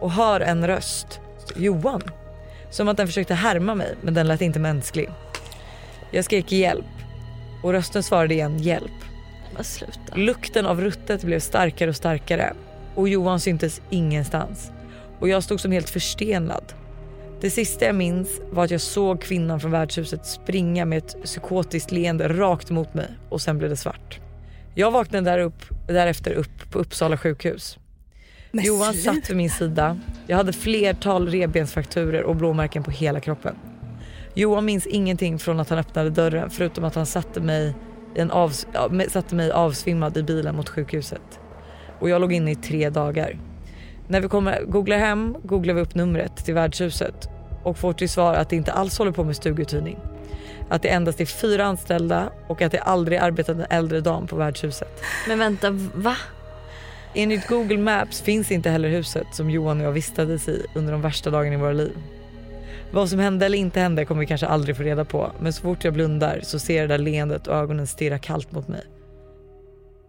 och 0.00 0.10
hör 0.12 0.40
en 0.40 0.66
röst. 0.66 1.20
Johan? 1.56 2.02
Som 2.70 2.88
att 2.88 2.96
den 2.96 3.06
försökte 3.06 3.34
härma 3.34 3.74
mig 3.74 3.94
men 4.00 4.14
den 4.14 4.28
lät 4.28 4.40
inte 4.40 4.58
mänsklig. 4.58 5.08
Jag 6.10 6.24
skrek 6.24 6.52
hjälp 6.52 6.86
och 7.62 7.72
rösten 7.72 8.02
svarade 8.02 8.34
igen 8.34 8.58
hjälp. 8.58 8.90
Men 9.54 9.64
sluta. 9.64 10.14
Lukten 10.14 10.66
av 10.66 10.80
ruttet 10.80 11.22
blev 11.22 11.40
starkare 11.40 11.90
och 11.90 11.96
starkare. 11.96 12.52
och 12.94 13.08
Johan 13.08 13.40
syntes 13.40 13.80
ingenstans 13.90 14.70
och 15.20 15.28
jag 15.28 15.42
stod 15.42 15.60
som 15.60 15.72
helt 15.72 15.90
förstenad. 15.90 16.74
Det 17.40 17.50
sista 17.50 17.84
jag 17.84 17.94
minns 17.94 18.40
var 18.50 18.64
att 18.64 18.70
jag 18.70 18.80
såg 18.80 19.22
kvinnan 19.22 19.60
från 19.60 19.70
värdshuset 19.70 20.26
springa 20.26 20.84
med 20.84 20.98
ett 20.98 21.16
psykotiskt 21.24 21.92
leende 21.92 22.28
rakt 22.28 22.70
mot 22.70 22.94
mig 22.94 23.08
och 23.28 23.40
sen 23.40 23.58
blev 23.58 23.70
det 23.70 23.76
svart. 23.76 24.20
Jag 24.74 24.90
vaknade 24.90 25.30
där 25.30 25.38
upp, 25.38 25.62
därefter 25.86 26.32
upp 26.32 26.70
på 26.70 26.78
Uppsala 26.78 27.16
sjukhus. 27.16 27.78
Men 28.52 28.64
Johan 28.64 28.92
sluta. 28.94 29.14
satt 29.14 29.30
vid 29.30 29.36
min 29.36 29.50
sida. 29.50 29.98
Jag 30.26 30.36
hade 30.36 30.52
flertal 30.52 31.28
revbensfrakturer 31.28 32.22
och 32.22 32.36
blåmärken 32.36 32.82
på 32.82 32.90
hela 32.90 33.20
kroppen. 33.20 33.54
Johan 34.34 34.64
minns 34.64 34.86
ingenting 34.86 35.38
från 35.38 35.60
att 35.60 35.70
han 35.70 35.78
öppnade 35.78 36.10
dörren 36.10 36.50
förutom 36.50 36.84
att 36.84 36.94
han 36.94 37.06
satte 37.06 37.40
mig, 37.40 37.74
i 38.16 38.20
en 38.20 38.30
avs- 38.30 39.08
satte 39.08 39.34
mig 39.34 39.50
avsvimmad 39.50 40.16
i 40.16 40.22
bilen 40.22 40.56
mot 40.56 40.68
sjukhuset. 40.68 41.40
Och 42.00 42.08
jag 42.08 42.20
låg 42.20 42.32
inne 42.32 42.50
i 42.50 42.56
tre 42.56 42.90
dagar. 42.90 43.38
När 44.10 44.20
vi 44.20 44.28
kommer, 44.28 44.62
googlar 44.64 44.98
hem 44.98 45.36
googlar 45.42 45.74
vi 45.74 45.80
upp 45.80 45.94
numret 45.94 46.36
till 46.44 46.54
värdshuset 46.54 47.28
och 47.62 47.78
får 47.78 47.92
till 47.92 48.08
svar 48.08 48.34
att 48.34 48.48
det 48.48 48.56
inte 48.56 48.72
alls 48.72 48.98
håller 48.98 49.12
på 49.12 49.24
med 49.24 49.36
stuguthyrning. 49.36 49.98
Att 50.68 50.82
det 50.82 50.88
endast 50.88 51.20
är 51.20 51.26
fyra 51.26 51.64
anställda 51.64 52.30
och 52.48 52.62
att 52.62 52.72
det 52.72 52.78
aldrig 52.78 53.18
arbetat 53.18 53.56
en 53.56 53.66
äldre 53.70 54.00
dam 54.00 54.26
på 54.26 54.36
värdshuset. 54.36 55.02
Men 55.28 55.38
vänta, 55.38 55.70
va? 55.94 56.16
Enligt 57.14 57.48
Google 57.48 57.78
Maps 57.78 58.20
finns 58.20 58.50
inte 58.50 58.70
heller 58.70 58.88
huset 58.88 59.26
som 59.32 59.50
Johan 59.50 59.80
och 59.80 59.86
jag 59.86 59.92
vistades 59.92 60.48
i 60.48 60.66
under 60.74 60.92
de 60.92 61.02
värsta 61.02 61.30
dagarna 61.30 61.54
i 61.54 61.58
våra 61.58 61.72
liv. 61.72 61.96
Vad 62.90 63.08
som 63.08 63.18
hände 63.18 63.46
eller 63.46 63.58
inte 63.58 63.80
hände 63.80 64.04
kommer 64.04 64.20
vi 64.20 64.26
kanske 64.26 64.46
aldrig 64.46 64.76
få 64.76 64.82
reda 64.82 65.04
på 65.04 65.32
men 65.40 65.52
så 65.52 65.62
fort 65.62 65.84
jag 65.84 65.94
blundar 65.94 66.40
så 66.42 66.58
ser 66.58 66.76
jag 66.76 66.88
det 66.88 66.94
där 66.94 67.04
leendet 67.04 67.46
och 67.46 67.56
ögonen 67.56 67.86
stirrar 67.86 68.18
kallt 68.18 68.52
mot 68.52 68.68
mig. 68.68 68.82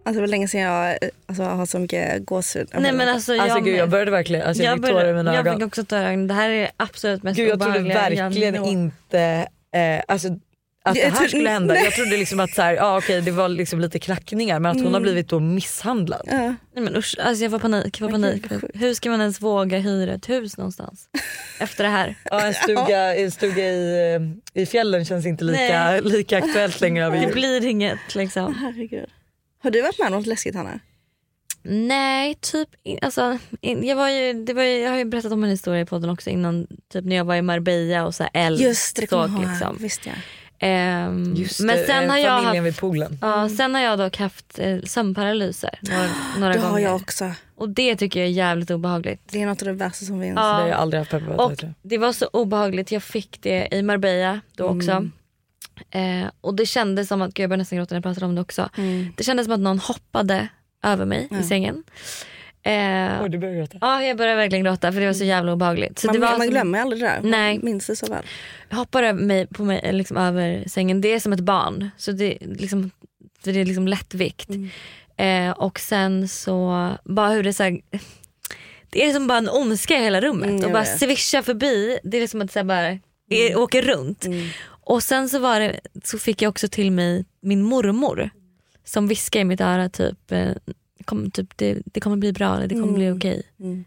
Alltså 0.04 0.16
det 0.16 0.20
var 0.20 0.28
länge 0.28 0.48
sedan 0.48 0.60
jag 0.60 0.98
alltså, 1.26 1.42
har 1.42 1.66
så 1.66 1.78
mycket 1.78 2.26
gåshud. 2.26 2.68
Nej 2.74 2.92
men 2.92 3.08
alltså, 3.08 3.32
Alltså 3.32 3.56
jag, 3.58 3.64
gud 3.64 3.76
jag 3.76 3.90
började 3.90 4.10
verkligen, 4.10 4.46
alltså 4.46 4.62
jag, 4.62 4.76
fick 4.78 4.86
tårar 4.86 5.08
i 5.08 5.12
mina 5.14 5.34
jag 5.34 5.46
ögon. 5.46 5.58
fick 5.58 5.66
också 5.66 5.84
tårar 5.84 6.02
i 6.02 6.06
ögonen. 6.06 6.26
Det 6.26 6.34
här 6.34 6.50
är 6.50 6.70
absolut 6.76 7.22
mest 7.22 7.36
Gud 7.36 7.48
jag 7.48 7.60
trodde 7.60 7.78
obehagliga 7.80 8.24
verkligen 8.28 8.54
jag 8.54 8.66
inte, 8.66 9.46
eh, 9.74 10.02
alltså 10.08 10.28
att 10.84 10.94
det 10.94 11.00
Jag 11.00 11.10
här 11.10 11.28
skulle 11.28 11.50
hända. 11.50 11.74
nej. 11.74 11.84
Jag 11.84 11.92
trodde 11.92 12.16
liksom 12.16 12.40
att 12.40 12.50
så 12.50 12.62
här, 12.62 12.74
ja, 12.74 12.98
okej, 12.98 13.20
det 13.20 13.30
var 13.30 13.48
liksom 13.48 13.80
lite 13.80 13.98
knackningar 13.98 14.58
men 14.58 14.70
att 14.70 14.76
hon 14.76 14.84
har 14.86 14.90
Mm. 14.90 15.02
blivit 15.02 15.28
då 15.28 15.40
misshandlad. 15.40 16.22
Ja. 16.26 16.36
Nej 16.38 16.54
men 16.84 16.96
usch, 16.96 17.16
alltså 17.24 17.44
jag 17.44 17.50
får 17.50 17.58
panik. 17.58 18.00
Jag 18.00 18.10
får 18.10 18.18
panik. 18.18 18.44
Hur 18.74 18.94
ska 18.94 19.10
man 19.10 19.20
ens 19.20 19.40
våga 19.40 19.78
hyra 19.78 20.12
ett 20.12 20.28
hus 20.28 20.56
någonstans? 20.58 21.08
Efter 21.60 21.84
det 21.84 21.90
här. 21.90 22.14
Ja, 22.24 22.40
en 22.46 22.54
stuga, 22.54 23.14
en 23.16 23.30
stuga 23.30 23.62
i, 23.64 24.14
eh, 24.54 24.62
i 24.62 24.66
fjällen 24.66 25.04
känns 25.04 25.26
inte 25.26 25.44
lika, 25.44 25.58
Nej. 25.60 26.00
lika 26.02 26.38
aktuellt 26.38 26.80
längre 26.80 27.10
Det 27.26 27.32
blir 27.32 27.64
inget 27.64 28.14
liksom. 28.14 28.54
Herregud. 28.54 29.08
Har 29.62 29.70
du 29.70 29.82
varit 29.82 29.98
med 29.98 30.06
om 30.06 30.12
något 30.12 30.26
läskigt 30.26 30.54
Hanna? 30.54 30.80
Nej, 31.64 32.34
typ 32.34 32.68
alltså, 33.02 33.38
jag, 33.60 33.96
var 33.96 34.08
ju, 34.08 34.44
det 34.44 34.54
var 34.54 34.62
ju, 34.62 34.78
jag 34.78 34.90
har 34.90 34.98
ju 34.98 35.04
berättat 35.04 35.32
om 35.32 35.44
en 35.44 35.50
historia 35.50 35.80
i 35.80 35.84
podden 35.86 36.10
också 36.10 36.30
innan, 36.30 36.66
typ 36.92 37.04
när 37.04 37.16
jag 37.16 37.24
var 37.24 37.36
i 37.36 37.42
Marbella 37.42 38.06
och 38.06 38.14
så 38.14 38.22
här 38.22 38.30
eld 38.34 38.60
Just 38.60 38.96
det, 38.96 39.02
det 39.02 39.08
såg 39.08 39.30
liksom. 39.40 39.76
Visst 39.80 40.06
ja. 40.06 40.12
Ehm, 40.58 41.34
Just 41.36 41.60
men 41.60 41.76
det, 41.76 41.86
sen 41.86 42.04
eh, 42.04 42.10
har 42.10 42.18
jag 42.18 42.42
familjen 42.42 42.64
haft, 42.64 42.74
vid 42.74 42.80
poolen. 42.80 43.18
ja, 43.20 43.48
sen 43.48 43.74
har 43.74 43.82
jag 43.82 43.98
dock 43.98 44.16
haft 44.16 44.58
eh, 44.58 44.78
sömnparalyser 44.82 45.78
några, 45.82 46.08
några 46.38 46.52
Det 46.52 46.60
har 46.60 46.68
gånger. 46.68 46.82
jag 46.82 46.96
också. 46.96 47.30
Och 47.56 47.68
det 47.68 47.96
tycker 47.96 48.20
jag 48.20 48.26
är 48.28 48.32
jävligt 48.32 48.70
obehagligt. 48.70 49.20
Det 49.32 49.42
är 49.42 49.46
något 49.46 49.62
av 49.62 49.68
det 49.68 49.74
värsta 49.74 50.04
som 50.04 50.20
finns. 50.20 50.36
Ja. 50.36 50.42
Det 50.42 50.62
har 50.62 50.68
jag 50.68 50.78
aldrig 50.78 50.98
haft 50.98 51.10
på. 51.10 51.44
Och 51.44 51.64
det 51.82 51.98
var 51.98 52.12
så 52.12 52.26
obehagligt. 52.32 52.92
Jag 52.92 53.02
fick 53.02 53.38
det 53.42 53.68
i 53.74 53.82
Marbella 53.82 54.40
då 54.56 54.64
också. 54.64 54.90
Mm. 54.90 55.12
Eh, 55.90 56.30
och 56.40 56.54
det 56.54 56.66
kändes 56.66 57.08
som 57.08 57.22
att, 57.22 57.34
gud 57.34 57.42
jag 57.44 57.50
börjar 57.50 57.58
nästan 57.58 57.78
gråta 57.78 57.94
när 57.94 57.96
jag 57.96 58.02
pratar 58.14 58.26
om 58.26 58.34
det 58.34 58.40
också. 58.40 58.68
Mm. 58.78 59.12
Det 59.16 59.24
kändes 59.24 59.44
som 59.46 59.54
att 59.54 59.60
någon 59.60 59.78
hoppade 59.78 60.48
över 60.84 61.04
mig 61.06 61.28
i 61.40 61.42
sängen. 61.42 61.84
Eh, 62.64 63.22
Oj, 63.22 63.28
du 63.28 63.38
börjar 63.38 63.54
gråta. 63.54 63.78
ja 63.80 64.02
jag 64.02 64.16
började 64.16 64.36
verkligen 64.36 64.64
gråta 64.64 64.92
för 64.92 65.00
det 65.00 65.06
var 65.06 65.12
så 65.12 65.24
jävla 65.24 65.52
obehagligt. 65.52 65.98
Så 65.98 66.06
man, 66.06 66.14
det 66.14 66.20
var 66.20 66.30
man 66.30 66.40
som- 66.40 66.50
glömmer 66.50 66.80
aldrig 66.80 67.02
det 67.02 67.06
där. 67.08 67.20
Nej. 67.22 67.54
Man 67.58 67.64
minns 67.64 67.86
det 67.86 67.96
så 67.96 68.06
väl. 68.06 68.24
hoppar 68.70 69.02
över 69.02 69.22
mig, 69.22 69.46
på 69.46 69.64
mig 69.64 69.92
liksom 69.92 70.16
över 70.16 70.64
sängen. 70.68 71.00
Det 71.00 71.08
är 71.08 71.20
som 71.20 71.32
ett 71.32 71.40
barn. 71.40 71.90
Så 71.96 72.12
det, 72.12 72.38
liksom, 72.40 72.90
för 73.44 73.52
det 73.52 73.60
är 73.60 73.64
liksom 73.64 73.88
lättvikt. 73.88 74.48
Eh, 75.16 75.50
och 75.50 75.80
sen 75.80 76.28
så, 76.28 76.88
bara 77.04 77.28
hur 77.28 77.42
det 77.42 77.52
så 77.52 77.62
här, 77.62 77.80
Det 78.90 79.04
är 79.06 79.12
som 79.12 79.26
bara 79.26 79.38
en 79.38 79.48
ondska 79.48 79.98
i 79.98 80.02
hela 80.02 80.20
rummet. 80.20 80.50
Mm, 80.50 80.64
och 80.64 80.70
bara 80.72 80.84
svischa 80.84 81.42
förbi. 81.42 81.98
Det 82.02 82.16
är 82.18 82.26
som 82.26 82.42
att 82.42 82.52
så 82.52 82.58
här 82.58 82.64
bara, 82.64 82.98
det 83.28 83.54
åker 83.56 83.82
runt. 83.82 84.26
Och 84.84 85.02
sen 85.02 85.28
så, 85.28 85.38
var 85.38 85.60
det, 85.60 85.80
så 86.04 86.18
fick 86.18 86.42
jag 86.42 86.50
också 86.50 86.68
till 86.68 86.92
mig 86.92 87.24
min 87.40 87.62
mormor. 87.62 88.30
Som 88.84 89.08
viskade 89.08 89.40
i 89.40 89.44
mitt 89.44 89.60
öra 89.60 89.88
typ, 89.88 90.32
eh, 90.32 90.52
kom, 91.04 91.30
typ 91.30 91.56
det, 91.56 91.82
det 91.84 92.00
kommer 92.00 92.16
bli 92.16 92.32
bra 92.32 92.56
eller 92.56 92.68
det 92.68 92.74
kommer 92.74 92.92
bli 92.92 93.10
okej. 93.10 93.42
Mm. 93.60 93.84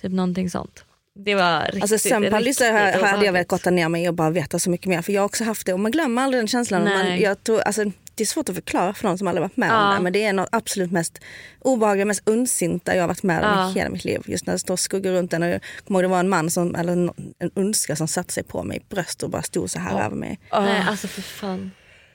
Typ 0.00 0.12
någonting 0.12 0.50
sånt. 0.50 0.84
Det 1.20 1.34
var 1.34 1.60
riktigt, 1.64 1.82
Alltså 1.82 1.98
sömnparalyser 1.98 2.86
riktigt 2.86 3.02
hade 3.06 3.24
jag 3.26 3.32
velat 3.32 3.48
gotta 3.48 3.70
ner 3.70 3.88
mig 3.88 4.08
och 4.08 4.14
bara 4.14 4.30
veta 4.30 4.58
så 4.58 4.70
mycket 4.70 4.86
mer. 4.86 5.02
För 5.02 5.12
jag 5.12 5.20
har 5.20 5.26
också 5.26 5.44
haft 5.44 5.66
det 5.66 5.72
och 5.72 5.80
man 5.80 5.90
glömmer 5.90 6.22
aldrig 6.22 6.40
den 6.40 6.48
känslan. 6.48 6.84
Man, 6.84 7.20
jag 7.20 7.44
tror, 7.44 7.60
alltså, 7.60 7.84
det 8.14 8.22
är 8.24 8.26
svårt 8.26 8.48
att 8.48 8.54
förklara 8.54 8.94
för 8.94 9.08
någon 9.08 9.18
som 9.18 9.28
aldrig 9.28 9.42
varit 9.42 9.56
med 9.56 9.70
om 9.70 9.76
Ja. 9.90 9.94
det. 9.96 10.02
Men 10.02 10.12
det 10.12 10.24
är 10.24 10.32
något 10.32 10.48
absolut 10.52 10.92
mest 10.92 11.18
obehagliga, 11.60 12.04
mest 12.04 12.28
ondsinta 12.28 12.94
jag 12.94 13.02
har 13.02 13.08
varit 13.08 13.22
med 13.22 13.38
om 13.44 13.44
Ja. 13.58 13.70
i 13.70 13.72
hela 13.72 13.90
mitt 13.90 14.04
liv. 14.04 14.22
Just 14.26 14.46
när 14.46 14.52
det 14.54 14.58
står 14.58 14.76
skuggor 14.76 15.10
runt 15.12 15.32
en. 15.32 15.42
Och 15.42 15.48
jag 15.48 15.60
kommer 15.86 16.00
ihåg 16.00 16.04
det 16.04 16.08
var 16.12 16.20
en 16.20 16.28
man, 16.28 16.50
som, 16.50 16.74
eller 16.74 16.92
en, 16.92 17.10
ondska 17.54 17.96
som 17.96 18.08
satte 18.08 18.32
sig 18.32 18.42
på 18.42 18.62
mig 18.62 18.76
i 18.76 18.80
bröst 18.94 19.22
och 19.22 19.30
bara 19.30 19.42
stod 19.42 19.70
så 19.70 19.78
här 19.78 20.04
över 20.04 20.16
mig. 20.16 20.40
Nej 20.52 20.84
alltså 20.88 21.08
för 21.08 21.22
fan. 21.22 21.70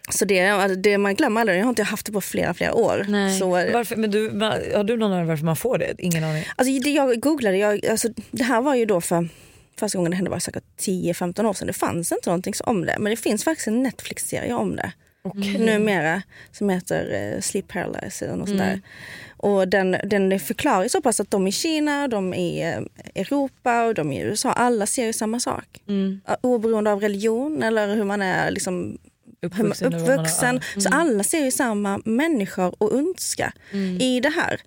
Så 0.09 0.25
det, 0.25 0.75
det 0.75 0.97
man 0.97 1.15
glömmer 1.15 1.41
aldrig. 1.41 1.59
Jag 1.59 1.63
har 1.63 1.69
inte 1.69 1.83
haft 1.83 2.05
det 2.05 2.11
på 2.11 2.21
flera, 2.21 2.53
flera 2.53 2.73
år. 2.73 3.05
Nej. 3.09 3.39
Så, 3.39 3.49
Varför, 3.49 3.95
men 3.95 4.11
du, 4.11 4.29
har 4.75 4.83
du 4.83 4.97
någon 4.97 5.13
aning 5.13 5.27
varför 5.27 5.45
man 5.45 5.55
får 5.55 5.77
det? 5.77 5.93
Ingen 5.97 6.23
aning. 6.23 6.43
Alltså 6.55 6.79
det 6.83 6.89
jag 6.89 7.19
googlade, 7.21 7.57
jag, 7.57 7.85
alltså, 7.85 8.09
det 8.31 8.43
här 8.43 8.61
var 8.61 8.75
ju 8.75 8.85
då 8.85 9.01
för 9.01 9.27
första 9.79 9.97
gången 9.97 10.11
det 10.11 10.15
hände 10.15 10.31
var 10.31 10.39
säkert 10.39 10.63
10-15 10.79 11.45
år 11.45 11.53
sedan. 11.53 11.67
Det 11.67 11.73
fanns 11.73 12.11
inte 12.11 12.29
någonting 12.29 12.53
om 12.63 12.85
det. 12.85 12.95
Men 12.99 13.09
det 13.09 13.15
finns 13.15 13.43
faktiskt 13.43 13.67
en 13.67 13.83
Netflix-serie 13.83 14.53
om 14.53 14.75
det. 14.75 14.91
Numera 15.59 16.21
som 16.51 16.69
heter 16.69 17.33
eh, 17.35 17.41
Sleep 17.41 17.67
Paralysis 17.67 18.21
eller 18.21 18.35
något 18.35 18.47
sånt 18.47 18.59
där. 18.59 18.81
Och 19.37 19.67
den, 19.67 19.97
den 20.03 20.39
förklarar 20.39 20.87
så 20.87 21.01
pass 21.01 21.19
att 21.19 21.31
de 21.31 21.47
i 21.47 21.51
Kina, 21.51 22.07
de 22.07 22.33
i 22.33 22.61
eh, 22.61 23.21
Europa 23.21 23.83
och 23.85 23.93
de 23.93 24.11
i 24.11 24.21
USA, 24.21 24.51
alla 24.51 24.85
ser 24.85 25.05
ju 25.05 25.13
samma 25.13 25.39
sak. 25.39 25.81
Eh, 26.27 26.35
Oberoende 26.41 26.91
av 26.91 27.01
religion 27.01 27.63
eller 27.63 27.95
hur 27.95 28.03
man 28.03 28.21
är 28.21 28.51
liksom 28.51 28.97
Uppvuxen 29.43 29.93
uppvuxen. 29.93 30.59
ja. 30.75 30.81
Så 30.81 30.89
alla 30.89 31.23
ser 31.23 31.45
ju 31.45 31.51
samma 31.51 32.01
människor 32.05 32.75
och 32.77 32.93
ondska 32.93 33.53
i 33.99 34.19
det 34.19 34.29
här. 34.29 34.61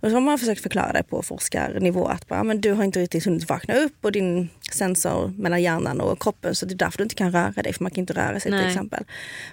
Och 0.00 0.08
så 0.08 0.14
har 0.16 0.20
man 0.20 0.38
försökt 0.38 0.62
förklara 0.62 0.92
det 0.92 1.02
på 1.02 1.22
forskarnivå 1.22 2.06
att 2.06 2.28
bara, 2.28 2.44
men 2.44 2.60
du 2.60 2.72
har 2.72 2.84
inte 2.84 3.00
riktigt 3.00 3.24
hunnit 3.24 3.48
vakna 3.48 3.74
upp 3.74 4.04
och 4.04 4.12
din 4.12 4.48
sensor 4.72 5.32
mellan 5.36 5.62
hjärnan 5.62 6.00
och 6.00 6.22
kroppen 6.22 6.54
så 6.54 6.66
det 6.66 6.74
är 6.74 6.76
därför 6.76 6.98
du 6.98 7.02
inte 7.02 7.14
kan 7.14 7.32
röra 7.32 7.62
dig 7.62 7.72
för 7.72 7.84
man 7.84 7.90
kan 7.90 8.00
inte 8.00 8.12
röra 8.12 8.40
sig 8.40 8.50
Nej. 8.50 8.60
till 8.60 8.68
exempel. 8.70 9.04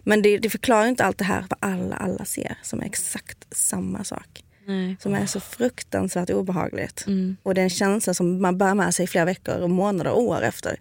Men 0.03 0.21
det, 0.21 0.37
det 0.37 0.49
förklarar 0.49 0.87
inte 0.87 1.03
allt 1.03 1.17
det 1.17 1.23
här 1.23 1.45
vad 1.49 1.71
alla, 1.71 1.95
alla 1.95 2.25
ser 2.25 2.57
som 2.61 2.81
är 2.81 2.85
exakt 2.85 3.37
samma 3.51 4.03
sak. 4.03 4.43
Nej. 4.65 4.97
Som 4.99 5.13
är 5.13 5.25
så 5.25 5.39
fruktansvärt 5.39 6.29
obehagligt. 6.29 7.05
Och 7.43 7.53
det 7.53 7.61
är 7.61 7.63
en 7.63 7.69
känsla 7.69 8.13
som 8.13 8.41
man 8.41 8.57
bär 8.57 8.73
med 8.73 8.95
sig 8.95 9.07
flera 9.07 9.25
veckor 9.25 9.67
månader 9.67 10.11
och 10.11 10.21
år 10.21 10.41
efter. 10.41 10.79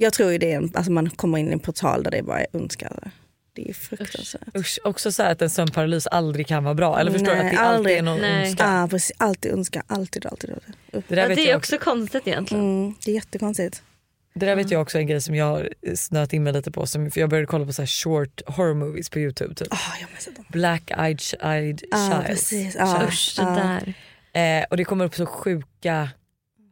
Jag 0.00 0.12
tror 0.12 0.32
ju 0.32 0.38
det 0.38 0.52
är 0.52 0.56
en, 0.56 0.72
alltså 0.74 0.92
man 0.92 1.10
kommer 1.10 1.38
in 1.38 1.48
i 1.48 1.52
en 1.52 1.58
portal 1.58 2.02
där 2.02 2.10
det 2.10 2.22
bara 2.22 2.40
är 2.40 2.46
ondska. 2.52 2.92
Det 3.52 3.68
är 3.70 3.74
fruktansvärt. 3.74 4.56
Usch, 4.56 4.78
också 4.84 5.12
så 5.12 5.22
här 5.22 5.32
att 5.32 5.42
en 5.42 5.50
sömnparalys 5.50 6.06
aldrig 6.06 6.46
kan 6.46 6.64
vara 6.64 6.74
bra. 6.74 7.00
Eller 7.00 7.10
förstår 7.12 7.26
du 7.30 7.36
Nej, 7.36 7.46
att 7.46 7.52
det 7.52 7.58
alltid 7.58 7.76
aldrig. 7.76 7.98
är 7.98 8.02
någon 8.02 8.20
Nej. 8.20 8.42
ondska? 8.48 8.64
Ja, 8.64 8.88
precis. 8.90 9.12
Alltid 9.18 9.52
ondska. 9.52 9.82
Alltid, 9.86 10.26
alltid. 10.26 10.50
alltid. 10.50 10.74
Det 11.08 11.14
där, 11.14 11.22
Ja, 11.22 11.28
vet 11.28 11.36
det 11.36 11.42
jag 11.42 11.52
är 11.52 11.56
också, 11.56 11.76
också 11.76 11.84
konstigt 11.90 12.26
egentligen. 12.26 12.64
Mm, 12.64 12.94
det 13.04 13.10
är 13.10 13.14
jättekonstigt. 13.14 13.82
det 14.34 14.46
där 14.46 14.56
vet 14.56 14.70
jag 14.70 14.82
också 14.82 14.98
är 14.98 15.00
en 15.00 15.06
grej 15.06 15.20
som 15.20 15.34
jag 15.34 15.44
har 15.46 15.68
snöat 15.94 16.32
in 16.32 16.42
mig 16.42 16.52
lite 16.52 16.70
på. 16.70 16.86
Som, 16.86 17.10
för 17.10 17.20
jag 17.20 17.30
började 17.30 17.46
kolla 17.46 17.66
på 17.66 17.72
så 17.72 17.82
här 17.82 17.86
short 17.86 18.40
horror 18.46 18.74
movies 18.74 19.10
på 19.10 19.18
youtube. 19.18 19.54
Typ. 19.54 19.68
Ah, 19.70 19.76
jag 20.00 20.34
dem. 20.34 20.44
Black 20.48 20.90
eyed, 20.90 21.20
eyed 21.42 21.82
Ja, 21.90 22.10
child. 22.12 22.26
precis. 22.26 22.74
Ja. 22.78 23.02
Usch 23.08 23.34
det 23.36 23.42
Ja. 23.42 23.78
där. 24.32 24.60
Eh, 24.60 24.64
och 24.70 24.76
det 24.76 24.84
kommer 24.84 25.04
upp 25.04 25.14
så 25.14 25.26
sjuka 25.26 26.08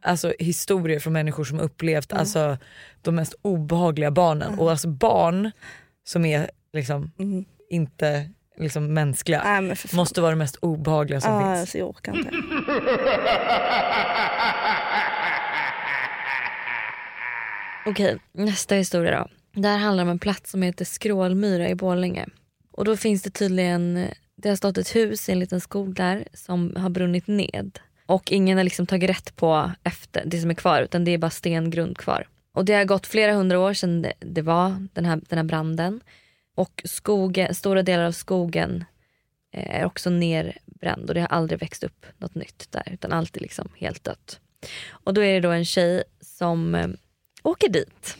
alltså, 0.01 0.33
historier 0.39 0.99
från 0.99 1.13
människor 1.13 1.43
som 1.43 1.59
upplevt 1.59 2.13
alltså, 2.13 2.57
de 3.01 3.15
mest 3.15 3.35
obehagliga 3.41 4.11
barnen. 4.11 4.59
Och 4.59 4.71
alltså 4.71 4.87
barn 4.87 5.51
som 6.03 6.25
är 6.25 6.49
liksom 6.73 7.11
inte 7.69 8.29
liksom, 8.57 8.93
mänskliga 8.93 9.41
Nej, 9.43 9.61
men 9.61 9.75
för 9.75 9.87
fan. 9.87 9.97
måste 9.97 10.21
vara 10.21 10.31
det 10.31 10.37
mest 10.37 10.55
obehagliga 10.55 11.21
som 11.21 11.33
Ja, 11.33 11.39
finns. 11.39 11.59
alltså, 11.59 11.77
jag 11.77 11.89
orkar 11.89 12.17
inte. 12.17 12.31
Okej, 17.85 18.17
nästa 18.31 18.75
historia 18.75 19.19
då. 19.19 19.27
Det 19.61 19.67
här 19.67 19.77
handlar 19.77 20.03
om 20.03 20.09
en 20.09 20.19
plats 20.19 20.51
som 20.51 20.61
heter 20.61 20.85
Skrålmyra 20.85 21.69
i 21.69 21.75
Borlänge. 21.75 22.25
Och 22.71 22.85
då 22.85 22.97
finns 22.97 23.21
det 23.23 23.29
tydligen, 23.29 24.07
det 24.35 24.49
har 24.49 24.55
stått 24.55 24.77
ett 24.77 24.95
hus 24.95 25.29
i 25.29 25.31
en 25.31 25.39
liten 25.39 25.61
skog 25.61 25.95
där 25.95 26.27
som 26.33 26.75
har 26.75 26.89
brunnit 26.89 27.27
ned. 27.27 27.79
Och 28.07 28.31
ingen 28.31 28.57
har 28.57 28.63
liksom 28.63 28.85
tagit 28.87 29.09
rätt 29.09 29.35
på 29.35 29.71
efter 29.83 30.23
det 30.25 30.39
som 30.39 30.49
är 30.49 30.55
kvar 30.55 30.81
utan 30.81 31.03
det 31.03 31.11
är 31.11 31.17
bara 31.17 31.31
stengrund 31.31 31.97
kvar. 31.97 32.27
Och 32.51 32.65
det 32.65 32.73
har 32.73 32.85
gått 32.85 33.07
flera 33.07 33.33
hundra 33.33 33.59
år 33.59 33.73
sedan 33.73 34.01
det, 34.01 34.13
det 34.19 34.41
var 34.41 34.87
den 34.93 35.05
här, 35.05 35.21
den 35.29 35.37
här 35.37 35.45
branden. 35.45 36.01
Och 36.55 36.81
skogen, 36.85 37.55
stora 37.55 37.83
delar 37.83 38.03
av 38.03 38.11
skogen 38.11 38.85
eh, 39.53 39.79
är 39.79 39.85
också 39.85 40.09
nerbränd 40.09 41.09
och 41.09 41.13
det 41.13 41.21
har 41.21 41.27
aldrig 41.27 41.59
växt 41.59 41.83
upp 41.83 42.05
något 42.17 42.35
nytt 42.35 42.71
där 42.71 42.89
utan 42.91 43.11
allt 43.11 43.37
är 43.37 43.41
liksom 43.41 43.69
helt 43.75 44.03
dött. 44.03 44.39
Och 44.89 45.13
då 45.13 45.21
är 45.21 45.33
det 45.33 45.39
då 45.39 45.51
en 45.51 45.65
tjej 45.65 46.03
som 46.21 46.75
eh, 46.75 46.87
åker 47.43 47.69
dit. 47.69 48.17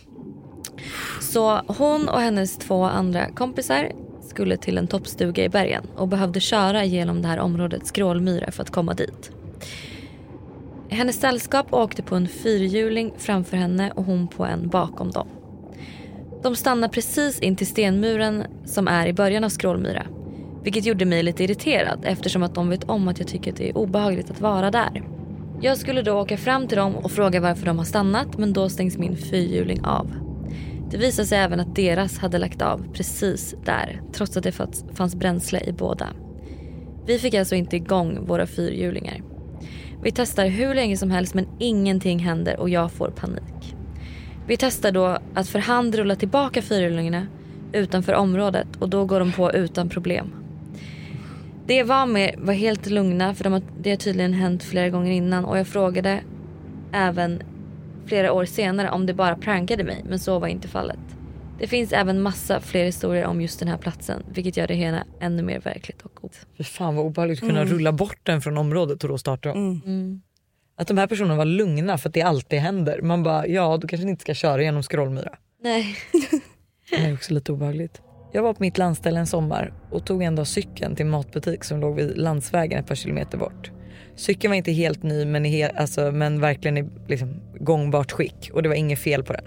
Så 1.21 1.61
hon 1.67 2.09
och 2.09 2.21
hennes 2.21 2.57
två 2.57 2.83
andra 2.83 3.31
kompisar 3.31 3.91
skulle 4.29 4.57
till 4.57 4.77
en 4.77 4.87
toppstuga 4.87 5.43
i 5.43 5.49
bergen 5.49 5.87
och 5.95 6.07
behövde 6.07 6.39
köra 6.39 6.85
genom 6.85 7.21
det 7.21 7.27
här 7.27 7.39
området 7.39 7.87
Skrålmyra 7.87 8.51
för 8.51 8.63
att 8.63 8.71
komma 8.71 8.93
dit. 8.93 9.31
Hennes 10.89 11.19
sällskap 11.19 11.73
åkte 11.73 12.03
på 12.03 12.15
en 12.15 12.27
fyrhjuling 12.27 13.13
framför 13.17 13.57
henne 13.57 13.91
och 13.91 14.03
hon 14.03 14.27
på 14.27 14.45
en 14.45 14.69
bakom 14.69 15.11
dem. 15.11 15.27
De 16.43 16.55
stannar 16.55 16.87
precis 16.87 17.39
in 17.39 17.55
till 17.55 17.67
stenmuren 17.67 18.43
som 18.65 18.87
är 18.87 19.07
i 19.07 19.13
början 19.13 19.43
av 19.43 19.49
Skrålmyra. 19.49 20.05
Vilket 20.63 20.85
gjorde 20.85 21.05
mig 21.05 21.23
lite 21.23 21.43
irriterad 21.43 21.99
eftersom 22.03 22.43
att 22.43 22.55
de 22.55 22.69
vet 22.69 22.83
om 22.83 23.07
att 23.07 23.19
jag 23.19 23.27
tycker 23.27 23.51
att 23.51 23.57
det 23.57 23.69
är 23.69 23.77
obehagligt 23.77 24.31
att 24.31 24.41
vara 24.41 24.71
där. 24.71 25.03
Jag 25.61 25.77
skulle 25.77 26.01
då 26.01 26.13
åka 26.13 26.37
fram 26.37 26.67
till 26.67 26.77
dem 26.77 26.95
och 26.95 27.11
fråga 27.11 27.39
varför 27.39 27.65
de 27.65 27.77
har 27.77 27.85
stannat 27.85 28.37
men 28.37 28.53
då 28.53 28.69
stängs 28.69 28.97
min 28.97 29.17
fyrhjuling 29.17 29.85
av. 29.85 30.07
Det 30.91 30.97
visade 30.97 31.27
sig 31.27 31.37
även 31.37 31.59
att 31.59 31.75
deras 31.75 32.17
hade 32.19 32.37
lagt 32.37 32.61
av 32.61 32.85
precis 32.93 33.55
där 33.65 34.01
trots 34.13 34.37
att 34.37 34.43
det 34.43 34.51
fanns- 34.51 34.85
fanns 34.93 35.15
bränsle 35.15 35.59
i 35.59 35.71
båda. 35.71 36.07
Vi 37.05 37.19
fick 37.19 37.33
alltså 37.33 37.55
inte 37.55 37.75
igång 37.75 38.25
våra 38.25 38.47
fyrhjulingar. 38.47 39.21
Vi 40.03 40.11
testar 40.11 40.45
hur 40.47 40.75
länge 40.75 40.97
som 40.97 41.11
helst 41.11 41.33
men 41.33 41.47
ingenting 41.59 42.19
händer 42.19 42.59
och 42.59 42.69
jag 42.69 42.91
får 42.91 43.09
panik. 43.09 43.75
Vi 44.47 44.57
testar 44.57 44.91
då 44.91 45.17
att 45.33 45.47
för 45.47 45.59
hand 45.59 45.95
rulla 45.95 46.15
tillbaka 46.15 46.61
fyrhjulingarna 46.61 47.27
utanför 47.73 48.13
området 48.13 48.67
och 48.79 48.89
då 48.89 49.05
går 49.05 49.19
de 49.19 49.31
på 49.31 49.51
utan 49.51 49.89
problem. 49.89 50.33
Det 51.65 51.83
var 51.83 52.05
med 52.05 52.35
var 52.37 52.53
helt 52.53 52.89
lugna 52.89 53.35
för 53.35 53.43
de 53.43 53.53
har, 53.53 53.61
det 53.81 53.89
har 53.89 53.97
tydligen 53.97 54.33
hänt 54.33 54.63
flera 54.63 54.89
gånger 54.89 55.11
innan 55.11 55.45
och 55.45 55.57
jag 55.57 55.67
frågade 55.67 56.21
även 56.91 57.41
flera 58.05 58.33
år 58.33 58.45
senare 58.45 58.89
om 58.89 59.05
det 59.05 59.13
bara 59.13 59.35
prankade 59.35 59.83
mig 59.83 60.03
men 60.09 60.19
så 60.19 60.39
var 60.39 60.47
inte 60.47 60.67
fallet. 60.67 61.16
Det 61.59 61.67
finns 61.67 61.93
även 61.93 62.21
massa 62.21 62.61
fler 62.61 62.85
historier 62.85 63.25
om 63.25 63.41
just 63.41 63.59
den 63.59 63.67
här 63.67 63.77
platsen 63.77 64.23
vilket 64.29 64.57
gör 64.57 64.67
det 64.67 64.73
hela 64.73 65.03
ännu 65.19 65.43
mer 65.43 65.59
verkligt 65.59 66.01
och 66.01 66.11
god. 66.15 66.31
Fy 66.57 66.63
fan 66.63 66.95
vad 66.95 67.05
obehagligt 67.05 67.43
att 67.43 67.49
kunna 67.49 67.65
rulla 67.65 67.91
bort 67.91 68.19
den 68.23 68.41
från 68.41 68.57
området 68.57 69.03
och 69.03 69.09
då 69.09 69.17
starta 69.17 69.51
om. 69.51 69.81
Mm. 69.85 70.21
Att 70.77 70.87
de 70.87 70.97
här 70.97 71.07
personerna 71.07 71.35
var 71.35 71.45
lugna 71.45 71.97
för 71.97 72.09
att 72.09 72.13
det 72.13 72.21
alltid 72.21 72.59
händer. 72.59 73.01
Man 73.01 73.23
bara, 73.23 73.47
ja 73.47 73.77
då 73.77 73.87
kanske 73.87 74.05
ni 74.05 74.11
inte 74.11 74.21
ska 74.21 74.33
köra 74.33 74.63
genom 74.63 74.83
Skrollmyra. 74.83 75.37
Nej. 75.63 75.95
Det 76.89 76.95
är 76.95 77.13
också 77.13 77.33
lite 77.33 77.51
obehagligt. 77.51 78.01
Jag 78.31 78.43
var 78.43 78.53
på 78.53 78.63
mitt 78.63 78.77
landställe 78.77 79.19
en 79.19 79.27
sommar 79.27 79.73
och 79.91 80.05
tog 80.05 80.23
en 80.23 80.35
dag 80.35 80.47
cykeln 80.47 80.95
till 80.95 81.05
en 81.05 81.09
matbutik 81.09 81.63
som 81.63 81.79
låg 81.79 81.95
vid 81.95 82.17
landsvägen 82.17 82.79
ett 82.79 82.87
par 82.87 82.95
kilometer 82.95 83.37
bort. 83.37 83.71
Cykeln 84.15 84.51
var 84.51 84.55
inte 84.55 84.71
helt 84.71 85.03
ny 85.03 85.25
men, 85.25 85.45
i 85.45 85.49
hel, 85.49 85.71
alltså, 85.77 86.11
men 86.11 86.41
verkligen 86.41 86.77
i 86.77 86.89
liksom, 87.07 87.41
gångbart 87.59 88.11
skick 88.11 88.49
och 88.53 88.63
det 88.63 88.69
var 88.69 88.75
inget 88.75 88.99
fel 88.99 89.23
på 89.23 89.33
den. 89.33 89.43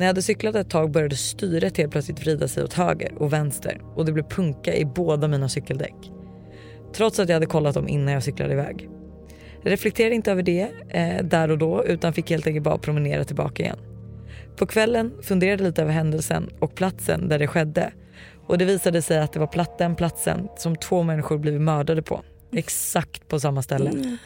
När 0.00 0.06
jag 0.06 0.10
hade 0.10 0.22
cyklat 0.22 0.54
ett 0.54 0.70
tag 0.70 0.90
började 0.90 1.16
styret 1.16 1.76
helt 1.76 1.92
plötsligt 1.92 2.20
vrida 2.20 2.48
sig 2.48 2.64
åt 2.64 2.72
höger 2.72 3.14
och 3.18 3.32
vänster 3.32 3.80
och 3.96 4.04
det 4.04 4.12
blev 4.12 4.28
punka 4.28 4.74
i 4.74 4.84
båda 4.84 5.28
mina 5.28 5.48
cykeldäck. 5.48 5.94
Trots 6.94 7.18
att 7.18 7.28
jag 7.28 7.36
hade 7.36 7.46
kollat 7.46 7.74
dem 7.74 7.88
innan 7.88 8.14
jag 8.14 8.22
cyklade 8.22 8.52
iväg. 8.52 8.88
Jag 9.62 9.72
reflekterade 9.72 10.14
inte 10.14 10.30
över 10.32 10.42
det 10.42 10.68
eh, 10.88 11.24
där 11.24 11.50
och 11.50 11.58
då 11.58 11.84
utan 11.84 12.12
fick 12.12 12.30
helt 12.30 12.46
enkelt 12.46 12.64
bara 12.64 12.78
promenera 12.78 13.24
tillbaka 13.24 13.62
igen. 13.62 13.78
På 14.56 14.66
kvällen 14.66 15.12
funderade 15.22 15.62
jag 15.62 15.68
lite 15.68 15.82
över 15.82 15.92
händelsen 15.92 16.48
och 16.60 16.74
platsen 16.74 17.28
där 17.28 17.38
det 17.38 17.46
skedde. 17.46 17.92
Och 18.46 18.58
det 18.58 18.64
visade 18.64 19.02
sig 19.02 19.18
att 19.18 19.32
det 19.32 19.40
var 19.40 19.46
platt- 19.46 19.78
den 19.78 19.96
platsen 19.96 20.48
som 20.58 20.76
två 20.76 21.02
människor 21.02 21.38
blivit 21.38 21.60
mördade 21.60 22.02
på. 22.02 22.22
Exakt 22.52 23.28
på 23.28 23.40
samma 23.40 23.62
ställe. 23.62 23.90
Mm. 23.90 24.16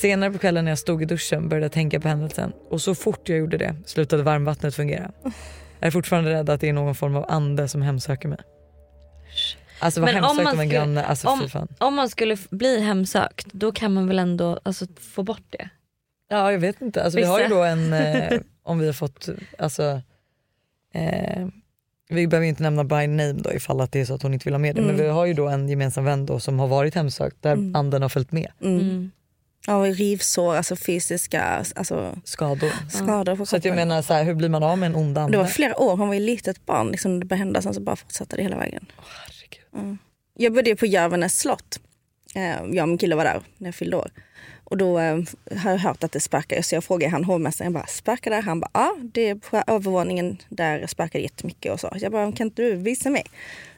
Senare 0.00 0.30
på 0.32 0.38
kvällen 0.38 0.64
när 0.64 0.72
jag 0.72 0.78
stod 0.78 1.02
i 1.02 1.04
duschen 1.04 1.48
började 1.48 1.64
jag 1.64 1.72
tänka 1.72 2.00
på 2.00 2.08
händelsen 2.08 2.52
och 2.70 2.80
så 2.80 2.94
fort 2.94 3.28
jag 3.28 3.38
gjorde 3.38 3.56
det 3.58 3.76
slutade 3.86 4.22
varmvattnet 4.22 4.74
fungera. 4.74 5.12
Jag 5.22 5.86
är 5.86 5.90
fortfarande 5.90 6.30
rädd 6.30 6.50
att 6.50 6.60
det 6.60 6.68
är 6.68 6.72
någon 6.72 6.94
form 6.94 7.16
av 7.16 7.26
ande 7.28 7.68
som 7.68 7.82
hemsöker 7.82 8.28
mig. 8.28 8.38
Alltså 9.80 10.00
vad 10.00 10.14
Men 10.14 10.24
om 10.24 10.28
hemsökt 10.28 10.44
man 10.44 10.54
av 10.54 10.60
en 10.60 10.68
skulle- 10.68 10.78
granne, 10.80 11.04
alltså 11.04 11.28
om- 11.28 11.48
fan. 11.48 11.68
Om 11.78 11.94
man 11.94 12.08
skulle 12.08 12.36
bli 12.50 12.80
hemsökt 12.80 13.46
då 13.52 13.72
kan 13.72 13.94
man 13.94 14.06
väl 14.08 14.18
ändå 14.18 14.60
alltså, 14.62 14.86
få 15.00 15.22
bort 15.22 15.44
det? 15.50 15.68
Ja 16.28 16.52
jag 16.52 16.58
vet 16.58 16.80
inte, 16.82 17.02
alltså, 17.04 17.18
vi 17.18 17.24
har 17.24 17.40
ju 17.40 17.46
då 17.48 17.62
en, 17.62 17.92
eh, 17.92 18.40
om 18.62 18.78
vi 18.78 18.86
har 18.86 18.92
fått, 18.92 19.28
alltså 19.58 20.00
eh, 20.94 21.46
vi 22.08 22.26
behöver 22.26 22.46
inte 22.46 22.62
nämna 22.62 22.84
by 22.84 23.06
name 23.06 23.32
då 23.32 23.52
ifall 23.52 23.80
att 23.80 23.92
det 23.92 24.00
är 24.00 24.04
så 24.04 24.14
att 24.14 24.22
hon 24.22 24.34
inte 24.34 24.44
vill 24.44 24.54
ha 24.54 24.58
med 24.58 24.76
det 24.76 24.82
men 24.82 24.96
vi 24.96 25.08
har 25.08 25.26
ju 25.26 25.34
då 25.34 25.48
en 25.48 25.68
gemensam 25.68 26.04
vän 26.04 26.26
då 26.26 26.40
som 26.40 26.58
har 26.58 26.66
varit 26.68 26.94
hemsökt 26.94 27.36
där 27.42 27.52
anden 27.74 28.02
har 28.02 28.08
följt 28.08 28.32
med. 28.32 28.50
Mm. 28.62 29.10
Ja, 29.66 29.78
rivsår, 29.78 30.56
alltså 30.56 30.76
fysiska 30.76 31.42
alltså, 31.76 32.16
Skador. 32.24 32.72
skador 32.90 33.36
på 33.36 33.46
Så 33.46 33.56
att 33.56 33.64
jag 33.64 33.76
menar 33.76 34.02
så 34.02 34.14
här, 34.14 34.24
hur 34.24 34.34
blir 34.34 34.48
man 34.48 34.62
av 34.62 34.78
med 34.78 34.86
en 34.86 34.94
ond 34.96 35.18
ande? 35.18 35.36
Det 35.36 35.42
var 35.42 35.50
flera 35.50 35.80
år, 35.80 35.96
hon 35.96 36.08
var 36.08 36.14
ju 36.14 36.20
litet 36.20 36.66
barn. 36.66 36.90
Liksom, 36.90 37.20
det 37.20 37.26
började 37.26 37.44
hända, 37.44 37.62
sen 37.62 37.74
så 37.74 37.80
bara 37.80 37.96
fortsatte 37.96 38.36
det 38.36 38.42
hela 38.42 38.56
vägen. 38.56 38.86
Herregud. 38.96 39.96
Jag 40.36 40.52
bodde 40.52 40.76
på 40.76 40.86
Järvenäs 40.86 41.38
slott. 41.38 41.80
Eh, 42.34 42.50
jag 42.70 42.82
och 42.82 42.88
min 42.88 42.98
kille 42.98 43.14
var 43.16 43.24
där 43.24 43.40
när 43.58 43.68
jag 43.68 43.74
fyllde 43.74 43.96
år. 43.96 44.10
Och 44.64 44.76
då 44.76 44.98
eh, 44.98 45.18
har 45.56 45.70
jag 45.70 45.78
hört 45.78 46.04
att 46.04 46.12
det 46.12 46.20
spökar. 46.20 46.62
Så 46.62 46.74
jag 46.74 46.84
frågade 46.84 47.10
han 47.12 47.24
hovmästaren, 47.24 47.72
jag 47.72 47.82
bara, 47.82 47.86
spökar 47.86 48.30
där? 48.30 48.42
Han 48.42 48.60
bara, 48.60 48.70
ja 48.74 48.96
det 49.02 49.28
är 49.28 49.34
på 49.34 49.62
övervåningen 49.66 50.38
där 50.48 50.86
spökar 50.86 51.18
det 51.18 51.22
jättemycket 51.22 51.72
och 51.72 51.80
så. 51.80 51.92
Jag 51.96 52.12
bara, 52.12 52.32
kan 52.32 52.46
inte 52.46 52.62
du 52.62 52.74
visa 52.74 53.10
mig? 53.10 53.24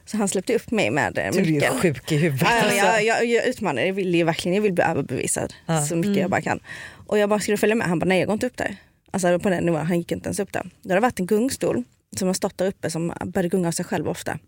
Så 0.05 0.17
han 0.17 0.27
släppte 0.27 0.55
upp 0.55 0.71
mig 0.71 0.91
med 0.91 1.17
eh, 1.17 1.31
Du 1.31 1.41
blir 1.41 1.53
ju 1.53 1.79
sjuk 1.79 2.11
i 2.11 2.17
huvudet. 2.17 2.47
Alltså. 2.51 2.77
jag, 2.77 3.03
jag, 3.03 3.25
jag 3.25 3.45
utmanar, 3.47 3.81
jag 3.81 3.93
vill 3.93 4.15
ju 4.15 4.23
verkligen 4.23 4.55
jag 4.55 4.61
vill 4.61 4.73
bli 4.73 4.83
överbevisad 4.83 5.53
Ja. 5.65 5.81
så 5.85 5.95
mycket 5.95 6.17
jag 6.17 6.29
bara 6.29 6.41
kan. 6.41 6.59
Och 7.07 7.17
jag 7.17 7.29
bara, 7.29 7.39
ska 7.39 7.51
du 7.51 7.57
följa 7.57 7.75
med? 7.75 7.87
Han 7.87 7.99
bara, 7.99 8.05
nej 8.05 8.19
jag 8.19 8.27
går 8.27 8.33
inte 8.33 8.45
upp 8.47 8.57
där. 8.57 8.75
Alltså 9.11 9.39
på 9.39 9.49
den 9.49 9.63
nivån, 9.63 9.85
han 9.85 9.97
gick 9.97 10.11
inte 10.11 10.27
ens 10.27 10.39
upp 10.39 10.53
där. 10.53 10.69
Det 10.81 10.89
hade 10.89 11.01
varit 11.01 11.19
en 11.19 11.25
gungstol 11.25 11.83
som 12.17 12.27
har 12.27 12.33
stått 12.33 12.57
där 12.57 12.67
uppe 12.67 12.89
som 12.89 13.13
började 13.25 13.49
gunga 13.49 13.67
av 13.67 13.71
sig 13.71 13.85
själv 13.85 14.09
ofta. 14.09 14.39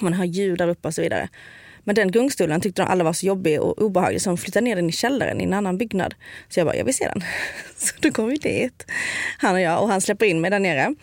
Man 0.00 0.12
hör 0.12 0.24
ljud 0.24 0.58
där 0.58 0.68
uppe 0.68 0.88
och 0.88 0.94
så 0.94 1.02
vidare. 1.02 1.28
Men 1.86 1.94
den 1.94 2.10
gungstolen 2.10 2.60
tyckte 2.60 2.82
de 2.82 2.88
alla 2.88 3.04
var 3.04 3.12
så 3.12 3.26
jobbig 3.26 3.60
och 3.60 3.82
obehaglig 3.82 4.22
så 4.22 4.30
de 4.30 4.36
flyttade 4.38 4.64
ner 4.64 4.76
den 4.76 4.88
i 4.88 4.92
källaren 4.92 5.40
i 5.40 5.44
en 5.44 5.52
annan 5.52 5.78
byggnad. 5.78 6.14
Så 6.48 6.60
jag 6.60 6.66
bara, 6.66 6.76
jag 6.76 6.84
vill 6.84 6.94
se 6.94 7.08
den. 7.08 7.24
Så 7.76 7.94
då 8.00 8.10
kom 8.10 8.28
vi 8.28 8.36
dit, 8.36 8.84
han 9.38 9.54
och 9.54 9.60
jag, 9.60 9.82
och 9.82 9.88
han 9.88 10.00
släpper 10.00 10.26
in 10.26 10.40
mig 10.40 10.50
där 10.50 10.58
nere. 10.58 10.94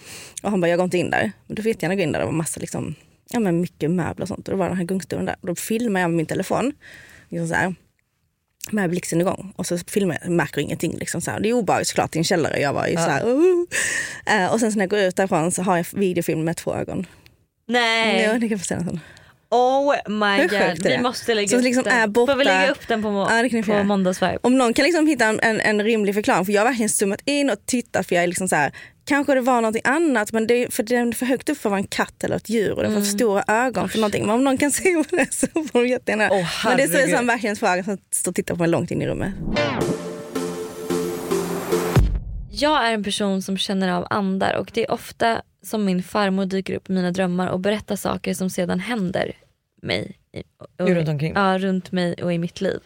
Och 0.44 0.50
han 0.52 0.62
bara, 0.62 0.68
jag 0.68 0.78
går 0.78 0.84
inte 0.84 0.98
in 0.98 1.10
där. 1.10 1.32
Men 1.48 1.56
du 1.56 1.62
får 1.62 1.70
jättegärna 1.70 1.96
gå 1.96 2.02
in 2.02 2.12
där, 2.12 2.20
det 2.20 2.26
var 2.26 2.32
massa 2.32 2.60
liksom, 2.60 2.96
ja 3.30 3.40
men 3.40 3.62
mycket 3.62 3.92
möbler 3.92 4.22
och 4.24 4.28
sånt. 4.28 4.48
Och 4.48 4.52
då 4.54 4.58
var 4.60 4.68
den 4.68 4.78
här 4.78 4.84
gungstolen 4.86 5.26
där. 5.26 5.36
Och 5.42 5.48
då 5.48 5.56
filmar 5.56 6.00
jag 6.02 6.10
med 6.10 6.18
min 6.18 6.26
telefon. 6.26 6.74
Liksom 7.30 7.48
så 7.48 7.54
här, 7.54 7.76
med 8.72 8.90
blixten 8.90 9.22
igång. 9.22 9.54
Och 9.56 9.66
så 9.68 9.78
filmar 9.78 10.18
jag, 10.22 10.32
märker 10.32 10.62
ingenting. 10.62 10.98
Liksom 10.98 11.22
så 11.22 11.32
här. 11.32 11.40
Det 11.40 11.50
är 11.50 11.54
obehagligt 11.54 11.88
såklart 11.88 12.16
i 12.16 12.18
en 12.18 12.24
källare. 12.24 12.60
Jag 12.60 12.74
var 12.74 12.88
ju 12.88 12.96
så 12.96 13.00
här, 13.02 13.24
"Oh." 13.24 13.66
Eh, 14.26 14.54
Och 14.54 14.60
sen 14.60 14.72
så 14.72 14.78
när 14.78 14.84
jag 14.84 14.90
går 14.90 15.00
ut 15.00 15.16
därifrån 15.16 15.52
så 15.52 15.62
har 15.62 15.78
jag 15.78 15.86
videofilm 15.94 16.44
med 16.44 16.58
två 16.58 16.76
ögon. 16.76 17.06
Nej. 17.68 18.24
Ja, 18.24 18.38
ni 18.38 18.50
kan 18.50 18.60
få 18.60 18.66
se 18.66 18.76
den. 18.76 19.00
Oh 19.54 19.96
my 20.08 20.38
Hur 20.42 20.50
god. 20.76 20.84
Vi 20.88 20.98
måste 20.98 21.34
lägga 21.34 21.58
upp 21.58 21.64
liksom 21.64 21.84
den. 21.84 21.94
är 21.94 22.08
borta. 22.08 22.36
Vi 22.36 22.44
lägga 22.44 22.72
upp 22.72 22.88
den 22.88 23.02
på, 23.02 23.12
må- 23.12 23.30
Ja, 23.30 23.62
på 23.66 23.84
måndagsvibe? 23.84 24.38
Om 24.42 24.58
någon 24.58 24.74
kan 24.74 24.86
liksom 24.86 25.08
hitta 25.08 25.26
en, 25.26 25.40
en, 25.40 25.60
en 25.62 25.84
rimlig 25.84 26.16
förklaring, 26.16 26.46
för 26.46 26.54
jag 26.54 26.62
har 26.62 26.66
verkligen 26.66 26.90
zoomat 26.90 27.22
in 27.26 27.50
och 27.50 27.66
tittat 27.66 28.08
för 28.08 28.16
jag 28.16 28.24
är 28.24 28.28
liksom 28.28 28.48
så 28.48 28.56
här, 28.56 28.72
kanske 29.06 29.34
det 29.34 29.42
var 29.42 29.62
något 29.62 29.76
annat 29.84 30.32
men 30.32 30.48
det, 30.48 30.74
för 30.74 30.84
den 30.84 31.08
är 31.08 31.12
för 31.12 31.26
högt 31.26 31.50
upp 31.50 31.58
för 31.58 31.70
att 31.70 31.72
vara 31.72 31.80
en 31.80 31.88
katt 31.88 32.24
eller 32.24 32.36
ett 32.36 32.50
djur 32.50 32.72
och 32.72 32.84
den 32.84 32.94
får 32.94 33.02
för 33.02 33.08
stora 33.08 33.44
ögon 33.48 33.90
för 33.90 33.98
någonting. 33.98 34.26
Men 34.26 34.36
om 34.36 34.44
någon 34.44 34.58
kan 34.58 34.72
se 34.82 34.96
vad 34.96 35.08
det 35.10 35.20
är 35.20 35.28
så 35.32 35.48
får 35.48 35.82
de 35.82 35.88
jättegärna. 35.88 36.30
Åh, 36.32 36.48
men 36.66 36.78
det 36.78 36.84
är 36.84 37.18
en 37.18 37.28
verklighetsfråga 37.28 37.84
som 37.84 37.98
står 38.12 38.32
och 38.32 38.36
tittar 38.36 38.56
på 38.56 38.60
mig 38.62 38.70
långt 38.70 38.92
in 38.92 39.02
i 39.02 39.08
rummet. 39.08 39.34
Jag 42.52 42.88
är 42.88 42.94
en 42.94 43.04
person 43.04 43.42
som 43.42 43.58
känner 43.58 43.92
av 43.92 44.08
andar 44.10 44.54
och 44.54 44.72
det 44.74 44.84
är 44.86 44.92
ofta 44.92 45.42
som 45.64 45.86
min 45.86 46.04
farmor 46.04 46.46
dyker 46.46 46.74
upp 46.76 46.90
i 46.90 46.94
mina 46.94 47.12
drömmar 47.12 47.48
och 47.48 47.60
berättar 47.60 47.96
saker 47.96 48.34
som 48.34 48.50
sedan 48.50 48.80
händer 48.80 49.32
mig. 49.84 50.18
och- 50.80 50.88
Runt 50.90 51.10
omkring. 51.10 51.34
Ja, 51.36 51.58
runt 51.60 51.92
mig 51.92 52.14
och 52.14 52.34
i 52.34 52.38
mitt 52.38 52.62
liv. 52.62 52.80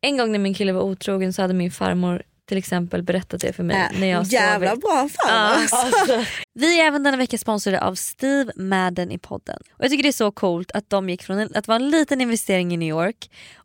En 0.00 0.16
gång 0.16 0.32
när 0.32 0.38
min 0.38 0.54
kille 0.54 0.72
var 0.72 0.82
otrogen 0.82 1.32
så 1.32 1.42
hade 1.42 1.54
min 1.54 1.70
farmor 1.70 2.22
till 2.48 2.58
exempel 2.58 3.02
berättat 3.02 3.40
det 3.40 3.52
för 3.52 3.62
mig 3.62 3.76
Äh, 3.94 4.00
när 4.00 4.06
jag 4.06 4.24
jävla 4.24 4.68
sovit. 4.68 4.82
bra 4.84 5.08
fan 5.12 5.28
Ja. 5.28 5.78
alltså. 5.78 6.24
Vi 6.54 6.80
är 6.80 6.84
även 6.86 7.02
denna 7.02 7.16
vecka 7.16 7.38
sponsrade 7.38 7.80
av 7.82 7.94
Steve 7.94 8.52
Madden 8.56 9.10
i 9.12 9.18
podden. 9.18 9.58
Och 9.72 9.84
Jag 9.84 9.90
tycker 9.90 10.02
det 10.02 10.08
är 10.08 10.12
så 10.12 10.30
coolt 10.30 10.70
att 10.72 10.90
de 10.90 11.10
gick 11.10 11.22
från 11.22 11.38
en- 11.38 11.50
att 11.54 11.68
vara 11.68 11.76
en 11.76 11.90
liten 11.90 12.20
investering 12.20 12.72
i 12.74 12.76
New 12.76 12.88
York 12.88 13.30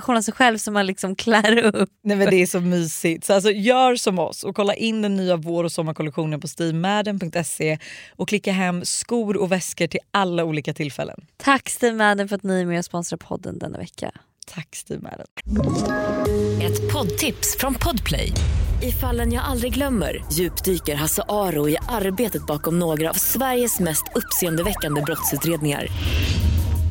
av 0.00 0.22
sig 0.22 0.34
själv 0.34 0.58
som 0.58 0.74
man 0.74 0.86
liksom 0.86 1.16
klär 1.16 1.58
upp. 1.58 1.90
Nej 2.02 2.16
men 2.16 2.30
det 2.30 2.42
är 2.42 2.46
så 2.46 2.60
mysigt. 2.60 3.24
Så 3.24 3.34
alltså, 3.34 3.50
gör 3.50 3.96
som 3.96 4.18
oss 4.18 4.44
och 4.44 4.56
kolla 4.56 4.74
in 4.74 5.02
den 5.02 5.16
nya 5.16 5.36
vår 5.36 5.64
och 5.64 5.72
sommarkollektionen 5.72 6.40
på 6.40 6.48
stevemadden.se 6.48 7.78
och 8.16 8.28
klicka 8.28 8.52
hem 8.52 8.84
skor 8.84 9.36
och 9.36 9.52
väskor 9.52 9.86
till 9.86 10.00
alla 10.10 10.44
olika 10.44 10.74
tillfällen. 10.74 11.20
Tack 11.36 11.68
Steve 11.68 11.96
Madden 11.96 12.28
för 12.28 12.36
att 12.36 12.42
ni 12.42 12.60
är 12.60 12.66
med 12.66 12.78
och 12.78 12.84
sponsrar 12.84 13.16
podden 13.16 13.58
denna 13.58 13.78
vecka. 13.78 14.10
Tack 14.54 14.76
Steve 14.76 15.00
Madden. 15.00 15.26
Ett 16.62 16.92
poddtips 16.92 17.56
från 17.58 17.74
Podplay. 17.74 18.32
I 18.82 18.92
fallen 18.92 19.32
jag 19.32 19.44
aldrig 19.44 19.74
glömmer 19.74 20.24
djupdyker 20.32 20.94
Hasse 20.94 21.22
Aro 21.28 21.68
i 21.68 21.76
arbetet 21.88 22.46
bakom 22.46 22.78
några 22.78 23.10
av 23.10 23.14
Sveriges 23.14 23.80
mest 23.80 24.04
uppseendeväckande 24.14 25.02
brottsutredningar. 25.02 25.86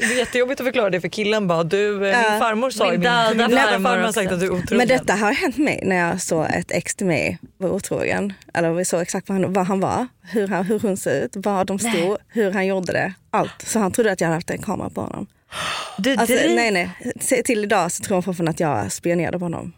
Det 0.00 0.14
är 0.14 0.18
jättejobbigt 0.18 0.60
att 0.60 0.66
förklara 0.66 0.90
det 0.90 1.00
för 1.00 1.08
killen 1.08 1.46
bara 1.46 1.64
du, 1.64 2.08
eh, 2.08 2.30
min 2.30 2.40
farmor 2.40 2.70
sa 2.70 2.84
Min 2.84 3.00
min, 3.00 3.00
min 3.00 3.50
farmor 3.58 3.88
farmor 3.88 4.04
har 4.04 4.12
sagt 4.12 4.32
att 4.32 4.40
du 4.40 4.46
är 4.46 4.50
otrogen. 4.52 4.78
Men 4.78 4.88
detta 4.88 5.14
har 5.14 5.32
hänt 5.32 5.56
mig 5.56 5.82
när 5.86 5.96
jag 5.96 6.22
såg 6.22 6.46
ett 6.50 6.70
ex 6.70 6.94
till 6.94 7.06
mig 7.06 7.38
var 7.58 7.70
otrogen. 7.70 8.32
Eller 8.54 8.70
vi 8.72 8.84
såg 8.84 9.00
exakt 9.02 9.28
vad 9.28 9.40
han, 9.40 9.52
vad 9.52 9.66
han 9.66 9.80
var, 9.80 10.06
hur, 10.22 10.48
han, 10.48 10.64
hur 10.64 10.80
hon 10.80 10.96
ser 10.96 11.24
ut, 11.24 11.30
var 11.36 11.64
de 11.64 11.78
stod, 11.78 12.16
hur 12.28 12.52
han 12.52 12.66
gjorde 12.66 12.92
det. 12.92 13.12
Allt. 13.30 13.62
Så 13.66 13.78
han 13.78 13.92
trodde 13.92 14.12
att 14.12 14.20
jag 14.20 14.28
hade 14.28 14.36
haft 14.36 14.50
en 14.50 14.62
kamera 14.62 14.90
på 14.90 15.00
honom. 15.00 15.26
Du, 15.98 16.10
Alltså, 16.12 16.26
driver- 16.36 16.54
nej 16.54 16.70
nej, 16.70 16.90
Se- 17.20 17.42
till 17.42 17.64
idag 17.64 17.92
så 17.92 18.02
tror 18.04 18.16
han 18.16 18.22
fortfarande 18.22 18.50
att 18.50 18.60
jag 18.60 18.92
spionerade 18.92 19.38
på 19.38 19.44
honom. 19.44 19.72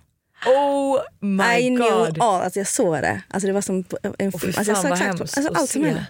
Oh 0.47 0.99
my 1.21 1.45
I 1.59 1.69
knew 1.69 1.79
god. 2.07 2.19
all, 2.23 2.43
alltså 2.43 2.61
jag 2.61 2.67
såg 2.67 2.95
det. 2.95 3.23
Alltså 3.31 3.47
det 3.47 3.53
var 3.53 3.61
som 3.61 3.85
en 4.19 4.33
film. 4.33 4.33
fan, 4.33 4.53
Alltså 4.57 4.73
jag 4.73 4.79
såg 4.79 4.93
exakt 4.93 5.21
alltså 5.21 5.53
allt 5.55 5.71
som 5.71 5.85
hände. 5.85 6.07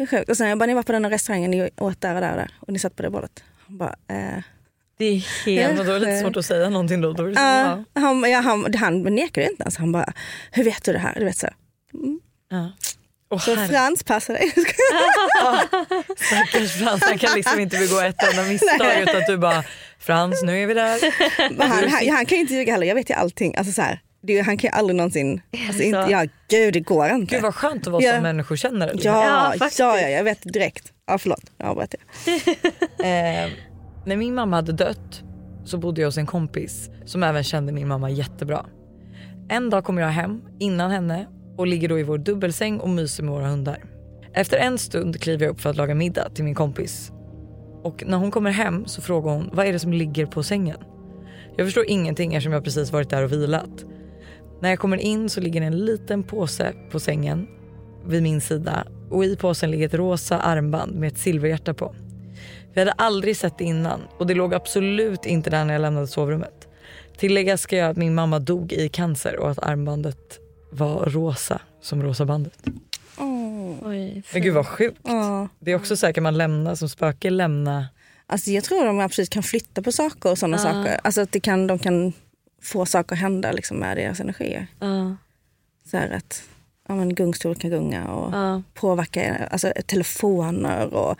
Hur 0.00 0.06
sjukt. 0.06 0.30
Och 0.30 0.36
sen 0.36 0.48
jag 0.48 0.58
bara, 0.58 0.66
ni 0.66 0.74
var 0.74 0.82
på 0.82 0.92
den 0.92 1.04
här 1.04 1.10
restaurangen, 1.10 1.50
ni 1.50 1.70
åt 1.76 2.00
där 2.00 2.14
och 2.14 2.20
där 2.20 2.30
och 2.30 2.36
där 2.36 2.50
och 2.60 2.72
ni 2.72 2.78
satt 2.78 2.96
på 2.96 3.02
det 3.02 3.10
bordet. 3.10 3.44
Han 3.66 3.78
bara, 3.78 3.94
eh. 4.08 4.42
det 4.98 5.04
är 5.04 5.44
helt... 5.46 5.76
då 5.76 5.82
är 5.82 6.00
det 6.00 6.06
lite 6.06 6.20
svårt 6.20 6.36
att 6.36 6.46
säga 6.46 6.68
någonting 6.68 7.00
då. 7.00 7.12
då 7.12 7.30
Ja, 7.30 7.84
ja. 7.94 8.00
han, 8.00 8.30
ja, 8.30 8.40
han, 8.40 8.74
han 8.74 9.02
nekade 9.02 9.50
inte 9.50 9.62
ens. 9.62 9.76
Han 9.76 9.92
bara, 9.92 10.12
hur 10.50 10.64
vet 10.64 10.84
du 10.84 10.92
det 10.92 10.98
här? 10.98 11.14
Du 11.18 11.24
vet 11.24 11.36
så. 11.36 11.48
Ja. 12.50 12.72
Åh, 13.30 13.38
Så 13.38 13.56
Frans, 13.56 14.02
passa 14.04 14.32
dig. 14.32 14.50
Stackars 16.16 16.72
Frans, 16.72 17.02
han 17.02 17.18
kan 17.18 17.34
liksom 17.34 17.60
inte 17.60 17.78
begå 17.78 18.00
ett 18.00 18.22
enda 18.30 18.42
misstag 18.42 19.02
utan 19.02 19.16
att 19.16 19.26
du 19.26 19.36
bara 19.36 19.64
Frans 19.98 20.42
nu 20.42 20.62
är 20.62 20.66
vi 20.66 20.74
där. 20.74 20.98
Han, 21.38 21.70
han, 21.70 22.08
han 22.08 22.26
kan 22.26 22.36
ju 22.36 22.42
inte 22.42 22.54
ljuga 22.54 22.72
heller, 22.72 22.86
jag 22.86 22.94
vet 22.94 23.10
ju 23.10 23.14
allting. 23.14 23.56
Alltså 23.56 23.72
så 23.72 23.82
här, 23.82 24.00
det, 24.22 24.40
han 24.40 24.56
kan 24.56 24.70
ju 24.70 24.76
aldrig 24.76 24.96
någonsin, 24.96 25.40
alltså 25.68 25.82
inte, 25.82 26.06
ja 26.10 26.26
gud 26.48 26.74
det 26.74 26.80
går 26.80 27.08
inte. 27.08 27.34
Gud 27.34 27.42
vad 27.42 27.54
skönt 27.54 27.86
att 27.86 27.92
vara 27.92 28.02
Ja. 28.02 28.12
som 28.14 28.22
människokännare. 28.22 28.90
ja, 28.94 29.00
Ja, 29.02 29.50
ja, 29.52 29.58
faktiskt. 29.58 29.78
ja, 29.78 29.98
jag 30.00 30.24
vet 30.24 30.52
direkt. 30.52 30.92
Ja 31.06 31.18
förlåt, 31.18 31.42
jag 31.58 31.68
avbröt 31.68 31.90
det. 31.90 31.98
Eh, 33.04 33.50
när 34.06 34.16
min 34.16 34.34
mamma 34.34 34.56
hade 34.56 34.72
dött 34.72 35.22
så 35.64 35.78
bodde 35.78 36.00
jag 36.00 36.08
hos 36.08 36.18
en 36.18 36.26
kompis 36.26 36.90
som 37.04 37.22
även 37.22 37.44
kände 37.44 37.72
min 37.72 37.88
mamma 37.88 38.10
jättebra. 38.10 38.66
En 39.48 39.70
dag 39.70 39.84
kommer 39.84 40.02
jag 40.02 40.08
hem 40.08 40.42
innan 40.58 40.90
henne 40.90 41.26
och 41.56 41.66
ligger 41.66 41.88
då 41.88 41.98
i 41.98 42.02
vår 42.02 42.18
dubbelsäng 42.18 42.78
och 42.80 42.88
myser 42.88 43.22
med 43.22 43.32
våra 43.34 43.46
hundar. 43.48 43.84
Efter 44.34 44.56
en 44.58 44.78
stund 44.78 45.20
kliver 45.20 45.46
jag 45.46 45.52
upp 45.52 45.60
för 45.60 45.70
att 45.70 45.76
laga 45.76 45.94
middag 45.94 46.28
till 46.34 46.44
min 46.44 46.54
kompis. 46.54 47.12
Och 47.82 48.02
när 48.06 48.16
hon 48.18 48.30
kommer 48.30 48.50
hem 48.50 48.86
så 48.86 49.02
frågar 49.02 49.32
hon 49.32 49.50
vad 49.52 49.66
är 49.66 49.72
det 49.72 49.78
som 49.78 49.92
ligger 49.92 50.26
på 50.26 50.42
sängen. 50.42 50.76
Jag 51.56 51.66
förstår 51.66 51.84
ingenting 51.88 52.34
eftersom 52.34 52.52
jag 52.52 52.64
precis 52.64 52.92
varit 52.92 53.10
där 53.10 53.22
och 53.22 53.32
vilat. 53.32 53.84
När 54.60 54.70
jag 54.70 54.78
kommer 54.78 54.96
in 54.96 55.28
så 55.28 55.40
ligger 55.40 55.62
en 55.62 55.84
liten 55.84 56.22
påse 56.22 56.72
på 56.90 57.00
sängen 57.00 57.48
vid 58.06 58.22
min 58.22 58.40
sida 58.40 58.86
och 59.10 59.24
i 59.24 59.36
påsen 59.36 59.70
ligger 59.70 59.86
ett 59.86 59.94
rosa 59.94 60.38
armband 60.38 60.94
med 60.94 61.08
ett 61.12 61.18
silverhjärta 61.18 61.74
på. 61.74 61.94
Vi 62.72 62.80
hade 62.80 62.92
aldrig 62.92 63.36
sett 63.36 63.58
det 63.58 63.64
innan 63.64 64.00
och 64.18 64.26
det 64.26 64.34
låg 64.34 64.54
absolut 64.54 65.26
inte 65.26 65.50
där 65.50 65.64
när 65.64 65.74
jag 65.74 65.80
lämnade 65.80 66.06
sovrummet. 66.06 66.68
Tilläggas 67.18 67.60
ska 67.60 67.76
jag 67.76 67.90
att 67.90 67.96
min 67.96 68.14
mamma 68.14 68.38
dog 68.38 68.72
i 68.72 68.88
cancer 68.88 69.36
och 69.36 69.50
att 69.50 69.58
armbandet 69.58 70.38
var 70.70 71.04
rosa 71.04 71.60
som 71.80 72.02
rosa 72.02 72.24
bandet. 72.24 72.64
Oj, 73.82 74.22
Men 74.32 74.42
gud 74.42 74.54
vad 74.54 74.66
sjukt. 74.66 75.00
Ja. 75.02 75.48
Det 75.58 75.70
är 75.72 75.76
också 75.76 76.12
kan 76.12 76.22
man 76.22 76.38
lämna 76.38 76.76
som 76.76 76.88
spöke 76.88 77.30
lämna 77.30 77.86
Alltså 78.26 78.50
jag 78.50 78.64
tror 78.64 78.84
de 78.84 79.00
absolut 79.00 79.30
kan 79.30 79.42
flytta 79.42 79.82
på 79.82 79.92
saker 79.92 80.30
och 80.30 80.38
sådana 80.38 80.58
saker. 80.58 81.00
Alltså 81.04 81.20
att 81.20 81.32
det 81.32 81.40
kan, 81.40 81.66
de 81.66 81.78
kan 81.78 82.12
få 82.60 82.86
saker 82.86 83.14
att 83.14 83.20
hända 83.20 83.52
liksom, 83.52 83.76
med 83.76 83.96
deras 83.96 84.20
energier. 84.20 84.66
Ja, 84.80 85.16
Så 85.90 85.96
här 85.96 86.10
att 86.10 86.42
ja, 86.88 86.94
men 86.94 87.14
gungstol 87.14 87.54
kan 87.54 87.70
gunga 87.70 88.08
och 88.08 88.34
ja. 88.34 88.62
påverka 88.74 89.48
alltså, 89.50 89.72
telefoner 89.86 90.94
och 90.94 91.18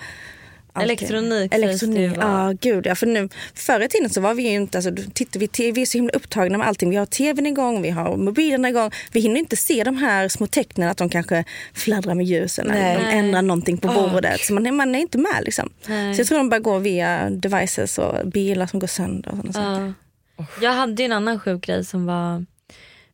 allting. 0.72 0.90
Elektronik 0.90 1.54
Elektronik, 1.54 2.12
ja 2.16 2.52
gud 2.60 2.86
ja. 2.86 2.94
För 2.94 3.06
nu, 3.06 3.28
förr 3.54 3.80
i 3.80 3.88
tiden 3.88 4.10
så 4.10 4.20
var 4.20 4.34
vi 4.34 4.42
ju 4.42 4.54
inte, 4.54 4.78
alltså, 4.78 4.90
tittar 5.12 5.40
vi, 5.40 5.70
vi 5.72 5.82
är 5.82 5.86
så 5.86 5.98
himla 5.98 6.12
upptagna 6.12 6.58
med 6.58 6.66
allting. 6.66 6.90
Vi 6.90 6.96
har 6.96 7.06
tvn 7.06 7.46
igång, 7.46 7.82
vi 7.82 7.90
har 7.90 8.16
mobilen 8.16 8.64
igång. 8.64 8.90
Vi 9.12 9.20
hinner 9.20 9.40
inte 9.40 9.56
se 9.56 9.84
de 9.84 9.96
här 9.96 10.28
små 10.28 10.46
tecknen 10.46 10.88
att 10.88 10.96
de 10.96 11.08
kanske 11.08 11.44
fladdrar 11.74 12.14
med 12.14 12.26
ljusen 12.26 12.70
eller 12.70 12.98
de 12.98 13.02
Nej. 13.02 13.18
ändrar 13.18 13.42
någonting 13.42 13.78
på 13.78 13.88
bordet. 13.88 14.40
Så 14.40 14.52
man, 14.52 14.76
man 14.76 14.94
är 14.94 14.98
inte 14.98 15.18
med 15.18 15.42
liksom. 15.44 15.70
Nej. 15.86 16.14
Så 16.14 16.20
jag 16.20 16.26
tror 16.26 16.38
de 16.38 16.48
bara 16.48 16.60
går 16.60 16.78
via 16.78 17.30
devices 17.30 17.98
och 17.98 18.28
bilar 18.28 18.66
som 18.66 18.80
går 18.80 18.86
sönder 18.86 19.30
och 19.30 19.36
sådana 19.36 19.52
saker. 19.52 19.94
Ja. 20.40 20.62
Jag 20.62 20.72
hade 20.72 21.02
ju 21.02 21.06
en 21.06 21.12
annan 21.12 21.40
sjuk 21.40 21.64
grej 21.66 21.84
som 21.84 22.06
var, 22.06 22.46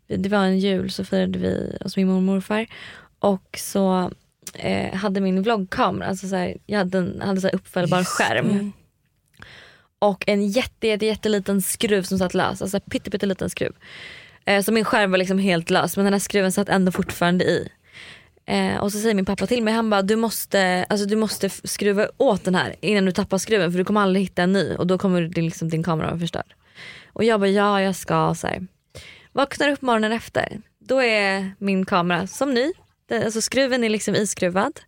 det 0.07 0.29
var 0.29 0.45
en 0.45 0.59
jul 0.59 0.91
så 0.91 1.05
firade 1.05 1.39
vi 1.39 1.79
hos 1.81 1.97
min 1.97 2.07
mormor 2.07 2.19
och 2.19 2.23
morfar 2.23 2.67
och 3.19 3.59
så 3.59 4.11
eh, 4.55 4.95
hade 4.95 5.21
min 5.21 5.43
vloggkamera, 5.43 6.09
alltså 6.09 6.29
så 6.29 6.37
här, 6.37 6.57
jag 6.67 6.79
hade 6.79 6.99
en 6.99 7.21
hade 7.21 7.41
så 7.41 7.49
uppfällbar 7.49 8.05
skärm 8.05 8.73
och 9.99 10.25
en 10.27 10.49
jätte, 10.49 10.87
jätte, 10.87 11.07
jätteliten 11.07 11.63
skruv 11.63 12.03
som 12.03 12.19
satt 12.19 12.35
lös, 12.35 12.63
alltså 12.63 12.81
pytte, 12.81 13.11
pytteliten 13.11 13.51
skruv. 13.51 13.73
Eh, 14.45 14.63
så 14.63 14.73
min 14.73 14.85
skärm 14.85 15.11
var 15.11 15.19
liksom 15.19 15.39
helt 15.39 15.71
lös 15.71 15.97
men 15.97 16.05
den 16.05 16.15
här 16.15 16.21
skruven 16.21 16.53
satt 16.53 16.69
ändå 16.69 16.93
fortfarande 16.93 17.45
i. 17.45 17.69
Eh, 18.47 18.77
och 18.77 18.93
så 18.93 18.99
säger 18.99 19.15
min 19.15 19.25
pappa 19.25 19.47
till 19.47 19.63
mig, 19.63 19.75
han 19.75 19.91
bara 19.91 20.03
du 20.03 20.17
måste, 20.17 20.87
alltså, 20.89 21.07
du 21.07 21.17
måste 21.17 21.51
skruva 21.51 22.09
åt 22.17 22.45
den 22.45 22.55
här 22.55 22.77
innan 22.81 23.05
du 23.05 23.13
tappar 23.13 23.39
skruven 23.39 23.73
för 23.73 23.79
du 23.79 23.85
kommer 23.85 24.01
aldrig 24.01 24.25
hitta 24.25 24.43
en 24.43 24.53
ny 24.53 24.75
och 24.75 24.87
då 24.87 24.99
kommer 24.99 25.23
din, 25.23 25.45
liksom, 25.45 25.69
din 25.69 25.83
kamera 25.83 26.07
vara 26.07 26.19
förstörd. 26.19 26.55
Och 27.17 27.25
jag 27.25 27.41
bara 27.41 27.51
ja 27.51 27.83
jag 27.83 27.97
ska 27.97 28.35
så 28.35 28.47
här. 28.47 28.67
Vaknar 29.33 29.69
upp 29.69 29.83
morgonen 29.83 30.13
efter, 30.13 30.61
då 30.79 31.03
är 31.03 31.55
min 31.59 31.87
kamera 31.87 32.27
som 32.27 32.55
ny. 32.55 32.73
Den, 33.09 33.23
alltså 33.23 33.41
skruven 33.41 33.85
är 33.85 33.89
liksom 33.89 34.15
iskruvad. 34.15 34.81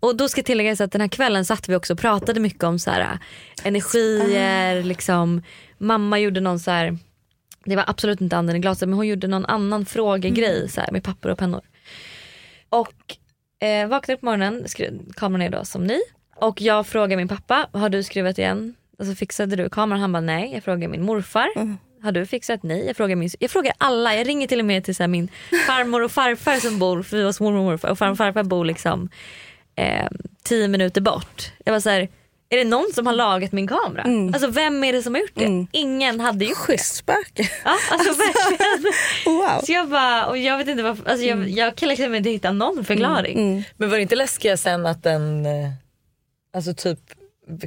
Och 0.00 0.16
då 0.16 0.28
ska 0.28 0.42
tilläggas 0.42 0.80
att 0.80 0.92
den 0.92 1.00
här 1.00 1.08
kvällen 1.08 1.44
satt 1.44 1.68
vi 1.68 1.76
också 1.76 1.92
och 1.92 1.98
pratade 1.98 2.40
mycket 2.40 2.64
om 2.64 2.78
så 2.78 2.90
här, 2.90 3.18
energier, 3.64 4.82
liksom, 4.82 5.42
mamma 5.78 6.18
gjorde 6.18 6.40
någon 6.40 6.60
så 6.60 6.70
här, 6.70 6.98
det 7.64 7.76
var 7.76 7.84
absolut 7.86 8.20
inte 8.20 8.36
anden 8.36 8.56
i 8.56 8.58
glaset 8.58 8.88
men 8.88 8.96
hon 8.98 9.06
gjorde 9.06 9.26
någon 9.26 9.46
annan 9.46 9.86
frågegrej 9.86 10.68
så 10.68 10.80
här, 10.80 10.92
med 10.92 11.04
papper 11.04 11.28
och 11.28 11.38
pennor. 11.38 11.62
Och 12.68 13.16
eh, 13.66 13.88
vaknar 13.88 14.14
upp 14.14 14.20
på 14.20 14.26
morgonen, 14.26 14.64
skru- 14.64 15.12
kameran 15.16 15.42
är 15.42 15.50
då 15.50 15.64
som 15.64 15.86
ny 15.86 16.00
Och 16.36 16.60
jag 16.60 16.86
frågar 16.86 17.16
min 17.16 17.28
pappa, 17.28 17.68
har 17.72 17.88
du 17.88 18.02
skruvat 18.02 18.38
igen? 18.38 18.74
Alltså 19.02 19.14
fixade 19.14 19.56
du 19.56 19.68
kameran? 19.70 20.00
Han 20.00 20.12
bara 20.12 20.20
nej. 20.20 20.50
Jag 20.54 20.64
frågar 20.64 20.88
min 20.88 21.02
morfar. 21.02 21.48
Mm. 21.56 21.78
Har 22.02 22.12
du 22.12 22.26
fixat? 22.26 22.62
Nej. 22.62 22.86
Jag 22.86 22.96
frågar, 22.96 23.16
min, 23.16 23.30
jag 23.38 23.50
frågar 23.50 23.72
alla. 23.78 24.14
Jag 24.14 24.28
ringer 24.28 24.46
till 24.46 24.58
och 24.58 24.64
med 24.64 24.84
till 24.84 24.94
så 24.94 25.02
här, 25.02 25.08
min 25.08 25.28
farmor 25.66 26.02
och 26.02 26.12
farfar 26.12 26.56
som 26.56 26.78
bor, 26.78 27.02
för 27.02 27.16
vi 27.16 27.22
var 27.22 27.42
mormor 27.42 27.58
och 27.58 27.64
morfar 27.64 27.88
och 27.88 27.98
farmor 27.98 28.12
och 28.12 28.18
farfar 28.18 28.42
bor 28.42 28.64
liksom 28.64 29.08
eh, 29.76 30.06
tio 30.42 30.68
minuter 30.68 31.00
bort. 31.00 31.52
Jag 31.64 31.72
var 31.72 31.80
så 31.80 31.90
här, 31.90 32.08
är 32.48 32.56
det 32.56 32.64
någon 32.64 32.92
som 32.94 33.06
har 33.06 33.14
lagat 33.14 33.52
min 33.52 33.66
kamera? 33.66 34.02
Alltså 34.34 34.46
vem 34.46 34.84
är 34.84 34.92
det 34.92 35.02
som 35.02 35.14
har 35.14 35.20
gjort 35.20 35.34
det? 35.34 35.66
Ingen 35.72 36.20
hade 36.20 36.44
gjort 36.44 36.66
det. 36.66 36.72
Schysst 36.72 36.94
spöke. 36.94 37.50
Ja, 37.64 37.76
alltså 37.90 38.10
verkligen. 38.10 38.92
Wow. 39.26 39.60
Så 39.64 39.72
jag 39.72 39.88
bara, 39.88 40.26
och 40.26 40.38
jag 40.38 40.58
vet 40.58 40.68
inte 40.68 40.82
varför, 40.82 41.10
alltså 41.10 41.26
jag, 41.26 41.48
jag 41.48 41.76
kan 41.76 41.88
liksom 41.88 42.14
inte 42.14 42.30
hitta 42.30 42.52
någon 42.52 42.84
förklaring. 42.84 43.64
Men 43.76 43.90
var 43.90 43.96
det 43.96 44.02
inte 44.02 44.16
läskiga 44.16 44.56
sen 44.56 44.86
att 44.86 45.02
den, 45.02 45.46
eh, 45.46 45.70
alltså 46.54 46.74
typ 46.74 46.98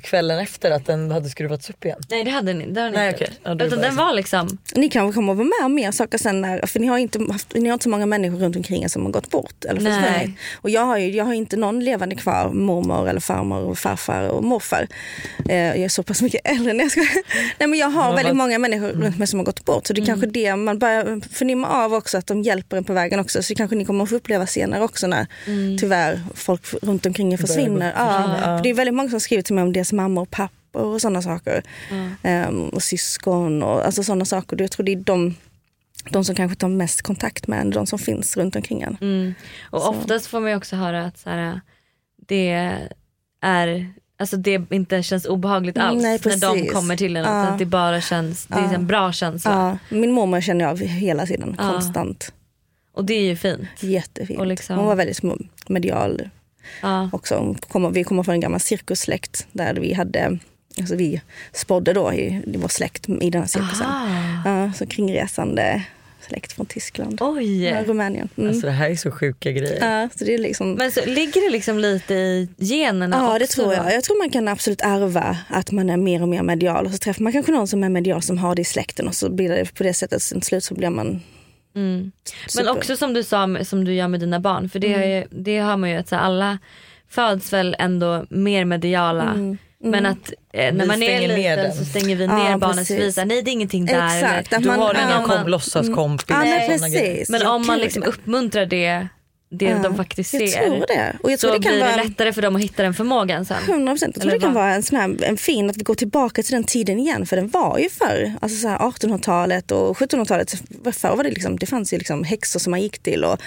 kvällen 0.04 0.40
efter 0.40 0.72
att 0.72 0.86
den 0.86 1.12
hade 1.12 1.30
skruvats 1.30 1.70
upp 1.70 1.86
igen? 1.86 1.98
Nej 2.10 2.24
det 2.24 2.32
hade 2.32 2.54
ni, 2.54 2.66
det 2.72 2.82
hade 2.82 2.92
ni 2.92 2.98
Nej, 2.98 3.08
inte. 3.12 3.24
okej. 3.24 3.38
Ja, 3.44 3.66
Utan 3.66 3.80
den 3.80 3.96
var 3.96 4.14
liksom, 4.14 4.58
Ni 4.76 4.90
kanske 4.90 5.16
kommer 5.16 5.34
att 5.34 5.38
vara 5.38 5.48
med 5.60 5.66
om 5.66 5.74
mer 5.76 5.92
saker 5.92 6.18
sen 6.18 6.42
när, 6.42 6.66
för 6.68 6.80
ni 6.80 6.88
har, 6.88 6.98
inte 6.98 7.20
haft, 7.32 7.54
ni 7.56 7.70
har 7.70 7.74
inte 7.74 7.84
så 7.84 7.90
många 7.90 8.06
människor 8.06 8.38
runt 8.38 8.56
omkring 8.56 8.84
er 8.84 8.88
som 8.88 9.06
har 9.06 9.12
gått 9.12 9.30
bort 9.30 9.66
eller 9.66 9.82
Nej. 9.82 10.04
försvunnit. 10.04 10.38
Och 10.62 10.70
jag 10.70 10.82
har 10.86 10.98
ju 10.98 11.10
jag 11.12 11.26
har 11.26 11.34
inte 11.34 11.58
någon 11.58 11.80
levande 11.80 12.16
kvar, 12.16 12.50
mormor 12.50 13.10
eller 13.10 13.20
farmor 13.20 13.62
och 13.62 13.78
farfar 13.78 14.28
och 14.30 14.44
morfar. 14.44 14.88
Eh, 15.50 15.56
jag 15.56 15.78
är 15.78 15.90
så 15.90 16.04
pass 16.04 16.22
mycket 16.22 16.42
äldre. 16.44 16.74
Nej, 16.74 16.84
jag, 16.86 16.92
ska, 16.92 17.02
nej 17.60 17.68
men 17.70 17.80
jag 17.80 17.90
har 17.90 18.04
Men 18.06 18.16
väldigt 18.16 18.30
vad- 18.30 18.36
många 18.38 18.60
människor 18.60 18.88
runt 18.88 19.18
mig 19.18 19.28
som 19.28 19.40
har 19.40 19.46
gått 19.46 19.66
bort. 19.66 19.88
Så 19.88 19.94
det 19.94 20.02
är 20.02 20.06
kanske 20.06 20.28
det 20.28 20.56
man 20.56 20.80
börjar 20.80 21.34
förnimma 21.34 21.68
av 21.70 21.94
också, 21.94 22.18
att 22.18 22.28
de 22.28 22.42
hjälper 22.42 22.78
en 22.78 22.84
på 22.84 22.94
vägen 22.94 23.20
också. 23.20 23.44
Så 23.44 23.50
det 23.54 23.56
kanske 23.56 23.76
ni 23.76 23.86
kommer 23.86 24.04
att 24.04 24.10
få 24.10 24.16
uppleva 24.16 24.48
senare 24.48 24.84
också 24.84 25.08
när 25.08 25.28
tyvärr 25.80 26.20
folk 26.34 26.62
runt 26.82 27.06
omkring 27.06 27.34
er 27.34 27.38
försvinner. 27.38 27.94
Ja, 27.98 28.36
för 28.58 28.64
det 28.64 28.70
är 28.70 28.74
väldigt 28.74 28.96
många 28.96 29.10
som 29.10 29.20
skriver 29.20 29.44
till 29.44 29.56
mig 29.56 29.65
om 29.66 29.74
deras 29.74 29.94
mammor 29.94 30.22
och 30.22 30.32
pappor 30.32 30.82
och 30.84 31.02
sådana 31.02 31.22
saker. 31.22 31.64
Ehm, 32.24 32.70
och 32.70 32.84
syskon 32.84 33.64
och 33.64 33.86
alltså 33.86 34.04
sådana 34.04 34.26
saker. 34.26 34.62
Jag 34.62 34.72
tror 34.72 34.86
det 34.86 34.92
är 34.92 34.96
de, 34.96 35.36
de 36.10 36.26
som 36.26 36.36
kanske 36.36 36.58
tar 36.58 36.68
mest 36.68 37.02
kontakt 37.02 37.48
med 37.48 37.62
en, 37.62 37.70
de 37.70 37.88
som 37.88 38.00
finns 38.00 38.38
runt 38.38 38.56
omkring 38.56 38.82
en. 38.82 38.98
mm. 39.02 39.34
och 39.62 39.82
Så. 39.82 39.90
oftast 39.90 40.28
får 40.28 40.40
man 40.40 40.50
ju 40.50 40.58
också 40.58 40.76
höra 40.76 41.06
att 41.06 41.18
så 41.18 41.30
här, 41.30 41.62
det 42.28 42.50
är 43.42 43.94
Alltså 44.18 44.38
det 44.38 44.72
inte 44.72 45.04
känns 45.04 45.26
obehagligt 45.26 45.78
Mm, 45.78 45.88
alls 45.90 46.04
nej, 46.04 46.20
när 46.26 46.56
de 46.64 46.68
kommer 46.70 46.98
till 46.98 47.18
en. 47.18 47.24
Ja. 47.24 47.48
Att 47.48 47.60
det 47.60 47.66
bara 47.66 48.02
känns, 48.02 48.46
det 48.46 48.56
är 48.56 48.74
en 48.74 48.88
bra 48.88 49.12
känsla. 49.12 49.52
Ja, 49.90 49.96
min 49.98 50.12
mormor 50.12 50.42
känner 50.42 50.66
jag 50.66 50.72
av 50.72 50.80
hela 50.80 51.26
tiden, 51.26 51.56
Ja. 51.58 51.72
konstant. 51.72 52.34
Och 52.92 53.06
det 53.06 53.14
är 53.14 53.22
ju 53.22 53.36
fint. 53.36 53.68
Jättefint. 53.80 54.40
Och 54.40 54.48
liksom- 54.48 54.78
Hon 54.78 54.86
var 54.86 54.96
väldigt 54.96 55.22
medial 55.68 56.30
Ja. 56.82 57.10
också. 57.14 57.56
Vi 57.92 58.04
kommer 58.04 58.24
från 58.24 58.34
en 58.34 58.40
gammal 58.42 58.60
cirkussläkt 58.60 59.48
där 59.52 59.74
vi 59.74 59.94
hade 59.94 60.40
Alltså 60.80 60.96
vi 60.96 61.22
spådde 61.54 61.94
då 61.94 62.14
i, 62.14 62.42
i 62.48 62.58
vår 62.58 62.68
släkt 62.68 63.10
i 63.10 63.30
den 63.30 63.42
här 63.42 63.48
cirkusen. 63.48 63.88
Ja, 64.46 64.72
så 64.76 64.86
kringresande 64.88 65.84
släkt 66.28 66.54
från 66.54 66.66
Tyskland. 66.66 67.18
Oj. 67.22 67.64
Ja, 67.64 67.84
Rumänien. 67.84 68.30
Mm. 68.38 68.50
Alltså 68.50 68.66
det 68.68 68.72
här 68.74 68.90
är 68.90 68.96
så 68.96 69.12
sjuka 69.12 69.52
grejer. 69.52 70.02
ja, 70.02 70.10
så 70.16 70.26
det 70.26 70.34
är 70.34 70.38
liksom, 70.38 70.72
Men 70.72 70.92
så 70.92 71.06
ligger 71.06 71.46
det 71.46 71.50
liksom 71.50 71.80
lite 71.80 72.14
i 72.14 72.50
generna 72.58 73.18
Ja 73.18 73.28
också? 73.28 73.40
det 73.40 73.48
tror 73.48 73.74
jag. 73.74 73.94
Jag 73.94 74.04
tror 74.04 74.18
man 74.18 74.30
kan 74.30 74.48
absolut 74.48 74.82
ärva 74.82 75.38
att 75.50 75.72
man 75.72 75.90
är 75.90 75.98
mer 75.98 76.22
och 76.22 76.28
mer 76.28 76.44
medial. 76.44 76.86
Och 76.86 76.92
så 76.92 76.98
träffar 76.98 77.24
man 77.24 77.34
kanske 77.34 77.52
någon 77.52 77.68
som 77.68 77.84
är 77.84 77.90
medial 77.90 78.22
som 78.22 78.38
har 78.38 78.56
det 78.56 78.62
i 78.62 78.66
släkten 78.66 79.08
och 79.08 79.16
så 79.16 79.30
blir 79.30 79.50
det 79.50 79.74
på 79.74 79.84
det 79.84 79.94
sättet. 79.94 80.22
Sen 80.22 80.40
till 80.40 80.48
slut 80.48 80.64
så 80.64 80.74
blir 80.74 80.90
man 80.90 81.22
Mm. 81.76 82.12
Men 82.58 82.68
också 82.68 82.98
som 82.98 83.14
du 83.14 83.24
sa, 83.24 83.58
som 83.64 83.86
du 83.86 83.94
gör 83.94 84.08
med 84.08 84.20
dina 84.20 84.40
barn. 84.40 84.70
För 84.70 84.80
det, 84.80 84.94
Mm. 84.94 85.28
det 85.32 85.58
har 85.60 85.78
man 85.78 85.90
ju 85.90 85.96
att 85.98 86.08
så 86.10 86.16
alla 86.16 86.58
föds 87.10 87.54
väl 87.54 87.76
ändå 87.80 88.26
mer 88.30 88.66
mediala. 88.66 89.24
Mm. 89.24 89.58
Men 89.84 90.06
att 90.06 90.34
eh, 90.54 90.74
när 90.74 90.82
Vi 90.82 90.88
man 90.88 91.04
är 91.04 91.28
liten 91.28 91.74
så 91.74 91.86
stänger 91.86 92.16
vi 92.16 92.26
Ja, 92.26 92.36
ner 92.38 92.58
barnet 92.58 92.78
precis. 92.78 92.98
och 93.00 93.04
visar 93.06 93.26
nej 93.26 93.42
det 93.42 93.50
är 93.50 93.54
ingenting 93.54 93.86
där. 93.86 94.06
Exakt, 94.16 94.62
Du 94.64 94.68
man- 94.68 94.80
har 94.80 94.94
ja, 94.94 95.24
kom, 95.28 95.48
låtsaskompis. 95.48 96.26
Ja, 96.30 96.38
men 96.38 97.26
men 97.30 97.42
Ja, 97.42 97.50
om 97.52 97.68
man 97.68 97.80
liksom 97.80 98.04
ja. 98.04 98.10
uppmuntrar 98.10 98.66
det, 98.66 99.08
det 99.58 99.66
Ja, 99.66 99.78
de 99.84 99.96
faktiskt 99.96 100.34
jag 100.34 100.50
ser. 100.50 100.66
tror 100.68 100.86
det. 100.88 101.16
Och 101.24 101.32
jag 101.32 101.40
så 101.40 101.48
tror 101.48 101.58
det 101.58 101.64
kan 101.64 101.72
blir 101.74 101.82
vara- 101.86 101.98
det 101.98 102.04
lättare 102.04 102.34
för 102.34 102.42
dem 102.42 102.56
att 102.56 102.62
hitta 102.62 102.84
den 102.84 102.94
förmågan 102.94 103.46
sen. 103.46 103.58
100 103.68 103.92
procent. 103.94 104.16
Jag 104.16 104.22
tror 104.22 104.32
Eller 104.32 104.40
det 104.40 104.46
kan 104.46 104.54
vad? 104.54 104.64
vara 104.64 104.74
en, 104.76 104.84
sån 104.84 104.98
här, 105.00 105.24
en 105.24 105.38
fin 105.38 105.70
att 105.70 105.78
vi 105.78 105.84
går 105.84 105.96
tillbaka 105.96 106.44
till 106.44 106.52
den 106.54 106.64
tiden 106.64 107.00
igen. 107.00 107.26
För 107.26 107.36
den 107.36 107.48
var 107.50 107.78
ju 107.78 107.90
förr. 107.90 108.34
Alltså 108.42 108.58
så 108.62 108.68
här 108.68 108.78
1800-talet 108.80 109.72
och 109.72 109.98
1700-talet. 109.98 110.56
Förr 110.92 111.16
var 111.16 111.24
det 111.24 111.30
liksom, 111.30 111.58
det 111.58 111.66
fanns 111.66 111.94
ju 111.94 111.98
liksom 111.98 112.24
häxor 112.24 112.60
som 112.60 112.72
man 112.72 112.82
gick 112.82 113.00
till. 113.00 113.24
Och 113.24 113.42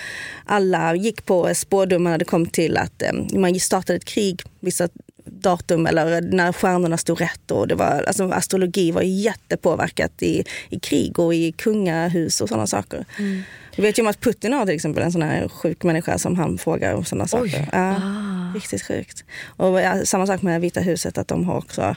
alla 0.46 0.94
gick 0.94 1.24
på 1.26 1.54
spårdom 1.54 2.04
när 2.04 2.18
det 2.18 2.24
kom 2.24 2.46
till 2.46 2.76
att 2.76 3.02
eh, 3.02 3.12
man 3.38 3.60
startade 3.60 3.96
ett 3.96 4.04
krig 4.04 4.42
vissa 4.60 4.88
datum 5.30 5.86
eller 5.86 6.20
när 6.20 6.52
stjärnorna 6.52 6.96
stod 6.96 7.20
rätt. 7.20 7.50
Och 7.50 7.68
det 7.68 7.74
var, 7.74 8.04
alltså, 8.06 8.30
astrologi 8.30 8.90
var 8.92 9.02
jättepåverkat 9.02 10.22
i, 10.22 10.44
i 10.70 10.78
krig 10.80 11.18
och 11.18 11.34
i 11.34 11.52
kungahus 11.52 12.40
och 12.40 12.48
sådana 12.48 12.66
saker. 12.66 13.04
Mm. 13.18 13.42
Jag 13.78 13.82
vet 13.82 13.98
ju 13.98 14.02
om 14.02 14.08
att 14.08 14.20
Putin 14.20 14.52
har 14.52 14.66
till 14.66 14.74
exempel 14.74 15.02
en 15.02 15.12
sån 15.12 15.22
här 15.22 15.48
sjuk 15.48 15.82
människa 15.82 16.18
som 16.18 16.36
han 16.36 16.58
frågar 16.58 16.94
om 16.94 17.04
sådana 17.04 17.26
saker. 17.28 17.68
Ja, 17.72 17.94
Ah. 18.02 18.54
Riktigt 18.54 18.82
sjukt. 18.82 19.24
Och 19.46 19.80
ja, 19.80 20.04
samma 20.04 20.26
sak 20.26 20.42
med 20.42 20.60
Vita 20.60 20.80
huset, 20.80 21.18
att 21.18 21.28
de 21.28 21.44
har 21.44 21.56
också 21.58 21.96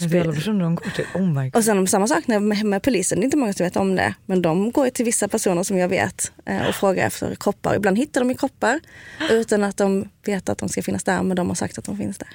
Men 0.00 0.20
alla 0.22 0.32
personer 0.32 0.64
de 0.64 0.74
går 0.74 0.90
till, 0.90 1.04
oh 1.14 1.22
my 1.22 1.44
god. 1.44 1.56
och 1.56 1.64
sen 1.64 1.86
samma 1.86 2.06
sak 2.06 2.26
med, 2.26 2.42
med 2.64 2.82
polisen, 2.82 3.18
det 3.18 3.22
är 3.22 3.24
inte 3.24 3.36
många 3.36 3.52
som 3.52 3.64
vet 3.64 3.76
om 3.76 3.96
det. 3.96 4.14
Men 4.26 4.42
de 4.42 4.70
går 4.70 4.84
ju 4.84 4.90
till 4.90 5.04
vissa 5.04 5.28
personer 5.28 5.62
som 5.62 5.78
jag 5.78 5.88
vet 5.88 6.32
eh, 6.46 6.68
och 6.68 6.74
frågar 6.74 7.06
efter 7.06 7.34
kroppar. 7.34 7.74
Ibland 7.76 7.98
hittar 7.98 8.20
de 8.20 8.30
ju 8.30 8.36
kroppar 8.36 8.80
utan 9.30 9.64
att 9.64 9.76
de 9.76 10.08
vet 10.26 10.48
att 10.48 10.58
de 10.58 10.68
ska 10.68 10.82
finnas 10.82 11.04
där 11.04 11.22
men 11.22 11.36
de 11.36 11.48
har 11.48 11.54
sagt 11.54 11.78
att 11.78 11.84
de 11.84 11.96
finns 11.96 12.18
där. 12.18 12.28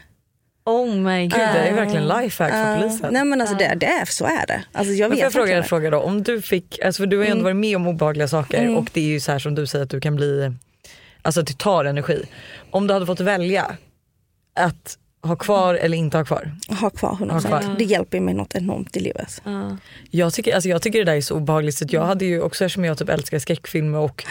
Oh 0.66 0.96
my 0.96 1.22
god. 1.28 1.32
Gud, 1.40 1.48
det 1.54 1.60
är 1.60 1.74
verkligen 1.74 2.08
lifehack 2.08 2.52
för 2.52 2.72
Ja. 2.72 2.78
polisen. 2.82 3.14
Nej 3.14 3.26
men 3.26 3.42
alltså 3.42 3.56
det, 3.56 3.74
det 3.78 3.86
är, 3.86 4.06
så 4.06 4.26
är 4.26 4.48
det. 4.48 4.64
Alltså, 4.72 4.94
jag 4.94 5.10
Men 5.10 5.18
vet 5.18 5.20
får 5.20 5.24
jag 5.26 5.34
fråga 5.34 5.58
en 5.58 5.64
fråga 5.64 5.90
då? 5.90 5.98
Om 6.00 6.24
du 6.24 6.42
fick, 6.42 6.80
alltså 6.86 7.02
för 7.04 7.08
du 7.08 7.18
har 7.18 7.24
ju 7.26 7.32
ändå 7.32 7.44
varit 7.44 7.56
med 7.56 7.76
om 7.76 7.88
obehagliga 7.88 8.28
saker 8.28 8.62
Mm. 8.64 8.78
och 8.78 8.90
det 8.94 9.02
är 9.02 9.06
ju 9.08 9.20
så 9.20 9.32
här 9.32 9.40
som 9.40 9.56
du 9.56 9.68
säger 9.68 9.84
att 9.84 9.90
du 9.92 10.00
kan 10.02 10.16
bli, 10.16 10.54
alltså 11.22 11.40
att 11.42 11.48
det 11.48 11.58
tar 11.58 11.86
energi. 11.86 12.24
Om 12.72 12.88
du 12.88 12.94
hade 12.94 13.06
fått 13.06 13.20
välja 13.20 13.76
att 14.60 14.98
ha 15.24 15.36
kvar 15.36 15.76
eller 15.76 15.98
inte 15.98 16.18
ha 16.18 16.26
kvar. 16.26 16.52
Ha 16.82 16.90
kvar 16.90 17.16
100%. 17.20 17.32
Ha 17.32 17.40
kvar. 17.42 17.76
Det 17.78 17.84
hjälper 17.84 18.20
mig 18.20 18.34
något 18.34 18.56
enormt 18.56 18.98
i 18.98 19.00
livet. 19.00 19.42
Ja. 19.46 19.78
Jag 20.10 20.34
tycker, 20.34 20.54
alltså 20.56 20.70
jag 20.70 20.82
tycker 20.82 21.00
det 21.00 21.06
där 21.06 21.16
är 21.18 21.22
så 21.22 21.36
obehagligt 21.36 21.76
så 21.76 21.86
jag 21.90 22.06
hade 22.06 22.26
ju 22.26 22.42
också 22.42 22.66
eftersom 22.66 22.86
jag 22.86 22.98
typ 22.98 23.10
älskar 23.10 23.40
skräckfilmer 23.40 23.98
och 24.00 24.26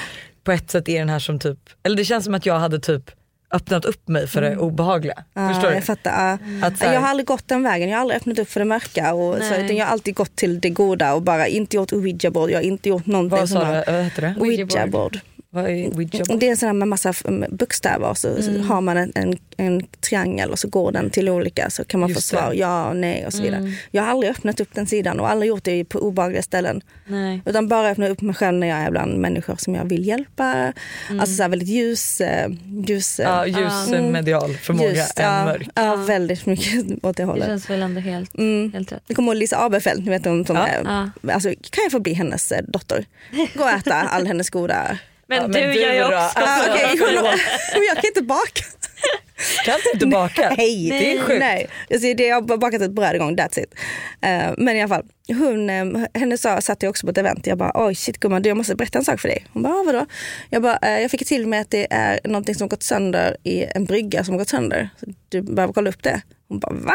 på 0.45 0.53
ett 0.53 0.71
sätt 0.71 0.89
är 0.89 0.99
den 0.99 1.09
här 1.09 1.19
som 1.19 1.39
typ, 1.39 1.59
eller 1.83 1.97
det 1.97 2.05
känns 2.05 2.25
som 2.25 2.35
att 2.35 2.47
jag 2.47 2.59
hade 2.59 2.81
typ 2.81 3.11
öppnat 3.55 3.85
upp 3.85 4.09
mig 4.09 4.27
för 4.27 4.41
det 4.43 4.57
obehagliga. 4.57 5.15
Ja, 5.35 5.49
Förstår 5.49 5.69
du? 5.69 5.75
jag 5.75 5.85
fattar. 5.85 6.39
ja. 6.61 6.67
Att 6.67 6.81
här- 6.83 6.93
Jag 6.95 7.01
har 7.01 7.09
aldrig 7.09 7.27
gått 7.27 7.49
den 7.49 7.63
vägen. 7.63 7.89
Jag 7.89 7.97
har 7.97 8.01
aldrig 8.01 8.17
öppnat 8.21 8.39
upp 8.39 8.49
för 8.51 8.61
det 8.61 8.65
mörka. 8.67 9.15
Och 9.15 9.37
så, 9.43 9.55
utan 9.55 9.77
jag 9.77 9.87
har 9.87 9.93
alltid 9.93 10.15
gått 10.15 10.37
till 10.37 10.61
det 10.61 10.71
goda 10.71 11.15
och 11.15 11.23
bara 11.23 11.47
inte 11.49 11.77
gjort 11.77 11.93
ouija-board. 11.93 12.51
Jag 12.51 12.57
har 12.59 12.63
inte 12.63 12.89
gjort 12.89 13.07
någonting 13.07 13.39
Vad 13.39 13.49
sa 13.49 13.65
har- 13.65 13.85
du, 13.87 13.93
vad 13.93 14.05
heter 14.05 14.23
det? 14.23 14.35
Ouija-board. 14.41 15.19
Vad 15.53 15.65
är 15.65 15.89
Ouija? 15.97 16.25
Det 16.37 16.47
är 16.47 16.51
en 16.51 16.57
sån 16.57 16.67
här 16.67 16.73
med 16.75 16.89
massa 16.89 17.15
mm, 17.25 17.57
bokstäver 17.57 18.15
så, 18.15 18.43
så 18.43 18.59
har 18.59 18.81
man 18.81 18.97
en, 18.97 19.13
en, 19.15 19.37
en 19.57 19.87
triangel 20.01 20.51
och 20.51 20.59
så 20.59 20.69
går 20.69 20.93
den 20.93 21.11
till 21.11 21.29
olika 21.29 21.71
så 21.71 21.85
kan 21.85 22.01
man 22.01 22.09
få 22.09 22.15
Just 22.15 22.31
det. 22.31 22.37
svar 22.37 22.53
ja, 22.53 22.93
nej 22.93 23.27
och 23.27 23.33
så 23.33 23.43
vidare. 23.43 23.73
Jag 23.91 24.03
har 24.03 24.11
aldrig 24.11 24.31
öppnat 24.31 24.61
upp 24.61 24.69
den 24.75 24.87
sidan 24.87 25.21
och 25.21 25.31
aldrig 25.31 25.49
gjort 25.49 25.65
det 25.65 25.85
på 25.85 25.99
obehagliga 25.99 26.43
ställen. 26.43 26.81
Nej. 27.07 27.43
Utan 27.47 27.69
bara 27.69 27.91
öppnat 27.91 28.11
upp 28.11 28.21
mig 28.21 28.35
själv 28.35 28.59
när 28.59 28.67
jag 28.67 28.79
är 28.79 28.91
bland 28.91 29.19
människor 29.19 29.57
som 29.59 29.75
jag 29.75 29.85
vill 29.85 30.07
hjälpa. 30.07 30.73
Alltså 31.21 31.35
så 31.43 31.49
väldigt 31.49 31.69
ljus, 31.69 32.21
eh, 32.21 32.51
ljus, 32.87 33.21
eh, 33.21 33.27
Ja, 33.29 33.47
ljus 33.47 33.89
Mm. 33.89 34.13
medial 34.13 34.55
förmåga 34.57 34.91
ljust, 34.95 35.19
än 35.19 35.25
ja, 35.27 35.45
mörk. 35.45 35.69
Ja, 35.75 35.97
väldigt 35.97 36.47
mycket 36.47 36.75
åt 37.05 37.17
det 37.17 37.23
Det 37.23 37.27
hållet. 37.27 37.47
känns 37.47 37.71
väl 37.71 37.83
ändå 37.83 38.01
helt, 38.01 38.39
Mm. 38.39 38.73
helt 38.73 38.93
rätt. 38.93 39.03
Jag 39.07 39.17
kommer 39.17 39.33
ihåg 39.33 39.37
Lisa 39.39 39.57
Aberfeld, 39.65 40.05
ni 40.05 40.11
vet 40.11 40.25
hon 40.25 40.47
som 40.47 40.57
Ja. 40.57 40.67
är, 40.67 41.11
alltså, 41.33 41.49
kan 41.49 41.83
jag 41.85 41.93
få 41.93 42.01
bli 42.01 42.13
hennes 42.13 42.53
eh, 42.53 42.63
dotter? 42.69 43.05
Gå 43.55 43.63
och 43.65 43.71
äta 43.71 43.95
all 43.95 44.27
hennes 44.27 44.51
goda 44.51 44.99
Men, 45.31 45.43
Ja, 45.43 45.49
men 45.49 45.63
du, 45.63 45.73
du 45.73 45.81
gör 45.81 45.93
ju 45.95 46.03
också 46.05 46.17
Ah, 46.17 46.59
hon- 46.99 47.39
men 47.75 47.83
jag 47.89 47.97
kan 47.97 48.05
inte 48.07 48.23
baka. 48.23 48.63
Kan 49.65 49.79
du 49.85 49.91
inte 49.95 50.07
baka? 50.07 50.55
Nej, 50.59 50.89
Det 50.91 51.13
är 51.13 51.23
sjukt. 51.23 51.41
Nej. 51.41 51.67
Alltså, 51.91 52.15
det, 52.15 52.27
jag 52.27 52.49
har 52.49 52.57
bakat 52.57 52.83
ett 52.83 52.91
bröd 52.91 53.13
en 53.15 53.19
gång, 53.19 53.37
that's 53.37 53.59
it. 53.61 53.75
Eh, 54.23 54.55
men 54.59 54.77
i 54.77 54.83
alla 54.83 54.89
fall, 54.95 55.05
hon, 55.29 55.71
uh, 55.71 56.07
henne 56.15 56.39
sa, 56.39 56.61
satt 56.61 56.83
jag 56.83 56.91
också 56.91 57.07
på 57.07 57.11
ett 57.11 57.19
event. 57.19 57.47
Jag 57.47 57.59
bara, 57.59 57.73
oj 57.75 57.95
shit 57.95 58.21
gumman, 58.21 58.43
du, 58.43 58.49
jag 58.51 58.57
måste 58.57 58.75
berätta 58.75 58.99
en 58.99 59.05
sak 59.05 59.21
för 59.21 59.29
dig. 59.29 59.47
Hon 59.53 59.63
bara, 59.63 59.75
"Ah, 59.75 59.83
vadå? 59.87 60.07
Jag 60.51 60.63
bara, 60.63 60.79
eh, 60.83 61.01
jag 61.03 61.11
fick 61.11 61.27
till 61.27 61.47
mig 61.47 61.61
att 61.61 61.71
det 61.71 61.87
är 61.91 62.21
någonting 62.25 62.55
som 62.55 62.69
gått 62.69 62.83
sönder 62.83 63.37
i 63.45 63.65
en 63.75 63.85
brygga 63.85 64.25
som 64.25 64.35
har 64.35 64.39
gått 64.39 64.49
sönder. 64.49 64.89
Så 65.01 65.07
du 65.29 65.43
behöver 65.43 65.73
kolla 65.75 65.91
upp 65.91 66.03
det. 66.03 66.21
Hon 66.49 66.59
bara, 66.61 66.73
va? 66.75 66.95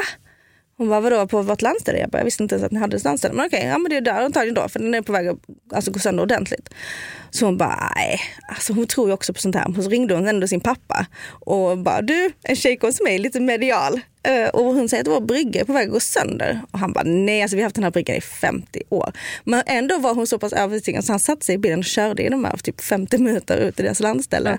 Hon 0.78 0.90
bara, 0.90 1.00
vadå 1.00 1.28
på 1.28 1.42
vårt 1.42 1.62
landställe? 1.62 2.00
Jag, 2.00 2.10
bara, 2.10 2.18
jag 2.18 2.26
visste 2.26 2.44
inte 2.44 2.56
ens 2.56 2.66
att 2.66 2.72
ni 2.72 2.80
hade 2.80 2.98
ett 2.98 3.04
landställe. 3.04 3.34
Men 3.34 3.46
okej, 3.46 3.66
ja 3.66 3.78
men 3.78 3.90
det 3.90 3.98
är 3.98 4.02
där 4.02 4.22
antagligen 4.22 4.56
då 4.56 4.70
för 4.70 4.80
den 4.80 4.94
är 4.94 5.02
på 5.02 5.12
väg 5.12 5.28
att 5.28 5.38
alltså, 5.74 5.92
gå 5.92 6.00
sönder 6.00 6.24
ordentligt. 6.24 6.70
Så 7.32 7.46
hon 7.46 7.58
bara, 7.58 7.92
nej, 7.96 8.20
alltså 8.50 8.74
hon 8.74 8.88
tror 8.88 9.08
ju 9.08 9.14
också 9.14 9.34
på 9.34 9.40
sånt 9.40 9.56
här. 9.56 9.82
Så 9.82 9.90
ringde 9.90 10.16
hon 10.16 10.28
ändå 10.28 10.48
sin 10.48 10.62
pappa 10.62 11.06
och 11.28 11.78
bara, 11.78 12.02
du 12.02 12.32
en 12.44 12.56
tjej 12.56 12.78
kom 12.78 12.92
till 12.92 13.04
mig, 13.04 13.20
lite 13.20 13.40
medial. 13.40 14.00
Eh, 14.24 14.50
och 14.50 14.64
hon 14.64 14.90
säger 14.90 15.04
att 15.04 15.08
vår 15.08 15.22
brygga 15.22 15.62
är 15.62 15.66
på 15.66 15.74
väg 15.74 15.88
att 15.88 15.94
gå 15.94 16.00
sönder. 16.00 16.62
Och 16.72 16.80
han 16.80 16.94
bara, 16.94 17.04
nej 17.04 17.42
alltså 17.42 17.56
vi 17.56 17.62
har 17.62 17.66
haft 17.66 17.76
den 17.76 17.84
här 17.84 17.92
bryggan 17.92 18.16
i 18.16 18.22
50 18.22 18.82
år. 18.90 19.12
Men 19.44 19.64
ändå 19.66 19.98
var 19.98 20.16
hon 20.16 20.28
så 20.28 20.40
pass 20.40 20.54
övertygad 20.54 21.06
så 21.06 21.14
han 21.14 21.20
satte 21.20 21.46
sig 21.46 21.56
i 21.56 21.58
bilen 21.58 21.80
och 21.80 21.86
körde 21.86 22.24
i 22.24 22.30
de 22.30 22.46
här 22.46 22.58
typ 22.58 22.82
50 22.82 23.18
minuter 23.18 23.58
ut 23.58 23.80
i 23.80 23.84
deras 23.84 24.00
landställe. 24.00 24.58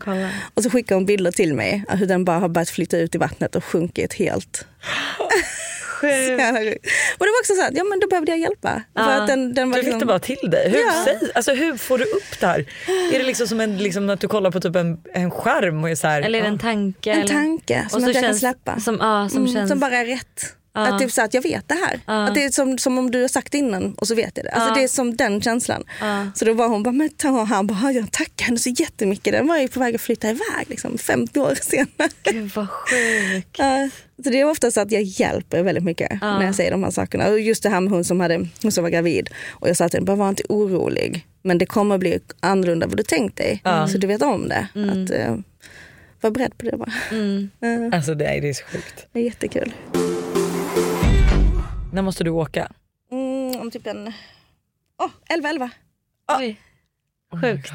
Och 0.55 0.63
så 0.63 0.71
skickade 0.71 0.97
hon 0.97 1.07
bilder 1.07 1.33
till 1.33 1.55
mig 1.55 1.85
hur 1.89 2.07
den 2.07 2.25
bara 2.25 2.39
har 2.39 2.49
börjat 2.49 2.71
flytta 2.71 2.99
ut 2.99 3.15
i 3.15 3.19
vattnet 3.19 3.57
och 3.57 3.65
sjunkit 3.65 4.15
helt. 4.15 4.67
Sjukt. 6.01 6.87
Och 7.19 7.25
det 7.27 7.31
var 7.33 7.41
också 7.41 7.55
så 7.55 7.63
att 7.67 7.71
ja, 7.77 7.85
men 7.85 8.01
då 8.01 8.09
behövde 8.09 8.33
jag 8.33 8.39
hjälpa. 8.39 8.83
För 8.97 9.11
att 9.11 9.27
den, 9.27 9.55
den 9.55 9.71
var 9.71 9.77
Du 9.77 9.83
fick 9.83 9.87
liksom- 9.87 10.01
det 10.01 10.07
bara 10.07 10.19
till 10.19 10.51
dig. 10.51 10.71
Hur, 10.71 10.79
Ja. 10.79 10.93
säg, 11.05 11.19
alltså, 11.35 11.53
hur 11.55 11.77
får 11.77 11.99
du 11.99 12.05
upp 12.05 12.41
det 12.41 12.47
här? 12.47 12.65
Är 13.15 13.19
det 13.19 13.25
liksom 13.25 13.47
som 13.49 13.61
en, 13.61 13.79
liksom 13.79 14.11
att 14.11 14.21
du 14.21 14.29
kollar 14.29 14.51
på 14.51 14.61
typ 14.61 14.77
en, 14.77 14.99
en 15.13 15.31
skärm 15.31 15.85
och 15.85 15.91
är 15.91 15.95
så 15.95 16.07
här, 16.07 16.23
Eller 16.23 16.39
är 16.39 16.43
det 16.43 16.49
en 16.49 16.59
tanke? 16.59 17.13
En 17.13 17.19
eller? 17.21 17.35
tanke 17.35 17.87
som 17.91 17.97
Och 17.97 18.03
så 18.03 18.09
jag 18.09 18.15
kan 18.15 18.23
känns- 18.23 18.39
släppa. 18.39 18.81
Som, 18.81 18.99
ja, 19.01 19.29
som 19.29 19.39
Mm, 19.43 19.55
känns... 19.55 19.71
som 19.71 19.81
bara 19.81 19.97
är 19.97 20.05
rätt. 20.07 20.55
Att, 20.77 20.99
typ 20.99 21.13
så 21.13 21.23
att 21.23 21.35
jag 21.35 21.43
vet 21.43 21.69
det 21.69 21.75
här. 21.75 22.01
Att 22.29 22.35
det 22.35 22.45
är 22.45 22.51
som, 22.51 22.79
som 22.79 22.99
om 22.99 23.11
du 23.11 23.21
har 23.21 23.29
sagt 23.29 23.53
det 23.53 23.59
innan 23.59 23.95
och 23.95 24.07
så 24.09 24.15
vet 24.15 24.33
jag 24.37 24.47
det. 24.47 24.51
Alltså. 24.51 24.75
Det 24.75 24.83
är 24.85 24.89
som 24.89 25.17
den 25.17 25.41
känslan. 25.43 25.85
Så 26.35 26.45
då 26.45 26.53
var 26.53 26.69
hon 26.69 26.83
bara, 26.83 26.93
men 26.93 27.11
ta, 27.11 27.43
han 27.45 27.67
bara, 27.67 27.93
jag 27.93 28.13
tackar 28.13 28.45
henne 28.47 28.59
så 28.59 28.71
jättemycket. 28.71 29.33
Den 29.33 29.47
var 29.47 29.59
ju 29.59 29.69
på 29.69 29.81
väg 29.81 29.95
att 29.95 30.01
flytta 30.01 30.29
iväg 30.29 30.67
liksom, 30.67 30.99
50 30.99 31.41
år 31.41 31.55
senare. 31.63 32.11
Gud 32.23 32.51
vad 32.55 32.69
sjukt. 32.71 33.57
Ja, 33.59 33.89
så 34.25 34.31
det 34.31 34.41
är 34.41 34.45
ofta 34.51 34.71
så 34.71 34.81
att 34.81 34.93
jag 34.93 35.03
hjälper 35.03 35.63
väldigt 35.63 35.85
mycket 35.85 36.19
Ja. 36.21 36.39
när 36.39 36.47
jag 36.47 36.55
säger 36.55 36.71
de 36.71 36.83
här 36.85 36.91
sakerna. 36.91 37.29
Och 37.29 37.41
just 37.41 37.63
det 37.63 37.69
här 37.69 37.81
med 37.81 37.93
hon 37.93 38.05
som, 38.05 38.21
hade, 38.21 38.47
hon 38.63 38.73
som 38.73 38.85
var 38.85 38.91
gravid. 38.91 39.29
Och 39.49 39.69
jag 39.69 39.77
sa 39.77 39.89
till 39.89 39.97
henne, 39.99 40.07
bara 40.07 40.17
var 40.17 40.29
inte 40.29 40.43
orolig. 40.49 41.27
Men 41.43 41.59
det 41.59 41.67
kommer 41.67 41.99
bli 41.99 42.19
annorlunda 42.41 42.87
vad 42.87 42.97
du 42.97 43.03
tänkt 43.03 43.37
dig. 43.37 43.61
Ja. 43.65 43.89
Så 43.89 43.99
du 43.99 44.07
vet 44.07 44.23
om 44.23 44.49
det. 44.49 44.69
Att, 44.75 45.11
eh, 45.11 45.37
var 46.21 46.31
beredd 46.31 46.59
på 46.59 46.65
det 46.67 46.77
bara. 46.77 46.93
Mm. 47.11 47.51
Ja, 47.61 47.97
Alltså 47.97 48.15
det 48.15 48.25
är, 48.27 48.41
det 48.41 48.49
är 48.49 48.53
så 48.55 48.65
sjukt. 48.65 49.07
det 49.13 49.19
är 49.21 49.25
jättekul. 49.25 49.73
När 51.97 52.03
måste 52.03 52.25
du 52.25 52.31
åka? 52.31 52.73
Mm, 53.11 53.61
om 53.61 53.71
typ 53.71 53.87
en... 53.87 54.13
Åh, 54.99 55.11
11 55.29 55.49
11. 55.49 55.71
Oj. 56.39 56.61
Sjukt. 57.41 57.73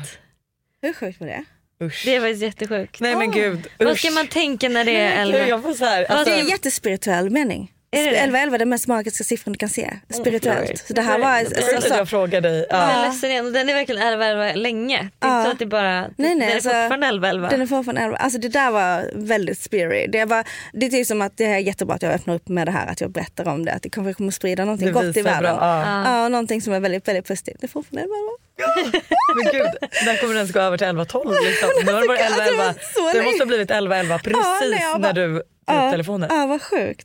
Hur 0.82 0.94
sjukt 0.94 1.20
var 1.20 1.28
det? 1.28 1.46
Usch. 1.82 2.02
Det 2.06 2.16
är 2.16 2.22
faktiskt 2.22 2.42
jättesjukt. 2.42 3.00
Nej 3.00 3.16
men 3.16 3.32
gud. 3.32 3.68
Vad 3.80 3.88
usch. 3.88 4.00
ska 4.00 4.12
man 4.12 4.28
tänka 4.28 4.70
när 4.70 4.86
det 4.86 4.96
är 4.96 5.26
Gud, 5.26 5.36
elva? 5.36 5.48
Jag 5.48 5.64
får 5.64 5.74
så 5.74 5.86
här, 5.86 6.06
Vad 6.10 6.18
alltså, 6.18 6.34
Det 6.34 6.40
är 6.40 6.44
en 6.44 6.50
jättespirituell 6.50 7.30
mening. 7.30 7.74
Är 7.94 8.04
det 8.04 8.12
det? 8.12 8.18
11 8.18 8.40
11 8.40 8.56
är 8.56 8.60
den 8.60 8.70
mest 8.70 8.88
magiska 8.88 9.24
siffran 9.24 9.54
du 9.54 9.58
kan 9.58 9.70
se. 9.70 9.94
Spirituellt. 10.10 10.84
Så 10.88 10.94
det 10.94 11.02
här 11.02 11.20
var... 11.20 11.38
att 11.42 11.74
Alltså, 11.76 11.96
jag 11.96 12.10
frågar 12.10 12.42
dig. 12.42 12.66
Jag 12.70 12.80
är 12.80 12.92
Ja. 12.94 13.06
ledsen 13.08 13.32
igen. 13.32 13.46
Och 13.46 13.52
Den 13.52 13.70
är 13.70 13.74
verkligen 13.74 14.02
11-11 14.02 14.56
länge. 14.56 15.10
Det 15.20 15.28
är 15.28 15.30
Ja. 15.30 15.38
inte 15.40 15.46
så 15.50 15.52
att 15.54 15.60
det 15.60 15.66
bara... 15.66 16.02
Nej, 16.02 16.10
nej, 16.18 16.36
den 16.36 16.42
är 16.50 16.54
alltså, 16.54 16.70
fortfarande 16.70 17.08
11-11. 17.08 17.50
Den 17.50 17.62
är 17.62 17.66
fortfarande 17.66 18.02
11. 18.02 18.18
Alltså 18.18 18.40
det 18.40 18.48
där 18.48 18.72
var 18.72 19.10
väldigt 19.16 19.60
spirit. 19.60 20.12
Det, 20.12 20.26
var, 20.26 20.44
det 20.74 20.86
är 20.86 20.90
typ 20.90 21.08
som 21.08 21.22
att 21.22 21.38
det 21.38 21.46
är 21.46 21.58
jättebra 21.58 21.96
att 21.96 22.02
jag 22.02 22.14
öppnar 22.14 22.36
upp 22.36 22.48
med 22.50 22.68
det 22.68 22.72
här, 22.72 22.88
att 22.88 23.02
jag 23.02 23.12
berättar 23.12 23.48
om 23.48 23.66
det. 23.66 23.74
Att 23.74 23.84
det 23.84 23.90
kanske 23.90 24.14
kommer 24.14 24.32
sprida 24.32 24.66
någonting 24.66 24.88
Det 24.88 24.94
gott 24.94 25.18
i 25.18 25.22
världen. 25.22 25.56
bra, 25.58 25.84
ja. 25.86 26.04
Ja, 26.22 26.30
någonting 26.30 26.62
som 26.62 26.74
är 26.74 26.80
väldigt, 26.80 27.08
väldigt 27.08 27.28
positivt. 27.28 27.58
Det 27.60 27.66
är 27.66 27.70
fortfarande 27.70 28.02
11 28.02 28.16
11. 28.16 29.02
Men 29.36 29.52
gud, 29.54 29.90
när 30.06 30.16
kommer 30.18 30.34
den 30.34 30.38
ens 30.38 30.52
gå 30.52 30.60
över 30.60 30.78
till 30.78 30.88
11-12 30.88 31.34
liksom? 31.44 31.70
Nu 31.86 31.92
har 31.94 32.02
det 32.02 32.08
varit 32.08 32.22
Alltså, 32.22 32.42
det 32.42 32.58
var 32.58 32.64
11-11. 32.70 32.74
så 32.96 33.14
Det 33.18 33.24
måste 33.24 33.40
ha 33.42 33.46
blivit 33.46 33.72
11-11 33.72 34.18
precis 34.24 34.72
nej, 34.72 34.80
jag 34.82 35.02
när 35.02 35.14
bara- 35.14 35.14
du 35.14 35.28
tog 35.28 35.38
upp 35.86 35.92
telefonen. 35.92 36.30
Ja, 36.34 36.46
vad 36.48 36.62
sjukt. 36.62 37.04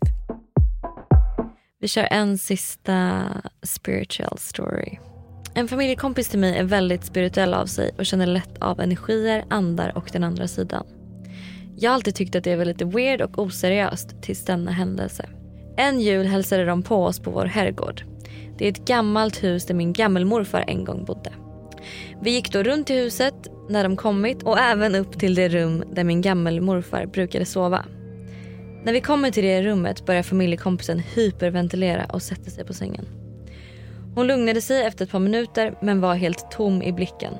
Vi 1.81 1.89
kör 1.89 2.09
en 2.11 2.39
sista 2.39 3.23
spiritual 3.63 4.39
story. 4.39 4.99
En 5.55 5.69
familjekompis 5.69 6.29
till 6.29 6.39
mig 6.39 6.59
är 6.59 6.65
väldigt 6.65 7.05
spirituell 7.05 7.55
av 7.55 7.67
sig 7.67 7.91
och 7.99 8.07
känner 8.07 8.27
lätt 8.27 8.59
av 8.59 8.81
energier, 8.81 9.45
andar 9.51 9.93
och 9.97 10.11
den 10.13 10.25
andra 10.25 10.49
sidan. 10.49 10.87
Jag 11.79 11.91
har 11.91 11.95
alltid 11.95 12.15
tyckt 12.15 12.37
att 12.37 12.45
det 12.45 12.57
var 12.57 12.65
lite 12.65 12.85
weird 12.85 13.21
och 13.23 13.39
oseriöst 13.39 14.23
tills 14.23 14.45
denna 14.45 14.71
händelse. 14.71 15.29
En 15.77 16.01
jul 16.01 16.27
hälsade 16.27 16.65
de 16.65 16.83
på 16.83 17.05
oss 17.05 17.21
på 17.21 17.31
vår 17.31 17.45
herrgård. 17.45 18.05
Det 18.59 18.67
är 18.67 18.71
ett 18.71 18.85
gammalt 18.85 19.43
hus 19.43 19.67
där 19.67 19.75
min 19.75 19.93
gammelmorfar 19.93 20.65
en 20.67 20.85
gång 20.85 21.05
bodde. 21.05 21.33
Vi 22.23 22.31
gick 22.31 22.53
då 22.53 22.63
runt 22.63 22.91
i 22.91 22.95
huset 22.95 23.35
när 23.69 23.83
de 23.83 23.97
kommit 23.97 24.43
och 24.43 24.59
även 24.59 24.95
upp 24.95 25.19
till 25.19 25.35
det 25.35 25.49
rum 25.49 25.85
där 25.93 26.05
min 26.05 26.23
gammelmorfar 26.23 27.07
brukade 27.07 27.45
sova. 27.45 27.85
När 28.87 28.93
vi 28.93 29.01
kommer 29.01 29.31
till 29.31 29.45
det 29.45 29.63
rummet 29.63 30.07
börjar 30.07 30.23
familjekompisen 30.23 30.99
hyperventilera 30.99 32.05
och 32.05 32.23
sätter 32.23 32.51
sig 32.51 32.65
på 32.65 32.75
sängen. 32.75 33.07
Hon 34.15 34.27
lugnade 34.27 34.61
sig 34.61 34.85
efter 34.85 35.05
ett 35.05 35.11
par 35.11 35.19
minuter 35.19 35.79
men 35.83 36.01
var 36.01 36.15
helt 36.15 36.51
tom 36.51 36.83
i 36.83 36.93
blicken. 36.93 37.35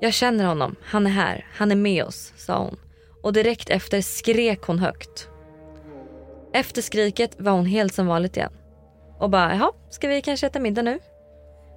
Jag 0.00 0.12
känner 0.12 0.44
honom, 0.44 0.76
han 0.82 1.06
är 1.06 1.10
här, 1.10 1.46
han 1.54 1.70
är 1.70 1.76
med 1.76 2.04
oss, 2.04 2.32
sa 2.36 2.58
hon. 2.58 2.76
Och 3.22 3.32
direkt 3.32 3.70
efter 3.70 4.00
skrek 4.00 4.62
hon 4.62 4.78
högt. 4.78 5.28
Efter 6.52 6.82
skriket 6.82 7.36
var 7.38 7.52
hon 7.52 7.66
helt 7.66 7.94
som 7.94 8.06
vanligt 8.06 8.36
igen. 8.36 8.52
Och 9.18 9.30
bara, 9.30 9.54
jaha, 9.54 9.72
ska 9.90 10.08
vi 10.08 10.22
kanske 10.22 10.46
äta 10.46 10.60
middag 10.60 10.82
nu? 10.82 10.98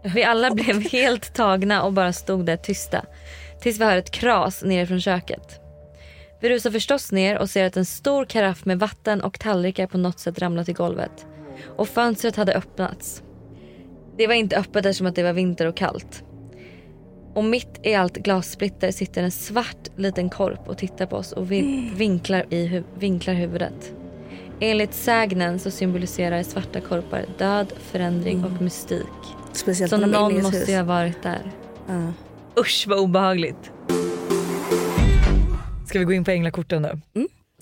Vi 0.04 0.24
alla 0.24 0.52
blev 0.52 0.82
helt 0.91 1.34
tagna 1.34 1.84
och 1.84 1.93
bara 1.93 2.14
stod 2.14 2.45
där 2.45 2.58
tysta. 2.58 3.06
Tills 3.62 3.80
vi 3.80 3.86
hör 3.86 3.98
ett 3.98 4.12
kras 4.12 4.64
nere 4.64 4.88
från 4.88 5.02
köket. 5.02 5.66
Vi 6.42 6.50
rusar 6.50 6.72
förstås 6.72 7.12
ner 7.12 7.38
och 7.38 7.50
ser 7.50 7.66
att 7.66 7.78
en 7.78 7.86
stor 7.86 8.26
karaff 8.26 8.66
med 8.66 8.80
vatten 8.80 9.22
och 9.22 9.40
tallrikar 9.40 9.88
på 9.88 9.98
något 9.98 10.20
sätt 10.20 10.40
ramlat 10.40 10.70
i 10.70 10.74
golvet. 10.74 11.26
Och 11.78 11.88
fönstret 11.88 12.36
hade 12.36 12.54
öppnats. 12.54 13.24
Det 14.18 14.28
var 14.28 14.34
inte 14.34 14.58
öppet 14.58 14.86
eftersom 14.86 15.08
att 15.08 15.16
det 15.16 15.24
var 15.24 15.34
vinter 15.34 15.66
och 15.66 15.76
kallt. 15.78 16.24
Och 17.34 17.44
mitt 17.44 17.80
i 17.84 17.94
allt 17.96 18.14
glassplitter 18.18 18.92
sitter 18.92 19.24
en 19.24 19.32
svart 19.32 19.88
liten 19.96 20.30
korp 20.30 20.68
och 20.70 20.78
tittar 20.78 21.06
på 21.06 21.16
oss 21.16 21.32
och 21.32 21.52
vin- 21.52 21.92
vinklar, 21.96 22.46
i 22.50 22.68
hu- 22.68 22.84
vinklar 23.00 23.34
huvudet. 23.34 23.94
Enligt 24.60 24.94
sägnen 24.94 25.60
så 25.60 25.72
symboliserar 25.72 26.44
svarta 26.44 26.82
korpar 26.82 27.26
död, 27.38 27.74
förändring 27.80 28.44
och 28.46 28.62
mystik. 28.62 29.04
Speciellt 29.54 29.90
Så 29.90 29.98
någon 29.98 30.42
måste 30.44 30.72
ju 30.72 30.78
ha 30.78 30.84
varit 30.84 31.24
där. 31.24 31.52
Ja. 31.88 32.14
Usch 32.62 32.86
vad 32.88 33.00
obehagligt. 33.00 33.72
Ska 35.88 36.00
vi 36.00 36.06
gå 36.06 36.14
in 36.14 36.24
på 36.24 36.32
änglakorten 36.32 36.82
nu? 36.82 37.02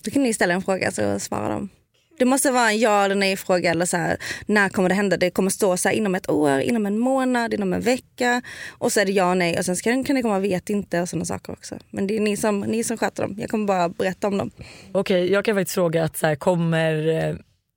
Då 0.03 0.11
kan 0.11 0.23
ni 0.23 0.33
ställa 0.33 0.53
en 0.53 0.61
fråga 0.61 0.91
så 0.91 1.19
svarar 1.19 1.49
de. 1.49 1.69
Det 2.17 2.25
måste 2.25 2.51
vara 2.51 2.71
en 2.71 2.79
ja 2.79 3.05
eller 3.05 3.15
nej 3.15 3.37
fråga 3.37 3.71
eller 3.71 3.85
så 3.85 3.97
här, 3.97 4.17
när 4.45 4.69
kommer 4.69 4.89
det 4.89 4.95
hända? 4.95 5.17
Det 5.17 5.29
kommer 5.29 5.49
stå 5.49 5.77
så 5.77 5.89
här 5.89 5.95
inom 5.95 6.15
ett 6.15 6.29
år, 6.29 6.59
inom 6.59 6.85
en 6.85 6.99
månad, 6.99 7.53
inom 7.53 7.73
en 7.73 7.81
vecka 7.81 8.41
och 8.69 8.91
så 8.91 8.99
är 8.99 9.05
det 9.05 9.11
ja 9.11 9.29
och 9.29 9.37
nej 9.37 9.57
och 9.57 9.65
sen 9.65 9.75
kan, 9.75 10.03
kan 10.03 10.15
det 10.15 10.21
komma 10.21 10.39
vet 10.39 10.69
inte 10.69 11.01
och 11.01 11.09
sådana 11.09 11.25
saker 11.25 11.53
också. 11.53 11.75
Men 11.89 12.07
det 12.07 12.15
är 12.15 12.19
ni 12.19 12.37
som, 12.37 12.59
ni 12.59 12.83
som 12.83 12.97
sköter 12.97 13.23
dem. 13.23 13.35
Jag 13.39 13.49
kommer 13.49 13.65
bara 13.65 13.89
berätta 13.89 14.27
om 14.27 14.37
dem. 14.37 14.51
Okej, 14.91 15.31
jag 15.31 15.45
kan 15.45 15.55
faktiskt 15.55 15.75
fråga 15.75 16.03
att 16.03 16.17
så 16.17 16.27
här, 16.27 16.35
kommer 16.35 17.07
eh, 17.07 17.35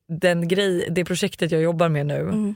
den 0.08 0.48
grej, 0.48 0.88
det 0.90 1.04
projektet 1.04 1.52
jag 1.52 1.62
jobbar 1.62 1.88
med 1.88 2.06
nu, 2.06 2.54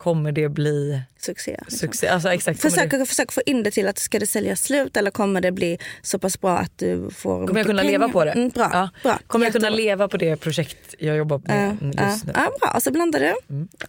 kommer 0.00 0.32
det 0.32 0.48
bli 0.48 1.00
Succé. 1.18 1.50
liksom. 1.50 1.78
succé? 1.78 2.06
Alltså 2.08 2.28
exakt, 2.32 2.60
Försök, 2.60 2.90
det, 2.90 3.06
försök 3.06 3.32
få 3.32 3.40
in 3.46 3.62
det 3.62 3.70
till 3.70 3.88
att 3.88 3.98
ska 3.98 4.18
det 4.18 4.26
säljas 4.26 4.62
slut 4.62 4.96
eller 4.96 5.10
kommer 5.10 5.40
det 5.40 5.52
bli 5.52 5.78
så 6.02 6.18
pass 6.18 6.40
bra 6.40 6.58
att 6.58 6.78
du 6.78 7.10
får 7.10 7.46
kommer 7.46 7.60
jag 7.60 7.66
kunna 7.66 7.82
mycket 7.82 7.92
leva 7.92 8.04
pengar? 8.08 8.12
på 8.12 8.24
det? 8.24 8.30
Mm, 8.30 8.48
bra. 8.48 8.70
Ja. 8.72 8.88
bra. 9.02 9.18
Kommer 9.26 9.46
jag 9.46 9.52
kunna 9.52 9.70
leva 9.70 10.08
på 10.08 10.16
det 10.16 10.36
projekt 10.36 10.94
jag 10.98 11.16
jobbar 11.16 11.40
med 11.44 11.76
Ja, 11.96 12.10
just 12.10 12.26
nu? 12.26 12.32
ja, 12.36 12.52
bra. 12.60 12.70
Och 12.74 12.82
så 12.82 12.90
blandar 12.92 13.20
du. 13.20 13.34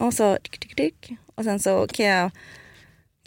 Och 0.05 0.14
så 0.14 0.34
dyk, 0.43 0.59
dyk, 0.62 0.78
dyk. 0.78 1.12
Och 1.36 1.43
sen 1.43 1.59
så 1.59 1.88
kan, 1.88 2.05
jag, 2.05 2.32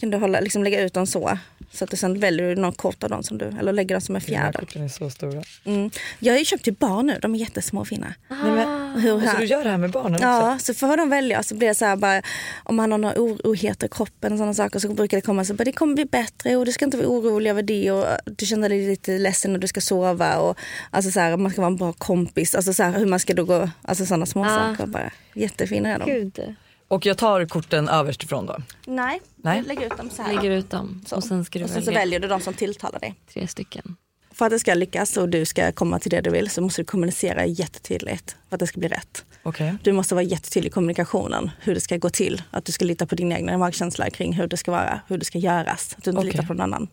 kan 0.01 0.11
du 0.11 0.19
hålla, 0.19 0.41
liksom 0.41 0.65
lägga 0.65 0.81
ut 0.81 0.95
dem 0.95 1.07
så. 1.07 1.39
Så 1.75 1.85
att 1.85 1.91
du 1.91 1.97
sen 1.97 2.21
väljer 2.21 2.49
du 2.49 2.61
någon 2.61 2.73
kort 2.73 3.03
av 3.05 3.11
dem 3.11 3.23
som 3.23 3.39
du, 3.39 3.45
eller 3.61 3.73
lägger 3.73 3.95
dem 3.95 4.01
som 4.01 4.17
en 4.17 4.23
De 4.27 4.35
här 4.35 4.43
fjäder. 4.45 4.59
korten 4.59 4.83
är 4.83 4.89
så 4.89 5.11
stora. 5.11 5.43
Mm. 5.65 5.91
Jag 6.19 6.33
har 6.33 6.39
ju 6.39 6.45
köpt 6.45 6.65
till 6.65 6.75
barn 6.75 7.07
nu, 7.07 7.19
de 7.23 7.35
är 7.35 7.39
jättesmå 7.39 7.81
och 7.81 7.89
fina. 7.89 8.15
Nej, 8.29 8.39
men, 8.53 9.01
Hur 9.01 9.21
så 9.21 9.27
här? 9.27 9.39
du 9.39 9.45
gör 9.45 9.65
det 9.65 9.71
här 9.71 9.79
med 9.79 9.91
barnen 9.91 10.15
också? 10.15 10.27
Ja, 10.27 10.59
så 10.61 10.75
får 10.75 10.97
de 10.97 11.09
välja. 11.11 11.43
Så 11.43 11.55
blir 11.55 11.69
det 11.69 11.75
så 11.75 11.85
här 11.85 11.97
bara, 11.97 12.23
om 12.65 12.77
man 12.77 12.91
har 12.93 12.99
några 12.99 13.15
oroligheter 13.21 13.87
i 13.87 13.91
kroppen 13.91 14.33
och 14.33 14.39
sådana 14.39 14.55
saker 14.55 14.79
så 14.79 14.89
brukar 14.89 15.17
det 15.17 15.21
komma 15.21 15.45
så 15.45 15.55
bara, 15.55 15.65
det 15.65 15.73
kommer 15.73 15.95
bli 15.95 16.05
bättre 16.05 16.57
och 16.57 16.67
du 16.67 16.73
ska 16.73 16.85
inte 16.85 16.97
vara 16.97 17.09
orolig 17.09 17.51
över 17.51 17.63
det 17.63 17.91
och 17.91 18.07
du 18.25 18.47
känner 18.47 18.69
dig 18.69 18.87
lite 18.89 19.19
ledsen 19.19 19.53
när 19.53 19.59
du 19.59 19.67
ska 19.69 19.81
sova 19.81 20.39
och 20.39 20.59
alltså 20.91 21.11
så 21.11 21.21
här, 21.21 21.37
man 21.37 21.53
ska 21.53 21.61
vara 21.61 21.71
en 21.71 21.77
bra 21.77 21.93
kompis. 21.93 22.55
Alltså 22.55 22.73
så 22.73 22.83
här, 22.83 22.99
hur 22.99 23.07
man 23.07 23.21
ska 23.21 23.35
då 23.35 23.45
gå, 23.45 23.71
alltså 23.83 24.07
sådana 24.07 24.27
små 24.27 24.45
Ah. 24.45 24.49
saker 24.49 24.87
bara. 24.87 25.11
Jättefina 25.35 25.89
är 25.89 25.99
de. 25.99 26.05
Gud. 26.11 26.55
Och 26.95 27.07
jag 27.07 27.19
tar 27.19 27.45
korten 27.47 27.89
överst 27.89 28.23
ifrån 28.23 28.47
då? 28.47 28.57
Nej, 28.87 29.21
Nej. 29.37 29.63
lägg 29.63 29.83
ut 29.83 29.97
dem 29.97 30.11
så 30.11 30.23
här. 30.23 30.35
Lägger 30.35 30.51
ut 30.51 30.71
dem 30.71 31.03
Så. 31.07 31.17
och 31.17 31.25
sen 31.25 31.45
ska 31.45 31.59
du 31.59 31.65
och 31.65 31.71
sen 31.71 31.83
så 31.83 31.87
välja 31.87 32.01
väljer 32.01 32.21
du 32.21 32.29
de 32.29 32.41
som 32.41 32.55
tilltalar 32.55 33.01
dig. 33.01 33.15
tre 33.33 33.49
stycken. 33.49 33.97
För 34.33 34.45
att 34.47 34.51
det 34.51 34.59
ska 34.59 34.75
lyckas 34.75 35.17
och 35.17 35.29
du 35.29 35.45
ska 35.45 35.73
komma 35.73 35.99
till 35.99 36.11
det 36.11 36.21
du 36.21 36.31
vill 36.31 36.51
så 36.51 36.61
måste 36.61 36.81
du 36.83 36.87
kommunicera 36.87 37.47
jättetydligt 37.47 38.37
för 38.49 38.57
att 38.57 38.61
det 38.61 38.67
ska 38.67 38.81
bli 38.81 38.89
rätt. 38.89 39.25
Okej. 39.43 39.75
Du 39.83 39.93
måste 39.93 40.15
vara 40.15 40.23
jättetydlig 40.23 40.71
i 40.71 40.73
kommunikationen, 40.73 41.51
hur 41.61 41.75
det 41.75 41.81
ska 41.81 41.97
gå 41.97 42.11
till. 42.11 42.43
Att 42.51 42.65
du 42.65 42.73
ska 42.73 42.85
lita 42.85 43.07
på 43.07 43.15
din 43.15 43.33
egna 43.33 43.59
magkänsla 43.59 44.11
kring 44.11 44.33
hur 44.33 44.47
det 44.47 44.57
ska 44.57 44.71
vara, 44.71 45.01
hur 45.09 45.19
det 45.19 45.25
ska 45.25 45.39
göras. 45.39 45.95
Att 45.99 46.05
du 46.05 46.11
inte 46.11 46.19
Okej. 46.21 46.31
litar 46.33 46.43
på 46.45 46.55
någon 46.55 46.61
annan. 46.61 46.89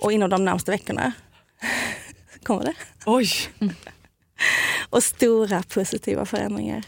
Och 0.00 0.12
inom 0.12 0.30
de 0.30 0.44
närmaste 0.44 0.70
veckorna 0.70 1.12
kommer 2.42 2.64
det. 2.64 2.74
Oj! 3.06 3.28
Och 4.90 5.02
stora 5.02 5.62
positiva 5.62 6.26
förändringar. 6.26 6.84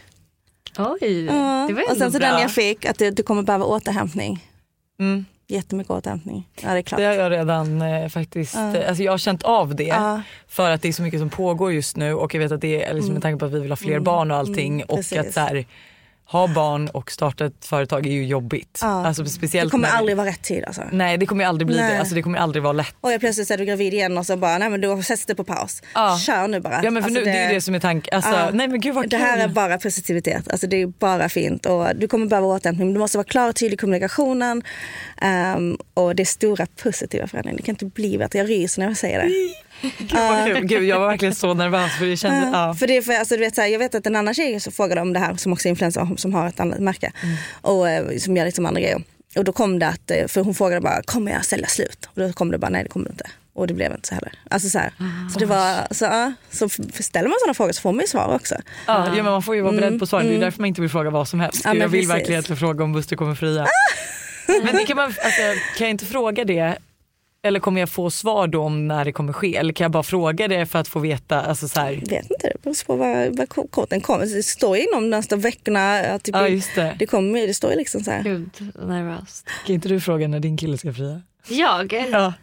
Oj, 0.77 1.25
Ja. 1.25 1.65
det 1.67 1.73
var 1.73 1.91
och 1.91 1.97
sen 1.97 2.11
så 2.11 2.19
bra. 2.19 2.27
den 2.27 2.41
jag 2.41 2.51
fick, 2.51 2.85
att 2.85 2.97
du, 2.97 3.11
du 3.11 3.23
kommer 3.23 3.43
behöva 3.43 3.65
återhämtning. 3.65 4.47
Mm. 4.99 5.25
Jättemycket 5.47 5.91
återhämtning. 5.91 6.49
Ja 6.61 6.69
det 6.71 6.77
är 6.77 6.81
klart. 6.81 6.99
Det 6.99 7.05
har 7.05 7.13
jag 7.13 7.31
redan 7.31 7.81
eh, 7.81 8.09
faktiskt, 8.09 8.55
eh, 8.55 8.87
alltså 8.87 9.03
jag 9.03 9.11
har 9.11 9.17
känt 9.17 9.43
av 9.43 9.75
det. 9.75 9.83
Ja. 9.83 10.21
För 10.47 10.71
att 10.71 10.81
det 10.81 10.87
är 10.87 10.93
så 10.93 11.01
mycket 11.01 11.19
som 11.19 11.29
pågår 11.29 11.73
just 11.73 11.97
nu 11.97 12.13
och 12.13 12.33
jag 12.35 12.39
vet 12.39 12.51
att 12.51 12.61
det 12.61 12.83
är 12.83 12.93
liksom 12.93 13.13
med 13.13 13.21
tanke 13.21 13.39
på 13.39 13.45
att 13.45 13.51
vi 13.51 13.59
vill 13.59 13.71
ha 13.71 13.75
fler 13.75 13.99
barn 13.99 14.31
och 14.31 14.37
allting 14.37 14.83
och 14.83 14.97
precis. 14.97 15.17
att 15.17 15.33
så 15.33 15.39
här, 15.39 15.65
ha 16.33 16.47
barn 16.47 16.87
och 16.87 17.11
starta 17.11 17.45
ett 17.45 17.65
företag 17.65 18.05
är 18.07 18.11
ju 18.11 18.25
jobbigt. 18.25 18.79
Ja. 18.81 19.05
Alltså 19.07 19.23
det 19.23 19.29
speciellt 19.29 19.71
kommer 19.71 19.87
när- 19.87 19.95
aldrig 19.97 20.17
vara 20.17 20.27
rätt 20.27 20.41
tid 20.41 20.63
alltså. 20.65 20.81
Nej 20.91 21.17
det 21.17 21.25
kommer 21.25 21.45
aldrig 21.45 21.67
bli 21.67 21.75
Nej. 21.77 21.93
det, 21.93 21.99
alltså 21.99 22.15
det 22.15 22.21
kommer 22.21 22.37
aldrig 22.39 22.63
vara 22.63 22.73
lätt. 22.73 22.95
Och 23.01 23.11
jag 23.11 23.19
plötsligt 23.19 23.51
är 23.51 23.57
du 23.57 23.65
gravid 23.65 23.93
igen 23.93 24.17
och 24.17 24.25
så 24.25 24.37
bara, 24.37 24.57
nej 24.57 24.69
men 24.69 24.81
då 24.81 25.01
sätts 25.03 25.25
det 25.25 25.35
på 25.35 25.43
paus. 25.43 25.81
Ja. 25.93 26.17
Kör 26.17 26.47
nu 26.47 26.59
bara. 26.59 26.79
Ja 26.83 26.91
men 26.91 27.03
för 27.03 27.09
Alltså, 27.09 27.19
nu, 27.25 27.31
det, 27.31 27.37
är 27.37 27.47
ju 27.49 27.55
det 27.55 27.61
som 27.61 27.75
är 27.75 27.79
tanken. 27.79 28.15
Alltså, 28.15 28.31
Ja. 28.31 28.49
nej 28.53 28.67
men 28.67 28.79
gud 28.79 28.95
vad 28.95 29.09
Det 29.09 29.17
här 29.17 29.33
kul. 29.35 29.43
är 29.43 29.47
bara 29.47 29.77
positivitet. 29.77 30.51
Alltså 30.51 30.67
det 30.67 30.81
är 30.81 30.87
bara 30.87 31.29
fint. 31.29 31.65
Och 31.65 31.87
du 31.95 32.07
kommer 32.07 32.25
behöva 32.25 32.47
återhämtning. 32.47 32.87
Men 32.87 32.93
du 32.93 32.99
måste 32.99 33.17
vara 33.17 33.25
klar 33.27 33.49
och 33.49 33.55
tydlig 33.55 33.73
i 33.73 33.77
kommunikationen. 33.77 34.63
Ehm, 35.21 35.77
och 35.93 36.15
det 36.15 36.23
är 36.23 36.25
stora 36.25 36.65
positiva 36.83 37.27
förändringar. 37.27 37.57
Det 37.57 37.63
kan 37.63 37.73
inte 37.73 37.85
bli 37.85 38.17
bättre. 38.17 38.39
Jag 38.39 38.49
ryser 38.49 38.81
när 38.81 38.87
jag 38.87 38.97
säger 38.97 39.19
det. 39.23 39.29
Gud, 39.97 40.13
vad 40.13 40.45
kul. 40.45 40.65
Gud 40.65 40.83
jag 40.83 40.99
var 40.99 41.07
verkligen 41.07 41.35
så 41.35 41.53
nervös 41.53 41.97
för 41.97 42.05
det 42.05 42.17
kändes, 42.17 42.49
ja. 42.53 42.73
För 42.73 42.87
det 42.87 43.01
för, 43.01 43.13
alltså, 43.13 43.35
du 43.35 43.39
vet, 43.41 43.55
så 43.55 43.61
här, 43.61 43.67
jag 43.67 43.79
vet 43.79 43.95
att 43.95 44.07
en 44.07 44.15
annan 44.15 44.33
tjej 44.33 44.59
så 44.59 44.71
frågade 44.71 45.01
om 45.01 45.13
det 45.13 45.19
här 45.19 45.35
som 45.35 45.53
också 45.53 45.67
är 45.67 45.69
influencer 45.69 46.07
som 46.17 46.33
har 46.33 46.47
ett 46.47 46.59
annat 46.59 46.79
märke. 46.79 47.11
Mm. 47.23 47.35
Och 47.61 47.89
eh, 47.89 48.17
som 48.17 48.37
gör 48.37 48.45
liksom 48.45 48.65
andra 48.65 48.81
grejer. 48.81 49.01
Och 49.35 49.43
då 49.43 49.51
kom 49.53 49.79
det 49.79 49.87
att, 49.87 50.11
eh, 50.11 50.27
för 50.27 50.41
hon 50.41 50.55
frågade 50.55 50.81
bara, 50.81 51.01
kommer 51.03 51.31
jag 51.31 51.45
sälja 51.45 51.67
slut? 51.67 52.09
Och 52.15 52.21
då 52.21 52.33
kom 52.33 52.51
det 52.51 52.57
bara, 52.57 52.69
nej 52.69 52.83
det 52.83 52.89
kommer 52.89 53.05
det 53.05 53.11
inte. 53.11 53.29
Och 53.55 53.67
det 53.67 53.73
blev 53.73 53.91
inte 53.91 54.07
så 54.07 54.15
heller. 54.15 54.31
Alltså 54.49 54.69
så 54.69 54.79
här. 54.79 54.93
Så 55.33 55.39
det 55.39 55.45
var, 55.45 55.93
så, 55.93 56.05
ja, 56.05 56.33
så 56.51 56.69
ställer 57.03 57.29
man 57.29 57.37
sådana 57.39 57.53
frågor 57.53 57.71
så 57.71 57.81
får 57.81 57.91
man 57.91 58.01
ju 58.01 58.07
svar 58.07 58.35
också. 58.35 58.55
Ja, 58.87 59.05
ja, 59.07 59.13
men 59.15 59.25
man 59.25 59.43
får 59.43 59.55
ju 59.55 59.61
vara 59.61 59.73
beredd 59.73 59.99
på 59.99 60.05
svaren. 60.05 60.27
Det 60.27 60.35
är 60.35 60.39
därför 60.39 60.59
man 60.61 60.67
inte 60.67 60.81
vill 60.81 60.89
fråga 60.89 61.09
vad 61.09 61.27
som 61.27 61.39
helst. 61.39 61.65
Mm, 61.65 61.77
Ja, 61.77 61.83
jag 61.83 61.89
vill 61.89 62.07
precis. 62.07 62.15
verkligen 62.29 62.57
fråga 62.57 62.83
om 62.83 62.93
Buster 62.93 63.15
kommer 63.15 63.35
fria. 63.35 63.67
Men 64.47 64.75
det 64.75 64.85
kan, 64.85 64.95
man, 64.97 65.05
alltså, 65.05 65.41
kan 65.77 65.87
jag 65.87 65.89
inte 65.89 66.05
fråga 66.05 66.45
det? 66.45 66.77
Eller 67.45 67.59
kommer 67.59 67.79
jag 67.79 67.89
få 67.89 68.09
svar 68.09 68.47
då 68.47 68.61
om 68.61 68.87
när 68.87 69.05
det 69.05 69.11
kommer 69.11 69.33
ske? 69.33 69.55
Eller 69.55 69.73
kan 69.73 69.85
jag 69.85 69.91
bara 69.91 70.03
fråga 70.03 70.47
det 70.47 70.65
för 70.65 70.79
att 70.79 70.87
få 70.87 70.99
veta? 70.99 71.41
Alltså, 71.41 71.67
så 71.67 71.79
här. 71.79 71.91
Jag 71.91 72.09
vet 72.09 72.31
inte, 72.31 72.47
det 72.53 72.61
beror 72.63 72.85
på 72.85 72.95
vad, 72.95 73.37
vad 73.37 73.71
korten 73.71 74.01
kommer. 74.01 74.25
Det 74.25 74.43
står 74.43 74.77
ju 74.77 74.83
inom 74.83 75.03
de 75.03 75.09
nästa 75.09 75.35
veckorna. 75.35 75.99
Att 75.99 76.23
typ, 76.23 76.35
Ja 76.35 76.47
just 76.47 76.75
det. 76.75 76.95
det, 76.99 77.05
kommer, 77.05 77.47
det 77.47 77.53
står 77.53 77.71
ju 77.71 77.77
liksom 77.77 78.03
så 78.03 78.11
här. 78.11 78.23
Gud, 78.23 78.49
nervöst. 78.87 79.47
Kan 79.65 79.75
inte 79.75 79.89
du 79.89 79.99
fråga 79.99 80.27
när 80.27 80.39
din 80.39 80.57
kille 80.57 80.77
ska 80.77 80.93
fria? 80.93 81.21
Jag? 81.47 81.93
Ja. 82.11 82.33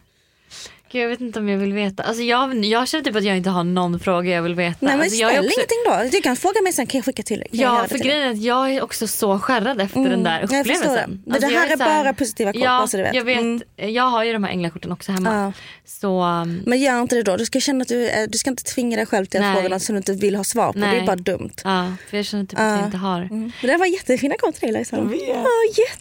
Gud, 0.91 1.01
jag 1.03 1.09
vet 1.09 1.21
inte 1.21 1.39
om 1.39 1.49
jag 1.49 1.57
vill 1.57 1.73
veta. 1.73 2.03
Alltså 2.03 2.23
jag, 2.23 2.65
jag 2.65 2.87
känner 2.87 3.03
typ 3.03 3.15
att 3.15 3.23
jag 3.23 3.37
inte 3.37 3.49
har 3.49 3.63
någon 3.63 3.99
fråga 3.99 4.31
jag 4.31 4.41
vill 4.41 4.55
veta. 4.55 4.77
Nej 4.79 4.91
men 4.93 5.01
alltså 5.01 5.17
jag 5.17 5.29
är 5.29 5.33
ställ 5.33 5.45
också, 5.45 5.59
ingenting 5.59 6.11
då. 6.11 6.17
Du 6.17 6.21
kan 6.21 6.35
fråga 6.35 6.61
mig 6.61 6.73
sen, 6.73 6.87
kan 6.87 6.97
jag 6.97 7.05
skicka 7.05 7.23
till 7.23 7.39
dig? 7.39 7.47
Ja 7.51 7.85
för 7.89 7.97
till 7.97 8.07
grejen 8.07 8.23
är 8.27 8.31
att 8.31 8.41
jag 8.41 8.71
är 8.75 8.83
också 8.83 9.07
så 9.07 9.39
skärrad 9.39 9.81
efter 9.81 10.09
den 10.09 10.23
där 10.23 10.43
upplevelsen. 10.43 11.23
det. 11.25 11.31
Det, 11.33 11.39
det 11.39 11.53
jag 11.53 11.59
här 11.59 11.69
är 11.73 11.77
så 11.77 11.83
här- 11.83 12.03
bara 12.03 12.13
positiva 12.13 12.53
kort, 12.53 12.61
Ja, 12.63 12.87
så 12.87 12.97
du 12.97 13.03
vet. 13.03 13.15
jag 13.15 13.23
vet. 13.23 13.39
Mm. 13.39 13.61
Jag 13.75 14.03
har 14.03 14.23
ju 14.23 14.33
de 14.33 14.43
här 14.43 14.51
änglakorten 14.51 14.91
också 14.91 15.11
hemma. 15.11 15.33
Ja. 15.33 15.53
Så 15.85 16.23
um, 16.23 16.61
Men 16.65 16.79
gör 16.79 17.01
inte 17.01 17.15
det 17.15 17.23
då. 17.23 17.37
Du 17.37 17.45
ska 17.45 17.59
känna 17.59 17.81
att 17.81 17.87
du, 17.87 18.07
eh, 18.09 18.27
du 18.29 18.37
ska 18.37 18.49
inte 18.49 18.63
tvinga 18.63 18.97
dig 18.97 19.05
själv 19.05 19.25
till 19.25 19.39
att 19.39 19.45
Nej. 19.45 19.55
fråga 19.55 19.69
något 19.69 19.81
som 19.81 19.95
du 19.95 19.97
inte 19.97 20.13
vill 20.13 20.35
ha 20.35 20.43
svar 20.43 20.73
på. 20.73 20.79
Det 20.79 20.85
är 20.85 20.91
Nej. 20.91 21.05
bara 21.05 21.15
dumt. 21.15 21.51
ja, 21.63 21.93
för 22.09 22.17
jag 22.17 22.25
känner 22.25 22.45
typ 22.45 22.59
att 22.59 22.77
jag 22.79 22.85
inte 22.87 22.97
har. 22.97 23.21
Mm. 23.21 23.39
Men 23.39 23.51
det 23.61 23.67
här 23.71 23.77
var 23.77 23.85
jättefina 23.85 24.35
kort 24.39 24.55
till 24.55 24.61
dig 24.67 24.71
Lojsan. 24.73 24.99
Jag 24.99 25.05
vet. 25.09 25.21
Ja, 25.27 25.33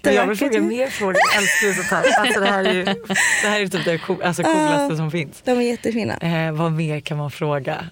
Men 0.03 0.15
jag 0.15 0.27
vill 0.27 0.31
jättevackert. 0.31 0.39
fråga 0.39 0.61
mer 0.61 0.87
frågor. 0.87 1.17
Jag 1.35 1.43
älskar 1.43 1.67
ju 1.67 1.75
sånt 1.75 1.87
här. 1.87 2.21
Alltså, 2.21 2.41
det, 2.41 2.47
här 2.47 2.65
är 2.65 2.73
ju, 2.75 2.85
det 3.43 3.49
här 3.49 3.61
är 3.61 3.67
typ 3.67 3.85
det 3.85 4.01
alltså, 4.27 4.43
coolaste 4.43 4.80
som 4.97 5.11
finns. 5.11 5.43
De 5.45 5.51
är 5.51 5.61
jättefina. 5.61 6.17
Eh, 6.17 6.53
vad 6.53 6.73
mer 6.73 7.01
kan 7.01 7.19
man 7.19 7.31
fråga? 7.31 7.85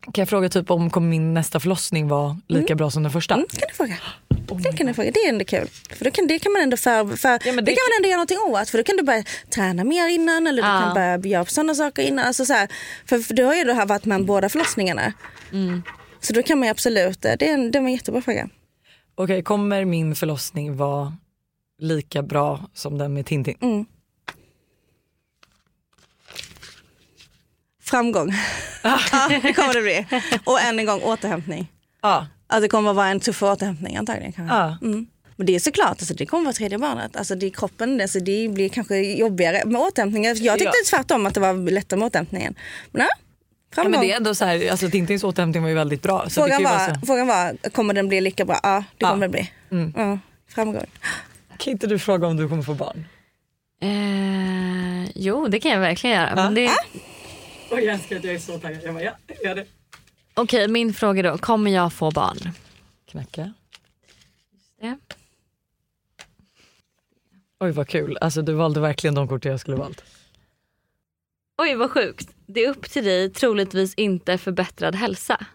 Kan 0.00 0.22
jag 0.22 0.28
fråga 0.28 0.48
typ 0.48 0.70
om 0.70 0.90
kommer 0.90 1.08
min 1.08 1.34
nästa 1.34 1.60
förlossning 1.60 2.08
vara 2.08 2.40
lika 2.48 2.74
bra 2.74 2.90
som 2.90 3.02
den 3.02 3.12
första? 3.12 3.34
Mm, 3.34 3.46
kan 3.50 3.68
du 3.68 3.74
fråga. 3.74 3.96
det 4.62 4.76
kan 4.76 4.86
du 4.86 4.94
fråga. 4.94 5.10
Det 5.10 5.20
är 5.20 5.28
ändå 5.28 5.44
kul. 5.44 5.68
För 5.90 6.04
då 6.04 6.10
kan, 6.10 6.26
det 6.26 6.38
kan 6.38 6.52
man 6.52 6.62
ändå 6.62 6.76
för, 6.76 7.16
för 7.16 7.28
Ja, 7.28 7.38
det, 7.38 7.50
det 7.50 7.52
kan 7.52 7.60
man 7.62 7.96
ändå 7.98 8.08
göra 8.08 8.16
någonting 8.16 8.38
åt. 8.38 8.70
För 8.70 8.78
då 8.78 8.84
kan 8.84 8.96
du 8.96 9.02
börja 9.02 9.24
träna 9.50 9.84
mer 9.84 10.08
innan 10.08 10.46
eller 10.46 10.62
du 10.62 10.68
Ja. 10.68 10.80
kan 10.80 10.94
börja 10.94 11.18
göra 11.18 11.44
sådana 11.44 11.74
saker 11.74 12.02
innan. 12.02 12.24
Alltså 12.24 12.44
så 12.44 12.52
här, 12.52 12.68
för, 13.06 13.18
för 13.18 13.34
du 13.34 13.44
har 13.44 13.54
ju 13.54 13.64
då 13.64 13.84
varit 13.84 14.04
med 14.04 14.16
om 14.16 14.26
båda 14.26 14.48
förlossningarna. 14.48 15.12
Mm. 15.52 15.82
Så 16.20 16.32
då 16.32 16.42
kan 16.42 16.58
man 16.58 16.66
ju 16.66 16.70
absolut, 16.70 17.22
det 17.22 17.48
är 17.48 17.54
en, 17.54 17.70
det 17.70 17.80
var 17.80 17.86
en 17.86 17.92
jättebra 17.92 18.22
fråga. 18.22 18.48
Okej, 19.14 19.42
kommer 19.42 19.84
min 19.84 20.14
förlossning 20.14 20.76
vara 20.76 21.16
lika 21.78 22.22
bra 22.22 22.70
som 22.74 22.98
den 22.98 23.14
med 23.14 23.26
Tintin? 23.26 23.56
Mm. 23.60 23.86
Framgång. 27.86 28.32
ja, 28.82 28.98
det 29.42 29.52
kommer 29.52 29.74
det 29.74 29.82
bli. 29.82 30.06
Och 30.44 30.60
än 30.60 30.78
en 30.78 30.86
gång 30.86 31.00
återhämtning. 31.02 31.68
Ja. 32.02 32.26
Alltså 32.46 32.60
det 32.62 32.68
kommer 32.68 32.92
vara 32.92 33.08
en 33.08 33.20
tuff 33.20 33.42
återhämtning 33.42 33.96
antagligen. 33.96 34.32
Kanske. 34.32 34.56
ja. 34.56 34.78
Mm. 34.82 35.06
Men 35.36 35.46
det 35.46 35.54
är 35.54 35.58
såklart, 35.60 35.88
alltså, 35.98 36.14
det 36.14 36.26
kommer 36.26 36.44
vara 36.44 36.52
tredje 36.52 36.78
barnet. 36.78 37.16
Alltså, 37.16 37.34
det 37.34 37.46
är 37.46 37.50
kroppen, 37.50 38.00
alltså, 38.00 38.20
det 38.20 38.48
blir 38.48 38.68
kanske 38.68 38.96
jobbigare 38.98 39.62
med 39.66 39.80
återhämtningen. 39.80 40.36
Jag 40.44 40.58
tyckte 40.58 40.72
Ja. 40.84 40.96
tvärtom 40.98 41.26
att 41.26 41.34
det 41.34 41.40
var 41.40 41.70
lättare 41.70 41.98
med 41.98 42.06
återhämtningen. 42.06 42.54
Men 42.92 43.00
ja, 43.02 43.08
ja 43.08 43.74
framgång. 43.74 43.90
men 43.90 44.00
det 44.00 44.12
är 44.12 44.16
ändå 44.16 44.34
så 44.34 44.44
här, 44.44 44.70
alltså 44.70 44.90
Tintins 44.90 45.24
återhämtning 45.24 45.62
var 45.62 45.68
ju 45.70 45.74
väldigt 45.74 46.02
bra. 46.02 46.28
Så 46.28 46.46
det 46.46 46.52
frågan, 46.54 46.62
var, 46.72 46.94
så. 47.00 47.06
frågan 47.06 47.26
var, 47.26 47.70
kommer 47.70 47.94
den 47.94 48.08
bli 48.08 48.20
lika 48.20 48.44
bra? 48.44 48.60
Ja, 48.62 48.76
det 48.98 49.04
Ja. 49.04 49.08
kommer 49.10 49.20
den 49.20 49.30
bli. 49.30 49.50
Mm. 49.70 49.92
Ja, 49.96 50.18
framgång. 50.54 50.86
kan 51.58 51.70
inte 51.72 51.86
du 51.86 51.98
fråga 51.98 52.26
om 52.26 52.36
du 52.36 52.48
kommer 52.48 52.62
få 52.62 52.74
barn? 52.74 53.04
Eh, 53.82 55.10
jo 55.14 55.48
det 55.48 55.60
kan 55.60 55.70
jag 55.70 55.80
verkligen 55.80 56.16
göra. 56.16 56.34
Men 56.34 56.54
det, 56.54 56.70
Och 57.70 57.80
jag 57.80 57.94
älskar 57.94 58.16
att 58.16 58.24
jag 58.24 58.34
är 58.34 58.38
så 58.38 58.58
taggad. 58.58 58.82
Jag 58.84 58.94
bara, 58.94 59.04
ja, 59.04 59.12
gör 59.44 59.54
det. 59.54 59.66
Okej 60.34 60.68
min 60.68 60.94
fråga 60.94 61.22
då, 61.22 61.38
kommer 61.38 61.70
jag 61.70 61.92
få 61.92 62.10
barn? 62.10 62.38
Knacka. 63.06 63.52
det. 64.80 64.96
Oj 67.60 67.70
vad 67.70 67.88
kul, 67.88 68.18
alltså 68.20 68.42
du 68.42 68.52
valde 68.52 68.80
verkligen 68.80 69.14
de 69.14 69.28
kort 69.28 69.44
jag 69.44 69.60
skulle 69.60 69.76
valt. 69.76 70.04
Oj 71.58 71.74
vad 71.74 71.90
sjukt. 71.90 72.28
Det 72.46 72.64
är 72.64 72.70
upp 72.70 72.90
till 72.90 73.04
dig, 73.04 73.30
troligtvis 73.30 73.94
inte 73.94 74.38
förbättrad 74.38 74.94
hälsa. 74.94 75.46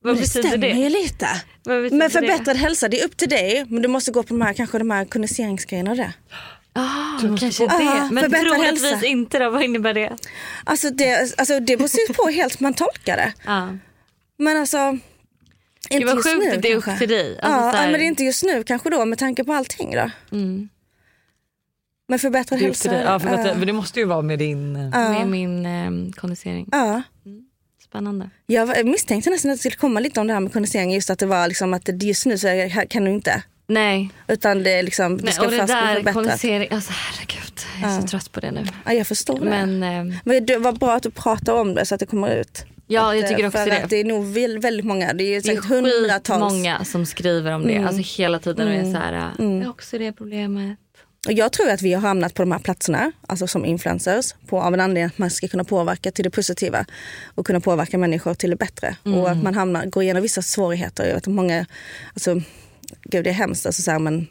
Vad 0.00 0.16
det 0.16 0.20
betyder 0.20 0.48
stämmer 0.48 0.68
det? 0.68 0.74
ju 0.74 0.88
lite. 0.88 1.28
Men 1.64 1.98
det? 1.98 2.10
förbättrad 2.10 2.56
hälsa, 2.56 2.88
det 2.88 3.00
är 3.00 3.06
upp 3.06 3.16
till 3.16 3.28
dig. 3.28 3.64
Men 3.68 3.82
du 3.82 3.88
måste 3.88 4.10
gå 4.10 4.22
på 4.22 4.28
de 4.28 4.40
här, 4.40 4.52
kanske 4.54 4.78
de 4.78 4.90
här 4.90 5.04
kondenseringsgrejerna 5.04 5.90
och 5.90 5.96
det. 5.96 6.12
Ah, 6.76 7.12
måste 7.22 7.44
kanske 7.46 7.50
få- 7.52 7.66
det. 7.78 7.84
Ah, 7.84 8.08
Men 8.10 8.30
troligtvis 8.30 8.82
hälsa. 8.84 9.06
inte 9.06 9.38
då, 9.38 9.50
vad 9.50 9.62
innebär 9.62 9.94
det? 9.94 10.16
Alltså 10.64 10.90
det, 10.90 11.38
alltså 11.38 11.60
det 11.60 11.76
beror 11.76 12.12
på 12.14 12.28
helt 12.28 12.60
hur 12.60 12.62
man 12.62 12.74
tolkar 12.74 13.16
det. 13.16 13.32
Ja. 13.44 13.68
Men 14.38 14.56
alltså. 14.56 14.98
Inte 15.90 15.98
Det 15.98 16.04
var 16.04 16.14
just 16.14 16.28
sjukt 16.28 16.44
nu 16.44 16.50
att 16.50 16.62
det 16.62 16.72
är 16.72 16.76
upp 16.76 16.98
till 16.98 17.08
dig. 17.08 17.38
Alltså, 17.42 17.58
ja, 17.66 17.70
här- 17.80 17.90
men 17.90 18.00
det 18.00 18.04
är 18.04 18.08
inte 18.08 18.24
just 18.24 18.42
nu 18.44 18.62
kanske 18.64 18.90
då 18.90 19.04
med 19.04 19.18
tanke 19.18 19.44
på 19.44 19.52
allting 19.52 19.90
då. 19.90 20.10
mm. 20.36 20.68
Men 22.08 22.18
förbättrad 22.18 22.60
hälsa. 22.60 23.02
Ja, 23.02 23.18
för 23.20 23.28
att, 23.28 23.46
ja. 23.46 23.54
men 23.54 23.66
det 23.66 23.72
måste 23.72 24.00
ju 24.00 24.06
vara 24.06 24.22
med 24.22 24.38
din... 24.38 24.90
Ja. 24.94 25.08
Med 25.12 25.26
min 25.28 25.66
eh, 25.66 26.12
kondensering. 26.14 26.68
Ja. 26.72 27.02
Spännande. 27.84 28.30
Jag 28.46 28.86
misstänkte 28.86 29.30
nästan 29.30 29.50
att 29.50 29.56
det 29.56 29.60
skulle 29.60 29.76
komma 29.76 30.00
lite 30.00 30.20
om 30.20 30.26
det 30.26 30.32
här 30.32 30.40
med 30.40 30.52
kondensering. 30.52 30.92
Just 30.94 31.10
att 31.10 31.18
det 31.18 31.26
var 31.26 31.48
liksom 31.48 31.74
att 31.74 32.02
just 32.02 32.26
nu 32.26 32.38
så 32.38 32.48
kan 32.90 33.04
du 33.04 33.10
inte. 33.10 33.42
Nej, 33.66 34.10
Utan 34.28 34.62
det 34.62 34.70
är 34.70 34.82
liksom, 34.82 35.14
Nej 35.14 35.32
ska 35.32 35.44
och 35.44 35.50
det 35.50 35.56
där 35.66 36.12
kondensering, 36.12 36.68
alltså 36.70 36.92
herregud. 36.94 37.60
Jag 37.82 37.90
är 37.96 38.00
så 38.00 38.06
trött 38.06 38.32
på 38.32 38.40
det 38.40 38.50
nu. 38.50 38.64
Ja, 38.84 38.92
jag 38.92 39.06
förstår 39.06 39.38
det. 39.38 39.44
Men 39.50 39.82
eh, 39.82 40.16
Men 40.24 40.46
det 40.46 40.56
var 40.56 40.72
bra 40.72 40.94
att 40.94 41.02
du 41.02 41.10
pratar 41.10 41.52
om 41.52 41.74
det 41.74 41.86
så 41.86 41.94
att 41.94 42.00
det 42.00 42.06
kommer 42.06 42.36
ut. 42.36 42.64
ja, 42.86 43.10
Att, 43.10 43.20
jag 43.20 43.28
tycker 43.28 43.42
eh, 43.42 43.46
också 43.48 43.58
för 43.58 43.70
det. 43.70 43.82
Att 43.84 43.90
det 43.90 43.96
är 44.00 44.04
nog 44.04 44.24
väl- 44.26 44.58
väldigt 44.58 44.86
många, 44.86 45.12
det 45.12 45.24
är 45.24 45.40
Det 45.42 45.52
är 45.52 45.56
hundratals. 45.62 46.52
många 46.52 46.84
som 46.84 47.06
skriver 47.06 47.52
om 47.52 47.66
det. 47.66 47.78
Alltså 47.78 48.18
hela 48.22 48.38
tiden 48.38 48.68
och 48.68 48.74
är 48.74 48.92
så 48.92 48.98
här, 48.98 49.12
äh, 49.12 49.46
jag 49.58 49.64
har 49.64 49.70
också 49.70 49.98
det 49.98 50.12
problemet. 50.12 50.78
Och 51.26 51.32
jag 51.32 51.52
tror 51.52 51.70
att 51.70 51.82
vi 51.82 51.92
har 51.92 52.00
hamnat 52.00 52.34
på 52.34 52.42
de 52.42 52.52
här 52.52 52.58
platserna, 52.58 53.12
alltså 53.28 53.46
som 53.46 53.64
influencers, 53.64 54.34
på, 54.46 54.60
av 54.62 54.74
en 54.74 54.80
anledning 54.80 55.04
att 55.04 55.18
man 55.18 55.30
ska 55.30 55.48
kunna 55.48 55.64
påverka 55.64 56.10
till 56.10 56.24
det 56.24 56.30
positiva 56.30 56.84
och 57.34 57.46
kunna 57.46 57.60
påverka 57.60 57.98
människor 57.98 58.34
till 58.34 58.50
det 58.50 58.56
bättre. 58.56 58.96
Och 59.02 59.30
att 59.30 59.42
man 59.42 59.54
hamnar, 59.54 59.86
går 59.86 60.02
igenom 60.02 60.22
vissa 60.22 60.42
svårigheter. 60.42 61.04
Jag 61.06 61.14
vet 61.14 61.26
att 61.28 61.32
många, 61.34 61.66
alltså, 62.14 62.40
gud 63.04 63.24
det 63.24 63.30
är 63.30 63.34
hemskt, 63.34 63.66
alltså, 63.66 63.82
så 63.82 63.90
här, 63.90 63.98
men 63.98 64.26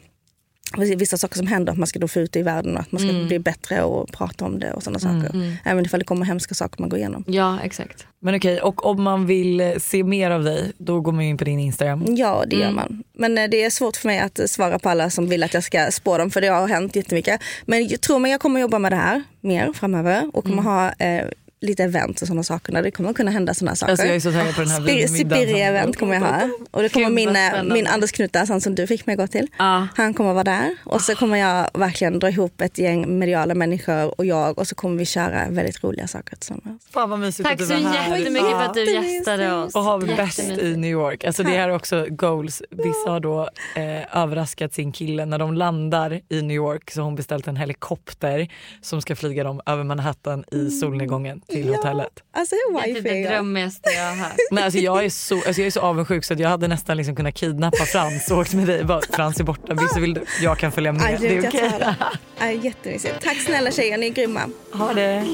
vissa 0.96 1.16
saker 1.16 1.36
som 1.36 1.46
händer, 1.46 1.72
att 1.72 1.78
man 1.78 1.86
ska 1.86 1.98
då 1.98 2.08
få 2.08 2.20
ut 2.20 2.32
det 2.32 2.38
i 2.38 2.42
världen 2.42 2.74
och 2.74 2.80
att 2.80 2.92
man 2.92 3.00
ska 3.00 3.12
bli 3.12 3.38
bättre 3.38 3.82
och 3.82 4.12
prata 4.12 4.44
om 4.44 4.58
det 4.58 4.72
och 4.72 4.82
sådana 4.82 4.98
saker. 4.98 5.56
Även 5.64 5.84
ifall 5.84 6.00
det 6.00 6.06
kommer 6.06 6.26
hemska 6.26 6.54
saker 6.54 6.80
man 6.80 6.88
går 6.88 6.98
igenom. 6.98 7.24
Ja 7.26 7.58
exakt. 7.62 8.06
Men 8.20 8.34
okej, 8.34 8.60
och 8.60 8.86
om 8.86 9.02
man 9.02 9.26
vill 9.26 9.74
se 9.78 10.04
mer 10.04 10.30
av 10.30 10.44
dig, 10.44 10.72
då 10.78 11.00
går 11.00 11.12
man 11.12 11.24
in 11.24 11.36
på 11.36 11.44
din 11.44 11.58
Instagram. 11.58 12.04
Ja, 12.08 12.44
det 12.46 12.56
gör 12.56 12.70
man. 12.70 13.02
Men 13.12 13.38
eh, 13.38 13.50
det 13.50 13.64
är 13.64 13.70
svårt 13.70 13.96
för 13.96 14.08
mig 14.08 14.18
att 14.18 14.50
svara 14.50 14.78
på 14.78 14.88
alla 14.88 15.10
som 15.10 15.28
vill 15.28 15.42
att 15.42 15.54
jag 15.54 15.64
ska 15.64 15.90
spå 15.90 16.18
dem, 16.18 16.30
för 16.30 16.40
det 16.40 16.48
har 16.48 16.68
hänt 16.68 16.96
jättemycket. 16.96 17.40
Men 17.66 17.88
jag 17.88 18.00
tror 18.00 18.18
mig 18.18 18.30
jag 18.30 18.40
kommer 18.40 18.60
jobba 18.60 18.78
med 18.78 18.92
det 18.92 18.96
här 18.96 19.22
mer 19.40 19.72
framöver 19.72 20.30
och 20.32 20.44
kommer 20.44 20.62
ha 20.62 20.92
eh, 20.92 21.28
lite 21.64 21.84
event 21.84 22.22
och 22.22 22.26
sådana 22.28 22.42
saker. 22.42 22.72
Där 22.72 22.82
det 22.82 22.90
kommer 22.90 23.12
kunna 23.12 23.30
hända 23.30 23.54
sådana 23.54 23.76
saker. 23.76 23.90
Alltså 23.92 24.06
jag 24.06 24.16
är 24.16 24.20
så 24.20 24.32
taggad 24.32 24.54
på 24.54 24.60
den 24.60 24.70
här 24.70 24.80
vinmiddagen. 24.80 25.48
Sibiri-event 25.48 25.96
kommer 25.96 26.14
jag 26.14 26.20
ha. 26.20 26.48
Och 26.70 26.82
det 26.82 26.88
kommer 26.88 27.10
min, 27.10 27.36
eh, 27.36 27.62
min 27.74 27.86
Anders 27.86 28.12
Knutas, 28.12 28.48
han 28.48 28.60
som 28.60 28.74
du 28.74 28.86
fick 28.86 29.06
mig 29.06 29.16
gå 29.16 29.26
till. 29.26 29.46
Ja. 29.58 29.88
Han 29.94 30.14
kommer 30.14 30.32
vara 30.32 30.44
där. 30.44 30.76
Och 30.84 31.00
så 31.00 31.14
kommer 31.14 31.36
jag 31.36 31.70
verkligen 31.74 32.18
dra 32.18 32.28
ihop 32.28 32.60
ett 32.60 32.78
gäng 32.78 33.18
mediala 33.18 33.54
människor 33.54 34.20
och 34.20 34.26
jag. 34.26 34.58
Och 34.58 34.66
så 34.68 34.74
kommer 34.74 34.98
vi 34.98 35.06
köra 35.06 35.46
väldigt 35.50 35.84
roliga 35.84 36.06
saker 36.08 36.36
tillsammans. 36.36 36.82
Fan 36.90 37.10
vad 37.10 37.18
mysigt 37.18 37.48
Tack 37.48 37.60
att 37.60 37.66
så 37.66 37.74
du 37.74 37.82
var 37.82 37.90
här. 37.90 38.16
jättemycket 38.16 38.50
för 38.50 38.62
att 38.64 38.74
du 38.74 38.92
gästade 38.92 39.52
oss. 39.54 39.74
Och 39.74 39.82
ha 39.82 39.98
det 39.98 40.16
bäst 40.16 40.38
i 40.40 40.76
New 40.76 40.90
York. 40.90 41.24
Alltså 41.24 41.42
det 41.42 41.50
här 41.50 41.68
är 41.68 41.74
också 41.74 42.06
goals. 42.10 42.62
Vissa 42.70 43.10
har 43.10 43.20
då 43.20 43.48
eh, 43.76 44.22
överraskat 44.22 44.74
sin 44.74 44.92
kille 44.92 45.24
när 45.26 45.38
de 45.38 45.54
landar 45.54 46.20
i 46.28 46.42
New 46.42 46.56
York 46.56 46.90
så 46.90 47.00
har 47.00 47.04
hon 47.04 47.14
beställt 47.14 47.46
en 47.46 47.56
helikopter 47.56 48.48
som 48.80 49.02
ska 49.02 49.16
flyga 49.16 49.44
dem 49.44 49.60
över 49.66 49.84
Manhattan 49.84 50.44
i 50.52 50.70
solnedgången 50.70 51.40
till 51.62 51.74
hotellet. 51.74 52.08
Alltså 52.32 52.54
Det 52.54 52.78
är 52.80 52.94
wifi. 52.94 53.00
det 53.00 53.18
ja. 53.20 53.30
drömmigaste 53.30 53.90
jag 53.90 54.04
har 54.08 54.16
hört. 54.16 54.36
Nej, 54.50 54.64
alltså 54.64 54.78
jag, 54.80 55.04
är 55.04 55.08
så, 55.10 55.34
alltså 55.34 55.60
jag 55.60 55.66
är 55.66 55.70
så 55.70 55.80
avundsjuk 55.80 56.24
så 56.24 56.32
att 56.34 56.40
jag 56.40 56.48
hade 56.48 56.68
nästan 56.68 56.96
liksom 56.96 57.16
kunnat 57.16 57.34
kidnappa 57.34 57.84
Frans 57.84 58.30
och 58.30 58.38
åkt 58.38 58.54
med 58.54 58.66
dig. 58.66 58.84
Bara, 58.84 59.00
Frans 59.10 59.40
är 59.40 59.44
borta, 59.44 59.74
Vissa 59.74 60.00
vill 60.00 60.14
du? 60.14 60.24
Jag 60.42 60.58
kan 60.58 60.72
följa 60.72 60.92
med. 60.92 61.02
Aj, 61.02 61.16
Det 61.20 61.28
är 61.28 61.34
jag 61.36 61.44
okej. 61.46 61.94
Aj, 62.38 62.60
Jättemysigt. 62.62 63.14
Tack 63.22 63.36
snälla 63.36 63.70
tjejer, 63.70 63.98
ni 63.98 64.06
är 64.06 64.10
grymma. 64.10 64.40
Ha 64.72 64.92
det. 64.94 65.24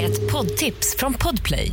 Ett 0.00 0.32
poddtips 0.32 0.96
från 0.98 1.14
Podplay. 1.14 1.72